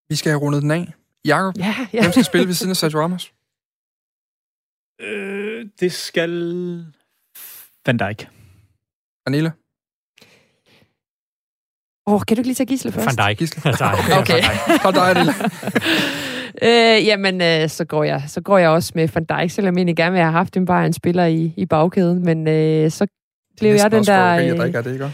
Vi 0.09 0.15
skal 0.15 0.29
have 0.31 0.39
rundet 0.39 0.61
den 0.61 0.71
af. 0.71 0.93
Jakob, 1.25 1.57
ja, 1.57 1.75
ja. 1.93 2.01
hvem 2.01 2.11
skal 2.11 2.23
spille 2.23 2.47
ved 2.47 2.53
siden 2.53 2.69
af 2.69 2.77
Sergio 2.77 2.99
Ramos? 2.99 3.33
Øh, 5.01 5.65
det 5.79 5.91
skal 5.91 6.29
Van 7.85 7.97
Dijk. 7.97 8.27
Anila? 9.25 9.51
Åh, 12.07 12.13
oh, 12.13 12.21
kan 12.27 12.37
du 12.37 12.39
ikke 12.39 12.47
lige 12.47 12.55
tage 12.55 12.67
Gisle 12.67 12.91
først? 12.91 13.17
Van 13.17 13.27
Dijk. 13.27 13.37
Gisle. 13.37 13.61
okay. 13.71 14.19
okay. 14.19 14.43
Van 14.83 14.93
Dijk. 14.93 15.35
øh, 16.63 17.05
jamen, 17.05 17.41
øh, 17.41 17.69
så, 17.69 17.85
går 17.85 18.03
jeg, 18.03 18.23
så 18.27 18.41
går 18.41 18.57
jeg 18.57 18.69
også 18.69 18.91
med 18.95 19.07
Van 19.13 19.23
Dijk, 19.23 19.51
selvom 19.51 19.75
jeg 19.75 19.79
egentlig 19.79 19.95
gerne 19.95 20.11
vil 20.11 20.21
have 20.21 20.31
haft 20.31 20.57
en 20.57 20.65
bare 20.65 20.85
en 20.85 20.93
spiller 20.93 21.25
i, 21.25 21.53
i 21.57 21.65
bagkæden. 21.65 22.23
Men 22.23 22.47
øh, 22.47 22.91
så 22.91 23.07
blev 23.57 23.71
jeg 23.71 23.91
den 23.91 24.03
der... 24.03 24.35
Øh, 24.35 24.57
der 24.57 24.65
ikke 24.65 24.77
er 24.77 24.81
det, 24.81 24.93
ikke? 24.93 25.05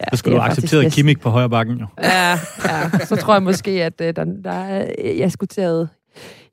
Ja, 0.00 0.04
så 0.12 0.16
skulle 0.16 0.36
du 0.36 0.42
acceptere 0.42 0.90
Kimmich 0.90 1.20
på 1.20 1.30
højre 1.30 1.50
bakken, 1.50 1.78
jo. 1.78 1.86
Ja, 2.02 2.30
ja, 2.64 2.98
så 3.04 3.16
tror 3.16 3.34
jeg 3.34 3.42
måske, 3.42 3.70
at 3.70 4.00
øh, 4.00 4.16
der, 4.16 4.24
der, 4.24 4.86
jeg 5.18 5.32
skulle 5.32 5.48
tage... 5.48 5.88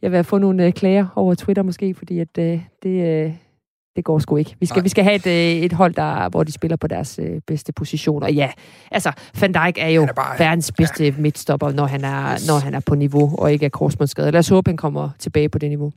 Jeg 0.01 0.11
vil 0.11 0.23
få 0.23 0.37
nogle 0.37 0.65
øh, 0.65 0.73
klager 0.73 1.05
over 1.15 1.35
Twitter 1.35 1.63
måske, 1.63 1.93
fordi 1.93 2.19
at 2.19 2.37
øh, 2.39 2.59
det, 2.83 3.25
øh, 3.25 3.31
det 3.95 4.05
går 4.05 4.19
sgu 4.19 4.35
ikke. 4.35 4.55
Vi 4.59 4.65
skal, 4.65 4.83
vi 4.83 4.89
skal 4.89 5.03
have 5.03 5.15
et, 5.15 5.27
øh, 5.27 5.63
et 5.65 5.73
hold, 5.73 5.93
der, 5.93 6.29
hvor 6.29 6.43
de 6.43 6.51
spiller 6.51 6.77
på 6.77 6.87
deres 6.87 7.19
øh, 7.19 7.41
bedste 7.47 7.73
positioner. 7.73 8.29
Ja, 8.29 8.51
altså, 8.91 9.11
Van 9.41 9.53
Dijk 9.53 9.77
er 9.77 9.87
jo 9.87 10.03
er 10.03 10.13
bare, 10.13 10.39
verdens 10.39 10.71
bedste 10.71 11.05
ja. 11.05 11.13
midtstopper, 11.17 11.71
når 11.71 11.85
han, 11.85 12.03
er, 12.03 12.33
yes. 12.33 12.47
når 12.47 12.57
han 12.57 12.73
er 12.73 12.79
på 12.79 12.95
niveau, 12.95 13.35
og 13.37 13.51
ikke 13.51 13.65
er 13.65 13.69
korsmålsskadet. 13.69 14.33
Lad 14.33 14.39
os 14.39 14.49
håbe, 14.49 14.69
han 14.69 14.77
kommer 14.77 15.09
tilbage 15.19 15.49
på 15.49 15.57
det 15.57 15.69
niveau. 15.69 15.91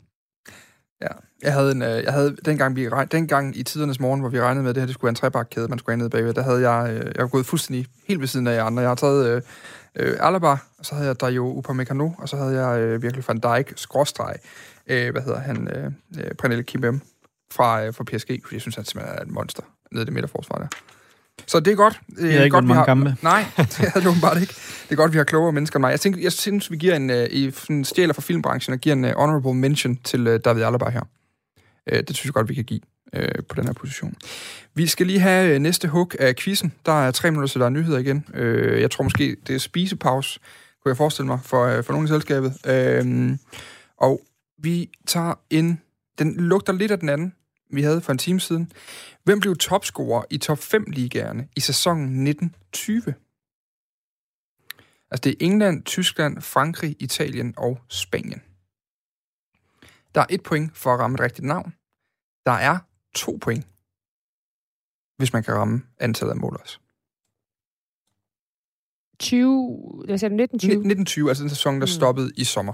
Ja, 1.02 1.08
jeg 1.42 1.52
havde, 1.52 1.72
en, 1.72 1.82
øh, 1.82 2.04
jeg 2.04 2.12
havde 2.12 2.36
dengang, 2.44 2.76
vi, 2.76 2.88
dengang 3.12 3.56
i 3.56 3.62
tidernes 3.62 4.00
morgen, 4.00 4.20
hvor 4.20 4.28
vi 4.28 4.40
regnede 4.40 4.62
med, 4.62 4.70
at 4.70 4.74
det 4.74 4.80
her 4.80 4.86
det 4.86 4.94
skulle 4.94 5.06
være 5.06 5.10
en 5.10 5.16
trebakkæde, 5.16 5.68
man 5.68 5.78
skulle 5.78 5.96
have 5.96 6.02
ned 6.02 6.10
bagved, 6.10 6.34
der 6.34 6.42
havde 6.42 6.70
jeg, 6.70 6.90
øh, 6.94 7.12
jeg 7.14 7.22
var 7.22 7.28
gået 7.28 7.46
fuldstændig 7.46 7.86
helt 8.08 8.20
ved 8.20 8.28
siden 8.28 8.46
af 8.46 8.54
jer 8.54 8.64
andre. 8.64 8.80
Jeg 8.80 8.90
har 8.90 8.94
taget 8.94 9.42
øh, 9.96 10.16
Alaba, 10.20 10.48
og 10.48 10.58
så 10.82 10.94
havde 10.94 11.08
jeg 11.08 11.20
der 11.20 11.28
jo 11.28 11.52
Upamecano, 11.52 12.10
og 12.18 12.28
så 12.28 12.36
havde 12.36 12.66
jeg 12.66 12.80
øh, 12.80 13.02
virkelig 13.02 13.24
Van 13.28 13.38
Dijk, 13.38 13.72
skråstreg, 13.76 14.34
øh, 14.86 15.10
hvad 15.12 15.22
hedder 15.22 15.38
han, 15.38 15.68
øh 15.68 15.90
Pernille 16.38 16.62
Kimbem, 16.62 17.00
fra, 17.52 17.84
øh, 17.84 17.94
fra 17.94 18.04
PSG, 18.04 18.26
fordi 18.42 18.54
jeg 18.54 18.60
synes, 18.60 18.76
han 18.76 18.84
simpelthen 18.84 19.18
er 19.18 19.22
et 19.22 19.30
monster 19.30 19.62
nede 19.92 20.02
i 20.02 20.04
det 20.04 20.12
midterforsvar 20.12 20.58
der. 20.58 20.66
Så 21.46 21.60
det 21.60 21.72
er 21.72 21.76
godt. 21.76 22.00
Det 22.16 22.34
er 22.34 22.42
ikke 22.42 22.54
godt, 22.54 22.68
vi 22.68 22.72
har, 22.72 22.84
kampe. 22.84 23.16
Nej, 23.22 23.44
det 23.56 23.92
er 23.94 24.00
det 24.00 24.20
bare 24.22 24.40
ikke. 24.40 24.54
Det 24.54 24.92
er 24.92 24.96
godt, 24.96 25.12
vi 25.12 25.16
har 25.16 25.24
klogere 25.24 25.52
mennesker 25.52 25.76
end 25.76 25.80
mig. 25.80 25.90
Jeg, 25.90 26.00
tænker, 26.00 26.20
jeg 26.20 26.32
synes, 26.32 26.70
vi 26.70 26.76
giver 26.76 26.96
en, 26.96 27.10
uh, 27.10 27.16
i 27.16 27.52
stjæler 27.84 28.14
fra 28.14 28.22
filmbranchen 28.22 28.72
og 28.72 28.80
giver 28.80 28.96
en 28.96 29.04
uh, 29.04 29.10
honorable 29.10 29.54
mention 29.54 29.96
til 29.96 30.28
uh, 30.28 30.36
David 30.44 30.62
Alaba 30.62 30.88
her. 30.88 31.00
Uh, 31.92 31.98
det 31.98 32.16
synes 32.16 32.24
jeg 32.24 32.32
godt, 32.32 32.48
vi 32.48 32.54
kan 32.54 32.64
give 32.64 32.80
uh, 33.16 33.44
på 33.48 33.54
den 33.56 33.64
her 33.64 33.72
position. 33.72 34.14
Vi 34.74 34.86
skal 34.86 35.06
lige 35.06 35.20
have 35.20 35.56
uh, 35.56 35.62
næste 35.62 35.88
hug 35.88 36.12
af 36.20 36.36
quizzen. 36.36 36.72
Der 36.86 37.06
er 37.06 37.10
tre 37.10 37.30
minutter, 37.30 37.48
så 37.48 37.58
der 37.58 37.64
er 37.64 37.70
nyheder 37.70 37.98
igen. 37.98 38.24
Uh, 38.34 38.80
jeg 38.80 38.90
tror 38.90 39.04
måske, 39.04 39.36
det 39.46 39.54
er 39.54 39.58
spisepause, 39.58 40.40
kunne 40.82 40.90
jeg 40.90 40.96
forestille 40.96 41.26
mig, 41.26 41.38
for, 41.42 41.78
uh, 41.78 41.84
for 41.84 41.92
nogen 41.92 42.06
i 42.06 42.08
selskabet. 42.08 42.52
Uh, 43.04 43.36
og 43.98 44.20
vi 44.58 44.90
tager 45.06 45.34
en... 45.50 45.80
Den 46.18 46.36
lugter 46.36 46.72
lidt 46.72 46.90
af 46.90 47.00
den 47.00 47.08
anden 47.08 47.34
vi 47.70 47.82
havde 47.82 48.00
for 48.00 48.12
en 48.12 48.18
time 48.18 48.40
siden. 48.40 48.72
Hvem 49.24 49.40
blev 49.40 49.56
topscorer 49.56 50.24
i 50.30 50.38
top 50.38 50.58
5 50.58 50.84
ligaerne 50.84 51.48
i 51.56 51.60
sæsonen 51.60 52.26
1920? 52.26 53.14
Altså 55.10 55.20
det 55.20 55.30
er 55.32 55.46
England, 55.46 55.84
Tyskland, 55.84 56.40
Frankrig, 56.40 56.96
Italien 56.98 57.54
og 57.56 57.80
Spanien. 57.88 58.42
Der 60.14 60.20
er 60.20 60.26
et 60.30 60.42
point 60.42 60.76
for 60.76 60.94
at 60.94 61.00
ramme 61.00 61.14
et 61.14 61.20
rigtigt 61.20 61.46
navn. 61.46 61.74
Der 62.46 62.52
er 62.52 62.78
to 63.14 63.38
point, 63.40 63.66
hvis 65.16 65.32
man 65.32 65.42
kan 65.42 65.54
ramme 65.54 65.82
antallet 65.98 66.30
af 66.30 66.36
mål 66.36 66.56
også. 66.60 66.78
20, 69.18 70.02
hvad 70.06 70.18
sagde 70.18 70.36
du, 70.36 70.42
1920? 70.42 70.70
1920, 70.70 71.28
altså 71.28 71.42
den 71.42 71.50
sæson, 71.50 71.74
der 71.74 71.80
mm. 71.80 71.86
stoppede 71.86 72.32
i 72.36 72.44
sommer. 72.44 72.72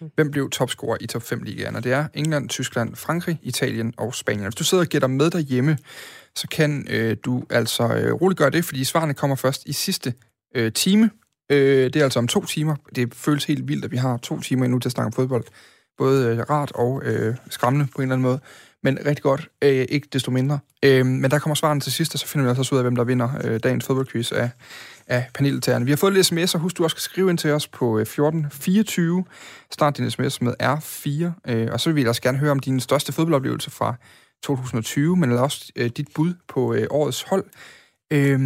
Mm. 0.00 0.10
Hvem 0.14 0.30
blev 0.30 0.50
topscorer 0.50 0.96
i 1.00 1.06
top 1.06 1.22
5 1.22 1.42
ligaerne? 1.42 1.80
Det 1.80 1.92
er 1.92 2.06
England, 2.14 2.48
Tyskland, 2.48 2.96
Frankrig, 2.96 3.38
Italien 3.42 3.94
og 3.96 4.14
Spanien. 4.14 4.44
Hvis 4.44 4.54
du 4.54 4.64
sidder 4.64 4.84
og 4.84 4.88
gætter 4.88 5.08
med 5.08 5.30
derhjemme, 5.30 5.78
så 6.36 6.48
kan 6.48 6.86
øh, 6.90 7.16
du 7.24 7.44
altså 7.50 7.82
øh, 7.82 8.12
roligt 8.12 8.38
gøre 8.38 8.50
det, 8.50 8.64
fordi 8.64 8.84
svarene 8.84 9.14
kommer 9.14 9.36
først 9.36 9.62
i 9.66 9.72
sidste 9.72 10.14
øh, 10.54 10.72
time. 10.72 11.10
Øh, 11.50 11.84
det 11.84 11.96
er 11.96 12.04
altså 12.04 12.18
om 12.18 12.28
to 12.28 12.44
timer. 12.44 12.76
Det 12.94 13.14
føles 13.14 13.44
helt 13.44 13.68
vildt, 13.68 13.84
at 13.84 13.90
vi 13.90 13.96
har 13.96 14.16
to 14.16 14.40
timer 14.40 14.64
endnu 14.64 14.78
til 14.78 14.88
at 14.88 14.92
snakke 14.92 15.06
om 15.06 15.12
fodbold. 15.12 15.44
Både 15.98 16.28
øh, 16.28 16.38
rart 16.38 16.72
og 16.74 17.02
øh, 17.04 17.36
skræmmende 17.50 17.86
på 17.86 17.98
en 17.98 18.02
eller 18.02 18.14
anden 18.14 18.22
måde. 18.22 18.40
Men 18.84 18.98
rigtig 19.06 19.22
godt, 19.22 19.48
øh, 19.62 19.86
ikke 19.88 20.08
desto 20.12 20.30
mindre. 20.30 20.58
Øh, 20.82 21.06
men 21.06 21.30
der 21.30 21.38
kommer 21.38 21.54
svarene 21.54 21.80
til 21.80 21.92
sidst, 21.92 22.14
og 22.14 22.18
så 22.18 22.26
finder 22.26 22.44
vi 22.44 22.48
altså 22.48 22.74
ud 22.74 22.78
af, 22.78 22.84
hvem 22.84 22.96
der 22.96 23.04
vinder 23.04 23.28
øh, 23.44 23.60
dagens 23.62 23.84
fodboldquiz 23.84 24.32
af 24.32 24.50
af 25.06 25.26
paneltagerne. 25.34 25.84
Vi 25.84 25.90
har 25.90 25.96
fået 25.96 26.12
lidt 26.12 26.32
sms'er. 26.32 26.58
husk, 26.58 26.78
du 26.78 26.84
også 26.84 26.94
skal 26.94 27.02
skrive 27.02 27.30
ind 27.30 27.38
til 27.38 27.50
os 27.50 27.68
på 27.68 27.98
øh, 27.98 28.02
1424. 28.02 29.24
Start 29.70 29.96
din 29.96 30.10
sms 30.10 30.42
med 30.42 30.54
R4, 30.62 31.50
øh, 31.52 31.68
og 31.72 31.80
så 31.80 31.88
vil 31.88 31.96
vi 31.96 32.00
ellers 32.00 32.20
gerne 32.20 32.38
høre 32.38 32.50
om 32.50 32.58
din 32.58 32.80
største 32.80 33.12
fodboldoplevelse 33.12 33.70
fra 33.70 33.94
2020, 34.42 35.16
men 35.16 35.32
også 35.32 35.72
øh, 35.76 35.90
dit 35.90 36.08
bud 36.14 36.34
på 36.48 36.74
øh, 36.74 36.86
årets 36.90 37.22
hold. 37.22 37.44
Øh, 38.10 38.38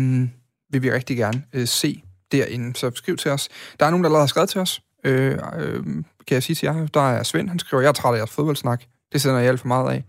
vil 0.70 0.82
vi 0.82 0.93
rigtig 0.93 1.16
gerne 1.16 1.43
øh, 1.53 1.66
se 1.66 2.03
derinde, 2.32 2.76
så 2.76 2.91
skriv 2.95 3.16
til 3.16 3.30
os. 3.30 3.49
Der 3.80 3.86
er 3.86 3.91
nogen, 3.91 4.05
der 4.05 4.09
allerede 4.09 4.22
har 4.22 4.26
skrevet 4.26 4.49
til 4.49 4.61
os. 4.61 4.80
Øh, 5.05 5.39
øh, 5.59 5.84
kan 6.26 6.34
jeg 6.34 6.43
sige 6.43 6.57
til 6.57 6.66
jer, 6.66 6.86
der 6.86 7.11
er 7.11 7.22
Svend, 7.22 7.49
han 7.49 7.59
skriver, 7.59 7.80
jeg 7.80 7.89
er 7.89 7.93
træt 7.93 8.14
af 8.14 8.18
jeres 8.18 8.30
fodboldsnak. 8.30 8.84
Det 9.12 9.20
sender 9.20 9.38
jeg 9.38 9.48
alt 9.48 9.61
for 9.61 9.68
meget 9.68 9.92
af. 9.92 10.04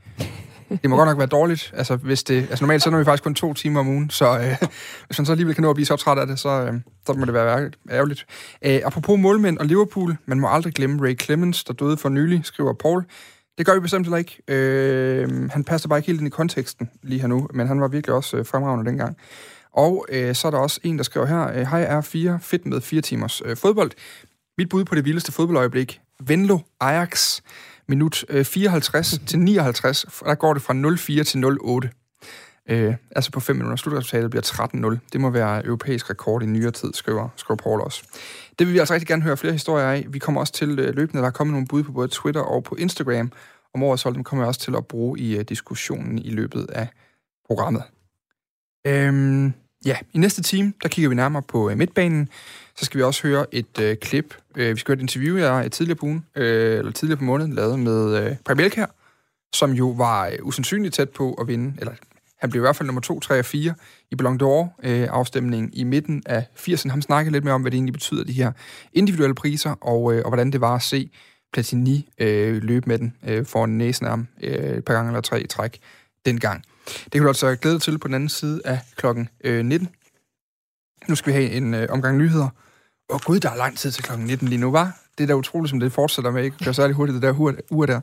Det 0.69 0.89
må 0.89 0.95
godt 0.95 1.09
nok 1.09 1.17
være 1.17 1.27
dårligt. 1.27 1.73
Altså, 1.75 1.95
hvis 1.95 2.23
det, 2.23 2.35
altså 2.49 2.63
normalt 2.63 2.83
sender 2.83 2.99
vi 2.99 3.05
faktisk 3.05 3.23
kun 3.23 3.35
to 3.35 3.53
timer 3.53 3.79
om 3.79 3.87
ugen, 3.87 4.09
så 4.09 4.39
øh, 4.39 4.57
hvis 5.07 5.19
man 5.19 5.25
så 5.25 5.31
alligevel 5.31 5.55
kan 5.55 5.61
nå 5.61 5.69
at 5.69 5.75
blive 5.75 5.85
så 5.85 5.95
træt 5.95 6.17
af 6.17 6.27
det, 6.27 6.39
så, 6.39 6.49
øh, 6.49 6.73
så 7.05 7.13
må 7.13 7.25
det 7.25 7.33
være 7.33 7.69
ærgerligt. 7.91 8.25
Øh, 8.65 8.81
apropos 8.85 9.19
målmænd 9.19 9.57
og 9.57 9.65
Liverpool, 9.65 10.17
man 10.25 10.39
må 10.39 10.47
aldrig 10.47 10.73
glemme 10.73 11.07
Ray 11.07 11.19
Clemens, 11.19 11.63
der 11.63 11.73
døde 11.73 11.97
for 11.97 12.09
nylig, 12.09 12.41
skriver 12.43 12.73
Paul. 12.73 13.05
Det 13.57 13.65
gør 13.65 13.73
vi 13.73 13.79
bestemt 13.79 14.05
heller 14.05 14.17
ikke. 14.17 14.41
Øh, 14.47 15.49
han 15.51 15.63
passer 15.63 15.89
bare 15.89 15.99
ikke 15.99 16.07
helt 16.07 16.19
ind 16.19 16.27
i 16.27 16.29
konteksten 16.29 16.89
lige 17.03 17.21
her 17.21 17.27
nu, 17.27 17.47
men 17.53 17.67
han 17.67 17.81
var 17.81 17.87
virkelig 17.87 18.15
også 18.15 18.37
øh, 18.37 18.45
fremragende 18.45 18.89
dengang. 18.89 19.17
Og 19.73 20.05
øh, 20.09 20.35
så 20.35 20.47
er 20.47 20.51
der 20.51 20.57
også 20.57 20.79
en, 20.83 20.97
der 20.97 21.03
skriver 21.03 21.25
her, 21.25 21.47
øh, 21.47 21.67
Hej 21.67 21.99
R4, 21.99 22.37
fedt 22.41 22.65
med 22.65 22.81
fire 22.81 23.01
timers 23.01 23.41
øh, 23.45 23.57
fodbold. 23.57 23.91
Mit 24.57 24.69
bud 24.69 24.85
på 24.85 24.95
det 24.95 25.05
vildeste 25.05 25.31
fodboldøjeblik, 25.31 26.01
Venlo 26.19 26.59
Ajax 26.79 27.41
minut 27.89 28.25
øh, 28.29 28.45
54 28.45 29.19
til 29.27 29.39
59, 29.39 30.05
der 30.25 30.35
går 30.35 30.53
det 30.53 30.61
fra 30.61 30.73
04 30.97 31.23
til 31.23 31.45
08. 31.45 31.89
Øh, 32.69 32.95
altså 33.11 33.31
på 33.31 33.39
5 33.39 33.55
minutter. 33.55 33.75
Slutresultatet 33.75 34.29
bliver 34.29 34.95
13-0. 34.95 34.97
Det 35.13 35.21
må 35.21 35.29
være 35.29 35.65
europæisk 35.65 36.09
rekord 36.09 36.43
i 36.43 36.45
nyere 36.45 36.71
tid, 36.71 36.93
skriver, 36.93 37.29
skriver 37.35 37.55
Paul 37.55 37.81
også. 37.81 38.03
Det 38.59 38.67
vil 38.67 38.73
vi 38.73 38.79
altså 38.79 38.93
rigtig 38.93 39.07
gerne 39.07 39.23
høre 39.23 39.37
flere 39.37 39.53
historier 39.53 39.85
af. 39.85 40.05
Vi 40.09 40.19
kommer 40.19 40.41
også 40.41 40.53
til 40.53 40.79
øh, 40.79 40.95
løbende, 40.95 41.21
der 41.21 41.27
er 41.27 41.31
kommet 41.31 41.53
nogle 41.53 41.67
bud 41.67 41.83
på 41.83 41.91
både 41.91 42.07
Twitter 42.07 42.41
og 42.41 42.63
på 42.63 42.75
Instagram 42.75 43.31
om 43.73 43.83
årets 43.83 44.03
hold. 44.03 44.15
Dem 44.15 44.23
kommer 44.23 44.43
jeg 44.43 44.47
også 44.47 44.59
til 44.59 44.75
at 44.77 44.87
bruge 44.87 45.19
i 45.19 45.37
uh, 45.37 45.41
diskussionen 45.49 46.19
i 46.19 46.29
løbet 46.29 46.65
af 46.69 46.87
programmet. 47.47 47.83
Øhm, 48.87 49.53
ja, 49.85 49.97
i 50.13 50.17
næste 50.17 50.41
time, 50.41 50.73
der 50.83 50.89
kigger 50.89 51.09
vi 51.09 51.15
nærmere 51.15 51.41
på 51.41 51.71
uh, 51.71 51.77
midtbanen. 51.77 52.29
Så 52.79 52.85
skal 52.85 52.97
vi 52.97 53.03
også 53.03 53.27
høre 53.27 53.45
et 53.51 53.79
øh, 53.79 53.97
klip. 53.97 54.35
Øh, 54.55 54.75
vi 54.75 54.79
skal 54.79 54.91
høre 54.91 54.97
et 54.97 55.01
interview, 55.01 55.37
jeg 55.37 55.65
er 55.65 55.69
tidligere 55.69 55.95
på 55.95 56.05
ugen, 56.05 56.25
øh, 56.35 56.77
eller 56.77 56.91
tidligere 56.91 57.17
på 57.17 57.23
måneden, 57.23 57.53
lavet 57.53 57.79
med 57.79 58.23
øh, 58.23 58.35
Preben 58.45 58.71
her, 58.75 58.85
som 59.53 59.71
jo 59.71 59.89
var 59.89 60.27
øh, 60.27 60.37
usandsynligt 60.41 60.93
tæt 60.93 61.09
på 61.09 61.33
at 61.33 61.47
vinde, 61.47 61.73
eller 61.79 61.93
han 62.37 62.49
blev 62.49 62.61
i 62.61 62.63
hvert 62.63 62.75
fald 62.75 62.87
nummer 62.87 63.01
2, 63.01 63.19
3 63.19 63.39
og 63.39 63.45
4 63.45 63.73
i 64.11 64.15
Ballon 64.15 64.41
d'Or-afstemningen 64.41 65.69
øh, 65.73 65.79
i 65.79 65.83
midten 65.83 66.23
af 66.25 66.45
80'erne. 66.57 66.89
Han 66.89 67.01
snakkede 67.01 67.33
lidt 67.33 67.43
mere 67.43 67.53
om, 67.53 67.61
hvad 67.61 67.71
det 67.71 67.75
egentlig 67.75 67.93
betyder, 67.93 68.23
de 68.23 68.33
her 68.33 68.51
individuelle 68.93 69.35
priser, 69.35 69.71
og, 69.81 70.13
øh, 70.13 70.21
og 70.25 70.29
hvordan 70.29 70.51
det 70.51 70.61
var 70.61 70.75
at 70.75 70.81
se 70.81 71.09
Platini 71.53 72.09
øh, 72.19 72.63
løbe 72.63 72.87
med 72.87 72.99
den 72.99 73.13
øh, 73.27 73.45
foran 73.45 73.69
næsen 73.69 74.05
af 74.05 74.11
ham 74.11 74.27
øh, 74.43 74.77
et 74.77 74.85
par 74.85 74.93
gange 74.93 75.09
eller 75.09 75.21
tre 75.21 75.41
i 75.41 75.47
træk 75.47 75.79
dengang. 76.25 76.63
Det 77.03 77.11
kan 77.11 77.21
du 77.21 77.27
altså 77.27 77.55
glæde 77.55 77.79
til 77.79 77.97
på 77.97 78.07
den 78.07 78.15
anden 78.15 78.29
side 78.29 78.61
af 78.65 78.79
klokken 78.95 79.29
øh, 79.43 79.65
19. 79.65 79.89
Nu 81.07 81.15
skal 81.15 81.33
vi 81.33 81.37
have 81.37 81.51
en 81.51 81.73
øh, 81.73 81.87
omgang 81.89 82.17
nyheder. 82.17 82.49
Åh 83.11 83.15
oh, 83.15 83.21
gud, 83.25 83.39
der 83.39 83.49
er 83.49 83.55
lang 83.55 83.77
tid 83.77 83.91
til 83.91 84.03
klokken 84.03 84.27
19 84.27 84.47
lige 84.47 84.59
nu, 84.59 84.71
var? 84.71 84.97
Det 85.17 85.23
er 85.23 85.27
da 85.27 85.33
utroligt, 85.33 85.69
som 85.69 85.79
det 85.79 85.91
fortsætter 85.91 86.31
med, 86.31 86.43
ikke? 86.43 86.55
Det 86.65 86.75
særlig 86.75 86.95
hurtigt, 86.95 87.15
det 87.15 87.21
der 87.21 87.61
ur 87.71 87.85
der. 87.85 88.01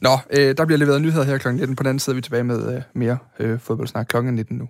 Nå, 0.00 0.18
øh, 0.30 0.56
der 0.56 0.64
bliver 0.64 0.78
leveret 0.78 1.02
nyheder 1.02 1.24
her 1.24 1.38
klokken 1.38 1.60
19. 1.60 1.76
På 1.76 1.82
den 1.82 1.88
anden 1.88 1.98
side 1.98 2.14
er 2.14 2.16
vi 2.16 2.20
tilbage 2.20 2.44
med 2.44 2.76
øh, 2.76 2.82
mere 2.94 3.18
øh, 3.38 3.60
fodboldsnak 3.60 4.06
klokken 4.06 4.34
19 4.34 4.58
nu. 4.58 4.68